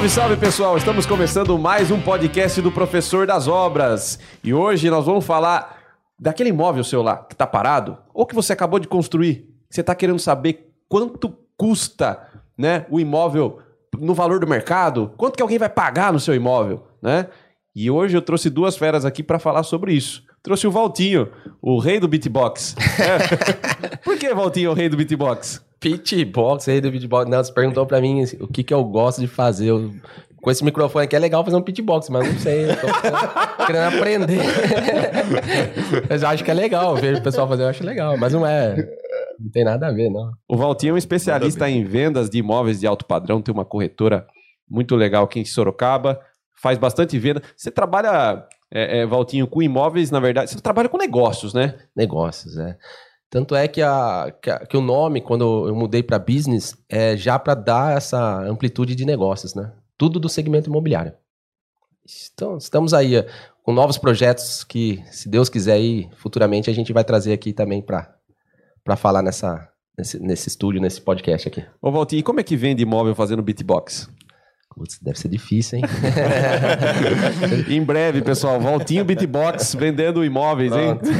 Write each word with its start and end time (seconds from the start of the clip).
Salve, 0.00 0.08
salve 0.08 0.36
pessoal! 0.38 0.76
Estamos 0.78 1.04
começando 1.04 1.58
mais 1.58 1.90
um 1.90 2.00
podcast 2.00 2.62
do 2.62 2.72
Professor 2.72 3.26
das 3.26 3.46
Obras. 3.46 4.18
E 4.42 4.54
hoje 4.54 4.88
nós 4.88 5.04
vamos 5.04 5.26
falar 5.26 5.76
daquele 6.18 6.48
imóvel 6.48 6.82
seu 6.82 7.02
lá 7.02 7.18
que 7.18 7.34
está 7.34 7.46
parado 7.46 7.98
ou 8.14 8.24
que 8.24 8.34
você 8.34 8.54
acabou 8.54 8.78
de 8.78 8.88
construir. 8.88 9.46
Você 9.68 9.82
está 9.82 9.94
querendo 9.94 10.18
saber 10.18 10.72
quanto 10.88 11.36
custa 11.54 12.18
né, 12.56 12.86
o 12.88 12.98
imóvel 12.98 13.58
no 13.98 14.14
valor 14.14 14.40
do 14.40 14.46
mercado? 14.46 15.12
Quanto 15.18 15.36
que 15.36 15.42
alguém 15.42 15.58
vai 15.58 15.68
pagar 15.68 16.14
no 16.14 16.20
seu 16.20 16.34
imóvel? 16.34 16.86
Né? 17.02 17.26
E 17.76 17.90
hoje 17.90 18.16
eu 18.16 18.22
trouxe 18.22 18.48
duas 18.48 18.78
feras 18.78 19.04
aqui 19.04 19.22
para 19.22 19.38
falar 19.38 19.64
sobre 19.64 19.92
isso. 19.92 20.22
Trouxe 20.42 20.66
o 20.66 20.70
Valtinho, 20.70 21.28
o 21.60 21.78
rei 21.78 22.00
do 22.00 22.08
beatbox. 22.08 22.74
É. 23.00 23.96
Por 23.96 24.18
que 24.18 24.32
Valtinho 24.34 24.68
é 24.68 24.70
o 24.70 24.74
rei 24.74 24.88
do 24.88 24.96
beatbox? 24.96 25.64
Beatbox, 25.80 26.66
rei 26.66 26.80
do 26.80 26.90
beatbox. 26.90 27.30
Não, 27.30 27.42
você 27.42 27.52
perguntou 27.52 27.86
pra 27.86 28.00
mim 28.00 28.22
assim, 28.22 28.36
o 28.40 28.46
que, 28.46 28.62
que 28.62 28.72
eu 28.72 28.84
gosto 28.84 29.20
de 29.20 29.26
fazer. 29.26 29.68
Eu, 29.68 29.90
com 30.42 30.50
esse 30.50 30.64
microfone 30.64 31.04
aqui 31.04 31.16
é 31.16 31.18
legal 31.18 31.44
fazer 31.44 31.56
um 31.56 31.62
beatbox, 31.62 32.08
mas 32.10 32.26
não 32.26 32.38
sei. 32.38 32.70
Eu 32.70 32.76
tô 32.76 33.66
querendo 33.66 33.96
aprender. 33.96 34.40
mas 36.08 36.22
eu 36.22 36.28
acho 36.28 36.44
que 36.44 36.50
é 36.50 36.54
legal. 36.54 36.94
Vejo 36.96 37.20
o 37.20 37.22
pessoal 37.22 37.48
fazer, 37.48 37.62
eu 37.62 37.68
acho 37.68 37.84
legal. 37.84 38.16
Mas 38.16 38.32
não 38.32 38.46
é. 38.46 38.76
Não 39.38 39.50
tem 39.50 39.64
nada 39.64 39.88
a 39.88 39.92
ver, 39.92 40.10
não. 40.10 40.32
O 40.48 40.56
Valtinho 40.56 40.90
é 40.90 40.94
um 40.94 40.98
especialista 40.98 41.68
em 41.68 41.84
vendas 41.84 42.28
de 42.28 42.38
imóveis 42.38 42.80
de 42.80 42.86
alto 42.86 43.06
padrão, 43.06 43.40
tem 43.40 43.54
uma 43.54 43.64
corretora 43.64 44.26
muito 44.68 44.94
legal 44.94 45.24
aqui 45.24 45.40
em 45.40 45.44
Sorocaba, 45.44 46.20
faz 46.62 46.78
bastante 46.78 47.18
venda. 47.18 47.42
Você 47.56 47.70
trabalha, 47.70 48.44
é, 48.72 49.00
é, 49.00 49.06
Valtinho, 49.06 49.46
com 49.46 49.62
imóveis, 49.62 50.10
na 50.10 50.20
verdade, 50.20 50.50
você 50.50 50.60
trabalha 50.60 50.88
com 50.88 50.96
negócios, 50.96 51.52
né? 51.52 51.78
Negócios, 51.94 52.56
é. 52.56 52.76
Tanto 53.28 53.54
é 53.54 53.68
que, 53.68 53.80
a, 53.80 54.34
que, 54.42 54.50
a, 54.50 54.66
que 54.66 54.76
o 54.76 54.80
nome, 54.80 55.20
quando 55.20 55.68
eu 55.68 55.74
mudei 55.74 56.02
para 56.02 56.18
business, 56.18 56.76
é 56.88 57.16
já 57.16 57.38
para 57.38 57.54
dar 57.54 57.96
essa 57.96 58.40
amplitude 58.42 58.94
de 58.94 59.04
negócios, 59.04 59.54
né? 59.54 59.72
Tudo 59.96 60.18
do 60.18 60.28
segmento 60.28 60.68
imobiliário. 60.68 61.12
Então, 62.32 62.56
estamos 62.56 62.92
aí 62.92 63.16
é, 63.16 63.26
com 63.62 63.72
novos 63.72 63.98
projetos 63.98 64.64
que, 64.64 65.02
se 65.10 65.28
Deus 65.28 65.48
quiser, 65.48 65.74
aí, 65.74 66.08
futuramente 66.16 66.70
a 66.70 66.72
gente 66.72 66.92
vai 66.92 67.04
trazer 67.04 67.32
aqui 67.32 67.52
também 67.52 67.80
para 67.82 68.96
falar 68.96 69.22
nessa, 69.22 69.68
nesse, 69.96 70.18
nesse 70.18 70.48
estúdio, 70.48 70.80
nesse 70.80 71.00
podcast 71.00 71.46
aqui. 71.46 71.64
Ô, 71.80 71.92
Valtinho, 71.92 72.20
e 72.20 72.24
como 72.24 72.40
é 72.40 72.42
que 72.42 72.56
vende 72.56 72.82
imóvel 72.82 73.14
fazendo 73.14 73.42
beatbox? 73.42 74.08
Putz, 74.74 74.98
deve 75.02 75.18
ser 75.18 75.28
difícil, 75.28 75.78
hein? 75.78 75.84
em 77.68 77.82
breve, 77.82 78.22
pessoal, 78.22 78.60
Valtinho 78.60 79.04
Beatbox 79.04 79.74
vendendo 79.74 80.24
imóveis, 80.24 80.70
Pronto. 80.72 81.06
hein? 81.10 81.16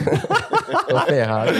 Tô 0.88 1.00
ferrado. 1.00 1.52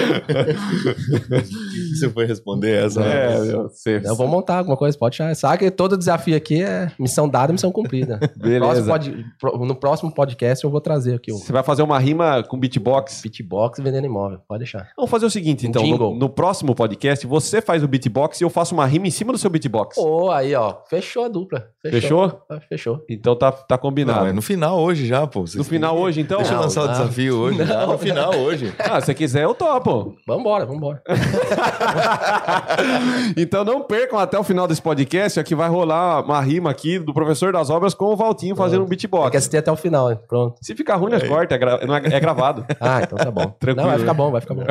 Você 1.94 2.08
foi 2.10 2.26
responder 2.26 2.86
essa? 2.86 3.02
É, 3.02 3.40
meu, 3.40 3.62
você... 3.68 4.00
Eu 4.04 4.16
vou 4.16 4.28
montar 4.28 4.58
alguma 4.58 4.76
coisa, 4.76 4.96
pode 4.96 5.14
achar. 5.14 5.34
Sabe 5.34 5.58
que 5.58 5.70
todo 5.70 5.96
desafio 5.96 6.36
aqui 6.36 6.62
é 6.62 6.90
missão 6.98 7.28
dada, 7.28 7.52
missão 7.52 7.72
cumprida. 7.72 8.18
Beleza. 8.36 8.84
Próximo 8.84 9.24
pod... 9.38 9.66
No 9.66 9.74
próximo 9.74 10.14
podcast 10.14 10.64
eu 10.64 10.70
vou 10.70 10.80
trazer 10.80 11.14
aqui. 11.14 11.32
Você 11.32 11.52
vai 11.52 11.62
fazer 11.62 11.82
uma 11.82 11.98
rima 11.98 12.42
com 12.42 12.58
beatbox? 12.58 13.22
Beatbox 13.22 13.80
vendendo 13.80 14.06
imóvel, 14.06 14.40
pode 14.48 14.60
deixar. 14.60 14.90
Vamos 14.96 15.10
fazer 15.10 15.26
o 15.26 15.30
seguinte, 15.30 15.66
então. 15.66 15.86
No, 15.86 16.14
no, 16.14 16.28
próximo 16.28 16.74
podcast, 16.74 17.26
você 17.26 17.60
faz 17.60 17.82
o 17.82 17.88
beatbox 17.88 18.40
e 18.40 18.44
eu 18.44 18.50
faço 18.50 18.74
uma 18.74 18.86
rima 18.86 19.06
em 19.06 19.10
cima 19.10 19.32
do 19.32 19.38
seu 19.38 19.50
beatbox. 19.50 19.98
Ô, 19.98 20.26
oh, 20.26 20.30
aí, 20.30 20.54
ó. 20.54 20.76
Fechou 20.88 21.24
a 21.24 21.28
dupla. 21.28 21.66
Fechou? 21.82 22.00
Fechou? 22.00 22.42
Ah, 22.48 22.60
fechou. 22.60 23.04
Então 23.08 23.36
tá, 23.36 23.50
tá 23.52 23.78
combinado. 23.78 24.20
Não, 24.20 24.26
é 24.26 24.32
no 24.32 24.42
final 24.42 24.80
hoje 24.80 25.06
já, 25.06 25.26
pô. 25.26 25.42
Vocês 25.42 25.56
no 25.56 25.64
final 25.64 25.96
hoje, 25.98 26.20
então? 26.20 26.38
Deixa 26.38 26.54
eu 26.54 26.60
lançar 26.60 26.82
não, 26.82 26.88
o 26.88 26.92
desafio 26.92 27.38
hoje. 27.38 27.64
Não, 27.64 27.86
no 27.92 27.98
final 27.98 28.34
hoje. 28.36 28.74
Ah, 28.78 28.99
se 29.00 29.06
você 29.06 29.14
quiser, 29.14 29.44
eu 29.44 29.54
topo. 29.54 30.16
Vambora, 30.26 30.66
vambora. 30.66 31.02
então 33.36 33.64
não 33.64 33.82
percam 33.82 34.18
até 34.18 34.38
o 34.38 34.44
final 34.44 34.68
desse 34.68 34.82
podcast, 34.82 35.40
aqui 35.40 35.54
vai 35.54 35.68
rolar 35.68 36.24
uma 36.24 36.40
rima 36.40 36.70
aqui 36.70 36.98
do 36.98 37.12
professor 37.12 37.52
das 37.52 37.70
obras 37.70 37.94
com 37.94 38.06
o 38.06 38.16
Valtinho 38.16 38.56
fazendo 38.56 38.84
um 38.84 38.88
beatbox. 38.88 39.24
Tem 39.24 39.30
que 39.30 39.36
assistir 39.36 39.56
até 39.56 39.72
o 39.72 39.76
final, 39.76 40.10
hein? 40.10 40.18
pronto. 40.28 40.58
Se 40.62 40.74
ficar 40.74 40.96
ruim, 40.96 41.10
nós 41.10 41.22
é. 41.22 41.28
corta, 41.28 41.54
é, 41.54 41.58
gra... 41.58 41.80
é, 41.80 42.16
é 42.16 42.20
gravado. 42.20 42.66
ah, 42.80 43.00
então 43.02 43.18
tá 43.18 43.30
bom. 43.30 43.54
Tranquilo. 43.58 43.76
Não, 43.76 43.90
vai 43.90 43.98
ficar 43.98 44.14
bom, 44.14 44.30
vai 44.30 44.40
ficar 44.40 44.54
bom. 44.54 44.64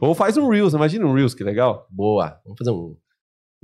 Ou 0.00 0.14
faz 0.14 0.36
um 0.36 0.48
Reels, 0.48 0.74
imagina 0.74 1.06
um 1.06 1.14
Reels, 1.14 1.34
que 1.34 1.44
legal. 1.44 1.86
Boa. 1.90 2.38
Vamos 2.44 2.58
fazer 2.58 2.70
um 2.70 2.96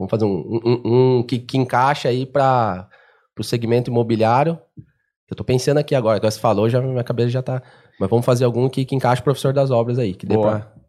Vamos 0.01 0.11
fazer 0.11 0.25
um, 0.25 0.61
um, 0.65 1.19
um 1.19 1.23
que, 1.23 1.39
que 1.39 1.59
encaixa 1.59 2.09
aí 2.09 2.25
para 2.25 2.89
o 3.39 3.45
segmento 3.45 3.91
imobiliário. 3.91 4.59
Eu 5.31 5.35
estou 5.35 5.45
pensando 5.45 5.77
aqui 5.77 5.95
agora, 5.95 6.19
que 6.19 6.29
você 6.29 6.41
falou, 6.41 6.71
já 6.71 6.81
minha 6.81 7.05
cabeça 7.05 7.29
já 7.29 7.41
está. 7.41 7.63
Mas 8.01 8.09
vamos 8.09 8.25
fazer 8.25 8.47
algum 8.47 8.67
que, 8.67 8.87
que 8.87 8.95
encaixe 8.95 9.21
professor 9.21 9.53
das 9.53 9.71
obras 9.71 9.99
aí, 9.99 10.15
que 10.15 10.25
dê 10.25 10.35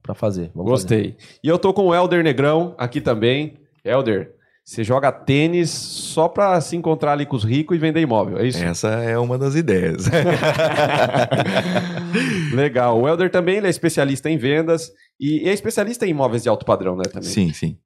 para 0.02 0.16
fazer. 0.16 0.50
Vamos 0.56 0.72
Gostei. 0.72 1.12
Fazer. 1.12 1.18
E 1.44 1.48
eu 1.50 1.60
tô 1.60 1.74
com 1.74 1.88
o 1.88 1.94
Elder 1.94 2.24
Negrão 2.24 2.74
aqui 2.78 3.02
também. 3.02 3.60
Elder, 3.84 4.34
você 4.64 4.82
joga 4.82 5.12
tênis 5.12 5.70
só 5.70 6.30
para 6.30 6.62
se 6.62 6.78
encontrar 6.78 7.12
ali 7.12 7.26
com 7.26 7.36
os 7.36 7.44
ricos 7.44 7.76
e 7.76 7.80
vender 7.80 8.00
imóvel, 8.00 8.38
é 8.38 8.48
isso? 8.48 8.64
Essa 8.64 8.88
é 8.88 9.20
uma 9.20 9.38
das 9.38 9.56
ideias. 9.56 10.06
Legal. 12.56 13.02
O 13.02 13.10
Elder 13.10 13.30
também 13.30 13.58
ele 13.58 13.68
é 13.68 13.70
especialista 13.70 14.30
em 14.30 14.38
vendas 14.38 14.90
e 15.20 15.50
é 15.50 15.52
especialista 15.52 16.06
em 16.06 16.12
imóveis 16.12 16.44
de 16.44 16.50
alto 16.50 16.66
padrão, 16.66 16.96
né? 16.96 17.04
Também. 17.12 17.28
Sim, 17.28 17.52
sim. 17.52 17.78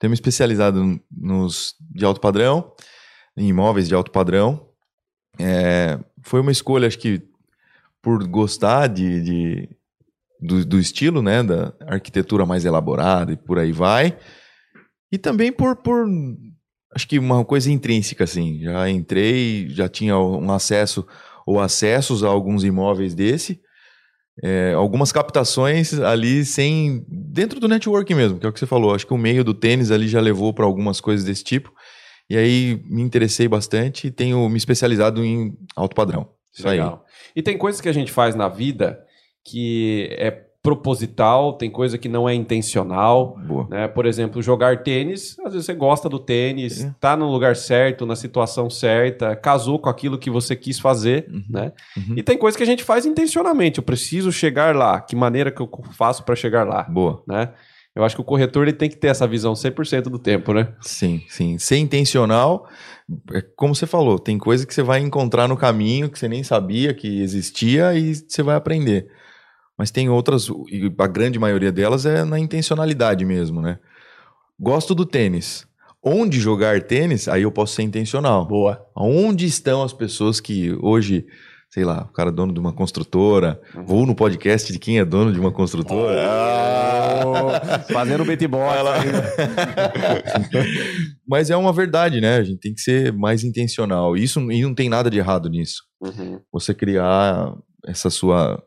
Temos 0.00 0.16
especializado 0.16 1.00
nos 1.08 1.76
de 1.88 2.04
alto 2.04 2.20
padrão, 2.20 2.72
em 3.36 3.46
imóveis 3.46 3.86
de 3.86 3.94
alto 3.94 4.10
padrão. 4.10 4.66
É, 5.38 6.00
foi 6.24 6.40
uma 6.40 6.50
escolha, 6.50 6.88
acho 6.88 6.98
que 6.98 7.30
por 8.02 8.26
gostar 8.26 8.88
de, 8.88 9.20
de 9.22 9.68
do, 10.40 10.64
do, 10.66 10.78
estilo, 10.78 11.22
né, 11.22 11.42
da 11.42 11.72
arquitetura 11.86 12.44
mais 12.44 12.64
elaborada 12.64 13.32
e 13.32 13.36
por 13.36 13.58
aí 13.58 13.72
vai. 13.72 14.18
E 15.10 15.16
também 15.16 15.52
por, 15.52 15.76
por 15.76 16.06
acho 16.94 17.06
que 17.06 17.18
uma 17.18 17.44
coisa 17.44 17.70
intrínseca, 17.70 18.24
assim. 18.24 18.60
Já 18.60 18.90
entrei, 18.90 19.68
já 19.68 19.88
tinha 19.88 20.18
um 20.18 20.50
acesso 20.50 21.06
ou 21.46 21.60
acessos 21.60 22.24
a 22.24 22.28
alguns 22.28 22.64
imóveis 22.64 23.14
desse 23.14 23.60
é, 24.40 24.72
algumas 24.74 25.12
captações 25.12 25.98
ali 25.98 26.44
sem 26.44 27.04
dentro 27.08 27.58
do 27.58 27.68
networking 27.68 28.14
mesmo, 28.14 28.38
que 28.38 28.46
é 28.46 28.48
o 28.48 28.52
que 28.52 28.58
você 28.58 28.66
falou. 28.66 28.94
Acho 28.94 29.06
que 29.06 29.12
o 29.12 29.18
meio 29.18 29.44
do 29.44 29.52
tênis 29.52 29.90
ali 29.90 30.08
já 30.08 30.20
levou 30.20 30.54
para 30.54 30.64
algumas 30.64 31.00
coisas 31.00 31.24
desse 31.24 31.44
tipo. 31.44 31.72
E 32.30 32.36
aí 32.36 32.82
me 32.86 33.02
interessei 33.02 33.46
bastante 33.46 34.06
e 34.06 34.10
tenho 34.10 34.48
me 34.48 34.56
especializado 34.56 35.24
em 35.24 35.54
alto 35.76 35.94
padrão. 35.94 36.28
Isso 36.52 36.66
Legal. 36.66 37.04
aí. 37.04 37.32
E 37.36 37.42
tem 37.42 37.56
coisas 37.56 37.80
que 37.80 37.88
a 37.88 37.92
gente 37.92 38.12
faz 38.12 38.34
na 38.34 38.48
vida 38.48 39.04
que 39.44 40.08
é 40.12 40.30
proposital, 40.62 41.54
tem 41.54 41.68
coisa 41.68 41.98
que 41.98 42.08
não 42.08 42.28
é 42.28 42.34
intencional. 42.34 43.36
Boa. 43.44 43.66
Né? 43.68 43.88
Por 43.88 44.06
exemplo, 44.06 44.40
jogar 44.40 44.84
tênis, 44.84 45.36
às 45.40 45.52
vezes 45.52 45.66
você 45.66 45.74
gosta 45.74 46.08
do 46.08 46.20
tênis, 46.20 46.84
é. 46.84 46.94
tá 47.00 47.16
no 47.16 47.28
lugar 47.28 47.56
certo, 47.56 48.06
na 48.06 48.14
situação 48.14 48.70
certa, 48.70 49.34
casou 49.34 49.78
com 49.80 49.88
aquilo 49.88 50.16
que 50.16 50.30
você 50.30 50.54
quis 50.54 50.78
fazer, 50.78 51.26
uhum. 51.28 51.42
né? 51.50 51.72
Uhum. 51.96 52.14
E 52.16 52.22
tem 52.22 52.38
coisa 52.38 52.56
que 52.56 52.62
a 52.62 52.66
gente 52.66 52.84
faz 52.84 53.04
intencionalmente. 53.04 53.78
Eu 53.78 53.84
preciso 53.84 54.30
chegar 54.30 54.76
lá. 54.76 55.00
Que 55.00 55.16
maneira 55.16 55.50
que 55.50 55.60
eu 55.60 55.68
faço 55.96 56.22
para 56.22 56.36
chegar 56.36 56.64
lá? 56.64 56.84
Boa. 56.84 57.24
Né? 57.26 57.52
Eu 57.94 58.04
acho 58.04 58.14
que 58.14 58.22
o 58.22 58.24
corretor 58.24 58.62
ele 58.62 58.72
tem 58.72 58.88
que 58.88 58.96
ter 58.96 59.08
essa 59.08 59.26
visão 59.26 59.52
100% 59.52 60.04
do 60.04 60.18
tempo, 60.18 60.54
né? 60.54 60.72
Sim, 60.80 61.22
sim. 61.28 61.58
Ser 61.58 61.76
intencional, 61.76 62.66
é 62.91 62.91
como 63.56 63.74
você 63.74 63.86
falou, 63.86 64.18
tem 64.18 64.38
coisa 64.38 64.66
que 64.66 64.72
você 64.72 64.82
vai 64.82 65.00
encontrar 65.00 65.48
no 65.48 65.56
caminho 65.56 66.10
que 66.10 66.18
você 66.18 66.28
nem 66.28 66.42
sabia 66.42 66.94
que 66.94 67.20
existia 67.20 67.94
e 67.94 68.14
você 68.14 68.42
vai 68.42 68.56
aprender. 68.56 69.08
Mas 69.76 69.90
tem 69.90 70.08
outras, 70.08 70.48
e 70.68 70.92
a 70.98 71.06
grande 71.06 71.38
maioria 71.38 71.72
delas 71.72 72.06
é 72.06 72.24
na 72.24 72.38
intencionalidade 72.38 73.24
mesmo, 73.24 73.60
né? 73.60 73.78
Gosto 74.58 74.94
do 74.94 75.04
tênis. 75.04 75.66
Onde 76.02 76.40
jogar 76.40 76.82
tênis, 76.82 77.28
aí 77.28 77.42
eu 77.42 77.52
posso 77.52 77.74
ser 77.74 77.82
intencional. 77.82 78.46
Boa. 78.46 78.84
Onde 78.94 79.46
estão 79.46 79.82
as 79.82 79.92
pessoas 79.92 80.40
que 80.40 80.72
hoje, 80.80 81.26
sei 81.72 81.84
lá, 81.84 82.02
o 82.02 82.12
cara 82.12 82.28
é 82.28 82.32
dono 82.32 82.52
de 82.52 82.60
uma 82.60 82.72
construtora, 82.72 83.58
uhum. 83.74 83.84
vou 83.86 84.06
no 84.06 84.14
podcast 84.14 84.70
de 84.70 84.78
quem 84.78 84.98
é 84.98 85.04
dono 85.06 85.32
de 85.32 85.40
uma 85.40 85.50
construtora. 85.50 86.20
Oh, 87.24 87.88
fazendo 87.90 88.26
beatbox. 88.26 88.76
Mas 91.26 91.48
é 91.48 91.56
uma 91.56 91.72
verdade, 91.72 92.20
né? 92.20 92.36
A 92.36 92.42
gente 92.42 92.60
tem 92.60 92.74
que 92.74 92.80
ser 92.82 93.10
mais 93.14 93.42
intencional. 93.42 94.14
Isso, 94.14 94.38
e 94.52 94.62
não 94.62 94.74
tem 94.74 94.90
nada 94.90 95.08
de 95.08 95.16
errado 95.16 95.48
nisso. 95.48 95.82
Uhum. 95.98 96.40
Você 96.52 96.74
criar 96.74 97.54
essa 97.86 98.10
sua 98.10 98.62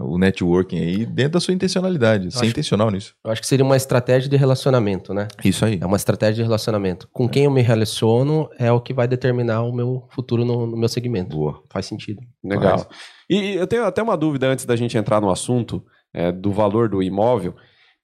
o 0.00 0.18
networking 0.18 0.78
aí 0.78 1.06
dentro 1.06 1.32
da 1.32 1.40
sua 1.40 1.54
intencionalidade, 1.54 2.26
eu 2.26 2.30
ser 2.30 2.46
intencional 2.46 2.90
nisso. 2.90 3.14
Eu 3.24 3.30
acho 3.30 3.40
que 3.40 3.46
seria 3.46 3.64
uma 3.64 3.76
estratégia 3.76 4.28
de 4.28 4.36
relacionamento, 4.36 5.12
né? 5.14 5.28
Isso 5.44 5.64
aí. 5.64 5.78
É 5.80 5.86
uma 5.86 5.96
estratégia 5.96 6.36
de 6.36 6.42
relacionamento. 6.42 7.08
Com 7.12 7.26
é. 7.26 7.28
quem 7.28 7.44
eu 7.44 7.50
me 7.50 7.62
relaciono 7.62 8.48
é 8.58 8.70
o 8.70 8.80
que 8.80 8.94
vai 8.94 9.06
determinar 9.06 9.62
o 9.62 9.72
meu 9.72 10.06
futuro 10.10 10.44
no, 10.44 10.66
no 10.66 10.76
meu 10.76 10.88
segmento. 10.88 11.36
Boa. 11.36 11.62
Faz 11.70 11.86
sentido. 11.86 12.20
Legal. 12.42 12.78
Faz. 12.78 12.88
E 13.28 13.54
eu 13.54 13.66
tenho 13.66 13.84
até 13.84 14.02
uma 14.02 14.16
dúvida 14.16 14.48
antes 14.48 14.64
da 14.64 14.76
gente 14.76 14.96
entrar 14.96 15.20
no 15.20 15.30
assunto 15.30 15.84
é, 16.12 16.32
do 16.32 16.52
valor 16.52 16.88
do 16.88 17.02
imóvel, 17.02 17.54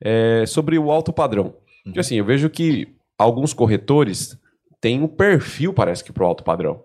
é, 0.03 0.44
sobre 0.47 0.79
o 0.79 0.91
alto 0.91 1.12
padrão. 1.12 1.47
Uhum. 1.47 1.53
Porque 1.85 2.00
assim, 2.00 2.17
eu 2.17 2.25
vejo 2.25 2.50
que 2.50 2.88
alguns 3.19 3.53
corretores 3.53 4.38
têm 4.81 5.03
um 5.03 5.09
perfil, 5.09 5.73
parece 5.73 6.05
que, 6.05 6.12
para 6.12 6.25
o 6.25 6.27
alto 6.27 6.44
padrão, 6.44 6.82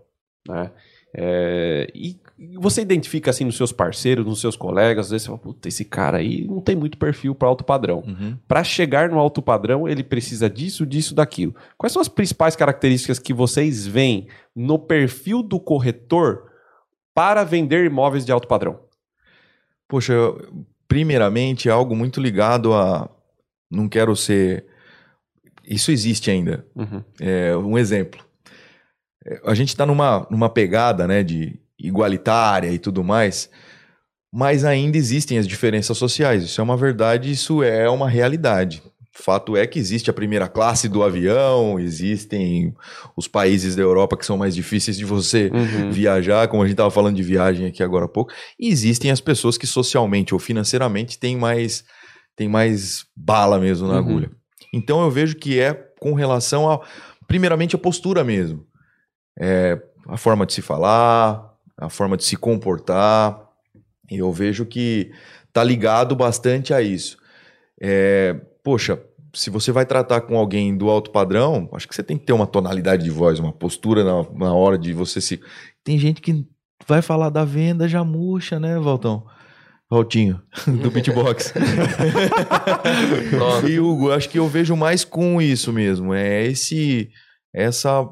né? 0.48 0.72
É, 1.14 1.90
e 1.94 2.20
você 2.58 2.82
identifica 2.82 3.32
assim 3.32 3.44
nos 3.44 3.58
seus 3.58 3.72
parceiros, 3.72 4.26
nos 4.26 4.40
seus 4.40 4.56
colegas, 4.56 5.08
às 5.08 5.12
vezes 5.12 5.24
você 5.24 5.28
fala, 5.28 5.40
puta, 5.40 5.68
esse 5.68 5.84
cara 5.84 6.20
aí 6.20 6.48
não 6.48 6.62
tem 6.62 6.76
muito 6.76 6.98
perfil 6.98 7.36
para 7.36 7.48
alto 7.48 7.64
padrão. 7.64 8.04
Uhum. 8.06 8.38
Para 8.48 8.64
chegar 8.64 9.10
no 9.10 9.20
alto 9.20 9.42
padrão, 9.42 9.88
ele 9.88 10.04
precisa 10.04 10.50
disso, 10.50 10.86
disso, 10.86 11.16
daquilo. 11.16 11.56
Quais 11.78 11.92
são 11.92 12.02
as 12.02 12.08
principais 12.08 12.56
características 12.56 13.20
que 13.20 13.34
vocês 13.34 13.86
veem 13.86 14.28
no 14.56 14.78
perfil 14.78 15.42
do 15.44 15.60
corretor 15.60 16.50
para 17.14 17.44
vender 17.44 17.86
imóveis 17.86 18.26
de 18.26 18.32
alto 18.32 18.48
padrão? 18.48 18.80
Poxa, 19.88 20.14
primeiramente 20.88 21.68
é 21.68 21.72
algo 21.72 21.96
muito 21.96 22.22
ligado 22.22 22.74
a. 22.74 23.10
Não 23.70 23.90
quero 23.90 24.16
ser. 24.16 24.66
Isso 25.64 25.92
existe 25.92 26.32
ainda. 26.32 26.66
Uhum. 26.76 27.04
É, 27.20 27.56
um 27.58 27.78
exemplo. 27.78 28.29
A 29.46 29.54
gente 29.54 29.70
está 29.70 29.86
numa, 29.86 30.26
numa 30.30 30.50
pegada 30.50 31.08
né, 31.08 31.24
de 31.24 31.60
igualitária 31.78 32.72
e 32.72 32.78
tudo 32.80 33.04
mais, 33.04 33.50
mas 34.32 34.64
ainda 34.66 34.98
existem 34.98 35.38
as 35.38 35.48
diferenças 35.48 35.98
sociais. 35.98 36.44
Isso 36.44 36.62
é 36.62 36.64
uma 36.64 36.78
verdade, 36.78 37.32
isso 37.32 37.64
é 37.64 37.90
uma 37.90 38.10
realidade. 38.10 38.82
Fato 39.12 39.58
é 39.58 39.68
que 39.68 39.78
existe 39.80 40.10
a 40.10 40.14
primeira 40.14 40.48
classe 40.48 40.88
do 40.88 41.04
avião, 41.04 41.78
existem 41.80 42.74
os 43.18 43.28
países 43.28 43.76
da 43.76 43.82
Europa 43.82 44.16
que 44.16 44.26
são 44.26 44.38
mais 44.38 44.56
difíceis 44.56 44.96
de 44.98 45.04
você 45.04 45.52
Uhum. 45.54 45.92
viajar, 45.92 46.48
como 46.48 46.64
a 46.64 46.66
gente 46.66 46.74
estava 46.76 46.92
falando 46.92 47.16
de 47.18 47.24
viagem 47.24 47.66
aqui 47.68 47.84
agora 47.84 48.06
há 48.06 48.08
pouco. 48.08 48.32
E 48.58 48.70
existem 48.70 49.12
as 49.12 49.20
pessoas 49.20 49.58
que 49.58 49.68
socialmente 49.68 50.34
ou 50.34 50.40
financeiramente 50.40 51.20
têm 51.20 51.36
mais, 51.36 51.84
têm 52.36 52.48
mais 52.48 53.04
bala 53.16 53.60
mesmo 53.60 53.88
na 53.88 53.96
Uhum. 53.96 54.00
agulha. 54.00 54.32
Então 54.74 55.02
eu 55.02 55.12
vejo 55.12 55.36
que 55.36 55.60
é 55.60 55.74
com 56.00 56.14
relação 56.14 56.70
a, 56.72 56.80
primeiramente, 57.28 57.76
a 57.76 57.80
postura 57.80 58.24
mesmo. 58.24 58.64
É, 59.40 59.82
a 60.08 60.18
forma 60.18 60.46
de 60.46 60.54
se 60.54 60.62
falar, 60.62 61.56
a 61.78 61.90
forma 61.90 62.18
de 62.18 62.24
se 62.24 62.36
comportar. 62.36 63.40
E 64.12 64.18
eu 64.18 64.32
vejo 64.34 64.66
que 64.66 65.12
tá 65.54 65.64
ligado 65.64 66.16
bastante 66.16 66.74
a 66.74 66.82
isso. 66.82 67.18
É, 67.82 68.36
poxa, 68.64 69.02
se 69.34 69.50
você 69.50 69.72
vai 69.72 69.86
tratar 69.86 70.22
com 70.22 70.38
alguém 70.38 70.76
do 70.76 70.90
alto 70.90 71.12
padrão, 71.12 71.70
acho 71.74 71.88
que 71.88 71.96
você 71.96 72.04
tem 72.04 72.18
que 72.18 72.26
ter 72.26 72.34
uma 72.34 72.48
tonalidade 72.48 73.04
de 73.04 73.10
voz, 73.10 73.40
uma 73.40 73.54
postura 73.54 74.04
na, 74.04 74.26
na 74.34 74.54
hora 74.54 74.78
de 74.78 74.94
você 74.94 75.22
se. 75.22 75.40
Tem 75.84 75.98
gente 75.98 76.22
que 76.22 76.46
vai 76.88 77.02
falar 77.02 77.30
da 77.30 77.46
venda 77.46 77.88
já 77.88 78.04
murcha, 78.04 78.60
né, 78.60 78.78
Valtão? 78.80 79.26
Valtinho, 79.90 80.40
do 80.82 80.92
beatbox. 80.92 81.54
E 83.68 83.80
Hugo, 83.80 84.12
acho 84.12 84.30
que 84.30 84.38
eu 84.38 84.48
vejo 84.48 84.76
mais 84.76 85.04
com 85.04 85.42
isso 85.42 85.74
mesmo. 85.74 86.14
É 86.14 86.46
esse. 86.46 87.10
Essa. 87.54 88.08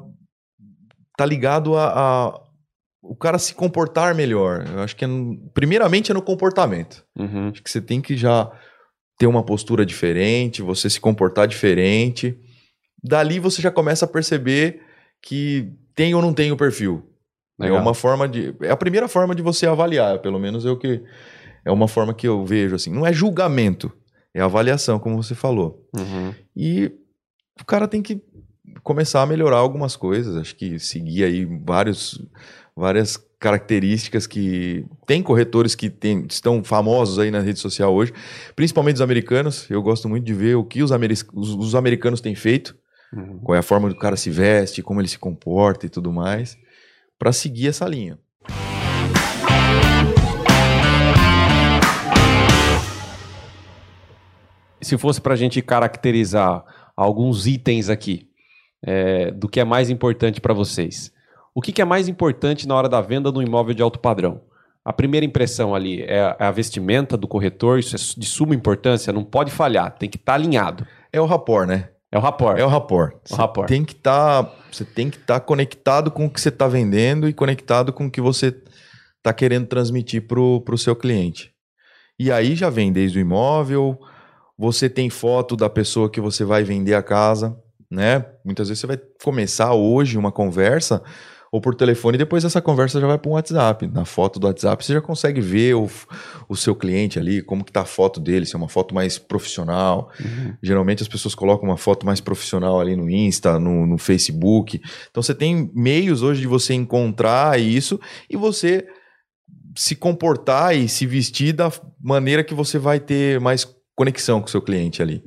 Tá 1.18 1.26
ligado 1.26 1.76
a. 1.76 1.88
a- 1.88 2.40
o 3.02 3.14
cara 3.16 3.38
se 3.38 3.54
comportar 3.54 4.14
melhor. 4.14 4.64
Eu 4.72 4.80
acho 4.80 4.94
que, 4.94 5.04
é 5.04 5.06
no- 5.08 5.36
primeiramente, 5.54 6.10
é 6.10 6.14
no 6.14 6.20
comportamento. 6.22 7.04
Uhum. 7.18 7.48
Acho 7.48 7.62
que 7.62 7.70
você 7.70 7.80
tem 7.80 8.00
que 8.00 8.16
já 8.16 8.50
ter 9.18 9.26
uma 9.26 9.42
postura 9.42 9.84
diferente, 9.86 10.62
você 10.62 10.88
se 10.90 11.00
comportar 11.00 11.46
diferente. 11.48 12.38
Dali 13.02 13.38
você 13.38 13.60
já 13.62 13.70
começa 13.70 14.04
a 14.04 14.08
perceber 14.08 14.82
que 15.22 15.72
tem 15.94 16.14
ou 16.14 16.20
não 16.22 16.32
tem 16.34 16.50
o 16.52 16.56
perfil. 16.56 17.04
Legal. 17.58 17.78
É 17.78 17.80
uma 17.80 17.94
forma 17.94 18.28
de. 18.28 18.54
É 18.62 18.70
a 18.70 18.76
primeira 18.76 19.08
forma 19.08 19.34
de 19.34 19.42
você 19.42 19.66
avaliar, 19.66 20.18
pelo 20.20 20.38
menos 20.38 20.64
é 20.66 20.70
o 20.70 20.76
que. 20.78 21.02
É 21.64 21.70
uma 21.72 21.88
forma 21.88 22.12
que 22.14 22.26
eu 22.28 22.44
vejo 22.44 22.74
assim. 22.76 22.90
Não 22.92 23.06
é 23.06 23.12
julgamento, 23.12 23.92
é 24.34 24.40
avaliação, 24.40 24.98
como 24.98 25.20
você 25.20 25.34
falou. 25.34 25.84
Uhum. 25.96 26.34
E 26.56 26.92
o 27.60 27.64
cara 27.64 27.88
tem 27.88 28.02
que 28.02 28.20
começar 28.88 29.20
a 29.22 29.26
melhorar 29.26 29.58
algumas 29.58 29.94
coisas. 29.96 30.34
Acho 30.34 30.56
que 30.56 30.78
seguir 30.78 31.22
aí 31.24 31.44
vários, 31.44 32.18
várias 32.74 33.18
características 33.38 34.26
que 34.26 34.86
tem 35.06 35.22
corretores 35.22 35.74
que 35.74 35.90
tem, 35.90 36.24
estão 36.28 36.64
famosos 36.64 37.18
aí 37.18 37.30
na 37.30 37.40
rede 37.40 37.58
social 37.58 37.94
hoje, 37.94 38.14
principalmente 38.56 38.96
os 38.96 39.02
americanos. 39.02 39.70
Eu 39.70 39.82
gosto 39.82 40.08
muito 40.08 40.24
de 40.24 40.32
ver 40.32 40.56
o 40.56 40.64
que 40.64 40.82
os, 40.82 40.90
ameri- 40.90 41.14
os- 41.34 41.54
os 41.54 41.74
americanos 41.74 42.20
têm 42.22 42.34
feito, 42.34 42.74
Uhum. 43.12 43.38
qual 43.44 43.56
é 43.56 43.58
a 43.58 43.62
forma 43.62 43.88
do 43.90 43.94
cara 43.96 44.16
se 44.16 44.30
veste, 44.30 44.82
como 44.82 45.00
ele 45.00 45.08
se 45.08 45.18
comporta 45.18 45.84
e 45.86 45.88
tudo 45.90 46.10
mais, 46.12 46.56
para 47.18 47.30
seguir 47.32 47.68
essa 47.68 47.86
linha. 47.86 48.18
Se 54.80 54.96
fosse 54.96 55.20
para 55.20 55.34
a 55.34 55.36
gente 55.36 55.60
caracterizar 55.60 56.64
alguns 56.96 57.46
itens 57.46 57.88
aqui 57.88 58.27
é, 58.84 59.30
do 59.30 59.48
que 59.48 59.60
é 59.60 59.64
mais 59.64 59.90
importante 59.90 60.40
para 60.40 60.54
vocês, 60.54 61.12
o 61.54 61.60
que, 61.60 61.72
que 61.72 61.82
é 61.82 61.84
mais 61.84 62.08
importante 62.08 62.68
na 62.68 62.74
hora 62.74 62.88
da 62.88 63.00
venda 63.00 63.32
de 63.32 63.38
um 63.38 63.42
imóvel 63.42 63.74
de 63.74 63.82
alto 63.82 63.98
padrão? 63.98 64.42
A 64.84 64.92
primeira 64.92 65.26
impressão 65.26 65.74
ali 65.74 66.02
é 66.02 66.20
a, 66.20 66.36
é 66.38 66.52
vestimenta 66.52 67.16
do 67.16 67.28
corretor, 67.28 67.78
isso 67.78 67.96
é 67.96 67.98
de 67.98 68.26
suma 68.26 68.54
importância, 68.54 69.12
não 69.12 69.24
pode 69.24 69.50
falhar, 69.50 69.90
tem 69.98 70.08
que 70.08 70.16
estar 70.16 70.34
alinhado. 70.34 70.86
É 71.12 71.20
o 71.20 71.26
rapport, 71.26 71.66
né? 71.66 71.90
É 72.10 72.16
o 72.16 72.20
rapport. 72.20 72.58
É 72.58 72.64
o 72.64 72.68
rapport. 72.68 73.14
O 73.30 73.34
rapport. 73.34 73.68
Tem 73.68 73.84
que 73.84 73.92
estar, 73.92 74.50
você 74.72 74.84
tem 74.84 75.10
que 75.10 75.18
estar 75.18 75.40
conectado 75.40 76.10
com 76.10 76.24
o 76.24 76.30
que 76.30 76.40
você 76.40 76.48
está 76.48 76.66
vendendo 76.66 77.28
e 77.28 77.34
conectado 77.34 77.92
com 77.92 78.06
o 78.06 78.10
que 78.10 78.20
você 78.20 78.54
está 79.18 79.32
querendo 79.32 79.66
transmitir 79.66 80.26
pro, 80.26 80.62
pro 80.62 80.78
seu 80.78 80.96
cliente. 80.96 81.52
E 82.18 82.32
aí 82.32 82.54
já 82.54 82.70
vem 82.70 82.90
desde 82.90 83.18
o 83.18 83.20
imóvel, 83.20 83.98
você 84.56 84.88
tem 84.88 85.10
foto 85.10 85.54
da 85.54 85.68
pessoa 85.68 86.10
que 86.10 86.20
você 86.20 86.44
vai 86.44 86.64
vender 86.64 86.94
a 86.94 87.02
casa, 87.02 87.56
né? 87.90 88.24
Muitas 88.44 88.68
vezes 88.68 88.80
você 88.80 88.86
vai 88.86 89.00
começar 89.22 89.72
hoje 89.74 90.18
uma 90.18 90.32
conversa 90.32 91.02
ou 91.50 91.60
por 91.60 91.74
telefone 91.74 92.16
e 92.16 92.18
depois 92.18 92.44
essa 92.44 92.60
conversa 92.60 93.00
já 93.00 93.06
vai 93.06 93.18
para 93.18 93.30
um 93.30 93.34
WhatsApp. 93.34 93.86
Na 93.86 94.04
foto 94.04 94.38
do 94.38 94.46
WhatsApp 94.46 94.84
você 94.84 94.92
já 94.92 95.00
consegue 95.00 95.40
ver 95.40 95.74
o, 95.74 95.88
o 96.48 96.54
seu 96.54 96.74
cliente 96.74 97.18
ali, 97.18 97.42
como 97.42 97.64
que 97.64 97.72
tá 97.72 97.82
a 97.82 97.86
foto 97.86 98.20
dele, 98.20 98.44
se 98.44 98.54
é 98.54 98.58
uma 98.58 98.68
foto 98.68 98.94
mais 98.94 99.18
profissional, 99.18 100.10
Uhum. 100.20 100.54
Geralmente 100.62 101.02
as 101.02 101.08
pessoas 101.08 101.34
colocam 101.34 101.68
uma 101.68 101.76
foto 101.76 102.04
mais 102.04 102.20
profissional 102.20 102.80
ali 102.80 102.96
no 102.96 103.08
Insta, 103.08 103.58
no, 103.58 103.86
no 103.86 103.98
Facebook. 103.98 104.80
Então 105.10 105.22
você 105.22 105.34
tem 105.34 105.70
meios 105.74 106.22
hoje 106.22 106.40
de 106.40 106.46
você 106.46 106.74
encontrar 106.74 107.58
isso 107.60 108.00
e 108.28 108.36
você 108.36 108.86
se 109.76 109.94
comportar 109.94 110.76
e 110.76 110.88
se 110.88 111.06
vestir 111.06 111.52
da 111.52 111.70
maneira 112.00 112.42
que 112.42 112.54
você 112.54 112.78
vai 112.78 112.98
ter 112.98 113.40
mais 113.40 113.66
conexão 113.94 114.40
com 114.40 114.46
o 114.46 114.50
seu 114.50 114.62
cliente 114.62 115.02
ali. 115.02 115.22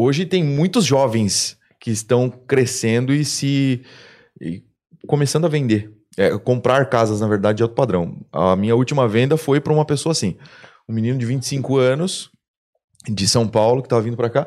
Hoje 0.00 0.24
tem 0.24 0.44
muitos 0.44 0.84
jovens 0.84 1.58
que 1.80 1.90
estão 1.90 2.30
crescendo 2.30 3.12
e 3.12 3.24
se 3.24 3.82
e 4.40 4.62
começando 5.08 5.44
a 5.44 5.48
vender, 5.48 5.90
É, 6.16 6.36
comprar 6.38 6.88
casas 6.88 7.20
na 7.20 7.26
verdade 7.26 7.56
de 7.56 7.62
alto 7.64 7.74
padrão. 7.74 8.16
A 8.32 8.54
minha 8.54 8.76
última 8.76 9.08
venda 9.08 9.36
foi 9.36 9.60
para 9.60 9.72
uma 9.72 9.84
pessoa 9.84 10.12
assim, 10.12 10.36
um 10.88 10.94
menino 10.94 11.18
de 11.18 11.26
25 11.26 11.76
anos 11.78 12.30
de 13.08 13.28
São 13.28 13.46
Paulo 13.48 13.82
que 13.82 13.86
estava 13.86 14.02
vindo 14.02 14.16
para 14.16 14.30
cá 14.30 14.46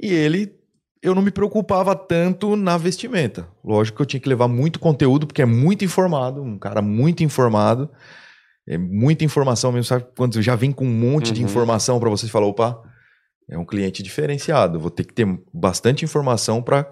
e 0.00 0.10
ele 0.10 0.54
eu 1.02 1.14
não 1.14 1.20
me 1.22 1.30
preocupava 1.30 1.94
tanto 1.94 2.56
na 2.56 2.78
vestimenta. 2.78 3.46
Lógico 3.62 3.96
que 3.96 4.02
eu 4.02 4.06
tinha 4.06 4.20
que 4.20 4.28
levar 4.28 4.48
muito 4.48 4.80
conteúdo 4.80 5.26
porque 5.26 5.42
é 5.42 5.46
muito 5.46 5.84
informado, 5.84 6.42
um 6.42 6.58
cara 6.58 6.80
muito 6.80 7.22
informado. 7.22 7.90
É 8.66 8.76
muita 8.78 9.22
informação 9.24 9.70
mesmo, 9.70 9.84
sabe? 9.84 10.06
Quando 10.16 10.40
já 10.42 10.56
vem 10.56 10.72
com 10.72 10.84
um 10.86 10.92
monte 10.92 11.32
de 11.32 11.40
Uhum. 11.42 11.46
informação 11.48 12.00
para 12.00 12.10
você 12.10 12.26
falar, 12.26 12.46
opa, 12.46 12.82
é 13.48 13.58
um 13.58 13.64
cliente 13.64 14.02
diferenciado. 14.02 14.78
Vou 14.80 14.90
ter 14.90 15.04
que 15.04 15.12
ter 15.14 15.26
bastante 15.52 16.04
informação 16.04 16.62
para 16.62 16.88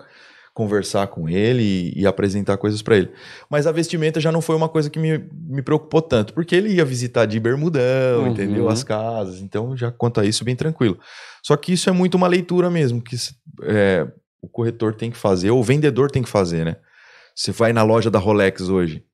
conversar 0.54 1.06
com 1.08 1.28
ele 1.28 1.62
e, 1.94 2.00
e 2.00 2.06
apresentar 2.06 2.56
coisas 2.56 2.80
para 2.80 2.96
ele. 2.96 3.10
Mas 3.50 3.66
a 3.66 3.72
vestimenta 3.72 4.18
já 4.18 4.32
não 4.32 4.40
foi 4.40 4.56
uma 4.56 4.70
coisa 4.70 4.88
que 4.88 4.98
me, 4.98 5.18
me 5.32 5.60
preocupou 5.60 6.00
tanto, 6.00 6.32
porque 6.32 6.56
ele 6.56 6.70
ia 6.72 6.84
visitar 6.84 7.26
de 7.26 7.38
bermudão, 7.38 8.22
Uhum. 8.22 8.28
entendeu? 8.28 8.68
As 8.68 8.82
casas. 8.82 9.40
Então, 9.42 9.76
já 9.76 9.90
quanto 9.92 10.18
a 10.18 10.24
isso, 10.24 10.44
bem 10.44 10.56
tranquilo. 10.56 10.98
Só 11.42 11.56
que 11.58 11.74
isso 11.74 11.90
é 11.90 11.92
muito 11.92 12.14
uma 12.14 12.26
leitura 12.26 12.70
mesmo, 12.70 13.02
que 13.02 13.16
é, 13.64 14.06
o 14.40 14.48
corretor 14.48 14.94
tem 14.94 15.10
que 15.10 15.18
fazer, 15.18 15.50
ou 15.50 15.60
o 15.60 15.64
vendedor 15.64 16.10
tem 16.10 16.22
que 16.22 16.28
fazer, 16.28 16.64
né? 16.64 16.76
Você 17.34 17.52
vai 17.52 17.74
na 17.74 17.82
loja 17.82 18.10
da 18.10 18.18
Rolex 18.18 18.62
hoje, 18.70 19.04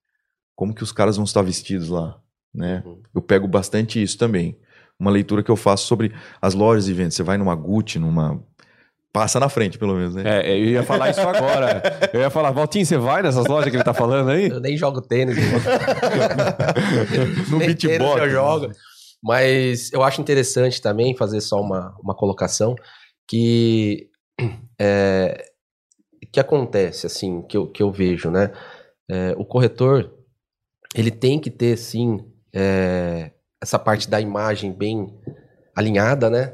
como 0.55 0.73
que 0.73 0.85
os 0.85 0.93
caras 0.93 1.17
vão 1.17 1.25
estar 1.25 1.43
vestidos 1.43 1.89
lá, 1.89 2.21
né? 2.55 2.85
Uhum. 2.87 3.03
Eu 3.13 3.21
pego 3.21 3.49
bastante 3.49 4.01
isso 4.01 4.17
também. 4.17 4.57
Uma 5.03 5.11
leitura 5.11 5.43
que 5.43 5.51
eu 5.51 5.57
faço 5.57 5.89
sobre 5.89 6.15
as 6.41 6.55
lojas 6.55 6.85
de 6.85 6.95
venda. 6.95 7.11
Você 7.11 7.25
vai 7.25 7.37
numa 7.37 7.57
Gucci, 7.57 7.99
numa... 7.99 8.41
Passa 9.13 9.41
na 9.41 9.49
frente, 9.49 9.77
pelo 9.77 9.95
menos, 9.95 10.15
né? 10.15 10.23
É, 10.25 10.53
eu 10.53 10.65
ia 10.65 10.85
falar 10.85 11.11
isso 11.11 11.21
agora. 11.21 11.83
Eu 12.15 12.21
ia 12.21 12.31
falar, 12.31 12.53
Valtinho, 12.53 12.87
você 12.87 12.97
vai 12.97 13.21
nessas 13.21 13.47
lojas 13.47 13.69
que 13.69 13.77
ele 13.77 13.83
tá 13.83 13.93
falando 13.93 14.31
aí? 14.31 14.49
Eu 14.49 14.61
nem 14.61 14.77
jogo 14.77 15.03
tênis. 15.03 15.37
No 17.51 17.59
beatbox, 17.59 18.23
eu 18.23 18.31
jogo. 18.31 18.73
Mas 19.21 19.93
eu 19.93 20.05
acho 20.05 20.21
interessante 20.21 20.81
também 20.81 21.17
fazer 21.17 21.41
só 21.41 21.61
uma, 21.61 21.97
uma 22.01 22.15
colocação 22.15 22.77
que 23.29 24.09
é, 24.81 25.47
que 26.33 26.39
acontece 26.39 27.07
assim 27.07 27.43
que 27.43 27.57
eu, 27.57 27.67
que 27.67 27.83
eu 27.83 27.91
vejo, 27.91 28.31
né? 28.31 28.53
É, 29.11 29.35
o 29.37 29.45
corretor 29.45 30.15
ele 30.95 31.11
tem 31.11 31.41
que 31.41 31.51
ter 31.51 31.77
sim 31.77 32.21
é, 32.55 33.33
essa 33.63 33.79
parte 33.79 34.11
da 34.11 34.21
imagem 34.21 34.73
bem 34.73 35.15
alinhada, 35.75 36.29
né? 36.29 36.53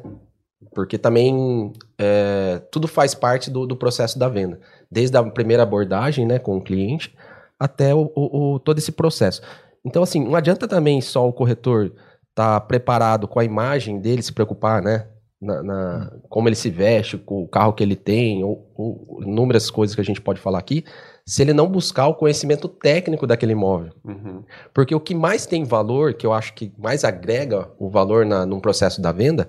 Porque 0.74 0.98
também 0.98 1.72
é, 1.98 2.60
tudo 2.70 2.86
faz 2.86 3.14
parte 3.14 3.50
do, 3.50 3.66
do 3.66 3.74
processo 3.76 4.18
da 4.18 4.28
venda, 4.28 4.60
desde 4.90 5.16
a 5.16 5.22
primeira 5.24 5.62
abordagem, 5.62 6.26
né, 6.26 6.38
com 6.38 6.56
o 6.58 6.62
cliente, 6.62 7.14
até 7.58 7.94
o, 7.94 8.12
o- 8.14 8.54
o- 8.54 8.58
todo 8.60 8.78
esse 8.78 8.92
processo. 8.92 9.40
Então, 9.84 10.02
assim, 10.02 10.22
não 10.22 10.36
adianta 10.36 10.68
também 10.68 11.00
só 11.00 11.26
o 11.26 11.32
corretor 11.32 11.92
estar 12.30 12.60
preparado 12.62 13.26
com 13.26 13.40
a 13.40 13.44
imagem 13.44 13.98
dele, 14.00 14.22
se 14.22 14.32
preocupar, 14.32 14.82
né? 14.82 15.06
Na, 15.40 15.62
na- 15.62 16.12
como 16.28 16.48
ele 16.48 16.56
se 16.56 16.68
veste, 16.68 17.16
com 17.16 17.42
o 17.42 17.48
carro 17.48 17.72
que 17.72 17.82
ele 17.82 17.96
tem, 17.96 18.44
ou, 18.44 18.70
ou 18.76 19.22
inúmeras 19.22 19.70
coisas 19.70 19.94
que 19.94 20.00
a 20.00 20.04
gente 20.04 20.20
pode 20.20 20.40
falar 20.40 20.58
aqui, 20.58 20.84
se 21.28 21.42
ele 21.42 21.52
não 21.52 21.68
buscar 21.68 22.06
o 22.06 22.14
conhecimento 22.14 22.66
técnico 22.68 23.26
daquele 23.26 23.52
imóvel. 23.52 23.92
Uhum. 24.02 24.42
Porque 24.72 24.94
o 24.94 25.00
que 25.00 25.14
mais 25.14 25.44
tem 25.44 25.62
valor, 25.62 26.14
que 26.14 26.26
eu 26.26 26.32
acho 26.32 26.54
que 26.54 26.72
mais 26.78 27.04
agrega 27.04 27.70
o 27.78 27.90
valor 27.90 28.24
na, 28.24 28.46
num 28.46 28.58
processo 28.58 28.98
da 29.02 29.12
venda, 29.12 29.46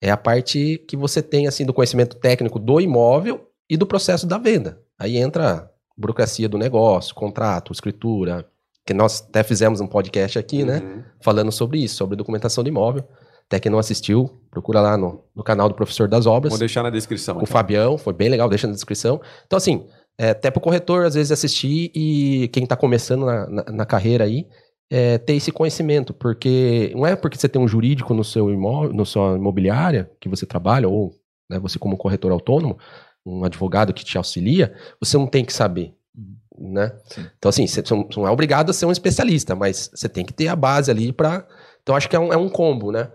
é 0.00 0.12
a 0.12 0.16
parte 0.16 0.78
que 0.86 0.96
você 0.96 1.20
tem 1.20 1.48
assim 1.48 1.66
do 1.66 1.74
conhecimento 1.74 2.14
técnico 2.14 2.60
do 2.60 2.80
imóvel 2.80 3.48
e 3.68 3.76
do 3.76 3.84
processo 3.84 4.28
da 4.28 4.38
venda. 4.38 4.80
Aí 4.96 5.16
entra 5.16 5.54
a 5.54 5.68
burocracia 5.96 6.48
do 6.48 6.56
negócio, 6.56 7.16
contrato, 7.16 7.72
escritura, 7.72 8.46
que 8.86 8.94
nós 8.94 9.20
até 9.28 9.42
fizemos 9.42 9.80
um 9.80 9.88
podcast 9.88 10.38
aqui, 10.38 10.64
né? 10.64 10.78
Uhum. 10.78 11.02
Falando 11.20 11.50
sobre 11.50 11.80
isso, 11.80 11.96
sobre 11.96 12.14
documentação 12.14 12.62
de 12.62 12.70
imóvel. 12.70 13.02
Até 13.48 13.58
quem 13.58 13.72
não 13.72 13.78
assistiu, 13.80 14.38
procura 14.52 14.80
lá 14.80 14.96
no, 14.96 15.24
no 15.34 15.42
canal 15.42 15.68
do 15.68 15.74
Professor 15.74 16.06
das 16.06 16.26
Obras 16.26 16.52
Vou 16.52 16.58
deixar 16.60 16.84
na 16.84 16.90
descrição. 16.90 17.34
o 17.34 17.38
então. 17.38 17.46
Fabião, 17.46 17.98
foi 17.98 18.12
bem 18.12 18.28
legal, 18.28 18.48
deixa 18.48 18.68
na 18.68 18.74
descrição. 18.74 19.20
Então, 19.46 19.56
assim, 19.56 19.84
é, 20.18 20.30
até 20.30 20.50
pro 20.50 20.60
corretor, 20.60 21.06
às 21.06 21.14
vezes, 21.14 21.30
assistir 21.30 21.92
e 21.94 22.48
quem 22.48 22.66
tá 22.66 22.76
começando 22.76 23.24
na, 23.24 23.46
na, 23.48 23.64
na 23.64 23.86
carreira 23.86 24.24
aí, 24.24 24.46
é, 24.90 25.18
ter 25.18 25.34
esse 25.34 25.52
conhecimento, 25.52 26.12
porque 26.12 26.92
não 26.94 27.06
é 27.06 27.14
porque 27.14 27.38
você 27.38 27.48
tem 27.48 27.60
um 27.60 27.68
jurídico 27.68 28.12
no 28.14 28.24
seu 28.24 28.50
imóvel, 28.50 28.92
no 28.92 29.06
sua 29.06 29.36
imobiliária, 29.36 30.10
que 30.20 30.28
você 30.28 30.44
trabalha, 30.44 30.88
ou 30.88 31.14
né, 31.48 31.58
você 31.58 31.78
como 31.78 31.96
corretor 31.96 32.32
autônomo, 32.32 32.78
um 33.24 33.44
advogado 33.44 33.92
que 33.92 34.04
te 34.04 34.16
auxilia, 34.16 34.74
você 34.98 35.16
não 35.16 35.26
tem 35.26 35.44
que 35.44 35.52
saber, 35.52 35.94
né? 36.58 36.92
Sim. 37.04 37.26
Então, 37.38 37.48
assim, 37.50 37.66
você 37.66 37.82
não 37.90 38.08
não 38.16 38.26
é 38.26 38.30
obrigado 38.30 38.70
a 38.70 38.72
ser 38.72 38.86
um 38.86 38.92
especialista, 38.92 39.54
mas 39.54 39.90
você 39.94 40.08
tem 40.08 40.24
que 40.24 40.32
ter 40.32 40.48
a 40.48 40.56
base 40.56 40.90
ali 40.90 41.12
para 41.12 41.46
Então, 41.82 41.94
acho 41.94 42.08
que 42.08 42.16
é 42.16 42.18
um, 42.18 42.32
é 42.32 42.36
um 42.36 42.48
combo, 42.48 42.90
né? 42.90 43.10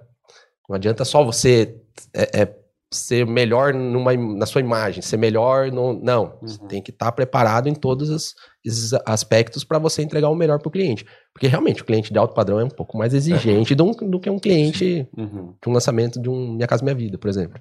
Não 0.70 0.76
adianta 0.76 1.04
só 1.04 1.24
você 1.24 1.76
é, 2.14 2.42
é, 2.42 2.56
ser 2.94 3.26
melhor 3.28 3.74
numa, 3.74 4.14
na 4.16 4.46
sua 4.46 4.62
imagem, 4.62 5.02
ser 5.02 5.18
melhor 5.18 5.72
no. 5.72 5.94
Não. 6.02 6.38
Você 6.42 6.62
Uhum. 6.62 6.68
tem 6.68 6.82
que 6.82 6.92
estar 6.92 7.12
preparado 7.12 7.68
em 7.68 7.74
todos 7.76 8.10
os, 8.10 8.34
esses 8.64 8.94
aspectos 9.06 9.64
para 9.64 9.78
você 9.80 10.02
entregar 10.02 10.30
o 10.30 10.36
melhor 10.36 10.60
para 10.60 10.68
o 10.68 10.72
cliente. 10.72 11.06
Porque 11.34 11.48
realmente 11.48 11.82
o 11.82 11.86
cliente 11.86 12.12
de 12.14 12.18
alto 12.20 12.34
padrão 12.34 12.60
é 12.60 12.64
um 12.64 12.70
pouco 12.70 12.98
mais 12.98 13.14
exigente 13.14 13.74
do, 13.76 13.92
do 13.92 14.20
que 14.20 14.30
um 14.30 14.40
cliente 14.40 15.08
Uhum. 15.18 15.56
de 15.62 15.70
um 15.70 15.74
lançamento 15.74 16.22
de 16.22 16.30
um 16.30 16.54
Minha 16.54 16.68
Casa 16.68 16.84
Minha 16.84 16.96
Vida, 16.96 17.18
por 17.18 17.30
exemplo. 17.30 17.60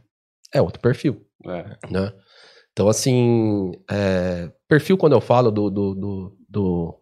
É 0.55 0.61
outro 0.61 0.81
perfil 0.81 1.23
É. 1.47 1.65
né? 1.91 2.13
Então, 2.73 2.89
assim, 2.89 3.73
é, 3.91 4.51
perfil, 4.69 4.97
quando 4.97 5.13
eu 5.13 5.21
falo 5.21 5.51
do, 5.51 5.69
do, 5.71 5.95
do, 5.95 6.37
do, 6.49 7.01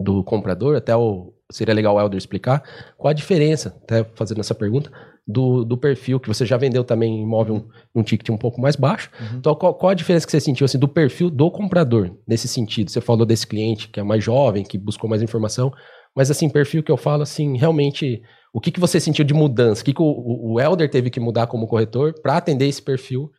do 0.00 0.24
comprador, 0.24 0.76
até 0.76 0.94
o, 0.96 1.32
seria 1.50 1.74
legal 1.74 1.96
o 1.96 2.00
Helder 2.00 2.16
explicar 2.18 2.62
qual 2.96 3.10
a 3.10 3.14
diferença, 3.14 3.76
até 3.82 4.04
fazendo 4.14 4.40
essa 4.40 4.54
pergunta, 4.54 4.90
do, 5.26 5.64
do 5.64 5.76
perfil, 5.76 6.20
que 6.20 6.28
você 6.28 6.46
já 6.46 6.56
vendeu 6.56 6.84
também 6.84 7.22
imóvel 7.22 7.56
um, 7.56 8.00
um 8.00 8.02
ticket 8.02 8.28
um 8.30 8.36
pouco 8.36 8.60
mais 8.60 8.76
baixo. 8.76 9.10
Uhum. 9.20 9.38
Então, 9.38 9.54
qual, 9.54 9.74
qual 9.74 9.90
a 9.90 9.94
diferença 9.94 10.24
que 10.24 10.30
você 10.30 10.40
sentiu 10.40 10.64
assim, 10.64 10.78
do 10.78 10.88
perfil 10.88 11.28
do 11.28 11.50
comprador, 11.50 12.16
nesse 12.26 12.46
sentido? 12.46 12.90
Você 12.90 13.00
falou 13.00 13.26
desse 13.26 13.46
cliente 13.46 13.88
que 13.88 13.98
é 13.98 14.02
mais 14.02 14.22
jovem, 14.22 14.62
que 14.62 14.78
buscou 14.78 15.10
mais 15.10 15.22
informação, 15.22 15.72
mas 16.14 16.30
assim, 16.30 16.48
perfil 16.48 16.82
que 16.82 16.92
eu 16.92 16.96
falo, 16.96 17.22
assim, 17.22 17.56
realmente, 17.56 18.22
o 18.52 18.60
que, 18.60 18.70
que 18.70 18.80
você 18.80 19.00
sentiu 19.00 19.24
de 19.24 19.34
mudança? 19.34 19.82
O 19.82 19.84
que, 19.84 19.92
que 19.92 20.02
o, 20.02 20.52
o 20.52 20.60
Helder 20.60 20.88
teve 20.90 21.10
que 21.10 21.20
mudar 21.20 21.46
como 21.46 21.66
corretor 21.66 22.14
para 22.22 22.36
atender 22.36 22.66
esse 22.66 22.80
perfil 22.80 23.30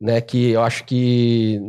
né? 0.00 0.20
Que 0.20 0.50
eu 0.50 0.62
acho 0.62 0.84
que 0.84 1.60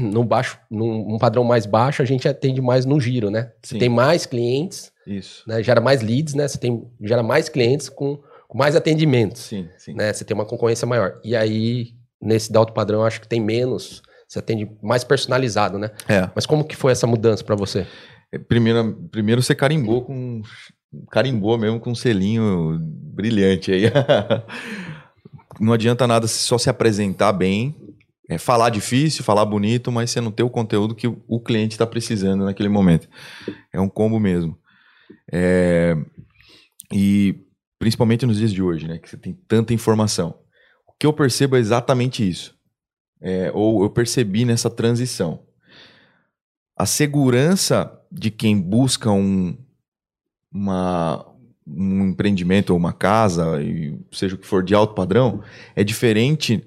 no 0.00 0.24
baixo, 0.24 0.58
num, 0.70 1.08
num 1.10 1.18
padrão 1.18 1.44
mais 1.44 1.66
baixo, 1.66 2.02
a 2.02 2.04
gente 2.04 2.28
atende 2.28 2.60
mais 2.60 2.84
no 2.84 3.00
giro, 3.00 3.30
né? 3.30 3.52
Você 3.62 3.74
Sim. 3.74 3.78
tem 3.78 3.88
mais 3.88 4.26
clientes, 4.26 4.92
Isso. 5.06 5.42
né? 5.46 5.62
Gera 5.62 5.80
mais 5.80 6.02
leads, 6.02 6.34
né? 6.34 6.46
Você 6.46 6.58
tem, 6.58 6.82
gera 7.00 7.22
mais 7.22 7.48
clientes 7.48 7.88
com, 7.88 8.18
com 8.50 8.58
mais 8.58 8.74
atendimentos, 8.74 9.42
Sim, 9.42 9.68
sim. 9.78 9.94
né? 9.94 10.12
Você 10.12 10.24
tem 10.24 10.34
uma 10.34 10.44
concorrência 10.44 10.84
maior. 10.86 11.20
E 11.22 11.36
aí, 11.36 11.94
nesse 12.20 12.52
da 12.52 12.58
alto 12.58 12.72
padrão, 12.72 12.98
eu 13.00 13.06
acho 13.06 13.20
que 13.20 13.28
tem 13.28 13.40
menos, 13.40 14.02
você 14.26 14.40
atende 14.40 14.68
mais 14.82 15.04
personalizado, 15.04 15.78
né? 15.78 15.90
É. 16.08 16.28
Mas 16.34 16.46
como 16.46 16.64
que 16.64 16.74
foi 16.74 16.90
essa 16.90 17.06
mudança 17.06 17.44
para 17.44 17.54
você? 17.54 17.86
É, 18.32 18.38
Primeiro, 18.38 18.92
primeiro 19.10 19.40
você 19.40 19.54
carimbou 19.54 20.02
com. 20.02 20.42
Carimbou 21.12 21.56
mesmo 21.56 21.78
com 21.78 21.92
um 21.92 21.94
selinho 21.94 22.76
brilhante 22.82 23.70
aí. 23.70 23.84
não 25.60 25.72
adianta 25.72 26.04
nada 26.06 26.26
só 26.26 26.58
se 26.58 26.68
apresentar 26.68 27.32
bem, 27.32 27.76
é, 28.28 28.36
falar 28.38 28.70
difícil, 28.70 29.22
falar 29.22 29.44
bonito, 29.44 29.92
mas 29.92 30.10
você 30.10 30.20
não 30.20 30.32
ter 30.32 30.42
o 30.42 30.50
conteúdo 30.50 30.94
que 30.94 31.06
o- 31.06 31.22
o 31.28 31.38
cliente 31.40 31.74
está 31.74 31.86
precisando 31.86 32.44
naquele 32.44 32.68
momento. 32.68 33.08
É 33.72 33.80
um 33.80 33.88
combo 33.88 34.18
mesmo. 34.18 34.58
É, 35.32 35.96
e 36.92 37.36
principalmente 37.80 38.26
nos 38.26 38.36
dias 38.36 38.52
de 38.52 38.62
hoje, 38.62 38.86
né? 38.86 38.98
Que 38.98 39.08
você 39.08 39.16
tem 39.16 39.32
tanta 39.48 39.72
informação. 39.72 40.38
O 40.86 40.92
que 40.92 41.06
eu 41.06 41.14
percebo 41.14 41.56
é 41.56 41.58
exatamente 41.58 42.28
isso. 42.28 42.54
É, 43.20 43.50
ou 43.54 43.82
eu 43.82 43.90
percebi 43.90 44.44
nessa 44.44 44.68
transição. 44.70 45.42
A 46.76 46.84
segurança 46.84 47.90
de 48.12 48.30
quem 48.30 48.60
busca 48.60 49.10
um, 49.10 49.56
uma, 50.52 51.26
um 51.66 52.08
empreendimento 52.08 52.70
ou 52.70 52.76
uma 52.76 52.92
casa, 52.92 53.46
seja 54.12 54.34
o 54.34 54.38
que 54.38 54.46
for 54.46 54.62
de 54.62 54.74
alto 54.74 54.94
padrão, 54.94 55.42
é 55.74 55.82
diferente, 55.82 56.66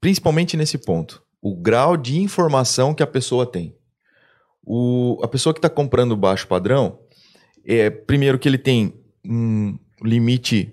principalmente 0.00 0.56
nesse 0.56 0.76
ponto. 0.76 1.22
O 1.40 1.56
grau 1.56 1.96
de 1.96 2.20
informação 2.20 2.94
que 2.94 3.02
a 3.02 3.06
pessoa 3.06 3.46
tem. 3.46 3.76
O, 4.64 5.20
a 5.22 5.28
pessoa 5.28 5.52
que 5.54 5.58
está 5.58 5.70
comprando 5.70 6.16
baixo 6.16 6.48
padrão, 6.48 6.98
é, 7.64 7.90
primeiro 7.90 8.40
que 8.40 8.48
ele 8.48 8.58
tem 8.58 8.92
um 9.24 9.78
limite 10.02 10.72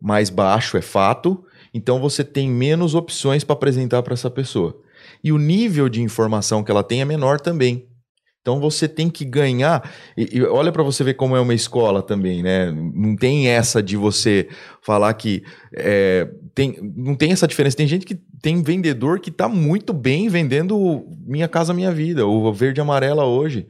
mais 0.00 0.30
baixo, 0.30 0.76
é 0.76 0.82
fato, 0.82 1.44
então 1.72 2.00
você 2.00 2.24
tem 2.24 2.48
menos 2.48 2.94
opções 2.94 3.44
para 3.44 3.54
apresentar 3.54 4.02
para 4.02 4.14
essa 4.14 4.30
pessoa. 4.30 4.80
E 5.22 5.32
o 5.32 5.38
nível 5.38 5.88
de 5.88 6.02
informação 6.02 6.62
que 6.62 6.70
ela 6.70 6.82
tem 6.82 7.00
é 7.00 7.04
menor 7.04 7.40
também. 7.40 7.86
Então 8.40 8.60
você 8.60 8.88
tem 8.88 9.10
que 9.10 9.24
ganhar. 9.24 9.90
E, 10.16 10.38
e 10.38 10.42
olha 10.42 10.72
para 10.72 10.82
você 10.82 11.04
ver 11.04 11.14
como 11.14 11.36
é 11.36 11.40
uma 11.40 11.54
escola 11.54 12.02
também, 12.02 12.42
né? 12.42 12.72
Não 12.72 13.14
tem 13.14 13.48
essa 13.48 13.82
de 13.82 13.96
você 13.96 14.48
falar 14.80 15.12
que 15.14 15.42
é, 15.74 16.28
tem, 16.54 16.78
não 16.96 17.14
tem 17.14 17.32
essa 17.32 17.46
diferença. 17.46 17.76
Tem 17.76 17.86
gente 17.86 18.06
que 18.06 18.14
tem 18.40 18.62
vendedor 18.62 19.20
que 19.20 19.30
está 19.30 19.48
muito 19.48 19.92
bem 19.92 20.28
vendendo 20.28 21.06
Minha 21.26 21.48
Casa 21.48 21.74
Minha 21.74 21.92
Vida, 21.92 22.26
o 22.26 22.50
verde 22.52 22.80
amarela 22.80 23.24
hoje. 23.24 23.66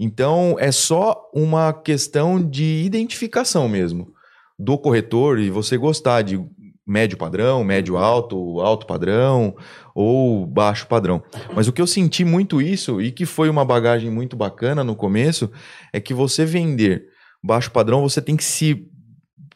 Então 0.00 0.56
é 0.58 0.72
só 0.72 1.30
uma 1.32 1.72
questão 1.72 2.42
de 2.42 2.82
identificação 2.84 3.68
mesmo 3.68 4.17
do 4.58 4.76
corretor 4.78 5.38
e 5.38 5.50
você 5.50 5.76
gostar 5.76 6.22
de 6.22 6.38
médio 6.86 7.18
padrão, 7.18 7.62
médio 7.62 7.96
alto, 7.98 8.60
alto 8.60 8.86
padrão 8.86 9.54
ou 9.94 10.46
baixo 10.46 10.86
padrão. 10.86 11.22
Mas 11.54 11.68
o 11.68 11.72
que 11.72 11.82
eu 11.82 11.86
senti 11.86 12.24
muito 12.24 12.62
isso 12.62 13.00
e 13.00 13.12
que 13.12 13.26
foi 13.26 13.50
uma 13.50 13.64
bagagem 13.64 14.10
muito 14.10 14.36
bacana 14.36 14.82
no 14.82 14.96
começo 14.96 15.50
é 15.92 16.00
que 16.00 16.14
você 16.14 16.44
vender 16.46 17.04
baixo 17.44 17.70
padrão, 17.70 18.00
você 18.00 18.22
tem 18.22 18.36
que 18.36 18.44
se 18.44 18.86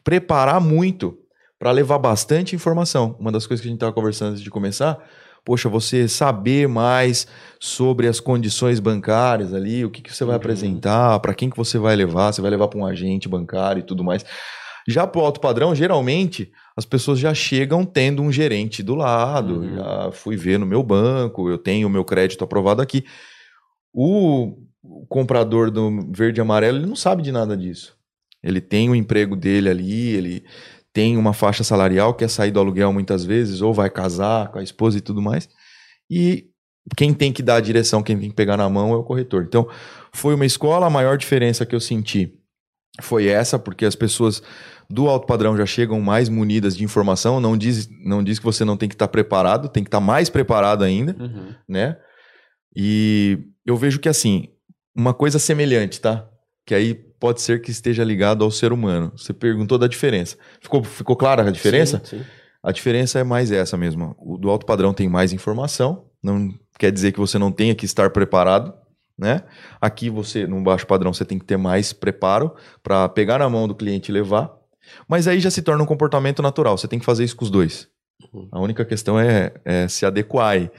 preparar 0.03 0.61
muito 0.61 1.17
para 1.57 1.71
levar 1.71 1.97
bastante 1.97 2.55
informação. 2.55 3.15
Uma 3.19 3.31
das 3.31 3.47
coisas 3.47 3.61
que 3.61 3.67
a 3.67 3.71
gente 3.71 3.77
estava 3.77 3.93
conversando 3.93 4.31
antes 4.31 4.43
de 4.43 4.49
começar, 4.49 4.97
poxa, 5.45 5.67
você 5.69 6.07
saber 6.07 6.67
mais 6.67 7.25
sobre 7.59 8.07
as 8.07 8.19
condições 8.19 8.79
bancárias 8.79 9.53
ali, 9.53 9.83
o 9.83 9.89
que, 9.89 10.01
que 10.01 10.13
você 10.13 10.23
vai 10.23 10.35
Uhum. 10.35 10.37
apresentar, 10.37 11.19
para 11.19 11.33
quem 11.33 11.49
que 11.49 11.57
você 11.57 11.77
vai 11.77 11.95
levar, 11.95 12.31
você 12.31 12.41
vai 12.41 12.51
levar 12.51 12.67
para 12.67 12.79
um 12.79 12.85
agente 12.85 13.27
bancário 13.27 13.79
e 13.79 13.83
tudo 13.83 14.03
mais. 14.03 14.25
Já 14.87 15.07
para 15.07 15.21
o 15.21 15.25
alto 15.25 15.39
padrão, 15.39 15.73
geralmente 15.73 16.51
as 16.75 16.85
pessoas 16.85 17.19
já 17.19 17.33
chegam 17.33 17.85
tendo 17.85 18.21
um 18.21 18.31
gerente 18.31 18.83
do 18.83 18.95
lado. 18.95 19.61
Uhum. 19.61 19.75
Já 19.75 20.11
fui 20.11 20.35
ver 20.35 20.59
no 20.59 20.65
meu 20.65 20.83
banco, 20.83 21.49
eu 21.49 21.57
tenho 21.57 21.87
o 21.87 21.89
meu 21.89 22.03
crédito 22.03 22.43
aprovado 22.43 22.81
aqui. 22.81 23.05
O 23.93 24.57
comprador 25.07 25.71
do 25.71 26.11
verde 26.11 26.39
e 26.39 26.41
amarelo, 26.41 26.77
ele 26.77 26.85
não 26.85 26.95
sabe 26.95 27.21
de 27.21 27.31
nada 27.31 27.55
disso. 27.55 27.95
Ele 28.41 28.59
tem 28.59 28.89
o 28.89 28.95
emprego 28.95 29.35
dele 29.35 29.69
ali, 29.69 30.09
ele 30.09 30.43
tem 30.91 31.17
uma 31.17 31.33
faixa 31.33 31.63
salarial, 31.63 32.13
quer 32.13 32.29
sair 32.29 32.51
do 32.51 32.59
aluguel 32.59 32.91
muitas 32.91 33.23
vezes, 33.23 33.61
ou 33.61 33.73
vai 33.73 33.89
casar 33.89 34.51
com 34.51 34.59
a 34.59 34.63
esposa 34.63 34.97
e 34.97 35.01
tudo 35.01 35.21
mais. 35.21 35.49
E 36.09 36.49
quem 36.97 37.13
tem 37.13 37.31
que 37.31 37.41
dar 37.41 37.55
a 37.55 37.61
direção, 37.61 38.03
quem 38.03 38.17
tem 38.17 38.29
que 38.29 38.35
pegar 38.35 38.57
na 38.57 38.69
mão 38.69 38.91
é 38.91 38.97
o 38.97 39.03
corretor. 39.03 39.43
Então, 39.43 39.67
foi 40.11 40.35
uma 40.35 40.45
escola, 40.45 40.85
a 40.87 40.89
maior 40.89 41.17
diferença 41.17 41.65
que 41.65 41.73
eu 41.73 41.79
senti 41.79 42.37
foi 43.01 43.27
essa, 43.27 43.57
porque 43.57 43.85
as 43.85 43.95
pessoas 43.95 44.43
do 44.89 45.07
alto 45.07 45.25
padrão 45.27 45.55
já 45.57 45.65
chegam 45.65 45.99
mais 46.01 46.29
munidas 46.29 46.75
de 46.75 46.83
informação, 46.83 47.39
não 47.39 47.57
diz, 47.57 47.89
não 48.03 48.23
diz 48.23 48.39
que 48.39 48.45
você 48.45 48.63
não 48.65 48.77
tem 48.77 48.87
que 48.89 48.95
estar 48.95 49.07
preparado, 49.07 49.69
tem 49.69 49.83
que 49.83 49.87
estar 49.87 49.99
mais 49.99 50.29
preparado 50.29 50.83
ainda, 50.83 51.15
Uhum. 51.19 51.53
né? 51.67 51.97
E 52.75 53.39
eu 53.65 53.75
vejo 53.77 53.99
que 53.99 54.09
assim, 54.09 54.47
uma 54.95 55.13
coisa 55.13 55.39
semelhante, 55.39 55.99
tá? 56.01 56.27
Que 56.65 56.73
aí 56.73 56.93
pode 56.93 57.41
ser 57.41 57.61
que 57.61 57.71
esteja 57.71 58.03
ligado 58.03 58.43
ao 58.43 58.51
ser 58.51 58.71
humano. 58.73 59.11
Você 59.15 59.33
perguntou 59.33 59.77
da 59.77 59.87
diferença. 59.87 60.37
Ficou, 60.61 60.83
ficou 60.83 61.15
clara 61.15 61.47
a 61.47 61.51
diferença? 61.51 62.01
Sim, 62.03 62.19
sim. 62.19 62.25
A 62.61 62.71
diferença 62.71 63.19
é 63.19 63.23
mais 63.23 63.51
essa 63.51 63.75
mesmo. 63.77 64.15
O 64.17 64.37
do 64.37 64.49
alto 64.49 64.65
padrão 64.65 64.93
tem 64.93 65.09
mais 65.09 65.33
informação, 65.33 66.05
não 66.23 66.49
quer 66.79 66.91
dizer 66.91 67.11
que 67.11 67.19
você 67.19 67.37
não 67.37 67.51
tenha 67.51 67.75
que 67.75 67.85
estar 67.85 68.09
preparado, 68.09 68.73
né? 69.17 69.43
Aqui 69.81 70.09
você, 70.09 70.47
no 70.47 70.61
baixo 70.63 70.87
padrão, 70.87 71.13
você 71.13 71.25
tem 71.25 71.37
que 71.37 71.45
ter 71.45 71.57
mais 71.57 71.91
preparo 71.91 72.55
para 72.81 73.07
pegar 73.09 73.39
na 73.39 73.49
mão 73.49 73.67
do 73.67 73.75
cliente 73.75 74.09
e 74.09 74.13
levar. 74.13 74.49
Mas 75.07 75.27
aí 75.27 75.39
já 75.39 75.49
se 75.49 75.61
torna 75.61 75.83
um 75.83 75.87
comportamento 75.87 76.41
natural. 76.41 76.77
Você 76.77 76.87
tem 76.87 76.99
que 76.99 77.05
fazer 77.05 77.23
isso 77.23 77.35
com 77.35 77.45
os 77.45 77.51
dois. 77.51 77.87
Uhum. 78.33 78.47
A 78.51 78.59
única 78.59 78.85
questão 78.85 79.19
é, 79.19 79.53
é 79.65 79.87
se 79.87 80.05
adequar 80.05 80.49
aí. 80.53 80.71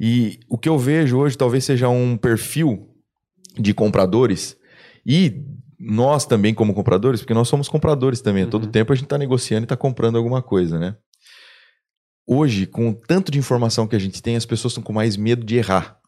E 0.00 0.40
o 0.48 0.58
que 0.58 0.68
eu 0.68 0.78
vejo 0.78 1.18
hoje 1.18 1.36
talvez 1.36 1.64
seja 1.64 1.88
um 1.88 2.16
perfil 2.16 2.88
de 3.58 3.72
compradores 3.74 4.56
e 5.06 5.42
nós 5.78 6.24
também 6.24 6.54
como 6.54 6.74
compradores, 6.74 7.20
porque 7.20 7.34
nós 7.34 7.48
somos 7.48 7.68
compradores 7.68 8.20
também. 8.20 8.44
A 8.44 8.46
todo 8.46 8.64
Uhum. 8.64 8.70
tempo 8.70 8.92
a 8.92 8.96
gente 8.96 9.04
está 9.06 9.18
negociando 9.18 9.64
e 9.64 9.66
está 9.66 9.76
comprando 9.76 10.16
alguma 10.16 10.40
coisa, 10.40 10.78
né? 10.78 10.96
Hoje, 12.26 12.66
com 12.66 12.90
o 12.90 12.94
tanto 12.94 13.32
de 13.32 13.38
informação 13.38 13.86
que 13.86 13.96
a 13.96 13.98
gente 13.98 14.22
tem, 14.22 14.36
as 14.36 14.46
pessoas 14.46 14.72
estão 14.72 14.82
com 14.82 14.92
mais 14.92 15.16
medo 15.16 15.44
de 15.44 15.56
errar. 15.56 15.98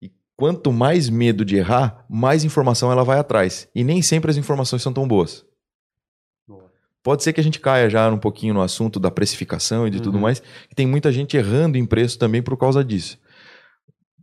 E 0.00 0.12
quanto 0.36 0.70
mais 0.70 1.08
medo 1.08 1.42
de 1.44 1.56
errar, 1.56 2.04
mais 2.08 2.44
informação 2.44 2.92
ela 2.92 3.02
vai 3.02 3.18
atrás. 3.18 3.66
E 3.74 3.82
nem 3.82 4.02
sempre 4.02 4.30
as 4.30 4.36
informações 4.36 4.82
são 4.82 4.92
tão 4.92 5.08
boas. 5.08 5.44
Pode 7.02 7.22
ser 7.24 7.32
que 7.32 7.40
a 7.40 7.44
gente 7.44 7.58
caia 7.58 7.90
já 7.90 8.08
um 8.08 8.18
pouquinho 8.18 8.54
no 8.54 8.62
assunto 8.62 9.00
da 9.00 9.10
precificação 9.10 9.86
e 9.86 9.90
de 9.90 10.00
tudo 10.00 10.14
Uhum. 10.14 10.20
mais, 10.20 10.40
que 10.68 10.74
tem 10.74 10.86
muita 10.86 11.10
gente 11.10 11.36
errando 11.36 11.76
em 11.76 11.84
preço 11.84 12.18
também 12.18 12.42
por 12.42 12.56
causa 12.56 12.84
disso. 12.84 13.18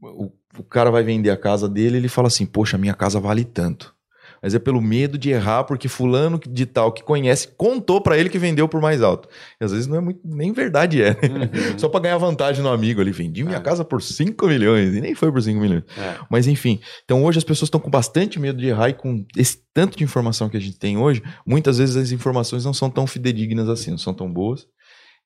O, 0.02 0.32
o 0.58 0.64
cara 0.64 0.90
vai 0.90 1.04
vender 1.04 1.30
a 1.30 1.38
casa 1.38 1.68
dele 1.68 1.98
ele 1.98 2.08
fala 2.08 2.28
assim: 2.28 2.46
Poxa, 2.46 2.78
minha 2.78 2.94
casa 2.94 3.20
vale 3.20 3.44
tanto. 3.44 3.94
Mas 4.42 4.56
é 4.56 4.60
pelo 4.60 4.82
medo 4.82 5.18
de 5.18 5.30
errar, 5.30 5.64
porque 5.66 5.88
fulano 5.88 6.40
de 6.40 6.66
tal 6.66 6.92
que 6.92 7.04
conhece 7.04 7.50
contou 7.58 8.02
pra 8.02 8.18
ele 8.18 8.30
que 8.30 8.38
vendeu 8.40 8.68
por 8.68 8.82
mais 8.82 9.02
alto. 9.02 9.28
E 9.60 9.66
às 9.66 9.72
vezes 9.72 9.88
não 9.88 9.98
é 9.98 10.00
muito, 10.00 10.20
nem 10.24 10.52
verdade 10.54 11.02
é. 11.04 11.10
Uhum. 11.12 11.78
Só 11.78 11.90
pra 11.90 12.00
ganhar 12.00 12.18
vantagem 12.18 12.64
no 12.64 12.70
amigo 12.70 13.02
ali. 13.02 13.12
Vendi 13.12 13.44
minha 13.44 13.58
É. 13.58 13.62
casa 13.62 13.84
por 13.84 14.02
5 14.02 14.48
milhões. 14.48 14.96
E 14.96 15.02
nem 15.02 15.14
foi 15.16 15.32
por 15.32 15.42
5 15.42 15.60
milhões. 15.60 15.84
É. 15.98 16.16
Mas 16.30 16.48
enfim, 16.48 16.80
então 17.04 17.24
hoje 17.24 17.38
as 17.38 17.44
pessoas 17.44 17.68
estão 17.68 17.80
com 17.80 17.90
bastante 17.90 18.40
medo 18.40 18.60
de 18.60 18.68
errar 18.68 18.90
e 18.90 18.94
com 18.94 19.26
esse 19.36 19.60
tanto 19.74 19.98
de 19.98 20.04
informação 20.04 20.50
que 20.50 20.58
a 20.58 20.60
gente 20.60 20.78
tem 20.80 20.98
hoje, 20.98 21.22
muitas 21.46 21.78
vezes 21.78 21.96
as 21.96 22.12
informações 22.12 22.66
não 22.66 22.74
são 22.74 22.90
tão 22.90 23.06
fidedignas 23.08 23.70
assim, 23.70 23.92
não 23.92 23.98
são 23.98 24.14
tão 24.14 24.32
boas. 24.32 24.68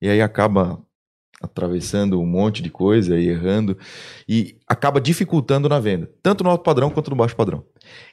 E 0.02 0.10
aí 0.10 0.22
acaba 0.22 0.80
atravessando 1.44 2.22
um 2.22 2.26
monte 2.26 2.64
de 2.64 2.70
coisa 2.70 3.20
e 3.20 3.28
errando 3.28 3.78
e 4.28 4.56
acaba 4.66 5.02
dificultando 5.02 5.68
na 5.68 5.78
venda, 5.78 6.10
tanto 6.24 6.42
no 6.44 6.50
alto 6.50 6.64
padrão 6.64 6.90
quanto 6.90 7.10
no 7.10 7.18
baixo 7.18 7.36
padrão. 7.36 7.66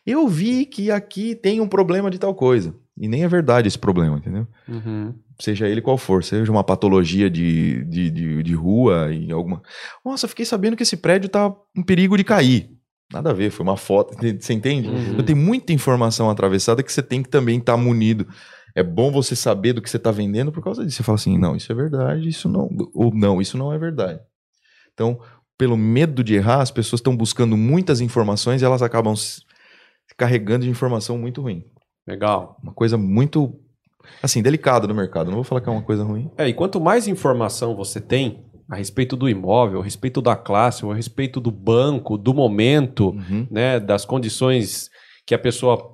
Eu 0.04 0.26
vi 0.26 0.66
que 0.66 0.90
aqui 0.90 1.36
tem 1.36 1.60
um 1.60 1.68
problema 1.68 2.10
de 2.10 2.18
tal 2.18 2.34
coisa. 2.34 2.74
E 2.98 3.08
nem 3.08 3.22
é 3.22 3.28
verdade 3.28 3.68
esse 3.68 3.78
problema, 3.78 4.18
entendeu? 4.18 4.46
Uhum. 4.68 5.14
seja 5.38 5.66
ele 5.66 5.80
qual 5.80 5.96
for, 5.96 6.22
seja 6.22 6.52
uma 6.52 6.62
patologia 6.62 7.30
de, 7.30 7.82
de, 7.84 8.10
de, 8.10 8.42
de 8.42 8.54
rua 8.54 9.10
e 9.10 9.32
alguma. 9.32 9.62
Nossa, 10.04 10.28
fiquei 10.28 10.44
sabendo 10.44 10.76
que 10.76 10.82
esse 10.82 10.98
prédio 10.98 11.30
tá 11.30 11.54
em 11.74 11.82
perigo 11.82 12.16
de 12.16 12.24
cair. 12.24 12.68
Nada 13.12 13.30
a 13.30 13.32
ver, 13.32 13.50
foi 13.50 13.64
uma 13.64 13.76
foto. 13.76 14.14
Você 14.38 14.52
entende? 14.52 14.88
Uhum. 14.88 15.12
Então 15.12 15.24
tem 15.24 15.34
muita 15.34 15.72
informação 15.72 16.28
atravessada 16.28 16.82
que 16.82 16.92
você 16.92 17.02
tem 17.02 17.22
que 17.22 17.28
também 17.28 17.58
estar 17.58 17.76
munido. 17.76 18.26
É 18.74 18.82
bom 18.82 19.10
você 19.10 19.34
saber 19.34 19.72
do 19.72 19.82
que 19.82 19.90
você 19.90 19.96
está 19.96 20.10
vendendo 20.10 20.52
por 20.52 20.62
causa 20.62 20.84
disso. 20.84 20.98
Você 20.98 21.02
fala 21.02 21.16
assim, 21.16 21.38
não, 21.38 21.56
isso 21.56 21.70
é 21.70 21.74
verdade, 21.74 22.28
isso 22.28 22.48
não. 22.48 22.68
Ou 22.94 23.12
não, 23.14 23.40
isso 23.40 23.56
não 23.58 23.72
é 23.72 23.78
verdade. 23.78 24.20
Então, 24.94 25.20
pelo 25.58 25.76
medo 25.76 26.22
de 26.22 26.34
errar, 26.34 26.60
as 26.62 26.70
pessoas 26.70 27.00
estão 27.00 27.16
buscando 27.16 27.56
muitas 27.56 28.00
informações 28.00 28.62
e 28.62 28.64
elas 28.64 28.82
acabam 28.82 29.14
se 29.16 29.42
carregando 30.16 30.64
de 30.64 30.70
informação 30.70 31.18
muito 31.18 31.42
ruim. 31.42 31.64
Legal. 32.06 32.56
Uma 32.62 32.72
coisa 32.72 32.96
muito, 32.96 33.54
assim, 34.22 34.42
delicada 34.42 34.86
no 34.86 34.94
mercado. 34.94 35.26
Não 35.28 35.36
vou 35.36 35.44
falar 35.44 35.60
que 35.60 35.68
é 35.68 35.72
uma 35.72 35.82
coisa 35.82 36.02
ruim. 36.04 36.30
É, 36.36 36.48
e 36.48 36.54
quanto 36.54 36.80
mais 36.80 37.06
informação 37.08 37.76
você 37.76 38.00
tem 38.00 38.44
a 38.68 38.76
respeito 38.76 39.16
do 39.16 39.28
imóvel, 39.28 39.80
a 39.80 39.84
respeito 39.84 40.22
da 40.22 40.36
classe, 40.36 40.86
a 40.88 40.94
respeito 40.94 41.40
do 41.40 41.50
banco, 41.50 42.16
do 42.16 42.32
momento, 42.32 43.10
Uhum. 43.10 43.46
né, 43.50 43.80
das 43.80 44.04
condições 44.04 44.88
que 45.26 45.34
a 45.34 45.38
pessoa 45.38 45.89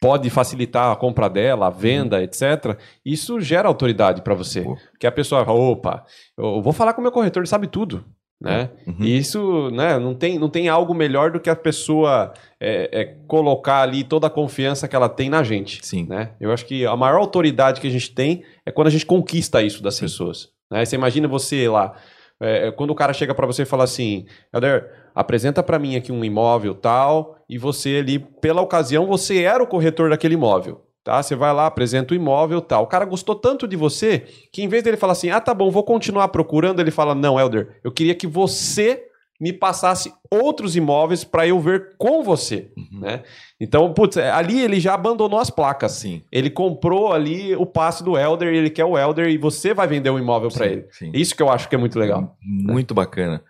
pode 0.00 0.30
facilitar 0.30 0.90
a 0.90 0.96
compra 0.96 1.28
dela, 1.28 1.66
a 1.66 1.70
venda, 1.70 2.22
etc. 2.22 2.78
Isso 3.04 3.40
gera 3.40 3.68
autoridade 3.68 4.22
para 4.22 4.34
você. 4.34 4.62
Pô. 4.62 4.76
Que 4.98 5.06
a 5.06 5.12
pessoa, 5.12 5.42
opa, 5.50 6.04
eu 6.36 6.62
vou 6.62 6.72
falar 6.72 6.92
com 6.94 7.00
o 7.00 7.02
meu 7.02 7.12
corretor, 7.12 7.40
ele 7.40 7.48
sabe 7.48 7.66
tudo, 7.66 8.04
né? 8.40 8.70
Uhum. 8.86 8.96
E 9.00 9.16
isso, 9.16 9.70
né, 9.70 9.98
não 9.98 10.14
tem, 10.14 10.38
não 10.38 10.48
tem 10.48 10.68
algo 10.68 10.94
melhor 10.94 11.30
do 11.30 11.40
que 11.40 11.50
a 11.50 11.56
pessoa 11.56 12.32
é, 12.60 13.00
é, 13.00 13.04
colocar 13.26 13.82
ali 13.82 14.04
toda 14.04 14.26
a 14.26 14.30
confiança 14.30 14.86
que 14.86 14.96
ela 14.96 15.08
tem 15.08 15.30
na 15.30 15.42
gente. 15.42 15.84
Sim. 15.84 16.06
Né? 16.08 16.32
Eu 16.40 16.52
acho 16.52 16.66
que 16.66 16.86
a 16.86 16.96
maior 16.96 17.18
autoridade 17.18 17.80
que 17.80 17.86
a 17.86 17.90
gente 17.90 18.14
tem 18.14 18.44
é 18.64 18.70
quando 18.70 18.88
a 18.88 18.90
gente 18.90 19.06
conquista 19.06 19.62
isso 19.62 19.82
das 19.82 19.98
pessoas. 19.98 20.50
Né? 20.70 20.84
Você 20.84 20.96
imagina 20.96 21.26
você 21.26 21.68
lá, 21.68 21.96
é, 22.40 22.70
quando 22.70 22.90
o 22.90 22.94
cara 22.94 23.12
chega 23.12 23.34
para 23.34 23.46
você 23.46 23.62
e 23.62 23.66
fala 23.66 23.84
assim, 23.84 24.26
Helder, 24.52 25.05
apresenta 25.16 25.62
para 25.62 25.78
mim 25.78 25.96
aqui 25.96 26.12
um 26.12 26.22
imóvel 26.24 26.74
tal, 26.74 27.38
e 27.48 27.56
você 27.58 27.96
ali, 27.96 28.18
pela 28.18 28.60
ocasião, 28.60 29.06
você 29.06 29.42
era 29.42 29.62
o 29.62 29.66
corretor 29.66 30.10
daquele 30.10 30.34
imóvel. 30.34 30.82
Tá? 31.02 31.22
Você 31.22 31.34
vai 31.34 31.52
lá, 31.54 31.66
apresenta 31.66 32.12
o 32.12 32.16
imóvel 32.16 32.60
tal. 32.60 32.82
O 32.82 32.86
cara 32.88 33.04
gostou 33.04 33.34
tanto 33.36 33.66
de 33.66 33.76
você 33.76 34.24
que 34.52 34.62
em 34.62 34.68
vez 34.68 34.82
dele 34.82 34.96
falar 34.96 35.12
assim, 35.12 35.30
ah, 35.30 35.40
tá 35.40 35.54
bom, 35.54 35.70
vou 35.70 35.84
continuar 35.84 36.28
procurando, 36.28 36.80
ele 36.80 36.90
fala, 36.90 37.14
não, 37.14 37.38
Helder, 37.40 37.78
eu 37.82 37.90
queria 37.92 38.14
que 38.14 38.26
você 38.26 39.04
me 39.40 39.52
passasse 39.52 40.12
outros 40.30 40.74
imóveis 40.76 41.22
para 41.22 41.46
eu 41.46 41.60
ver 41.60 41.94
com 41.98 42.22
você, 42.24 42.72
Uhum. 42.76 43.00
né? 43.00 43.22
Então, 43.60 43.92
putz, 43.92 44.16
ali 44.16 44.60
ele 44.60 44.80
já 44.80 44.94
abandonou 44.94 45.38
as 45.38 45.50
placas. 45.50 45.92
Sim. 45.92 46.22
Ele 46.32 46.50
comprou 46.50 47.12
ali 47.12 47.54
o 47.54 47.64
passe 47.66 48.02
do 48.02 48.18
Elder, 48.18 48.48
ele 48.52 48.70
quer 48.70 48.84
o 48.86 48.98
Elder 48.98 49.28
e 49.28 49.38
você 49.38 49.72
vai 49.72 49.86
vender 49.86 50.10
o 50.10 50.18
imóvel 50.18 50.48
para 50.50 50.66
ele. 50.66 50.86
sim. 50.90 51.10
Isso 51.14 51.36
que 51.36 51.42
eu 51.42 51.50
acho 51.50 51.68
que 51.68 51.74
é 51.74 51.78
muito 51.78 51.98
legal. 51.98 52.36
Muito 52.42 52.94
bacana. 52.94 53.42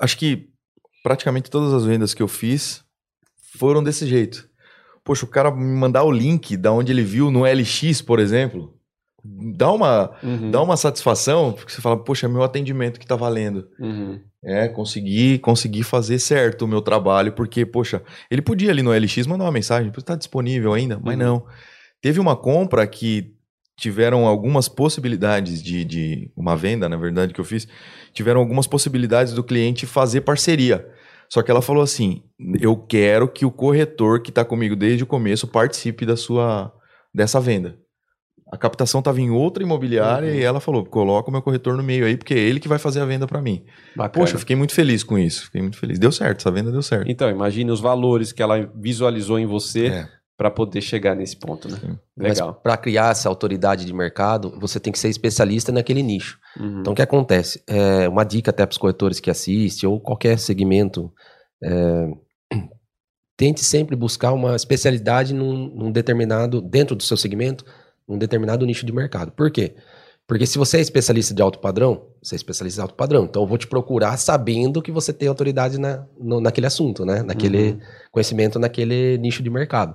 Acho 0.00 0.16
que 0.16 0.48
praticamente 1.02 1.50
todas 1.50 1.72
as 1.72 1.84
vendas 1.84 2.14
que 2.14 2.22
eu 2.22 2.28
fiz 2.28 2.84
foram 3.58 3.82
desse 3.82 4.06
jeito. 4.06 4.48
Poxa, 5.04 5.24
o 5.24 5.28
cara 5.28 5.50
me 5.50 5.64
mandar 5.78 6.04
o 6.04 6.12
link 6.12 6.56
da 6.56 6.72
onde 6.72 6.92
ele 6.92 7.02
viu 7.02 7.30
no 7.30 7.44
LX, 7.46 8.00
por 8.02 8.20
exemplo, 8.20 8.74
dá 9.24 9.70
uma, 9.72 10.12
Uhum, 10.22 10.50
dá 10.50 10.62
uma 10.62 10.76
satisfação, 10.76 11.52
porque 11.52 11.72
você 11.72 11.80
fala, 11.80 11.96
poxa, 11.96 12.26
é 12.26 12.28
meu 12.28 12.42
atendimento 12.42 13.00
que 13.00 13.06
tá 13.06 13.16
valendo. 13.16 13.68
uhum, 13.80 14.20
É, 14.44 14.68
consegui, 14.68 15.38
consegui 15.38 15.82
fazer 15.82 16.18
certo 16.18 16.62
o 16.64 16.68
meu 16.68 16.80
trabalho, 16.80 17.32
porque, 17.32 17.64
poxa, 17.66 18.02
ele 18.30 18.42
podia 18.42 18.70
ali 18.70 18.82
no 18.82 18.92
LX 18.92 19.26
mandar 19.26 19.44
uma 19.44 19.52
mensagem, 19.52 19.92
está 19.96 20.14
disponível 20.16 20.72
ainda, 20.72 21.00
mas 21.02 21.14
Uhum. 21.18 21.22
não. 21.24 21.46
Teve 22.00 22.18
uma 22.20 22.34
compra 22.36 22.86
que 22.86 23.34
tiveram 23.76 24.26
algumas 24.26 24.68
possibilidades 24.68 25.62
de, 25.62 25.84
de 25.84 26.30
uma 26.36 26.56
venda, 26.56 26.88
na 26.88 26.96
verdade, 26.96 27.32
que 27.32 27.40
eu 27.40 27.44
fiz, 27.44 27.66
tiveram 28.12 28.40
algumas 28.40 28.66
possibilidades 28.66 29.32
do 29.32 29.42
cliente 29.42 29.86
fazer 29.86 30.20
parceria. 30.22 30.86
Só 31.28 31.42
que 31.42 31.50
ela 31.50 31.62
falou 31.62 31.82
assim: 31.82 32.22
eu 32.60 32.76
quero 32.76 33.26
que 33.28 33.44
o 33.46 33.50
corretor 33.50 34.20
que 34.20 34.30
está 34.30 34.44
comigo 34.44 34.76
desde 34.76 35.02
o 35.02 35.06
começo 35.06 35.46
participe 35.46 36.04
da 36.04 36.16
sua 36.16 36.72
dessa 37.14 37.40
venda. 37.40 37.78
A 38.52 38.58
captação 38.58 38.98
estava 38.98 39.18
em 39.18 39.30
outra 39.30 39.62
imobiliária 39.62 40.28
Uhum. 40.28 40.34
e 40.34 40.42
ela 40.42 40.60
falou: 40.60 40.84
coloca 40.84 41.30
o 41.30 41.32
meu 41.32 41.40
corretor 41.40 41.74
no 41.74 41.82
meio 41.82 42.04
aí, 42.04 42.18
porque 42.18 42.34
é 42.34 42.38
ele 42.38 42.60
que 42.60 42.68
vai 42.68 42.78
fazer 42.78 43.00
a 43.00 43.06
venda 43.06 43.26
para 43.26 43.40
mim. 43.40 43.64
bacana. 43.96 44.22
Poxa, 44.22 44.34
eu 44.34 44.38
fiquei 44.40 44.54
muito 44.54 44.74
feliz 44.74 45.02
com 45.02 45.18
isso. 45.18 45.46
Fiquei 45.46 45.62
muito 45.62 45.78
feliz. 45.78 45.98
Deu 45.98 46.12
certo, 46.12 46.40
essa 46.40 46.50
venda 46.50 46.70
deu 46.70 46.82
certo. 46.82 47.10
Então, 47.10 47.30
imagine 47.30 47.70
os 47.70 47.80
valores 47.80 48.30
que 48.30 48.42
ela 48.42 48.70
visualizou 48.78 49.38
em 49.38 49.46
você 49.46 49.86
É, 49.86 50.08
para 50.42 50.50
poder 50.50 50.80
chegar 50.80 51.14
nesse 51.14 51.36
ponto, 51.36 51.68
né? 51.70 51.78
Sim. 51.80 51.96
Legal. 52.16 52.52
Para 52.54 52.76
criar 52.76 53.12
essa 53.12 53.28
autoridade 53.28 53.84
de 53.84 53.92
mercado, 53.92 54.58
você 54.58 54.80
tem 54.80 54.92
que 54.92 54.98
ser 54.98 55.08
especialista 55.08 55.70
naquele 55.70 56.02
nicho. 56.02 56.36
Uhum. 56.58 56.80
Então, 56.80 56.92
o 56.92 56.96
que 56.96 57.02
acontece? 57.02 57.62
É, 57.68 58.08
uma 58.08 58.24
dica 58.24 58.50
até 58.50 58.66
para 58.66 58.72
os 58.72 58.78
corretores 58.78 59.20
que 59.20 59.30
assistem, 59.30 59.88
ou 59.88 60.00
qualquer 60.00 60.36
segmento, 60.40 61.12
é, 61.62 62.08
tente 63.38 63.64
sempre 63.64 63.94
buscar 63.94 64.32
uma 64.32 64.56
especialidade 64.56 65.32
num, 65.32 65.68
num 65.74 65.92
determinado, 65.92 66.60
dentro 66.60 66.96
do 66.96 67.04
seu 67.04 67.16
segmento, 67.16 67.64
num 68.08 68.18
determinado 68.18 68.66
nicho 68.66 68.84
de 68.84 68.92
mercado. 68.92 69.30
Por 69.30 69.48
quê? 69.48 69.76
Porque 70.26 70.44
se 70.44 70.58
você 70.58 70.78
é 70.78 70.80
especialista 70.80 71.32
de 71.32 71.40
alto 71.40 71.60
padrão, 71.60 72.08
você 72.20 72.34
é 72.34 72.36
especialista 72.36 72.78
de 72.78 72.82
alto 72.82 72.94
padrão. 72.94 73.24
Então, 73.26 73.42
eu 73.42 73.46
vou 73.46 73.58
te 73.58 73.68
procurar 73.68 74.16
sabendo 74.16 74.82
que 74.82 74.90
você 74.90 75.12
tem 75.12 75.28
autoridade 75.28 75.78
na, 75.78 76.04
no- 76.18 76.40
naquele 76.40 76.66
assunto, 76.66 77.04
né? 77.04 77.22
Naquele 77.22 77.72
Uhum. 77.72 77.78
conhecimento 78.10 78.58
naquele 78.58 79.18
nicho 79.18 79.40
de 79.40 79.48
mercado. 79.50 79.94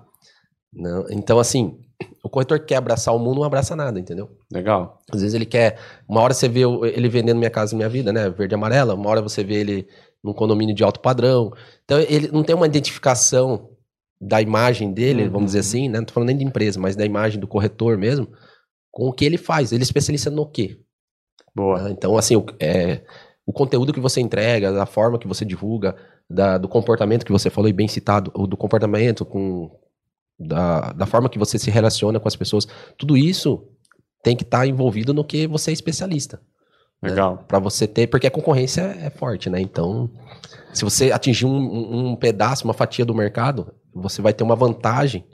Não- 0.73 1.06
então, 1.10 1.39
assim, 1.39 1.80
o 2.23 2.30
corretor 2.30 2.60
que 2.60 2.65
quer 2.67 2.75
abraçar 2.75 3.15
o 3.15 3.19
mundo 3.19 3.38
não 3.38 3.43
abraça 3.43 3.75
nada, 3.75 3.99
entendeu? 3.99 4.30
Legal. 4.51 4.99
Às 5.12 5.21
vezes 5.21 5.34
ele 5.34 5.45
quer. 5.45 5.80
Uma 6.08 6.21
hora 6.21 6.34
você 6.34 6.47
vê 6.47 6.62
ele 6.93 7.10
vendendo 7.10 7.38
Minha 7.38 7.49
Casa 7.49 7.75
Minha 7.75 7.89
Vida, 7.89 8.12
né? 8.13 8.30
Verde 8.30 8.53
e 8.53 8.56
amarela. 8.56 8.93
Uma 8.93 9.10
hora 9.10 9.21
você 9.21 9.43
vê 9.43 9.56
ele 9.56 9.88
num 10.23 10.34
condomínio 10.34 10.75
de 10.75 10.84
alto 10.84 10.99
padrão. 10.99 11.51
Então 11.86 11.99
ele 11.99 12.27
não 12.32 12.43
tem 12.43 12.56
uma 12.56 12.65
identificação 12.67 13.69
da 14.19 14.41
imagem 14.41 14.91
dele, 14.93 15.23
Uhum. 15.25 15.30
vamos 15.32 15.45
dizer 15.47 15.60
assim, 15.60 15.88
né? 15.89 15.99
Não 15.99 16.06
tô 16.06 16.13
falando 16.13 16.27
nem 16.30 16.38
de 16.38 16.43
empresa, 16.43 16.80
mas 16.80 16.95
da 16.95 17.06
imagem 17.06 17.39
do 17.39 17.47
corretor 17.47 17.97
mesmo, 17.97 18.27
com 18.91 19.08
o 19.08 19.13
que 19.13 19.23
ele 19.25 19.38
faz. 19.38 19.71
Ele 19.71 19.82
é 19.82 19.84
especialista 19.84 20.30
no 20.30 20.45
quê? 20.45 20.80
Boa. 21.56 21.82
né? 21.84 21.91
Então, 21.91 22.17
assim, 22.17 22.36
o, 22.36 22.45
é, 22.60 23.01
o 23.45 23.53
conteúdo 23.53 23.93
que 23.93 23.99
você 23.99 24.19
entrega, 24.19 24.71
da 24.71 24.86
forma 24.86 25.17
que 25.19 25.27
você 25.27 25.45
divulga, 25.45 25.95
da- 26.30 26.58
do 26.58 26.67
comportamento 26.67 27.25
que 27.25 27.32
você 27.32 27.49
falou 27.49 27.69
e 27.69 27.73
bem 27.73 27.88
citado, 27.88 28.32
do 28.47 28.58
comportamento 28.58 29.23
com. 29.25 29.71
Da, 30.39 30.93
da 30.93 31.06
forma 31.06 31.30
que 31.30 31.39
você 31.39 31.58
se 31.58 31.71
relaciona 31.71 32.19
com 32.19 32.28
as 32.28 32.36
pessoas, 32.36 32.67
tudo 32.97 33.17
isso 33.17 33.67
tem 34.23 34.36
que 34.36 34.43
estar 34.43 34.67
envolvido 34.67 35.13
no 35.13 35.23
que 35.23 35.47
você 35.47 35.71
é 35.71 35.73
especialista. 35.73 36.39
Legal. 37.02 37.43
Para 37.47 37.60
você 37.60 37.88
ter, 37.88 38.08
porque 38.08 38.28
a 38.28 38.32
concorrência 38.32 38.82
é 38.82 39.10
forte, 39.10 39.50
né? 39.50 39.62
Então, 39.62 40.10
se 40.73 40.84
você 40.84 41.12
atingir 41.12 41.45
um, 41.45 42.10
um 42.10 42.15
pedaço, 42.15 42.65
uma 42.65 42.73
fatia 42.73 43.06
do 43.06 43.13
mercado, 43.13 43.73
você 43.93 44.21
vai 44.21 44.34
ter 44.34 44.43
uma 44.43 44.56
vantagem 44.56 45.26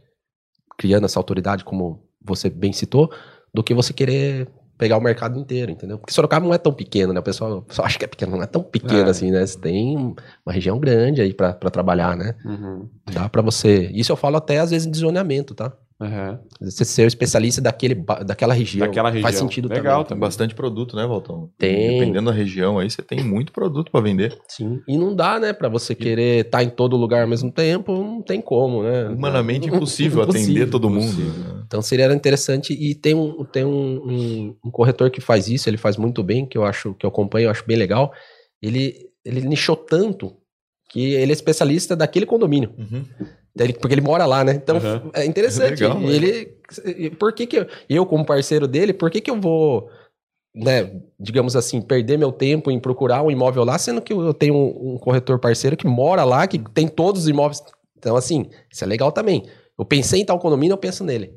criando 0.77 1.05
essa 1.05 1.19
autoridade, 1.19 1.63
como 1.63 2.03
você 2.21 2.49
bem 2.49 2.73
citou, 2.73 3.11
do 3.53 3.63
que 3.63 3.73
você 3.73 3.93
querer 3.93 4.47
pegar 4.77 4.97
o 4.97 5.01
mercado 5.01 5.39
inteiro, 5.39 5.71
entendeu? 5.71 5.97
Porque 5.97 6.13
Sorocaba 6.13 6.45
não 6.45 6.53
é 6.53 6.57
tão 6.57 6.73
pequeno, 6.73 7.13
né? 7.13 7.19
O 7.19 7.23
pessoal, 7.23 7.57
o 7.59 7.61
pessoal 7.61 7.85
acha 7.85 7.97
que 7.99 8.05
é 8.05 8.07
pequeno, 8.07 8.35
não 8.35 8.43
é 8.43 8.47
tão 8.47 8.61
pequeno 8.63 9.07
É. 9.07 9.09
assim, 9.11 9.31
né? 9.31 9.45
Você 9.45 9.57
tem 9.59 9.95
uma 10.45 10.51
região 10.53 10.79
grande 10.79 11.21
aí 11.21 11.33
pra 11.33 11.53
pra 11.53 11.69
trabalhar, 11.69 12.15
né? 12.17 12.35
Uhum. 12.43 12.87
Dá 13.11 13.29
pra 13.29 13.41
você. 13.41 13.89
Isso 13.93 14.11
eu 14.11 14.15
falo 14.15 14.37
até 14.37 14.59
às 14.59 14.71
vezes 14.71 14.89
de 14.89 14.97
zoneamento, 14.97 15.53
tá? 15.53 15.71
Uhum. 16.01 16.39
Você 16.61 16.83
ser 16.83 17.03
o 17.03 17.07
especialista 17.07 17.61
daquele, 17.61 17.95
daquela 18.25 18.53
região. 18.53 18.85
Daquela 18.87 19.09
região. 19.09 19.23
Faz 19.23 19.35
sentido 19.37 19.69
Legal 19.69 20.03
também. 20.03 20.09
Tem 20.09 20.17
bastante 20.19 20.53
produto, 20.55 20.95
né, 20.95 21.05
Valtão? 21.05 21.49
Tem. 21.57 21.99
Dependendo 21.99 22.29
da 22.29 22.35
região 22.35 22.79
aí, 22.79 22.89
você 22.89 23.01
tem 23.01 23.23
muito 23.23 23.51
produto 23.51 23.91
pra 23.91 24.01
vender. 24.01 24.37
Sim. 24.47 24.81
E 24.87 24.97
não 24.97 25.15
dá, 25.15 25.39
né? 25.39 25.53
Pra 25.53 25.69
você 25.69 25.95
querer 25.95 26.45
estar 26.45 26.63
em 26.63 26.69
todo 26.69 26.97
lugar 26.97 27.21
ao 27.23 27.27
mesmo 27.27 27.51
tempo, 27.51 27.93
não 27.93 28.21
tem 28.21 28.41
como, 28.41 28.83
né? 28.83 29.07
Humanamente 29.07 29.67
impossível, 29.67 30.23
Impossível, 30.23 30.51
atender 30.53 30.69
todo 30.69 30.89
mundo. 30.89 31.03
impossível. 31.03 31.43
né? 31.53 31.63
Então 31.65 31.81
seria 31.81 32.11
interessante 32.13 32.73
e 32.73 32.93
tem 32.95 33.13
um 33.15 33.43
tem 33.45 33.63
um, 33.65 33.95
um- 33.95 34.55
um 34.65 34.71
corretor 34.71 35.09
que 35.09 35.21
faz 35.21 35.47
isso, 35.47 35.69
ele 35.69 35.77
faz 35.77 35.95
muito 35.97 36.21
bem, 36.23 36.45
que 36.45 36.57
eu 36.57 36.63
acho 36.65 36.93
que 36.95 37.05
eu 37.05 37.09
acompanho, 37.09 37.45
eu 37.45 37.51
acho 37.51 37.65
bem 37.65 37.77
legal. 37.77 38.11
Ele 38.61 38.93
ele 39.25 39.41
nichou 39.41 39.75
tanto 39.75 40.33
que 40.89 41.13
ele 41.13 41.31
é 41.31 41.33
especialista 41.33 41.95
daquele 41.95 42.25
condomínio, 42.25 42.73
Uhum. 42.77 43.03
Porque 43.79 43.93
ele 43.93 44.01
mora 44.01 44.25
lá, 44.25 44.43
né? 44.43 44.53
Então 44.55 44.77
Uhum. 44.77 45.11
é 45.13 45.25
interessante. 45.25 45.83
Legal, 45.83 46.01
ele 46.03 46.57
por 47.19 47.33
que 47.33 47.45
que 47.45 47.57
eu, 47.59 47.67
eu 47.87 48.05
como 48.05 48.25
parceiro 48.25 48.67
dele, 48.67 48.93
por 48.93 49.11
que 49.11 49.21
que 49.21 49.29
eu 49.29 49.39
vou 49.39 49.89
né, 50.55 51.01
digamos 51.19 51.55
assim, 51.55 51.81
perder 51.81 52.17
meu 52.17 52.31
tempo 52.31 52.69
em 52.69 52.79
procurar 52.79 53.23
um 53.23 53.31
imóvel 53.31 53.63
lá, 53.63 53.77
sendo 53.79 54.01
que 54.01 54.13
eu 54.13 54.33
tenho 54.35 54.53
um, 54.55 54.93
um 54.93 54.97
corretor 54.99 55.39
parceiro 55.39 55.75
que 55.75 55.87
mora 55.87 56.23
lá, 56.23 56.45
que 56.45 56.59
tem 56.59 56.87
todos 56.87 57.23
os 57.23 57.27
imóveis. 57.27 57.59
Então, 57.97 58.15
assim, 58.15 58.45
isso 58.71 58.83
é 58.83 58.87
legal 58.87 59.11
também. 59.11 59.47
Eu 59.79 59.83
pensei 59.83 60.21
em 60.21 60.25
tal 60.25 60.37
condomínio, 60.37 60.73
eu 60.73 60.77
penso 60.77 61.03
nele. 61.03 61.33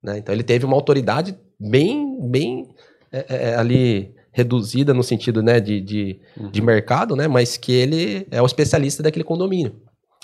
né? 0.00 0.18
Então, 0.18 0.32
ele 0.32 0.44
teve 0.44 0.64
uma 0.64 0.76
autoridade 0.76 1.36
bem, 1.58 2.20
bem 2.30 2.68
é, 3.10 3.26
é, 3.50 3.54
ali 3.56 4.14
reduzida 4.30 4.94
no 4.94 5.02
sentido 5.02 5.42
né, 5.42 5.58
de, 5.58 5.80
de, 5.80 6.20
de 6.52 6.62
mercado, 6.62 7.16
né? 7.16 7.26
Mas 7.26 7.56
que 7.56 7.72
ele 7.72 8.28
é 8.30 8.40
o 8.40 8.46
especialista 8.46 9.02
daquele 9.02 9.24
condomínio. 9.24 9.74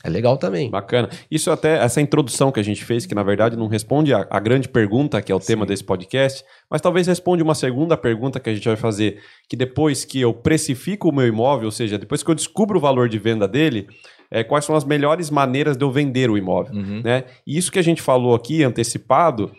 É 0.04 0.10
legal 0.10 0.36
também. 0.36 0.68
Bacana. 0.70 1.08
Isso 1.30 1.50
até, 1.50 1.76
essa 1.82 2.00
introdução 2.00 2.50
que 2.50 2.58
a 2.58 2.62
gente 2.62 2.84
fez, 2.84 3.06
que 3.06 3.14
na 3.14 3.22
verdade 3.22 3.56
não 3.56 3.68
responde 3.68 4.12
a, 4.12 4.26
a 4.28 4.40
grande 4.40 4.68
pergunta, 4.68 5.22
que 5.22 5.30
é 5.30 5.34
o 5.34 5.38
tema 5.40 5.64
desse 5.64 5.84
podcast, 5.84 6.44
mas 6.70 6.80
talvez 6.80 7.06
responde 7.06 7.42
uma 7.42 7.54
segunda 7.54 7.96
pergunta 7.96 8.40
que 8.40 8.50
a 8.50 8.54
gente 8.54 8.66
vai 8.66 8.76
fazer, 8.76 9.20
que 9.48 9.56
depois 9.56 10.04
que 10.04 10.20
eu 10.20 10.34
precifico 10.34 11.08
o 11.08 11.14
meu 11.14 11.26
imóvel, 11.26 11.66
ou 11.66 11.70
seja, 11.70 11.96
depois 11.98 12.22
que 12.22 12.30
eu 12.30 12.34
descubro 12.34 12.78
o 12.78 12.80
valor 12.80 13.08
de 13.08 13.18
venda 13.18 13.46
dele, 13.46 13.86
é, 14.30 14.42
quais 14.42 14.64
são 14.64 14.74
as 14.74 14.84
melhores 14.84 15.30
maneiras 15.30 15.76
de 15.76 15.84
eu 15.84 15.90
vender 15.90 16.30
o 16.30 16.36
imóvel, 16.38 16.74
Uhum. 16.74 17.02
né? 17.04 17.24
E 17.46 17.56
isso 17.56 17.70
que 17.70 17.78
a 17.78 17.82
gente 17.82 18.00
falou 18.02 18.34
aqui, 18.34 18.64
antecipado, 18.64 19.52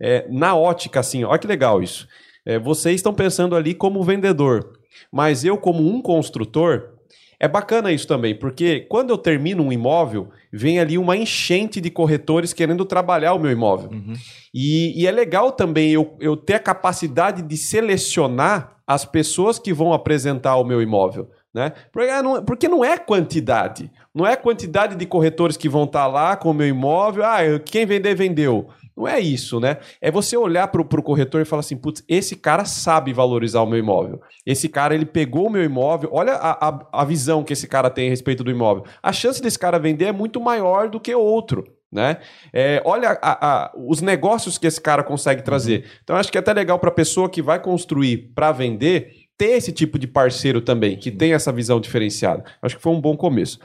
é, 0.00 0.26
na 0.28 0.54
ótica, 0.54 1.00
assim, 1.00 1.24
olha 1.24 1.38
que 1.38 1.46
legal 1.46 1.82
isso. 1.82 2.06
É, 2.44 2.58
vocês 2.58 2.96
estão 2.96 3.14
pensando 3.14 3.54
ali 3.56 3.74
como 3.74 4.02
vendedor, 4.02 4.72
mas 5.12 5.44
eu, 5.44 5.56
como 5.56 5.86
um 5.88 6.02
construtor, 6.02 6.97
é 7.40 7.46
bacana 7.46 7.92
isso 7.92 8.06
também, 8.06 8.34
porque 8.34 8.80
quando 8.88 9.10
eu 9.10 9.18
termino 9.18 9.62
um 9.62 9.72
imóvel, 9.72 10.28
vem 10.52 10.80
ali 10.80 10.98
uma 10.98 11.16
enchente 11.16 11.80
de 11.80 11.88
corretores 11.88 12.52
querendo 12.52 12.84
trabalhar 12.84 13.34
o 13.34 13.38
meu 13.38 13.50
imóvel. 13.50 13.90
Uhum. 13.90 14.14
E, 14.52 15.00
e 15.00 15.06
é 15.06 15.10
legal 15.10 15.52
também 15.52 15.90
eu, 15.90 16.16
eu 16.18 16.36
ter 16.36 16.54
a 16.54 16.58
capacidade 16.58 17.42
de 17.42 17.56
selecionar 17.56 18.78
as 18.84 19.04
pessoas 19.04 19.58
que 19.58 19.72
vão 19.72 19.92
apresentar 19.92 20.56
o 20.56 20.64
meu 20.64 20.82
imóvel. 20.82 21.30
Né? 21.54 21.72
Porque, 21.92 22.10
ah, 22.10 22.22
não, 22.22 22.84
é 22.84 22.98
quantidade. 22.98 23.90
Não 24.14 24.26
é 24.26 24.34
quantidade 24.34 24.96
de 24.96 25.06
corretores 25.06 25.56
que 25.56 25.68
vão 25.68 25.84
estar 25.84 26.06
lá 26.06 26.36
com 26.36 26.50
o 26.50 26.54
meu 26.54 26.66
imóvel. 26.66 27.24
Ah, 27.24 27.38
quem 27.64 27.86
vender, 27.86 28.14
vendeu. 28.14 28.68
Não 28.98 29.06
é 29.06 29.20
isso, 29.20 29.60
né? 29.60 29.76
É 30.00 30.10
você 30.10 30.36
olhar 30.36 30.66
para 30.66 30.82
o 30.82 31.02
corretor 31.02 31.40
e 31.40 31.44
falar 31.44 31.60
assim: 31.60 31.76
putz, 31.76 32.02
esse 32.08 32.34
cara 32.34 32.64
sabe 32.64 33.12
valorizar 33.12 33.62
o 33.62 33.66
meu 33.66 33.78
imóvel. 33.78 34.20
Esse 34.44 34.68
cara, 34.68 34.92
ele 34.92 35.06
pegou 35.06 35.46
o 35.46 35.50
meu 35.50 35.62
imóvel. 35.62 36.10
Olha 36.12 36.32
a, 36.32 36.68
a, 36.68 36.86
a 36.92 37.04
visão 37.04 37.44
que 37.44 37.52
esse 37.52 37.68
cara 37.68 37.88
tem 37.90 38.08
a 38.08 38.10
respeito 38.10 38.42
do 38.42 38.50
imóvel. 38.50 38.84
A 39.00 39.12
chance 39.12 39.40
desse 39.40 39.56
cara 39.58 39.78
vender 39.78 40.06
é 40.06 40.12
muito 40.12 40.40
maior 40.40 40.88
do 40.90 40.98
que 40.98 41.14
outro. 41.14 41.62
Né? 41.90 42.18
É, 42.52 42.82
olha 42.84 43.18
a- 43.22 43.46
a- 43.66 43.72
os 43.74 44.02
negócios 44.02 44.58
que 44.58 44.66
esse 44.66 44.80
cara 44.80 45.02
consegue 45.04 45.42
trazer. 45.42 45.84
Então, 46.02 46.16
acho 46.16 46.30
que 46.30 46.36
é 46.36 46.40
até 46.40 46.52
legal 46.52 46.78
para 46.80 46.90
a 46.90 46.92
pessoa 46.92 47.30
que 47.30 47.40
vai 47.40 47.58
construir 47.62 48.32
para 48.34 48.50
vender 48.52 49.12
ter 49.38 49.52
esse 49.52 49.70
tipo 49.72 49.98
de 49.98 50.06
parceiro 50.08 50.60
também, 50.60 50.96
que 50.96 51.10
tem 51.12 51.32
essa 51.32 51.52
visão 51.52 51.80
diferenciada. 51.80 52.44
Acho 52.60 52.76
que 52.76 52.82
foi 52.82 52.92
um 52.92 53.00
bom 53.00 53.16
começo. 53.16 53.60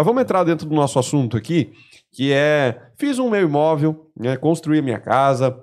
Mas 0.00 0.06
vamos 0.06 0.22
entrar 0.22 0.44
dentro 0.44 0.66
do 0.66 0.74
nosso 0.74 0.98
assunto 0.98 1.36
aqui, 1.36 1.74
que 2.10 2.32
é 2.32 2.74
fiz 2.96 3.18
um 3.18 3.28
meu 3.28 3.42
imóvel, 3.42 4.10
né, 4.18 4.34
construí 4.34 4.78
a 4.78 4.82
minha 4.82 4.98
casa, 4.98 5.54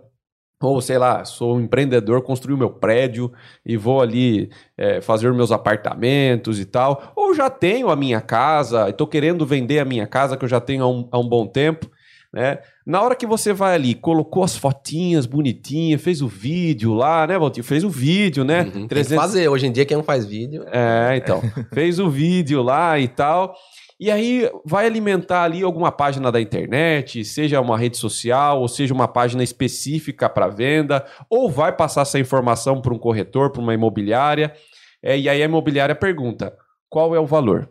ou 0.62 0.80
sei 0.80 1.00
lá, 1.00 1.26
sou 1.26 1.58
um 1.58 1.62
empreendedor, 1.62 2.21
construí 2.21 2.54
o 2.54 2.58
meu 2.58 2.69
prédio 2.69 3.34
e 3.65 3.76
vou 3.76 4.00
ali 4.00 4.52
é, 4.78 5.02
fazer 5.02 5.34
meus 5.34 5.52
apartamentos 5.52 6.60
e 6.60 6.65
tal, 6.65 7.13
ou 7.15 7.34
já 7.34 7.50
tenho 7.50 7.89
a 7.89 7.95
minha 7.95 8.21
casa 8.21 8.86
e 8.86 8.91
estou 8.91 9.08
querendo 9.08 9.43
vender 9.43 9.80
a 9.80 9.86
minha 9.86 10.06
casa 10.06 10.38
que 10.38 10.45
eu 10.45 10.50
já 10.50 10.60
tenho 10.60 10.84
há 10.84 10.88
um, 10.88 11.10
há 11.12 11.17
um 11.17 11.28
bom 11.28 11.47
tempo, 11.47 11.89
né? 12.32 12.60
Na 12.86 13.02
hora 13.02 13.15
que 13.15 13.26
você 13.26 13.54
vai 13.54 13.73
ali, 13.73 13.95
colocou 13.95 14.43
as 14.43 14.56
fotinhas 14.56 15.26
bonitinhas, 15.26 16.00
fez 16.00 16.21
o 16.21 16.28
vídeo 16.28 16.93
lá, 16.93 17.26
né, 17.26 17.39
Valtinho? 17.39 17.63
Fez 17.63 17.84
o 17.84 17.89
vídeo, 17.89 18.43
né? 18.43 18.62
Uhum, 18.62 18.71
tem 18.71 18.82
que 18.84 18.89
300 18.89 19.15
fazer. 19.15 19.47
Hoje 19.47 19.65
em 19.65 19.71
dia, 19.71 19.84
quem 19.84 19.97
não 19.97 20.04
faz 20.04 20.26
vídeo. 20.26 20.63
é, 20.71 21.17
então. 21.17 21.41
Fez 21.73 21.97
o 21.97 22.08
vídeo 22.08 22.62
lá 22.62 23.00
e 23.00 23.08
tal. 23.08 23.56
E 23.99 24.12
aí 24.12 24.49
vai 24.63 24.86
alimentar 24.86 25.43
ali 25.43 25.63
alguma 25.63 25.91
página 25.91 26.31
da 26.31 26.39
internet, 26.39 27.25
seja 27.25 27.60
uma 27.60 27.77
rede 27.77 27.97
social, 27.97 28.62
ou 28.62 28.67
seja 28.67 28.93
uma 28.93 29.07
página 29.07 29.43
específica 29.43 30.29
para 30.29 30.47
venda, 30.47 31.03
ou 31.29 31.49
vai 31.49 31.75
passar 31.75 32.01
essa 32.01 32.19
informação 32.19 32.79
para 32.79 32.93
um 32.93 32.99
corretor, 32.99 33.51
para 33.51 33.62
uma 33.62 33.73
imobiliária. 33.73 34.53
É, 35.01 35.17
e 35.17 35.27
aí 35.27 35.41
a 35.41 35.45
imobiliária 35.45 35.95
pergunta: 35.95 36.55
qual 36.89 37.15
é 37.15 37.19
o 37.19 37.25
valor? 37.25 37.69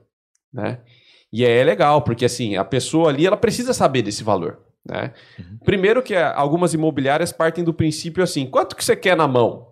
Né? 0.53 0.81
E 1.33 1.45
aí 1.45 1.53
é 1.53 1.65
legal, 1.65 2.03
porque 2.03 2.25
assim, 2.25 2.57
a 2.57 2.65
pessoa 2.65 3.11
ali 3.11 3.25
ela 3.25 3.37
precisa 3.37 3.73
saber 3.73 4.03
desse 4.03 4.25
valor. 4.25 4.59
Né? 4.85 5.13
Primeiro 5.65 6.03
que 6.03 6.15
ah, 6.15 6.33
algumas 6.35 6.75
imobiliárias 6.75 7.33
partem 7.33 7.63
do 7.63 7.75
princípio 7.75 8.23
assim: 8.23 8.47
quanto 8.47 8.75
que 8.75 8.85
você 8.85 8.97
quer 8.97 9.17
na 9.17 9.29
mão? 9.29 9.69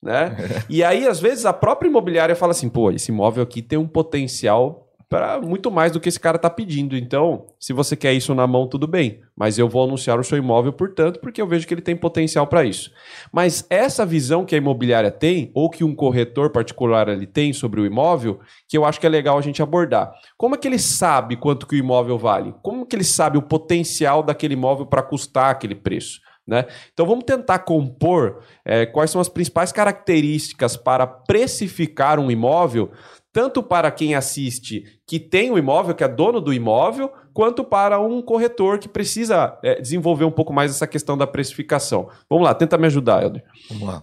Né? 0.00 0.36
E 0.70 0.84
aí, 0.84 1.08
às 1.08 1.18
vezes, 1.18 1.44
a 1.44 1.52
própria 1.52 1.88
imobiliária 1.88 2.36
fala 2.36 2.52
assim: 2.52 2.68
pô, 2.68 2.92
esse 2.92 3.10
imóvel 3.10 3.42
aqui 3.42 3.62
tem 3.62 3.78
um 3.78 3.86
potencial 3.86 4.87
para 5.08 5.40
muito 5.40 5.70
mais 5.70 5.90
do 5.90 5.98
que 5.98 6.08
esse 6.08 6.20
cara 6.20 6.36
está 6.36 6.50
pedindo. 6.50 6.96
Então, 6.96 7.46
se 7.58 7.72
você 7.72 7.96
quer 7.96 8.12
isso 8.12 8.34
na 8.34 8.46
mão, 8.46 8.66
tudo 8.66 8.86
bem. 8.86 9.20
Mas 9.34 9.58
eu 9.58 9.68
vou 9.68 9.84
anunciar 9.84 10.18
o 10.18 10.24
seu 10.24 10.36
imóvel, 10.36 10.72
portanto, 10.72 11.18
porque 11.20 11.40
eu 11.40 11.46
vejo 11.46 11.66
que 11.66 11.72
ele 11.72 11.80
tem 11.80 11.96
potencial 11.96 12.46
para 12.46 12.64
isso. 12.64 12.92
Mas 13.32 13.64
essa 13.70 14.04
visão 14.04 14.44
que 14.44 14.54
a 14.54 14.58
imobiliária 14.58 15.10
tem, 15.10 15.50
ou 15.54 15.70
que 15.70 15.82
um 15.82 15.94
corretor 15.94 16.50
particular 16.50 17.08
ali 17.08 17.26
tem 17.26 17.52
sobre 17.52 17.80
o 17.80 17.86
imóvel, 17.86 18.40
que 18.68 18.76
eu 18.76 18.84
acho 18.84 19.00
que 19.00 19.06
é 19.06 19.10
legal 19.10 19.38
a 19.38 19.42
gente 19.42 19.62
abordar. 19.62 20.12
Como 20.36 20.54
é 20.54 20.58
que 20.58 20.68
ele 20.68 20.78
sabe 20.78 21.36
quanto 21.36 21.66
que 21.66 21.76
o 21.76 21.78
imóvel 21.78 22.18
vale? 22.18 22.54
Como 22.62 22.84
que 22.84 22.94
ele 22.94 23.04
sabe 23.04 23.38
o 23.38 23.42
potencial 23.42 24.22
daquele 24.22 24.54
imóvel 24.54 24.84
para 24.84 25.02
custar 25.02 25.50
aquele 25.50 25.74
preço? 25.74 26.20
Né? 26.48 26.64
Então 26.94 27.04
vamos 27.04 27.24
tentar 27.24 27.58
compor 27.58 28.42
eh, 28.64 28.86
quais 28.86 29.10
são 29.10 29.20
as 29.20 29.28
principais 29.28 29.70
características 29.70 30.78
para 30.78 31.06
precificar 31.06 32.18
um 32.18 32.30
imóvel, 32.30 32.90
tanto 33.32 33.62
para 33.62 33.90
quem 33.90 34.14
assiste 34.14 35.00
que 35.06 35.18
tem 35.18 35.50
o 35.50 35.58
imóvel, 35.58 35.94
que 35.94 36.02
é 36.02 36.08
dono 36.08 36.40
do 36.40 36.52
imóvel, 36.52 37.12
quanto 37.32 37.62
para 37.62 38.00
um 38.00 38.22
corretor 38.22 38.78
que 38.78 38.88
precisa 38.88 39.58
eh, 39.62 39.80
desenvolver 39.80 40.24
um 40.24 40.30
pouco 40.30 40.52
mais 40.52 40.70
essa 40.70 40.86
questão 40.86 41.16
da 41.16 41.26
precificação. 41.26 42.08
Vamos 42.28 42.44
lá, 42.44 42.54
tenta 42.54 42.78
me 42.78 42.86
ajudar, 42.86 43.22
Helder. 43.22 43.44
Vamos 43.68 43.86
lá. 43.86 44.02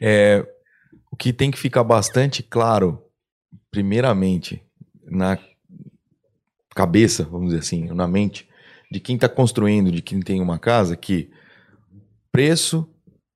É, 0.00 0.46
o 1.10 1.16
que 1.16 1.32
tem 1.32 1.50
que 1.50 1.58
ficar 1.58 1.84
bastante 1.84 2.42
claro, 2.42 3.02
primeiramente, 3.70 4.62
na 5.04 5.38
cabeça, 6.74 7.24
vamos 7.24 7.48
dizer 7.48 7.60
assim, 7.60 7.86
na 7.94 8.06
mente, 8.06 8.48
de 8.90 9.00
quem 9.00 9.14
está 9.14 9.28
construindo, 9.28 9.90
de 9.90 10.02
quem 10.02 10.20
tem 10.20 10.40
uma 10.40 10.58
casa, 10.58 10.96
que 10.96 11.30
preço, 12.30 12.88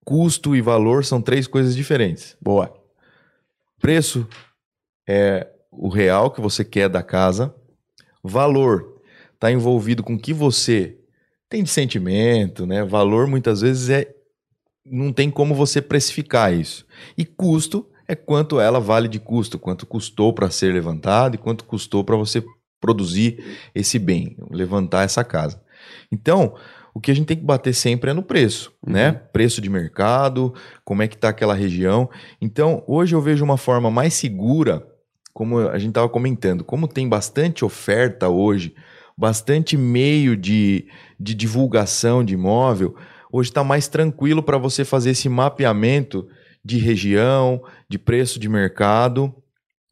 custo 0.05 0.55
e 0.57 0.61
valor 0.61 1.05
são 1.05 1.23
três 1.23 1.47
coisas 1.47 1.75
diferentes. 1.75 2.37
Boa. 2.40 2.75
Preço 3.81 4.29
é 5.09 5.49
o 5.73 5.88
real 5.88 6.31
que 6.31 6.40
você 6.40 6.64
quer 6.64 6.88
da 6.88 7.03
casa. 7.03 7.55
Valor 8.23 9.01
está 9.35 9.51
envolvido 9.51 10.03
com 10.03 10.14
o 10.14 10.18
que 10.18 10.33
você 10.33 10.97
tem 11.49 11.62
de 11.62 11.71
sentimento, 11.71 12.66
né? 12.66 12.85
Valor 12.85 13.27
muitas 13.27 13.62
vezes 13.62 13.88
é 13.88 14.14
não 14.85 15.12
tem 15.12 15.31
como 15.31 15.55
você 15.55 15.83
precificar 15.83 16.53
isso. 16.53 16.87
E 17.16 17.25
custo 17.25 17.87
é 18.07 18.14
quanto 18.14 18.59
ela 18.59 18.81
vale 18.81 19.07
de 19.09 19.18
custo, 19.18 19.59
quanto 19.59 19.87
custou 19.87 20.33
para 20.33 20.51
ser 20.51 20.73
levantado 20.73 21.35
e 21.35 21.38
quanto 21.38 21.64
custou 21.64 22.03
para 22.03 22.16
você 22.16 22.42
produzir 22.81 23.59
esse 23.75 23.99
bem, 23.99 24.37
levantar 24.51 25.05
essa 25.05 25.23
casa. 25.23 25.61
Então, 26.11 26.55
o 26.94 27.01
que 27.01 27.11
a 27.11 27.14
gente 27.14 27.27
tem 27.27 27.37
que 27.37 27.44
bater 27.44 27.75
sempre 27.75 28.11
é 28.11 28.14
no 28.14 28.23
preço, 28.23 28.73
Uhum. 28.87 28.94
né? 28.94 29.12
Preço 29.12 29.61
de 29.61 29.68
mercado, 29.68 30.55
como 30.85 31.03
é 31.03 31.09
que 31.09 31.18
tá 31.18 31.29
aquela 31.29 31.55
região. 31.55 32.09
Então, 32.40 32.83
hoje 32.87 33.14
eu 33.14 33.21
vejo 33.21 33.44
uma 33.44 33.57
forma 33.57 33.90
mais 33.90 34.14
segura, 34.14 34.87
como 35.38 35.68
a 35.68 35.79
gente 35.79 35.90
estava 35.90 36.09
comentando, 36.09 36.64
como 36.64 36.88
tem 36.88 37.09
bastante 37.09 37.64
oferta 37.64 38.29
hoje, 38.29 38.74
bastante 39.16 39.77
meio 39.77 40.37
de, 40.37 40.88
de 41.18 41.33
divulgação 41.33 42.24
de 42.24 42.35
imóvel, 42.35 42.96
hoje 43.31 43.48
está 43.48 43.62
mais 43.62 43.87
tranquilo 43.87 44.42
para 44.42 44.59
você 44.59 44.85
fazer 44.85 45.11
esse 45.11 45.29
mapeamento 45.29 46.29
de 46.64 46.79
região, 46.79 47.62
de 47.88 48.01
preço 48.01 48.40
de 48.40 48.48
mercado 48.48 49.33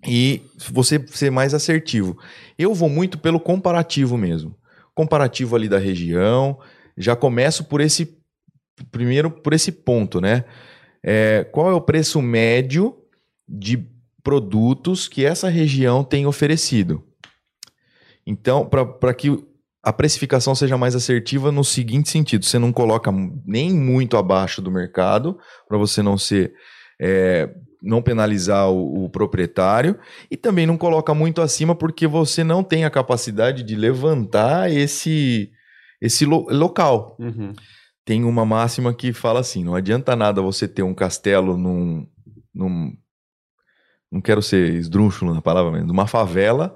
e 0.05 0.43
você 0.69 0.99
ser 1.13 1.31
mais 1.31 1.55
assertivo. 1.55 2.19
Eu 2.59 2.75
vou 2.75 2.89
muito 2.89 3.17
pelo 3.17 3.39
comparativo 3.39 4.19
mesmo. 4.19 4.53
Comparativo 4.97 5.55
ali 5.55 5.69
da 5.69 5.79
região. 5.79 6.59
Já 6.99 7.15
começo 7.15 7.63
por 7.67 7.81
esse 7.81 8.19
primeiro 8.91 9.31
por 9.31 9.53
esse 9.53 9.71
ponto, 9.71 10.21
né? 10.21 10.45
É, 11.05 11.47
qual 11.53 11.71
é 11.71 11.73
o 11.73 11.81
preço 11.81 12.21
médio 12.21 12.97
de 13.49 13.95
produtos 14.27 15.07
que 15.07 15.25
essa 15.25 15.49
região 15.49 16.03
tem 16.03 16.27
oferecido? 16.27 17.01
Então, 18.27 18.69
para 18.69 19.15
que 19.15 19.39
a 19.85 19.93
precificação 19.93 20.53
seja 20.53 20.77
mais 20.77 20.97
assertiva 20.97 21.53
no 21.53 21.63
seguinte 21.63 22.11
sentido: 22.11 22.45
você 22.45 22.59
não 22.59 22.73
coloca 22.73 23.13
nem 23.47 23.73
muito 23.73 24.17
abaixo 24.17 24.61
do 24.61 24.69
mercado, 24.69 25.39
para 25.69 25.79
você 25.79 26.03
não 26.03 26.19
ser. 26.19 26.53
É, 27.01 27.49
não 27.81 28.03
penalizar 28.03 28.69
o, 28.69 29.05
o, 29.05 29.11
proprietário 29.11 29.97
e 30.31 30.37
também 30.37 30.67
não 30.67 30.79
coloca 30.79 31.15
muito 31.15 31.43
acima 31.43 31.75
porque 31.75 32.07
você 32.07 32.43
não 32.43 32.65
tem 32.65 32.87
a 32.87 32.91
capacidade 32.91 33.63
de 33.63 33.77
levantar 33.77 34.73
esse, 34.73 35.51
esse 36.01 36.25
lo, 36.25 36.47
local. 36.51 37.17
Uhum. 37.21 37.53
Tem 38.03 38.25
uma 38.25 38.45
máxima 38.45 38.93
que 38.93 39.13
fala 39.13 39.39
assim: 39.39 39.63
não 39.63 39.77
adianta 39.77 40.17
nada 40.17 40.43
você 40.43 40.67
ter 40.67 40.83
um 40.83 40.95
castelo 40.95 41.57
num. 41.57 42.09
num 42.53 42.93
não 44.17 44.21
quero 44.21 44.43
ser 44.43 44.75
esdrúxulo 44.75 45.35
na 45.35 45.43
palavra, 45.43 45.71
mas 45.71 45.87
numa 45.87 46.07
favela. 46.07 46.75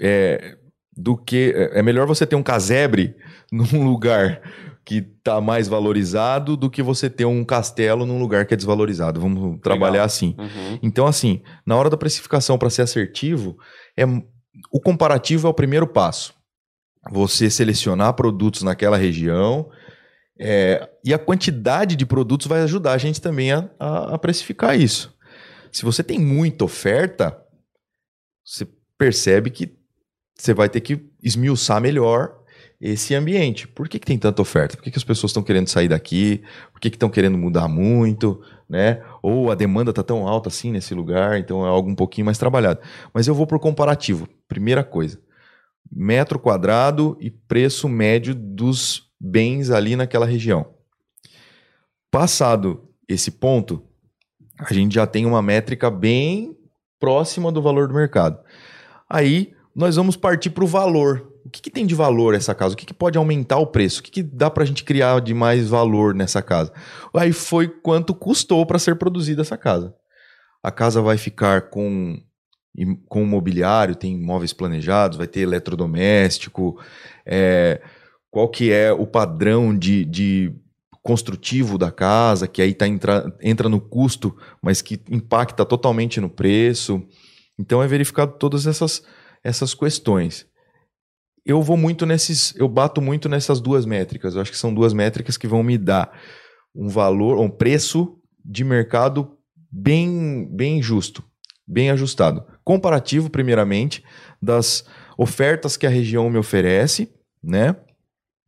É, 0.00 0.56
do 0.96 1.16
que. 1.16 1.52
É 1.72 1.82
melhor 1.82 2.06
você 2.06 2.26
ter 2.26 2.36
um 2.36 2.42
casebre 2.42 3.14
num 3.52 3.84
lugar 3.84 4.40
que 4.84 5.06
está 5.18 5.40
mais 5.40 5.68
valorizado 5.68 6.56
do 6.56 6.70
que 6.70 6.82
você 6.82 7.08
ter 7.08 7.26
um 7.26 7.44
castelo 7.44 8.06
num 8.06 8.18
lugar 8.18 8.46
que 8.46 8.54
é 8.54 8.56
desvalorizado. 8.56 9.20
Vamos 9.20 9.60
trabalhar 9.60 9.92
Legal. 9.92 10.06
assim. 10.06 10.34
Uhum. 10.38 10.78
Então, 10.82 11.06
assim, 11.06 11.42
na 11.64 11.76
hora 11.76 11.90
da 11.90 11.96
precificação, 11.96 12.58
para 12.58 12.70
ser 12.70 12.82
assertivo, 12.82 13.56
é 13.96 14.04
o 14.72 14.80
comparativo 14.80 15.46
é 15.46 15.50
o 15.50 15.54
primeiro 15.54 15.86
passo. 15.86 16.34
Você 17.10 17.48
selecionar 17.50 18.14
produtos 18.14 18.62
naquela 18.62 18.96
região 18.96 19.70
é, 20.38 20.88
e 21.04 21.14
a 21.14 21.18
quantidade 21.18 21.94
de 21.96 22.06
produtos 22.06 22.46
vai 22.46 22.62
ajudar 22.62 22.92
a 22.92 22.98
gente 22.98 23.20
também 23.20 23.52
a, 23.52 23.70
a, 23.78 24.14
a 24.14 24.18
precificar 24.18 24.78
isso. 24.78 25.14
Se 25.72 25.84
você 25.84 26.02
tem 26.02 26.18
muita 26.18 26.64
oferta, 26.64 27.36
você 28.44 28.66
percebe 28.98 29.50
que 29.50 29.78
você 30.36 30.54
vai 30.54 30.68
ter 30.68 30.80
que 30.80 31.10
esmiuçar 31.22 31.80
melhor 31.80 32.40
esse 32.80 33.14
ambiente. 33.14 33.68
Por 33.68 33.88
que, 33.88 33.98
que 33.98 34.06
tem 34.06 34.18
tanta 34.18 34.40
oferta? 34.40 34.76
Por 34.76 34.82
que, 34.82 34.90
que 34.90 34.98
as 34.98 35.04
pessoas 35.04 35.30
estão 35.30 35.42
querendo 35.42 35.68
sair 35.68 35.88
daqui? 35.88 36.42
Por 36.72 36.80
que 36.80 36.88
estão 36.88 37.10
que 37.10 37.14
querendo 37.14 37.36
mudar 37.36 37.68
muito? 37.68 38.42
Né? 38.68 39.02
Ou 39.22 39.50
a 39.50 39.54
demanda 39.54 39.90
está 39.90 40.02
tão 40.02 40.26
alta 40.26 40.48
assim 40.48 40.70
nesse 40.72 40.94
lugar, 40.94 41.38
então 41.38 41.64
é 41.66 41.68
algo 41.68 41.90
um 41.90 41.94
pouquinho 41.94 42.24
mais 42.24 42.38
trabalhado. 42.38 42.80
Mas 43.12 43.26
eu 43.26 43.34
vou 43.34 43.46
por 43.46 43.58
comparativo. 43.58 44.26
Primeira 44.48 44.82
coisa: 44.82 45.20
metro 45.92 46.38
quadrado 46.38 47.18
e 47.20 47.30
preço 47.30 47.88
médio 47.88 48.34
dos 48.34 49.10
bens 49.20 49.70
ali 49.70 49.94
naquela 49.94 50.24
região. 50.24 50.74
Passado 52.10 52.88
esse 53.06 53.30
ponto, 53.30 53.84
a 54.68 54.72
gente 54.72 54.94
já 54.94 55.06
tem 55.06 55.26
uma 55.26 55.42
métrica 55.42 55.90
bem 55.90 56.56
próxima 56.98 57.50
do 57.50 57.62
valor 57.62 57.88
do 57.88 57.94
mercado. 57.94 58.38
Aí 59.08 59.52
nós 59.74 59.96
vamos 59.96 60.16
partir 60.16 60.50
para 60.50 60.64
o 60.64 60.66
valor. 60.66 61.26
O 61.44 61.48
que, 61.48 61.62
que, 61.62 61.70
tem 61.70 61.86
de 61.86 61.94
valor 61.94 62.34
essa 62.34 62.54
casa? 62.54 62.74
O 62.74 62.76
que, 62.76 62.84
que 62.84 62.94
pode 62.94 63.16
aumentar 63.16 63.58
o 63.58 63.66
preço? 63.66 64.00
O 64.00 64.02
que, 64.02 64.10
que 64.10 64.22
dá 64.22 64.50
para 64.50 64.62
a 64.62 64.66
gente 64.66 64.84
criar 64.84 65.20
de 65.20 65.32
mais 65.32 65.68
valor 65.68 66.14
nessa 66.14 66.42
casa? 66.42 66.72
Aí 67.14 67.32
foi 67.32 67.66
quanto 67.66 68.14
custou 68.14 68.66
para 68.66 68.78
ser 68.78 68.96
produzida 68.96 69.40
essa 69.40 69.56
casa. 69.56 69.94
A 70.62 70.70
casa 70.70 71.00
vai 71.00 71.16
ficar 71.16 71.70
com, 71.70 72.20
com 73.08 73.24
mobiliário, 73.24 73.94
tem 73.94 74.20
móveis 74.20 74.52
planejados, 74.52 75.16
vai 75.16 75.26
ter 75.26 75.40
eletrodoméstico, 75.40 76.78
é, 77.24 77.80
qual 78.30 78.48
que 78.48 78.70
é 78.70 78.92
o 78.92 79.06
padrão 79.06 79.76
de, 79.76 80.04
de 80.04 80.54
construtivo 81.02 81.78
da 81.78 81.90
casa, 81.90 82.46
que 82.46 82.60
aí 82.60 82.74
tá 82.74 82.86
entra, 82.86 83.36
entra 83.40 83.68
no 83.68 83.80
custo, 83.80 84.36
mas 84.62 84.82
que 84.82 85.00
impacta 85.10 85.64
totalmente 85.64 86.20
no 86.20 86.28
preço. 86.28 87.02
Então 87.58 87.82
é 87.82 87.86
verificado 87.86 88.36
todas 88.38 88.66
essas, 88.66 89.02
essas 89.42 89.74
questões 89.74 90.50
eu 91.44 91.62
vou 91.62 91.76
muito 91.76 92.06
nesses, 92.06 92.54
eu 92.56 92.68
bato 92.68 93.00
muito 93.00 93.28
nessas 93.28 93.60
duas 93.60 93.86
métricas. 93.86 94.34
Eu 94.34 94.42
acho 94.42 94.50
que 94.50 94.58
são 94.58 94.72
duas 94.72 94.92
métricas 94.92 95.36
que 95.36 95.48
vão 95.48 95.62
me 95.62 95.78
dar 95.78 96.12
um 96.74 96.88
valor, 96.88 97.38
um 97.38 97.50
preço 97.50 98.18
de 98.44 98.64
mercado 98.64 99.36
bem, 99.70 100.48
bem 100.54 100.82
justo, 100.82 101.24
bem 101.66 101.90
ajustado. 101.90 102.44
Comparativo, 102.64 103.30
primeiramente, 103.30 104.04
das 104.40 104.84
ofertas 105.16 105.76
que 105.76 105.86
a 105.86 105.90
região 105.90 106.30
me 106.30 106.38
oferece, 106.38 107.12
né? 107.42 107.74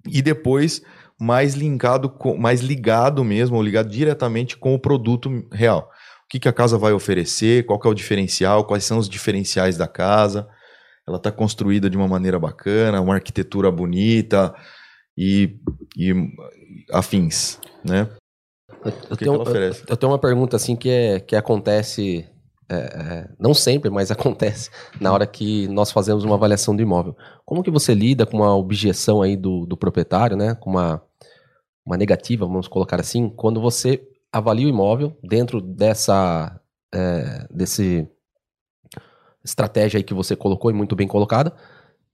E 0.06 0.20
depois 0.20 0.82
mais 1.22 1.54
linkado, 1.54 2.08
com, 2.08 2.36
mais 2.36 2.60
ligado 2.60 3.24
mesmo, 3.24 3.56
ou 3.56 3.62
ligado 3.62 3.88
diretamente 3.88 4.56
com 4.56 4.74
o 4.74 4.78
produto 4.78 5.30
real. 5.52 5.90
O 6.24 6.28
que, 6.28 6.40
que 6.40 6.48
a 6.48 6.52
casa 6.52 6.78
vai 6.78 6.92
oferecer, 6.92 7.64
qual 7.66 7.80
é 7.84 7.88
o 7.88 7.94
diferencial, 7.94 8.64
quais 8.64 8.84
são 8.84 8.98
os 8.98 9.08
diferenciais 9.08 9.76
da 9.76 9.86
casa 9.86 10.48
ela 11.06 11.16
está 11.16 11.32
construída 11.32 11.90
de 11.90 11.96
uma 11.96 12.08
maneira 12.08 12.38
bacana, 12.38 13.00
uma 13.00 13.14
arquitetura 13.14 13.70
bonita 13.70 14.54
e, 15.16 15.58
e 15.96 16.14
afins, 16.92 17.58
né? 17.84 18.08
Eu, 18.84 18.92
eu, 19.10 19.16
tenho, 19.16 19.34
eu, 19.34 19.72
eu, 19.88 19.96
tenho, 19.96 20.12
uma 20.12 20.18
pergunta 20.18 20.56
assim 20.56 20.74
que, 20.74 20.88
é, 20.88 21.20
que 21.20 21.36
acontece, 21.36 22.26
é, 22.68 22.74
é, 22.76 23.28
não 23.38 23.52
sempre, 23.52 23.90
mas 23.90 24.10
acontece 24.12 24.70
na 25.00 25.12
hora 25.12 25.26
que 25.26 25.68
nós 25.68 25.90
fazemos 25.90 26.24
uma 26.24 26.34
avaliação 26.34 26.74
do 26.74 26.82
imóvel. 26.82 27.16
Como 27.44 27.62
que 27.62 27.70
você 27.70 27.94
lida 27.94 28.24
com 28.24 28.38
uma 28.38 28.56
objeção 28.56 29.22
aí 29.22 29.36
do, 29.36 29.66
do 29.66 29.76
proprietário, 29.76 30.36
né? 30.36 30.54
Com 30.54 30.70
uma, 30.70 31.02
uma 31.84 31.96
negativa, 31.96 32.46
vamos 32.46 32.68
colocar 32.68 33.00
assim, 33.00 33.28
quando 33.28 33.60
você 33.60 34.02
avalia 34.32 34.66
o 34.66 34.70
imóvel 34.70 35.16
dentro 35.22 35.60
dessa, 35.60 36.60
é, 36.94 37.46
desse 37.50 38.08
estratégia 39.44 39.98
aí 39.98 40.04
que 40.04 40.14
você 40.14 40.36
colocou 40.36 40.70
e 40.70 40.74
muito 40.74 40.94
bem 40.94 41.08
colocada. 41.08 41.52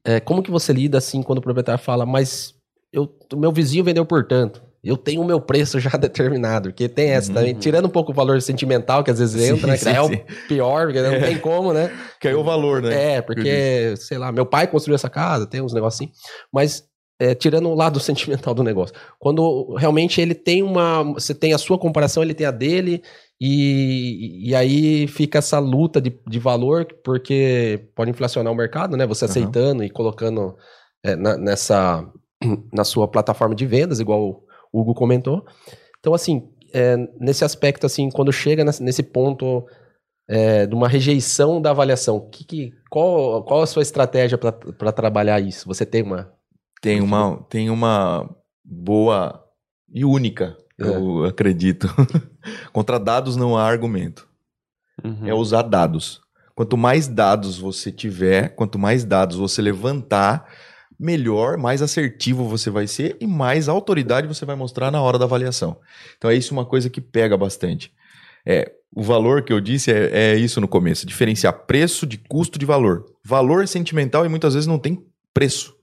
É, 0.04 0.18
como 0.18 0.42
que 0.42 0.50
você 0.50 0.72
lida 0.72 0.98
assim 0.98 1.22
quando 1.22 1.38
o 1.38 1.42
proprietário 1.42 1.82
fala, 1.82 2.06
mas 2.06 2.54
eu, 2.92 3.14
o 3.32 3.36
meu 3.36 3.52
vizinho 3.52 3.84
vendeu 3.84 4.06
por 4.06 4.26
tanto, 4.26 4.62
eu 4.82 4.96
tenho 4.96 5.20
o 5.20 5.24
meu 5.24 5.40
preço 5.40 5.78
já 5.80 5.90
determinado, 5.90 6.70
porque 6.70 6.88
tem 6.88 7.10
essa 7.10 7.28
uhum. 7.28 7.34
também, 7.34 7.54
tirando 7.54 7.86
um 7.86 7.90
pouco 7.90 8.12
o 8.12 8.14
valor 8.14 8.40
sentimental 8.40 9.04
que 9.04 9.10
às 9.10 9.18
vezes 9.18 9.50
entra, 9.50 9.60
sim, 9.60 9.66
né, 9.66 9.72
que 9.76 9.84
sim, 9.84 9.90
é 9.90 10.00
o 10.00 10.46
pior, 10.48 10.86
porque 10.86 11.02
não 11.02 11.20
tem 11.20 11.38
como, 11.38 11.72
né? 11.72 11.92
Caiu 12.20 12.40
o 12.40 12.44
valor, 12.44 12.80
né? 12.80 13.16
É, 13.16 13.22
porque, 13.22 13.94
sei 13.96 14.18
lá, 14.18 14.32
meu 14.32 14.46
pai 14.46 14.66
construiu 14.66 14.94
essa 14.94 15.10
casa, 15.10 15.46
tem 15.46 15.60
uns 15.60 15.72
negócios 15.72 16.00
assim, 16.00 16.12
mas 16.52 16.84
é, 17.18 17.34
tirando 17.34 17.68
o 17.68 17.74
lado 17.74 17.98
sentimental 18.00 18.54
do 18.54 18.62
negócio, 18.62 18.94
quando 19.18 19.74
realmente 19.74 20.20
ele 20.20 20.34
tem 20.34 20.62
uma, 20.62 21.02
você 21.02 21.34
tem 21.34 21.52
a 21.52 21.58
sua 21.58 21.78
comparação, 21.78 22.22
ele 22.22 22.34
tem 22.34 22.46
a 22.46 22.50
dele, 22.50 23.02
e, 23.40 24.48
e 24.48 24.54
aí 24.54 25.06
fica 25.06 25.38
essa 25.38 25.58
luta 25.58 26.00
de, 26.00 26.18
de 26.26 26.38
valor, 26.38 26.86
porque 27.04 27.88
pode 27.94 28.10
inflacionar 28.10 28.52
o 28.52 28.56
mercado, 28.56 28.96
né? 28.96 29.06
Você 29.06 29.26
aceitando 29.26 29.80
uhum. 29.80 29.86
e 29.86 29.90
colocando 29.90 30.56
é, 31.04 31.14
na, 31.14 31.36
nessa 31.36 32.04
na 32.72 32.84
sua 32.84 33.06
plataforma 33.08 33.54
de 33.54 33.66
vendas, 33.66 34.00
igual 34.00 34.42
o 34.72 34.80
Hugo 34.80 34.94
comentou. 34.94 35.44
Então, 36.00 36.14
assim, 36.14 36.48
é, 36.72 36.96
nesse 37.20 37.44
aspecto, 37.44 37.86
assim, 37.86 38.10
quando 38.10 38.32
chega 38.32 38.64
nesse 38.64 39.02
ponto 39.02 39.66
é, 40.28 40.66
de 40.66 40.74
uma 40.74 40.88
rejeição 40.88 41.60
da 41.60 41.70
avaliação, 41.70 42.28
que, 42.28 42.44
que, 42.44 42.72
qual, 42.90 43.44
qual 43.44 43.62
a 43.62 43.66
sua 43.66 43.82
estratégia 43.82 44.36
para 44.36 44.92
trabalhar 44.92 45.40
isso? 45.40 45.66
Você 45.66 45.86
tem 45.86 46.02
uma? 46.02 46.32
Tem 46.80 47.00
uma, 47.00 47.36
tem 47.48 47.70
uma 47.70 48.28
boa 48.64 49.44
e 49.92 50.04
única 50.04 50.56
eu 50.78 51.24
é. 51.24 51.28
acredito. 51.28 51.88
Contra 52.72 53.00
dados 53.00 53.36
não 53.36 53.56
há 53.56 53.64
argumento. 53.64 54.28
Uhum. 55.04 55.26
É 55.26 55.34
usar 55.34 55.62
dados. 55.62 56.20
Quanto 56.54 56.76
mais 56.76 57.08
dados 57.08 57.58
você 57.58 57.90
tiver, 57.90 58.54
quanto 58.54 58.78
mais 58.78 59.04
dados 59.04 59.36
você 59.36 59.60
levantar, 59.60 60.48
melhor, 60.98 61.56
mais 61.56 61.82
assertivo 61.82 62.48
você 62.48 62.70
vai 62.70 62.86
ser 62.86 63.16
e 63.20 63.26
mais 63.26 63.68
autoridade 63.68 64.26
você 64.26 64.44
vai 64.44 64.56
mostrar 64.56 64.90
na 64.90 65.00
hora 65.00 65.18
da 65.18 65.24
avaliação. 65.24 65.78
Então 66.16 66.30
é 66.30 66.34
isso 66.34 66.52
uma 66.52 66.64
coisa 66.64 66.90
que 66.90 67.00
pega 67.00 67.36
bastante. 67.36 67.92
É, 68.44 68.72
o 68.94 69.02
valor 69.02 69.42
que 69.42 69.52
eu 69.52 69.60
disse 69.60 69.92
é, 69.92 70.32
é 70.32 70.36
isso 70.36 70.60
no 70.60 70.66
começo: 70.66 71.06
diferenciar 71.06 71.66
preço 71.66 72.06
de 72.06 72.18
custo 72.18 72.58
de 72.58 72.66
valor. 72.66 73.04
Valor 73.24 73.62
é 73.62 73.66
sentimental 73.66 74.24
e 74.24 74.28
muitas 74.28 74.54
vezes 74.54 74.66
não 74.66 74.78
tem 74.78 75.04
preço. 75.32 75.77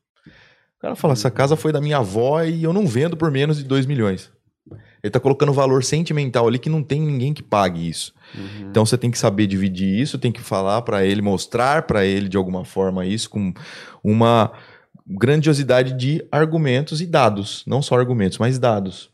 Cara 0.85 0.95
fala, 0.95 1.13
essa 1.13 1.31
casa 1.31 1.55
foi 1.55 1.71
da 1.71 1.81
minha 1.81 1.97
avó 1.97 2.43
e 2.43 2.63
eu 2.63 2.71
não 2.71 2.85
vendo 2.85 3.17
por 3.17 3.31
menos 3.31 3.57
de 3.57 3.63
2 3.63 3.87
milhões. 3.87 4.31
Ele 5.01 5.11
tá 5.11 5.19
colocando 5.19 5.51
valor 5.51 5.83
sentimental 5.83 6.47
ali 6.47 6.59
que 6.59 6.69
não 6.69 6.83
tem 6.83 7.01
ninguém 7.01 7.33
que 7.33 7.41
pague 7.41 7.87
isso. 7.87 8.13
Uhum. 8.35 8.69
Então 8.69 8.85
você 8.85 8.97
tem 8.97 9.09
que 9.09 9.17
saber 9.17 9.47
dividir 9.47 9.99
isso, 9.99 10.19
tem 10.19 10.31
que 10.31 10.41
falar 10.41 10.83
para 10.83 11.03
ele, 11.03 11.23
mostrar 11.23 11.83
para 11.83 12.05
ele 12.05 12.29
de 12.29 12.37
alguma 12.37 12.63
forma 12.63 13.05
isso 13.05 13.29
com 13.29 13.51
uma 14.03 14.51
grandiosidade 15.07 15.93
de 15.93 16.23
argumentos 16.31 17.01
e 17.01 17.07
dados, 17.07 17.63
não 17.65 17.81
só 17.81 17.97
argumentos, 17.97 18.37
mas 18.37 18.59
dados. 18.59 19.09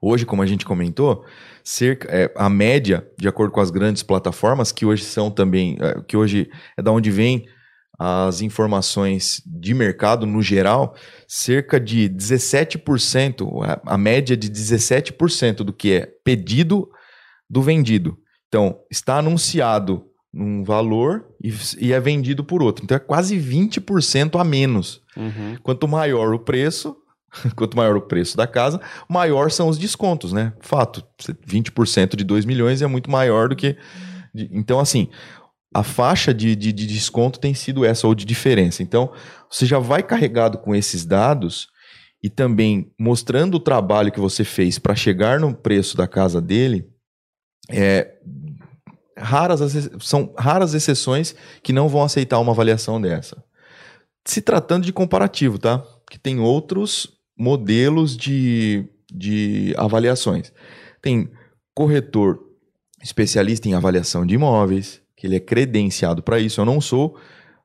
Hoje, 0.00 0.24
como 0.24 0.42
a 0.42 0.46
gente 0.46 0.64
comentou, 0.64 1.24
cerca, 1.64 2.08
é, 2.10 2.32
a 2.36 2.48
média, 2.48 3.08
de 3.18 3.26
acordo 3.26 3.52
com 3.52 3.60
as 3.60 3.70
grandes 3.70 4.02
plataformas, 4.04 4.70
que 4.70 4.86
hoje 4.86 5.04
são 5.04 5.30
também, 5.30 5.76
é, 5.80 6.00
que 6.06 6.16
hoje 6.16 6.48
é 6.76 6.82
da 6.82 6.92
onde 6.92 7.10
vem 7.10 7.46
as 7.98 8.40
informações 8.42 9.42
de 9.46 9.72
mercado 9.72 10.26
no 10.26 10.42
geral, 10.42 10.94
cerca 11.26 11.80
de 11.80 12.08
17%, 12.10 13.80
a, 13.84 13.98
média 13.98 14.36
de 14.36 14.50
17% 14.50 15.56
do 15.56 15.72
que 15.72 15.92
é 15.92 16.06
pedido 16.24 16.88
do 17.48 17.62
vendido. 17.62 18.18
Então, 18.48 18.78
está 18.90 19.18
anunciado 19.18 20.04
um 20.32 20.62
valor 20.62 21.24
e, 21.42 21.52
e 21.78 21.92
é 21.92 22.00
vendido 22.00 22.44
por 22.44 22.62
outro. 22.62 22.84
Então, 22.84 22.96
é 22.96 23.00
quase 23.00 23.36
20% 23.36 24.38
a 24.38 24.44
menos. 24.44 25.00
Uhum. 25.16 25.56
Quanto 25.62 25.88
maior 25.88 26.34
o 26.34 26.38
preço, 26.38 26.94
quanto 27.56 27.76
maior 27.76 27.96
o 27.96 28.02
preço 28.02 28.36
da 28.36 28.46
casa, 28.46 28.80
maior 29.08 29.50
são 29.50 29.68
os 29.68 29.78
descontos, 29.78 30.32
né? 30.32 30.52
Fato, 30.60 31.02
20% 31.48 32.14
de 32.16 32.24
2 32.24 32.44
milhões 32.44 32.82
é 32.82 32.86
muito 32.86 33.10
maior 33.10 33.48
do 33.48 33.56
que. 33.56 33.76
então, 34.34 34.78
assim, 34.78 35.08
a 35.76 35.82
faixa 35.82 36.32
de, 36.32 36.56
de, 36.56 36.72
de 36.72 36.86
desconto 36.86 37.38
tem 37.38 37.52
sido 37.52 37.84
essa, 37.84 38.06
ou 38.06 38.14
de 38.14 38.24
diferença. 38.24 38.82
Então, 38.82 39.12
você 39.50 39.66
já 39.66 39.78
vai 39.78 40.02
carregado 40.02 40.56
com 40.56 40.74
esses 40.74 41.04
dados 41.04 41.68
e 42.22 42.30
também 42.30 42.90
mostrando 42.98 43.56
o 43.56 43.60
trabalho 43.60 44.10
que 44.10 44.18
você 44.18 44.42
fez 44.42 44.78
para 44.78 44.94
chegar 44.94 45.38
no 45.38 45.54
preço 45.54 45.94
da 45.94 46.08
casa 46.08 46.40
dele. 46.40 46.88
É, 47.68 48.10
raras 49.18 49.60
são 50.00 50.32
raras 50.38 50.72
exceções 50.72 51.34
que 51.62 51.74
não 51.74 51.90
vão 51.90 52.02
aceitar 52.02 52.38
uma 52.38 52.52
avaliação 52.52 52.98
dessa. 52.98 53.44
Se 54.24 54.40
tratando 54.40 54.84
de 54.84 54.94
comparativo, 54.94 55.58
tá? 55.58 55.84
Que 56.10 56.18
tem 56.18 56.40
outros 56.40 57.06
modelos 57.38 58.16
de, 58.16 58.88
de 59.12 59.74
avaliações. 59.76 60.54
Tem 61.02 61.30
corretor 61.74 62.40
especialista 63.02 63.68
em 63.68 63.74
avaliação 63.74 64.24
de 64.24 64.36
imóveis, 64.36 65.04
que 65.16 65.26
ele 65.26 65.36
é 65.36 65.40
credenciado 65.40 66.22
para 66.22 66.38
isso. 66.38 66.60
Eu 66.60 66.64
não 66.64 66.80
sou. 66.80 67.16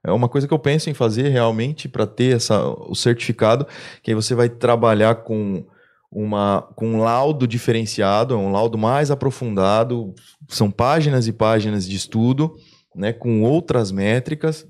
É 0.04 0.12
uma 0.12 0.28
coisa 0.30 0.48
que 0.48 0.54
eu 0.54 0.58
penso 0.60 0.90
em 0.90 0.94
fazer 0.94 1.30
realmente 1.30 1.88
para 1.88 2.08
ter 2.08 2.36
essa, 2.36 2.66
o 2.68 2.96
certificado, 2.96 3.68
que 4.02 4.10
aí 4.12 4.16
você 4.16 4.34
vai 4.34 4.50
trabalhar 4.50 5.16
com 5.16 5.64
uma 6.12 6.64
com 6.76 6.88
um 6.96 6.98
laudo 7.00 7.48
diferenciado, 7.48 8.36
um 8.38 8.52
laudo 8.52 8.78
mais 8.78 9.12
aprofundado, 9.12 10.14
são 10.50 10.70
páginas 10.72 11.28
e 11.28 11.32
páginas 11.32 11.88
de 11.88 11.96
estudo, 11.96 12.56
né, 12.96 13.14
com 13.14 13.44
outras 13.44 13.92
métricas, 13.92 14.68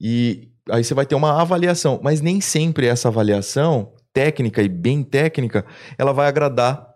e 0.00 0.50
aí 0.70 0.84
você 0.84 0.94
vai 0.94 1.04
ter 1.06 1.14
uma 1.16 1.40
avaliação, 1.40 1.98
mas 2.02 2.20
nem 2.20 2.40
sempre 2.40 2.86
essa 2.86 3.08
avaliação 3.08 3.92
técnica 4.12 4.62
e 4.62 4.68
bem 4.68 5.02
técnica, 5.02 5.64
ela 5.98 6.12
vai 6.12 6.28
agradar, 6.28 6.86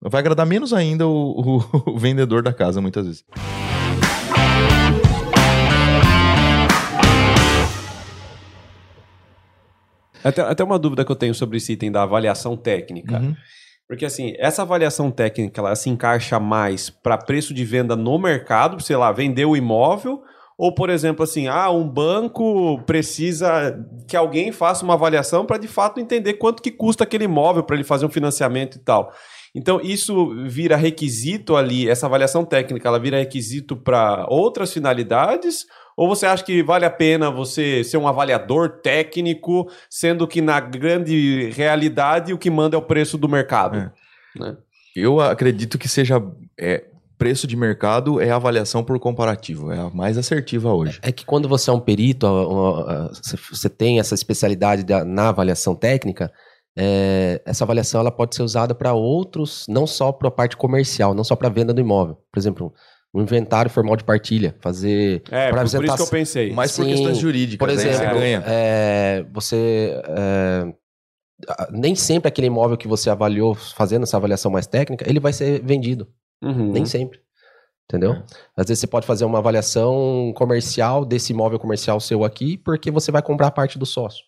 vai 0.00 0.18
agradar 0.20 0.46
menos 0.46 0.72
ainda 0.72 1.06
o, 1.06 1.58
o- 1.60 1.92
o 1.94 1.98
vendedor 1.98 2.42
da 2.42 2.52
casa, 2.52 2.80
muitas 2.80 3.06
vezes. 3.06 3.24
Até, 10.24 10.42
até 10.42 10.64
uma 10.64 10.78
dúvida 10.78 11.04
que 11.04 11.12
eu 11.12 11.16
tenho 11.16 11.34
sobre 11.34 11.56
esse 11.56 11.72
item 11.72 11.90
da 11.90 12.02
avaliação 12.02 12.56
técnica. 12.56 13.18
Uhum. 13.18 13.34
Porque 13.88 14.04
assim, 14.06 14.34
essa 14.38 14.62
avaliação 14.62 15.10
técnica, 15.10 15.60
ela 15.60 15.74
se 15.74 15.90
encaixa 15.90 16.40
mais 16.40 16.88
para 16.88 17.18
preço 17.18 17.52
de 17.52 17.64
venda 17.64 17.94
no 17.94 18.18
mercado, 18.18 18.82
sei 18.82 18.96
lá, 18.96 19.12
vender 19.12 19.44
o 19.44 19.56
imóvel, 19.56 20.22
ou 20.56 20.74
por 20.74 20.88
exemplo 20.88 21.24
assim, 21.24 21.46
ah, 21.48 21.70
um 21.70 21.86
banco 21.86 22.80
precisa 22.86 23.78
que 24.08 24.16
alguém 24.16 24.52
faça 24.52 24.84
uma 24.84 24.94
avaliação 24.94 25.44
para 25.44 25.58
de 25.58 25.68
fato 25.68 26.00
entender 26.00 26.34
quanto 26.34 26.62
que 26.62 26.70
custa 26.70 27.04
aquele 27.04 27.24
imóvel 27.24 27.64
para 27.64 27.76
ele 27.76 27.84
fazer 27.84 28.06
um 28.06 28.10
financiamento 28.10 28.76
e 28.76 28.80
tal. 28.80 29.12
Então, 29.54 29.80
isso 29.82 30.34
vira 30.46 30.76
requisito 30.76 31.56
ali, 31.56 31.86
essa 31.88 32.06
avaliação 32.06 32.44
técnica, 32.44 32.88
ela 32.88 32.98
vira 32.98 33.18
requisito 33.18 33.76
para 33.76 34.26
outras 34.30 34.72
finalidades? 34.72 35.66
Ou 35.96 36.08
você 36.08 36.26
acha 36.26 36.44
que 36.44 36.62
vale 36.62 36.84
a 36.84 36.90
pena 36.90 37.30
você 37.30 37.84
ser 37.84 37.96
um 37.96 38.08
avaliador 38.08 38.80
técnico, 38.82 39.68
sendo 39.90 40.26
que 40.26 40.40
na 40.40 40.58
grande 40.60 41.50
realidade 41.50 42.32
o 42.32 42.38
que 42.38 42.50
manda 42.50 42.76
é 42.76 42.78
o 42.78 42.82
preço 42.82 43.18
do 43.18 43.28
mercado? 43.28 43.76
É. 43.78 43.92
Né? 44.38 44.56
Eu 44.96 45.20
acredito 45.20 45.78
que 45.78 45.88
seja 45.88 46.22
é, 46.58 46.84
preço 47.18 47.46
de 47.46 47.56
mercado 47.56 48.20
é 48.20 48.30
avaliação 48.30 48.82
por 48.82 48.98
comparativo, 48.98 49.70
é 49.70 49.78
a 49.78 49.90
mais 49.90 50.18
assertiva 50.18 50.72
hoje. 50.72 50.98
É 51.02 51.12
que 51.12 51.24
quando 51.24 51.48
você 51.48 51.70
é 51.70 51.72
um 51.72 51.80
perito, 51.80 52.26
você 53.50 53.68
tem 53.68 54.00
essa 54.00 54.14
especialidade 54.14 54.82
da- 54.84 55.04
na 55.04 55.28
avaliação 55.28 55.74
técnica, 55.74 56.32
é, 56.76 57.40
essa 57.44 57.64
avaliação 57.64 58.00
ela 58.00 58.10
pode 58.10 58.34
ser 58.34 58.42
usada 58.42 58.74
para 58.74 58.92
outros, 58.92 59.66
não 59.68 59.86
só 59.86 60.10
para 60.10 60.28
a 60.28 60.32
parte 60.32 60.56
comercial, 60.56 61.14
não 61.14 61.22
só 61.22 61.36
para 61.36 61.48
venda 61.48 61.72
do 61.72 61.80
imóvel. 61.80 62.16
Por 62.32 62.38
exemplo, 62.40 62.72
um 63.14 63.20
inventário 63.22 63.70
formal 63.70 63.96
de 63.96 64.04
partilha, 64.04 64.54
fazer 64.60 65.22
É, 65.30 65.48
por, 65.50 65.58
por 65.58 65.66
isso 65.66 65.76
apresentar- 65.76 65.96
que 65.96 66.02
eu 66.02 66.06
pensei. 66.06 66.52
Mas 66.52 66.74
por 66.76 66.84
Sim, 66.84 66.90
questões 66.92 67.18
jurídicas, 67.18 67.58
Por 67.58 67.68
né? 67.68 67.74
exemplo, 67.74 67.98
você 67.98 68.20
ganha. 68.20 68.42
é, 68.46 69.24
você. 69.32 70.02
é, 70.08 70.72
a- 71.48 71.68
nem 71.72 71.94
sempre 71.94 72.28
aquele 72.28 72.46
imóvel 72.46 72.76
que 72.76 72.88
você 72.88 73.10
avaliou 73.10 73.54
fazendo 73.54 74.04
essa 74.04 74.16
avaliação 74.16 74.50
mais 74.50 74.66
técnica, 74.66 75.08
ele 75.08 75.20
vai 75.20 75.32
ser 75.32 75.60
vendido. 75.62 76.08
Uhum. 76.42 76.72
Nem 76.72 76.86
sempre. 76.86 77.20
Entendeu? 77.84 78.12
É. 78.12 78.22
Às 78.56 78.66
vezes 78.68 78.78
você 78.80 78.86
pode 78.86 79.06
fazer 79.06 79.24
uma 79.24 79.38
avaliação 79.38 80.32
comercial 80.34 81.04
desse 81.04 81.32
imóvel 81.32 81.58
comercial 81.58 82.00
seu 82.00 82.24
aqui, 82.24 82.56
porque 82.56 82.90
você 82.90 83.12
vai 83.12 83.20
comprar 83.22 83.50
parte 83.50 83.78
do 83.78 83.84
sócio. 83.84 84.24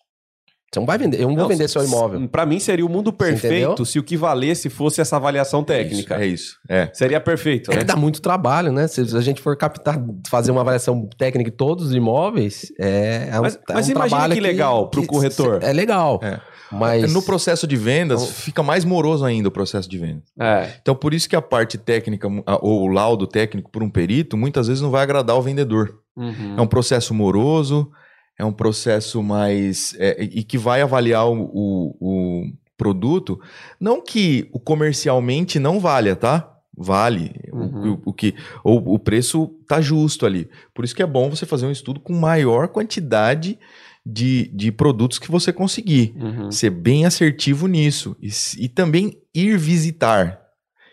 Você 0.75 0.79
não 0.81 0.85
vai 0.85 0.97
vender, 0.97 1.17
eu 1.21 1.27
não 1.29 1.35
vou 1.35 1.43
Não, 1.43 1.47
vender 1.47 1.69
seu 1.69 1.81
imóvel. 1.85 2.27
Pra 2.27 2.45
mim 2.45 2.59
seria 2.59 2.85
o 2.85 2.89
mundo 2.89 3.13
perfeito 3.13 3.85
se 3.85 3.97
o 3.97 4.03
que 4.03 4.17
valesse 4.17 4.69
fosse 4.69 4.99
essa 4.99 5.15
avaliação 5.15 5.63
técnica. 5.63 6.15
É 6.21 6.25
isso. 6.27 6.57
É. 6.67 6.89
Seria 6.93 7.21
perfeito, 7.21 7.71
É 7.71 7.75
né? 7.75 7.79
que 7.79 7.85
dá 7.85 7.95
muito 7.95 8.21
trabalho, 8.21 8.73
né? 8.73 8.85
Se 8.87 8.99
a 9.15 9.21
gente 9.21 9.41
for 9.41 9.55
captar, 9.55 9.97
fazer 10.27 10.51
uma 10.51 10.59
avaliação 10.61 11.07
técnica 11.17 11.49
de 11.49 11.55
todos 11.55 11.87
os 11.87 11.95
imóveis, 11.95 12.73
é, 12.77 13.29
é 13.31 13.39
um, 13.39 13.43
Mas- 13.43 13.55
é 13.55 13.73
mas 13.73 13.87
um 13.87 13.91
imagina 13.91 14.09
trabalho 14.09 14.33
que 14.33 14.39
legal 14.41 14.89
pro 14.89 15.05
corretor. 15.07 15.59
É 15.63 15.71
legal. 15.71 16.19
É. 16.21 16.41
Mas 16.71 17.13
No 17.13 17.21
processo 17.21 17.65
de 17.65 17.77
vendas, 17.77 18.21
Então- 18.23 18.33
fica 18.33 18.61
mais 18.61 18.83
moroso 18.83 19.23
ainda 19.23 19.47
o 19.47 19.51
processo 19.51 19.87
de 19.89 19.97
venda. 19.97 20.23
É. 20.37 20.67
Então, 20.81 20.93
por 20.93 21.13
isso 21.13 21.29
que 21.29 21.35
a 21.37 21.41
parte 21.41 21.77
técnica, 21.77 22.27
ou 22.59 22.81
o 22.83 22.87
laudo 22.87 23.25
técnico 23.27 23.71
por 23.71 23.81
um 23.81 23.89
perito, 23.89 24.35
muitas 24.35 24.67
vezes 24.67 24.81
não 24.81 24.91
vai 24.91 25.03
agradar 25.03 25.37
o 25.37 25.41
vendedor. 25.41 25.99
Uhum. 26.17 26.55
É 26.57 26.61
um 26.61 26.67
processo 26.67 27.13
moroso, 27.13 27.89
é 28.37 28.43
um 28.45 28.51
processo 28.53 29.21
mais. 29.23 29.95
é, 29.99 30.21
e 30.23 30.43
que 30.43 30.57
vai 30.57 30.81
avaliar 30.81 31.27
o, 31.27 31.41
o- 31.53 31.95
o 31.99 32.51
produto. 32.77 33.39
Não 33.79 34.01
que 34.03 34.49
o 34.51 34.59
comercialmente 34.59 35.59
não 35.59 35.79
valha, 35.79 36.15
tá? 36.15 36.51
Vale. 36.77 37.31
O- 37.51 37.55
Uhum. 37.57 37.93
O, 38.05 38.09
o 38.09 38.13
que, 38.13 38.35
ou 38.63 38.93
o 38.93 38.99
preço 38.99 39.47
tá 39.67 39.79
justo 39.79 40.25
ali. 40.25 40.49
Por 40.73 40.83
isso 40.83 40.93
que 40.95 41.01
é 41.01 41.07
bom 41.07 41.29
você 41.29 41.45
fazer 41.45 41.65
um 41.65 41.71
estudo 41.71 41.99
com 41.99 42.13
maior 42.13 42.67
quantidade 42.67 43.57
de, 44.05 44.49
de 44.53 44.71
produtos 44.71 45.17
que 45.17 45.31
você 45.31 45.53
conseguir. 45.53 46.13
Uhum. 46.19 46.51
Ser 46.51 46.69
bem 46.69 47.05
assertivo 47.05 47.65
nisso. 47.67 48.15
E, 48.21 48.29
e 48.59 48.67
também 48.67 49.17
ir 49.33 49.57
visitar. 49.57 50.41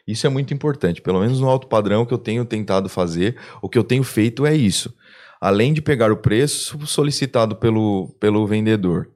Isso 0.07 0.27
é 0.27 0.31
muito 0.31 0.55
importante. 0.55 1.03
Pelo 1.03 1.21
menos 1.21 1.41
no 1.41 1.49
alto 1.49 1.67
padrão 1.67 2.07
que 2.07 2.15
eu 2.15 2.19
tenho 2.19 2.45
tentado 2.45 2.89
fazer, 2.89 3.37
o 3.61 3.69
que 3.69 3.77
eu 3.79 3.85
tenho 3.85 4.03
feito 4.05 4.47
é 4.47 4.55
isso. 4.55 4.95
Além 5.45 5.73
de 5.73 5.83
pegar 5.83 6.13
o 6.13 6.17
preço 6.17 6.79
solicitado 6.87 7.57
pelo, 7.57 8.15
pelo 8.21 8.47
vendedor 8.47 9.09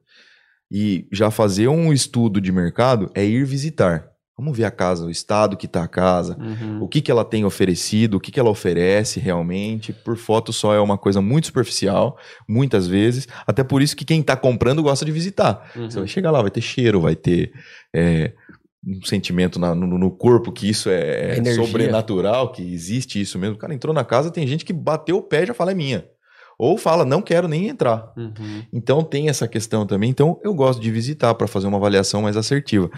e 0.71 1.07
já 1.12 1.31
fazer 1.31 1.69
um 1.69 1.93
estudo 1.93 2.41
de 2.41 2.51
mercado, 2.51 3.09
é 3.15 3.25
ir 3.25 3.45
visitar. 3.45 4.09
Vamos 4.37 4.59
ver 4.59 4.64
a 4.64 4.70
casa, 4.70 5.07
o 5.07 5.11
estado 5.11 5.57
que 5.57 5.64
está 5.66 5.85
a 5.85 5.89
casa, 5.89 6.37
Uhum. 6.39 6.83
o 6.83 6.89
que, 6.89 7.01
que 7.01 7.11
ela 7.11 7.24
tem 7.24 7.45
oferecido, 7.45 8.14
o 8.16 8.20
que, 8.20 8.31
que 8.33 8.41
ela 8.41 8.51
oferece 8.51 9.18
realmente. 9.20 9.93
Por 9.95 10.16
foto 10.16 10.53
só 10.53 10.74
é 10.74 10.81
uma 10.81 10.99
coisa 10.99 11.22
muito 11.22 11.47
superficial, 11.47 12.18
muitas 12.49 12.87
vezes. 12.89 13.29
Até 13.47 13.62
por 13.62 13.81
isso 13.81 13.97
que 13.97 14.05
quem 14.05 14.20
está 14.20 14.37
comprando 14.37 14.83
gosta 14.83 15.05
de 15.07 15.12
visitar. 15.12 15.70
Uhum. 15.77 15.89
Você 15.89 15.99
vai 16.01 16.09
chegar 16.09 16.31
lá, 16.33 16.43
vai 16.43 16.51
ter 16.51 16.61
cheiro, 16.61 17.01
vai 17.01 17.14
ter 17.16 17.53
é, 17.95 18.33
um 18.87 19.01
sentimento 19.07 19.59
na- 19.59 19.74
no, 19.77 19.87
no 19.97 20.11
corpo 20.11 20.53
que 20.53 20.68
isso 20.68 20.91
é 20.91 21.39
Energia. 21.39 21.64
sobrenatural, 21.64 22.53
que 22.53 22.62
existe 22.74 23.18
isso 23.20 23.39
mesmo. 23.39 23.55
O 23.55 23.59
cara 23.59 23.72
entrou 23.74 23.95
na 23.95 24.05
casa, 24.05 24.31
tem 24.31 24.47
gente 24.47 24.64
que 24.66 24.72
bateu 24.72 25.16
o 25.16 25.22
pé 25.22 25.45
e 25.45 25.47
já 25.47 25.55
fala 25.55 25.70
é 25.70 25.74
minha. 25.74 26.05
Ou 26.59 26.79
fala, 26.79 27.05
não 27.05 27.21
quero 27.21 27.47
nem 27.47 27.69
entrar. 27.69 28.13
Uhum. 28.17 28.63
Então 28.73 29.03
tem 29.03 29.29
essa 29.29 29.47
questão 29.47 29.87
também. 29.87 30.11
Então 30.11 30.41
eu 30.43 30.55
gosto 30.55 30.81
de 30.81 30.91
visitar 30.91 31.35
para 31.35 31.47
fazer 31.47 31.67
uma 31.67 31.77
avaliação 31.77 32.23
mais 32.23 32.37
assertiva. 32.37 32.91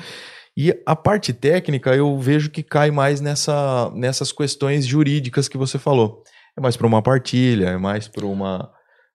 E 0.56 0.74
a 0.84 0.96
parte 0.96 1.32
técnica 1.32 1.94
eu 1.94 2.18
vejo 2.18 2.50
que 2.50 2.62
cai 2.62 2.90
mais 2.90 3.20
nessa, 3.20 3.90
nessas 3.94 4.32
questões 4.32 4.86
jurídicas 4.86 5.48
que 5.48 5.56
você 5.56 5.78
falou. 5.78 6.22
É 6.56 6.60
mais 6.60 6.76
para 6.76 6.86
uma 6.86 7.02
partilha, 7.02 7.70
é 7.70 7.76
mais 7.76 8.08
para 8.08 8.26
uma 8.26 8.70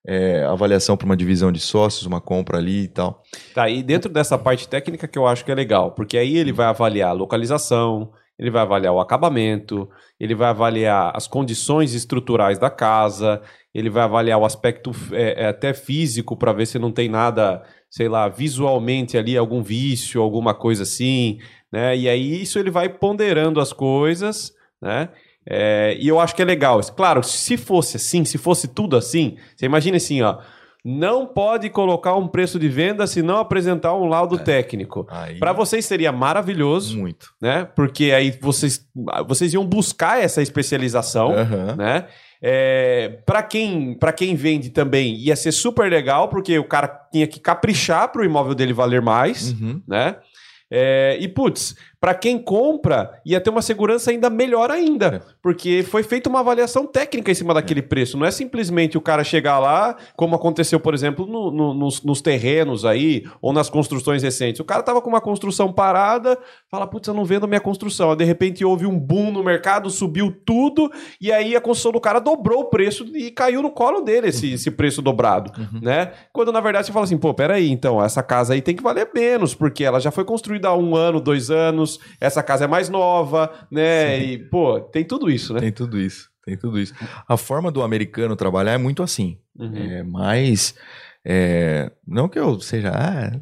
é, 0.06 0.44
avaliação 0.44 0.96
para 0.96 1.06
uma 1.06 1.16
divisão 1.16 1.50
de 1.50 1.60
sócios, 1.60 2.06
uma 2.06 2.20
compra 2.20 2.58
ali 2.58 2.84
e 2.84 2.88
tal. 2.88 3.22
Tá, 3.54 3.68
e 3.68 3.82
dentro 3.82 4.10
dessa 4.10 4.38
parte 4.38 4.68
técnica 4.68 5.08
que 5.08 5.18
eu 5.18 5.26
acho 5.26 5.44
que 5.44 5.50
é 5.52 5.54
legal, 5.54 5.92
porque 5.92 6.18
aí 6.18 6.36
ele 6.36 6.52
vai 6.52 6.66
avaliar 6.66 7.10
a 7.10 7.12
localização, 7.12 8.12
ele 8.38 8.50
vai 8.50 8.62
avaliar 8.62 8.92
o 8.92 9.00
acabamento, 9.00 9.88
ele 10.18 10.34
vai 10.34 10.48
avaliar 10.48 11.12
as 11.14 11.26
condições 11.26 11.94
estruturais 11.94 12.58
da 12.58 12.70
casa, 12.70 13.40
ele 13.74 13.90
vai 13.90 14.02
avaliar 14.02 14.38
o 14.38 14.44
aspecto 14.44 14.90
é, 15.12 15.44
é, 15.44 15.46
até 15.48 15.72
físico 15.72 16.36
para 16.36 16.52
ver 16.52 16.66
se 16.66 16.78
não 16.78 16.92
tem 16.92 17.08
nada, 17.08 17.62
sei 17.88 18.08
lá, 18.08 18.28
visualmente 18.28 19.16
ali 19.16 19.36
algum 19.36 19.62
vício, 19.62 20.20
alguma 20.20 20.54
coisa 20.54 20.82
assim, 20.82 21.38
né? 21.72 21.96
E 21.96 22.08
aí 22.08 22.42
isso 22.42 22.58
ele 22.58 22.70
vai 22.70 22.88
ponderando 22.88 23.60
as 23.60 23.72
coisas, 23.72 24.52
né? 24.80 25.08
É, 25.46 25.96
e 26.00 26.08
eu 26.08 26.18
acho 26.18 26.34
que 26.34 26.42
é 26.42 26.44
legal. 26.44 26.80
Claro, 26.96 27.22
se 27.22 27.56
fosse 27.56 27.96
assim, 27.96 28.24
se 28.24 28.38
fosse 28.38 28.68
tudo 28.68 28.96
assim, 28.96 29.36
você 29.54 29.66
imagina 29.66 29.96
assim, 29.96 30.22
ó. 30.22 30.38
Não 30.84 31.24
pode 31.26 31.70
colocar 31.70 32.14
um 32.14 32.28
preço 32.28 32.58
de 32.58 32.68
venda 32.68 33.06
se 33.06 33.22
não 33.22 33.38
apresentar 33.38 33.94
um 33.94 34.06
laudo 34.06 34.36
É. 34.36 34.38
técnico. 34.38 35.06
Aí, 35.08 35.38
Para 35.38 35.52
vocês 35.54 35.86
seria 35.86 36.12
maravilhoso, 36.12 36.98
muito. 36.98 37.30
né? 37.40 37.66
Porque 37.74 38.12
aí 38.12 38.36
vocês, 38.38 38.86
vocês 39.26 39.54
iam 39.54 39.64
buscar 39.64 40.22
essa 40.22 40.42
especialização, 40.42 41.32
Aham. 41.32 41.76
né? 41.76 42.04
É, 42.46 43.20
para 43.24 43.42
quem 43.42 43.94
para 43.98 44.12
quem 44.12 44.34
vende 44.34 44.68
também 44.68 45.14
ia 45.14 45.34
ser 45.34 45.52
super 45.52 45.90
legal, 45.90 46.28
porque 46.28 46.58
o 46.58 46.64
cara 46.64 46.86
tinha 47.10 47.26
que 47.26 47.40
caprichar 47.40 48.12
para 48.12 48.20
o 48.20 48.24
imóvel 48.24 48.54
dele 48.54 48.74
valer 48.74 49.00
mais, 49.00 49.52
Uhum. 49.52 49.80
né? 49.88 50.16
É, 50.70 51.16
e 51.20 51.28
putz, 51.28 51.74
para 52.04 52.14
quem 52.14 52.38
compra 52.38 53.18
ia 53.24 53.40
ter 53.40 53.48
uma 53.48 53.62
segurança 53.62 54.10
ainda 54.10 54.28
melhor 54.28 54.70
ainda, 54.70 55.22
porque 55.42 55.82
foi 55.88 56.02
feita 56.02 56.28
uma 56.28 56.40
avaliação 56.40 56.86
técnica 56.86 57.30
em 57.30 57.34
cima 57.34 57.54
daquele 57.54 57.80
preço. 57.80 58.18
Não 58.18 58.26
é 58.26 58.30
simplesmente 58.30 58.98
o 58.98 59.00
cara 59.00 59.24
chegar 59.24 59.58
lá, 59.58 59.96
como 60.14 60.34
aconteceu, 60.36 60.78
por 60.78 60.92
exemplo, 60.92 61.24
no- 61.26 61.50
no- 61.50 61.72
nos, 61.72 62.02
nos 62.02 62.20
terrenos 62.20 62.84
aí 62.84 63.24
ou 63.40 63.54
nas 63.54 63.70
construções 63.70 64.22
recentes. 64.22 64.60
O 64.60 64.64
cara 64.64 64.82
tava 64.82 65.00
com 65.00 65.08
uma 65.08 65.20
construção 65.20 65.72
parada, 65.72 66.38
fala, 66.70 66.86
putz, 66.86 67.08
eu 67.08 67.14
não 67.14 67.24
vendo 67.24 67.44
a 67.44 67.46
minha 67.46 67.60
construção. 67.60 68.10
Aí, 68.10 68.16
de 68.18 68.24
repente 68.24 68.62
houve 68.66 68.84
um 68.84 68.98
boom 68.98 69.32
no 69.32 69.42
mercado, 69.42 69.88
subiu 69.88 70.30
tudo, 70.44 70.92
e 71.18 71.32
aí 71.32 71.56
a 71.56 71.60
construção 71.60 71.92
do 71.92 72.00
cara 72.00 72.18
dobrou 72.18 72.60
o 72.60 72.64
preço 72.66 73.06
e 73.16 73.30
caiu 73.30 73.62
no 73.62 73.70
colo 73.70 74.02
dele 74.02 74.28
esse, 74.28 74.52
esse 74.52 74.70
preço 74.70 75.00
dobrado, 75.00 75.50
Uhum. 75.58 75.80
né? 75.80 76.12
Quando 76.34 76.52
na 76.52 76.60
verdade 76.60 76.86
você 76.86 76.92
fala 76.92 77.06
assim, 77.06 77.16
pô, 77.16 77.32
peraí, 77.32 77.70
então, 77.70 78.04
essa 78.04 78.22
casa 78.22 78.52
aí 78.52 78.60
tem 78.60 78.76
que 78.76 78.82
valer 78.82 79.08
menos, 79.14 79.54
porque 79.54 79.82
ela 79.84 79.98
já 79.98 80.10
foi 80.10 80.26
construída 80.26 80.68
há 80.68 80.76
um 80.76 80.94
ano, 80.94 81.18
dois 81.18 81.50
anos, 81.50 81.93
essa 82.20 82.42
casa 82.42 82.64
é 82.64 82.68
mais 82.68 82.88
nova, 82.88 83.52
né? 83.70 84.18
Sim. 84.18 84.24
E, 84.24 84.38
pô, 84.38 84.80
tem 84.80 85.04
tudo 85.04 85.30
isso, 85.30 85.54
né? 85.54 85.60
Tem 85.60 85.72
tudo 85.72 85.98
isso. 85.98 86.30
Tem 86.44 86.56
tudo 86.56 86.78
isso. 86.78 86.94
A 87.26 87.36
forma 87.36 87.70
do 87.70 87.82
americano 87.82 88.36
trabalhar 88.36 88.72
é 88.72 88.78
muito 88.78 89.02
assim. 89.02 89.38
Uhum. 89.58 89.74
É 89.74 90.02
mais. 90.02 90.74
é, 91.24 91.90
não 92.06 92.28
que 92.28 92.38
eu 92.38 92.60
seja. 92.60 92.90
Ah, 92.94 93.40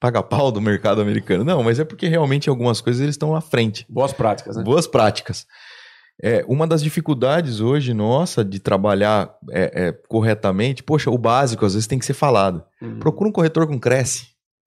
paga 0.00 0.22
pau 0.22 0.50
do 0.50 0.60
mercado 0.60 1.00
americano. 1.00 1.44
Não, 1.44 1.62
mas 1.62 1.78
é 1.78 1.84
porque 1.84 2.08
realmente 2.08 2.48
algumas 2.48 2.80
coisas 2.80 3.02
eles 3.02 3.14
estão 3.14 3.34
à 3.34 3.40
frente. 3.40 3.84
Boas 3.88 4.12
práticas, 4.12 4.56
né? 4.56 4.62
Boas 4.62 4.86
práticas. 4.86 5.46
É, 6.20 6.44
uma 6.48 6.66
das 6.66 6.82
dificuldades 6.82 7.60
hoje, 7.60 7.94
nossa, 7.94 8.44
de 8.44 8.58
trabalhar 8.58 9.36
é, 9.50 9.88
é, 9.88 9.92
corretamente, 10.08 10.82
poxa, 10.82 11.10
o 11.10 11.18
básico 11.18 11.64
às 11.64 11.74
vezes 11.74 11.86
tem 11.86 11.98
que 11.98 12.06
ser 12.06 12.14
falado. 12.14 12.64
Uhum. 12.82 12.98
Procura 12.98 13.28
um 13.28 13.32
corretor 13.32 13.66
com 13.66 13.78
Cresce. 13.78 14.26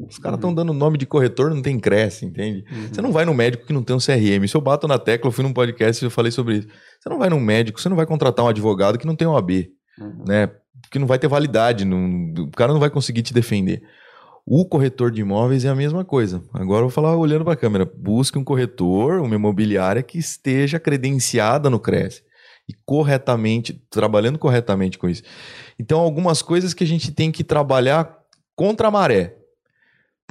Os 0.10 0.18
caras 0.18 0.38
estão 0.38 0.54
dando 0.54 0.74
nome 0.74 0.98
de 0.98 1.06
corretor, 1.06 1.50
não 1.54 1.62
tem 1.62 1.80
Cresce, 1.80 2.26
entende? 2.26 2.64
Uhum. 2.72 2.88
Você 2.92 3.02
não 3.02 3.12
vai 3.12 3.26
no 3.26 3.34
médico 3.34 3.66
que 3.66 3.74
não 3.74 3.84
tem 3.84 3.96
um 3.96 4.00
CRM. 4.00 4.48
Se 4.48 4.56
eu 4.56 4.62
bato 4.62 4.88
na 4.88 4.98
tecla, 5.00 5.28
eu 5.28 5.32
fui 5.32 5.44
num 5.44 5.54
podcast 5.54 6.04
e 6.04 6.06
eu 6.08 6.12
falei 6.12 6.32
sobre 6.32 6.58
isso. 6.60 6.68
Você 7.00 7.10
não 7.10 7.18
vai 7.20 7.30
num 7.30 7.40
médico, 7.40 7.80
você 7.82 7.90
não 7.90 7.96
vai 7.96 8.06
contratar 8.06 8.46
um 8.46 8.48
advogado 8.50 8.98
que 8.98 9.06
não 9.08 9.16
tem 9.16 9.28
OAB, 9.28 9.70
Uhum. 10.00 10.24
né? 10.28 10.50
Que 10.92 10.98
não 11.00 11.08
vai 11.08 11.18
ter 11.20 11.28
validade, 11.28 11.86
não- 11.86 12.34
o 12.38 12.52
cara 12.52 12.74
não 12.74 12.80
vai 12.80 12.90
conseguir 12.90 13.22
te 13.22 13.34
defender. 13.34 13.82
O 14.46 14.66
corretor 14.66 15.12
de 15.12 15.22
imóveis 15.22 15.64
é 15.66 15.70
a 15.70 15.76
mesma 15.76 16.04
coisa. 16.04 16.42
Agora 16.54 16.80
eu 16.80 16.86
vou 16.86 16.90
falar 16.90 17.16
olhando 17.16 17.44
para 17.44 17.54
a 17.54 17.58
câmera. 17.58 17.86
Busque 17.86 18.38
um 18.40 18.44
corretor, 18.44 19.22
uma 19.22 19.36
imobiliária 19.36 20.02
que 20.02 20.18
esteja 20.18 20.80
credenciada 20.80 21.70
no 21.70 21.80
Cresce 21.80 22.24
e 22.68 22.74
corretamente, 22.86 23.80
trabalhando 23.90 24.40
corretamente 24.40 24.98
com 24.98 25.08
isso. 25.08 25.22
Então, 25.80 26.00
algumas 26.00 26.42
coisas 26.42 26.74
que 26.74 26.84
a 26.84 26.88
gente 26.88 27.12
tem 27.12 27.32
que 27.32 27.44
trabalhar 27.44 28.18
contra 28.56 28.88
a 28.88 28.92
maré. 28.92 29.36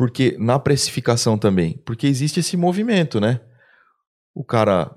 Porque 0.01 0.35
na 0.39 0.59
precificação 0.59 1.37
também, 1.37 1.79
porque 1.85 2.07
existe 2.07 2.41
esse 2.41 2.57
movimento, 2.57 3.21
né? 3.21 3.39
O 4.35 4.43
cara 4.43 4.91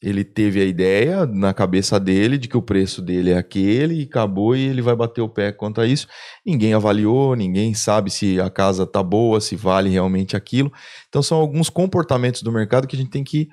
ele 0.00 0.22
teve 0.22 0.60
a 0.60 0.64
ideia 0.64 1.26
na 1.26 1.52
cabeça 1.52 1.98
dele 1.98 2.38
de 2.38 2.46
que 2.46 2.56
o 2.56 2.62
preço 2.62 3.02
dele 3.02 3.32
é 3.32 3.36
aquele 3.36 4.00
e 4.00 4.04
acabou 4.04 4.54
e 4.54 4.60
ele 4.60 4.80
vai 4.80 4.94
bater 4.94 5.22
o 5.22 5.28
pé 5.28 5.50
quanto 5.50 5.80
a 5.80 5.86
isso. 5.88 6.06
Ninguém 6.46 6.72
avaliou, 6.72 7.34
ninguém 7.34 7.74
sabe 7.74 8.12
se 8.12 8.40
a 8.40 8.48
casa 8.48 8.86
tá 8.86 9.02
boa, 9.02 9.40
se 9.40 9.56
vale 9.56 9.90
realmente 9.90 10.36
aquilo. 10.36 10.72
Então 11.08 11.20
são 11.20 11.40
alguns 11.40 11.68
comportamentos 11.68 12.40
do 12.40 12.52
mercado 12.52 12.86
que 12.86 12.94
a 12.94 12.98
gente 13.00 13.10
tem 13.10 13.24
que 13.24 13.48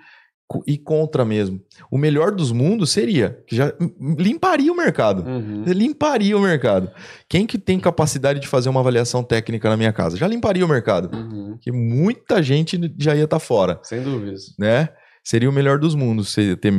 ir 0.68 0.80
contra 0.80 1.24
mesmo. 1.24 1.62
O 1.90 1.98
melhor 1.98 2.32
dos 2.32 2.52
mundos 2.52 2.92
seria 2.92 3.42
que 3.48 3.56
já 3.56 3.74
limparia 4.18 4.72
o 4.72 4.76
mercado. 4.76 5.24
Uhum. 5.24 5.64
Limparia 5.66 6.38
o 6.38 6.42
mercado. 6.42 6.90
Quem 7.28 7.46
que 7.46 7.58
tem 7.58 7.80
capacidade 7.80 8.40
de 8.40 8.48
fazer 8.48 8.70
uma 8.70 8.80
avaliação 8.80 9.24
técnica 9.24 9.70
na 9.70 9.78
minha 9.78 9.94
casa? 9.94 10.18
Já 10.18 10.28
limparia 10.28 10.66
o 10.66 10.70
mercado. 10.70 11.16
Uhum. 11.16 11.52
Porque 11.52 11.72
muita 11.72 12.42
gente 12.42 12.80
já 12.98 13.16
ia 13.16 13.24
estar 13.24 13.40
fora 13.40 13.80
Sem 13.84 14.02
dúvidas. 14.02 14.54
né? 14.58 14.90
Seria 15.24 15.50
o 15.50 15.54
melhor 15.54 15.80
dos 15.80 15.96
mundos. 15.96 16.34
Ter... 16.34 16.74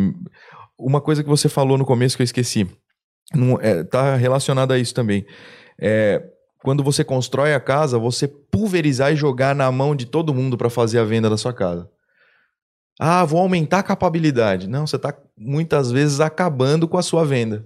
Uma 0.79 1.01
coisa 1.01 1.23
que 1.23 1.29
você 1.29 1.49
falou 1.49 1.79
no 1.79 1.85
começo 1.85 2.17
que 2.17 2.23
eu 2.23 2.25
esqueci, 2.25 2.67
não, 3.35 3.59
é, 3.61 3.85
tá 3.85 4.17
relacionada 4.17 4.75
a 4.75 4.79
isso 4.79 4.95
também. 4.95 5.25
É, 5.81 6.23
quando 6.63 6.83
você 6.83 7.03
constrói 7.03 7.55
a 7.55 7.61
casa, 7.61 7.99
você 7.99 8.29
pulverizar 8.29 9.13
e 9.13 9.17
jogar 9.17 9.55
na 9.55 9.71
mão 9.71 9.97
de 9.97 10.07
todo 10.07 10.35
mundo 10.35 10.57
para 10.57 10.71
fazer 10.71 10.99
a 10.99 11.05
venda 11.05 11.29
da 11.29 11.37
sua 11.37 11.53
casa. 11.53 11.89
Ah, 13.01 13.25
vou 13.25 13.41
aumentar 13.41 13.79
a 13.81 13.83
capabilidade. 13.83 14.69
Não, 14.69 14.87
você 14.87 14.97
está 14.97 15.17
muitas 15.37 15.91
vezes 15.91 16.21
acabando 16.21 16.87
com 16.87 16.99
a 16.99 17.03
sua 17.03 17.25
venda. 17.25 17.65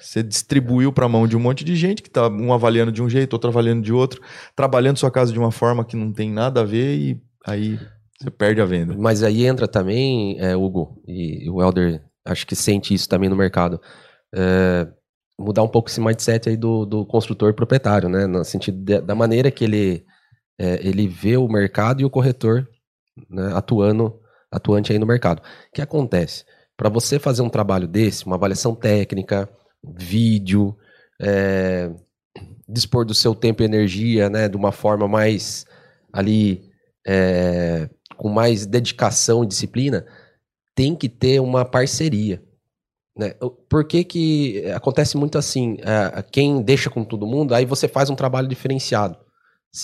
Você 0.00 0.22
distribuiu 0.22 0.92
para 0.92 1.06
a 1.06 1.08
mão 1.08 1.26
de 1.26 1.36
um 1.36 1.40
monte 1.40 1.64
de 1.64 1.74
gente 1.74 2.00
que 2.02 2.08
está 2.08 2.28
um 2.28 2.52
avaliando 2.52 2.92
de 2.92 3.02
um 3.02 3.08
jeito, 3.08 3.32
outro 3.32 3.50
avaliando 3.50 3.82
de 3.82 3.92
outro, 3.92 4.20
trabalhando 4.54 4.98
sua 4.98 5.10
casa 5.10 5.32
de 5.32 5.38
uma 5.38 5.50
forma 5.50 5.84
que 5.84 5.96
não 5.96 6.12
tem 6.12 6.30
nada 6.30 6.60
a 6.60 6.64
ver 6.64 6.96
e 6.96 7.20
aí 7.44 7.78
você 8.20 8.30
perde 8.30 8.60
a 8.60 8.64
venda. 8.64 8.94
Mas 8.96 9.22
aí 9.22 9.44
entra 9.44 9.66
também, 9.66 10.38
é, 10.38 10.56
Hugo, 10.56 11.02
e 11.08 11.50
o 11.50 11.60
Helder 11.60 12.02
acho 12.24 12.46
que 12.46 12.54
sente 12.54 12.94
isso 12.94 13.08
também 13.08 13.28
no 13.28 13.36
mercado. 13.36 13.80
É, 14.34 14.86
mudar 15.38 15.62
um 15.62 15.68
pouco 15.68 15.88
esse 15.90 16.00
mindset 16.00 16.48
aí 16.48 16.56
do, 16.56 16.86
do 16.86 17.04
construtor 17.04 17.52
proprietário, 17.54 18.08
né? 18.08 18.26
No 18.26 18.44
sentido 18.44 18.78
de- 18.78 19.00
da 19.00 19.14
maneira 19.14 19.50
que 19.50 19.64
ele, 19.64 20.04
é, 20.58 20.86
ele 20.86 21.08
vê 21.08 21.36
o 21.36 21.48
mercado 21.48 22.00
e 22.00 22.04
o 22.04 22.10
corretor 22.10 22.66
né, 23.28 23.50
atuando, 23.54 24.18
atuante 24.50 24.92
aí 24.92 24.98
no 24.98 25.06
mercado. 25.06 25.40
O 25.40 25.72
que 25.72 25.82
acontece? 25.82 26.44
Para 26.76 26.88
você 26.88 27.18
fazer 27.18 27.42
um 27.42 27.48
trabalho 27.48 27.88
desse, 27.88 28.26
uma 28.26 28.36
avaliação 28.36 28.74
técnica, 28.74 29.48
vídeo, 29.82 30.76
é, 31.20 31.90
dispor 32.68 33.04
do 33.04 33.14
seu 33.14 33.34
tempo 33.34 33.62
e 33.62 33.64
energia, 33.64 34.28
né, 34.28 34.48
de 34.48 34.56
uma 34.56 34.72
forma 34.72 35.08
mais 35.08 35.64
ali 36.12 36.70
é, 37.06 37.88
com 38.16 38.28
mais 38.28 38.66
dedicação 38.66 39.44
e 39.44 39.46
disciplina, 39.46 40.06
tem 40.74 40.94
que 40.94 41.08
ter 41.08 41.40
uma 41.40 41.64
parceria. 41.64 42.42
Né? 43.16 43.34
Por 43.68 43.86
que, 43.86 44.04
que 44.04 44.64
acontece 44.72 45.16
muito 45.16 45.38
assim? 45.38 45.78
é, 45.80 46.22
quem 46.22 46.60
deixa 46.60 46.90
com 46.90 47.04
todo 47.04 47.26
mundo, 47.26 47.54
aí 47.54 47.64
você 47.64 47.88
faz 47.88 48.10
um 48.10 48.14
trabalho 48.14 48.48
diferenciado. 48.48 49.18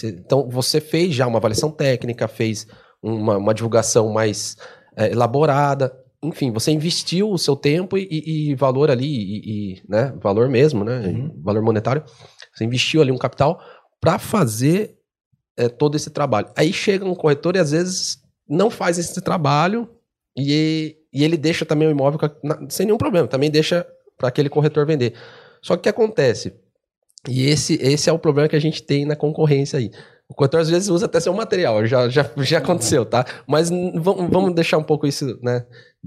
Então, 0.05 0.49
você 0.49 0.81
fez 0.81 1.15
já 1.15 1.27
uma 1.27 1.39
avaliação 1.39 1.71
técnica, 1.71 2.27
fez 2.27 2.67
uma, 3.03 3.37
uma 3.39 3.55
divulgação 3.55 4.11
mais 4.13 4.57
é, 4.97 5.11
elaborada. 5.11 5.93
Enfim, 6.23 6.53
você 6.53 6.71
investiu 6.71 7.31
o 7.31 7.39
seu 7.39 7.57
tempo 7.57 7.99
e, 7.99 8.07
e- 8.11 8.51
e 8.51 8.55
valor 8.55 8.91
ali, 8.91 9.07
e, 9.07 9.41
e, 9.75 9.83
né? 9.89 10.15
valor 10.23 10.49
mesmo, 10.49 10.85
né? 10.85 11.01
Uhum. 11.09 11.41
valor 11.43 11.63
monetário. 11.63 12.05
Você 12.55 12.65
investiu 12.65 13.03
ali 13.03 13.11
um 13.11 13.19
capital 13.19 13.61
para 14.01 14.19
fazer 14.19 14.97
é, 15.57 15.69
todo 15.69 15.97
esse 15.97 16.11
trabalho. 16.11 16.49
Aí 16.57 16.73
chega 16.73 17.05
um 17.05 17.15
corretor 17.15 17.57
e 17.57 17.59
às 17.59 17.73
vezes 17.73 18.19
não 18.49 18.71
faz 18.71 18.99
esse 18.99 19.21
trabalho 19.21 19.89
e, 20.37 20.97
e 21.13 21.25
ele 21.25 21.37
deixa 21.37 21.65
também 21.65 21.89
o 21.89 21.91
imóvel 21.91 22.19
sem 22.69 22.87
nenhum 22.87 22.99
problema, 22.99 23.27
também 23.29 23.51
deixa 23.51 23.87
para 24.17 24.29
aquele 24.29 24.49
corretor 24.49 24.87
vender. 24.87 25.15
Só 25.61 25.75
que 25.75 25.81
o 25.81 25.83
que 25.83 25.89
acontece? 25.89 26.55
E 27.29 27.47
esse, 27.47 27.75
esse 27.81 28.09
é 28.11 28.13
o 28.13 28.19
problema 28.19 28.49
que 28.49 28.57
a 28.57 28.61
gente 28.61 28.83
tem 28.83 29.05
na 29.05 29.15
concorrência 29.15 29.79
aí. 29.79 29.91
O 30.29 30.35
corretor 30.35 30.61
às 30.61 30.71
vezes 30.71 30.89
usa 30.89 31.05
até 31.07 31.21
seu 31.21 31.35
material, 31.35 31.85
já, 31.87 32.09
já, 32.09 32.31
já 32.39 32.59
aconteceu, 32.59 33.05
tá? 33.05 33.25
Mas 33.47 33.69
vamos 33.71 34.55
deixar 34.55 34.79
um 34.79 34.83
pouco 34.83 35.07
isso, 35.07 35.39
né? 35.43 35.67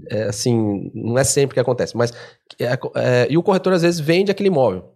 É, 0.10 0.24
assim, 0.24 0.90
não 0.96 1.18
é 1.18 1.24
sempre 1.24 1.54
que 1.54 1.60
acontece, 1.60 1.96
mas. 1.96 2.12
é, 2.60 2.74
é, 2.96 3.28
e 3.30 3.38
o 3.38 3.44
corretor 3.44 3.74
às 3.74 3.82
vezes 3.84 4.00
vende 4.00 4.32
aquele 4.32 4.48
imóvel, 4.50 4.94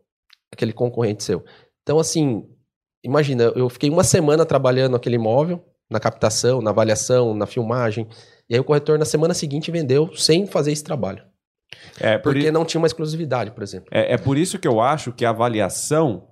aquele 0.51 0.73
concorrente 0.73 1.23
seu. 1.23 1.43
Então, 1.83 1.99
assim, 1.99 2.43
imagina, 3.03 3.43
eu 3.55 3.69
fiquei 3.69 3.89
uma 3.89 4.03
semana 4.03 4.45
trabalhando 4.45 4.95
aquele 4.95 5.15
imóvel, 5.15 5.63
na 5.89 5.99
captação, 5.99 6.61
na 6.61 6.71
avaliação, 6.71 7.33
na 7.35 7.45
filmagem, 7.45 8.07
e 8.49 8.55
aí 8.55 8.59
o 8.59 8.63
corretor 8.63 8.97
na 8.99 9.05
semana 9.05 9.33
seguinte 9.33 9.69
vendeu 9.71 10.11
sem 10.15 10.47
fazer 10.47 10.71
esse 10.71 10.83
trabalho. 10.83 11.23
É, 11.99 12.17
por 12.17 12.33
Porque 12.33 12.47
i- 12.47 12.51
não 12.51 12.65
tinha 12.65 12.79
uma 12.81 12.87
exclusividade, 12.87 13.51
por 13.51 13.61
exemplo. 13.63 13.89
É, 13.91 14.13
é 14.13 14.17
por 14.17 14.37
isso 14.37 14.57
que 14.57 14.67
eu 14.67 14.81
acho 14.81 15.11
que 15.11 15.23
a 15.23 15.29
avaliação, 15.29 16.28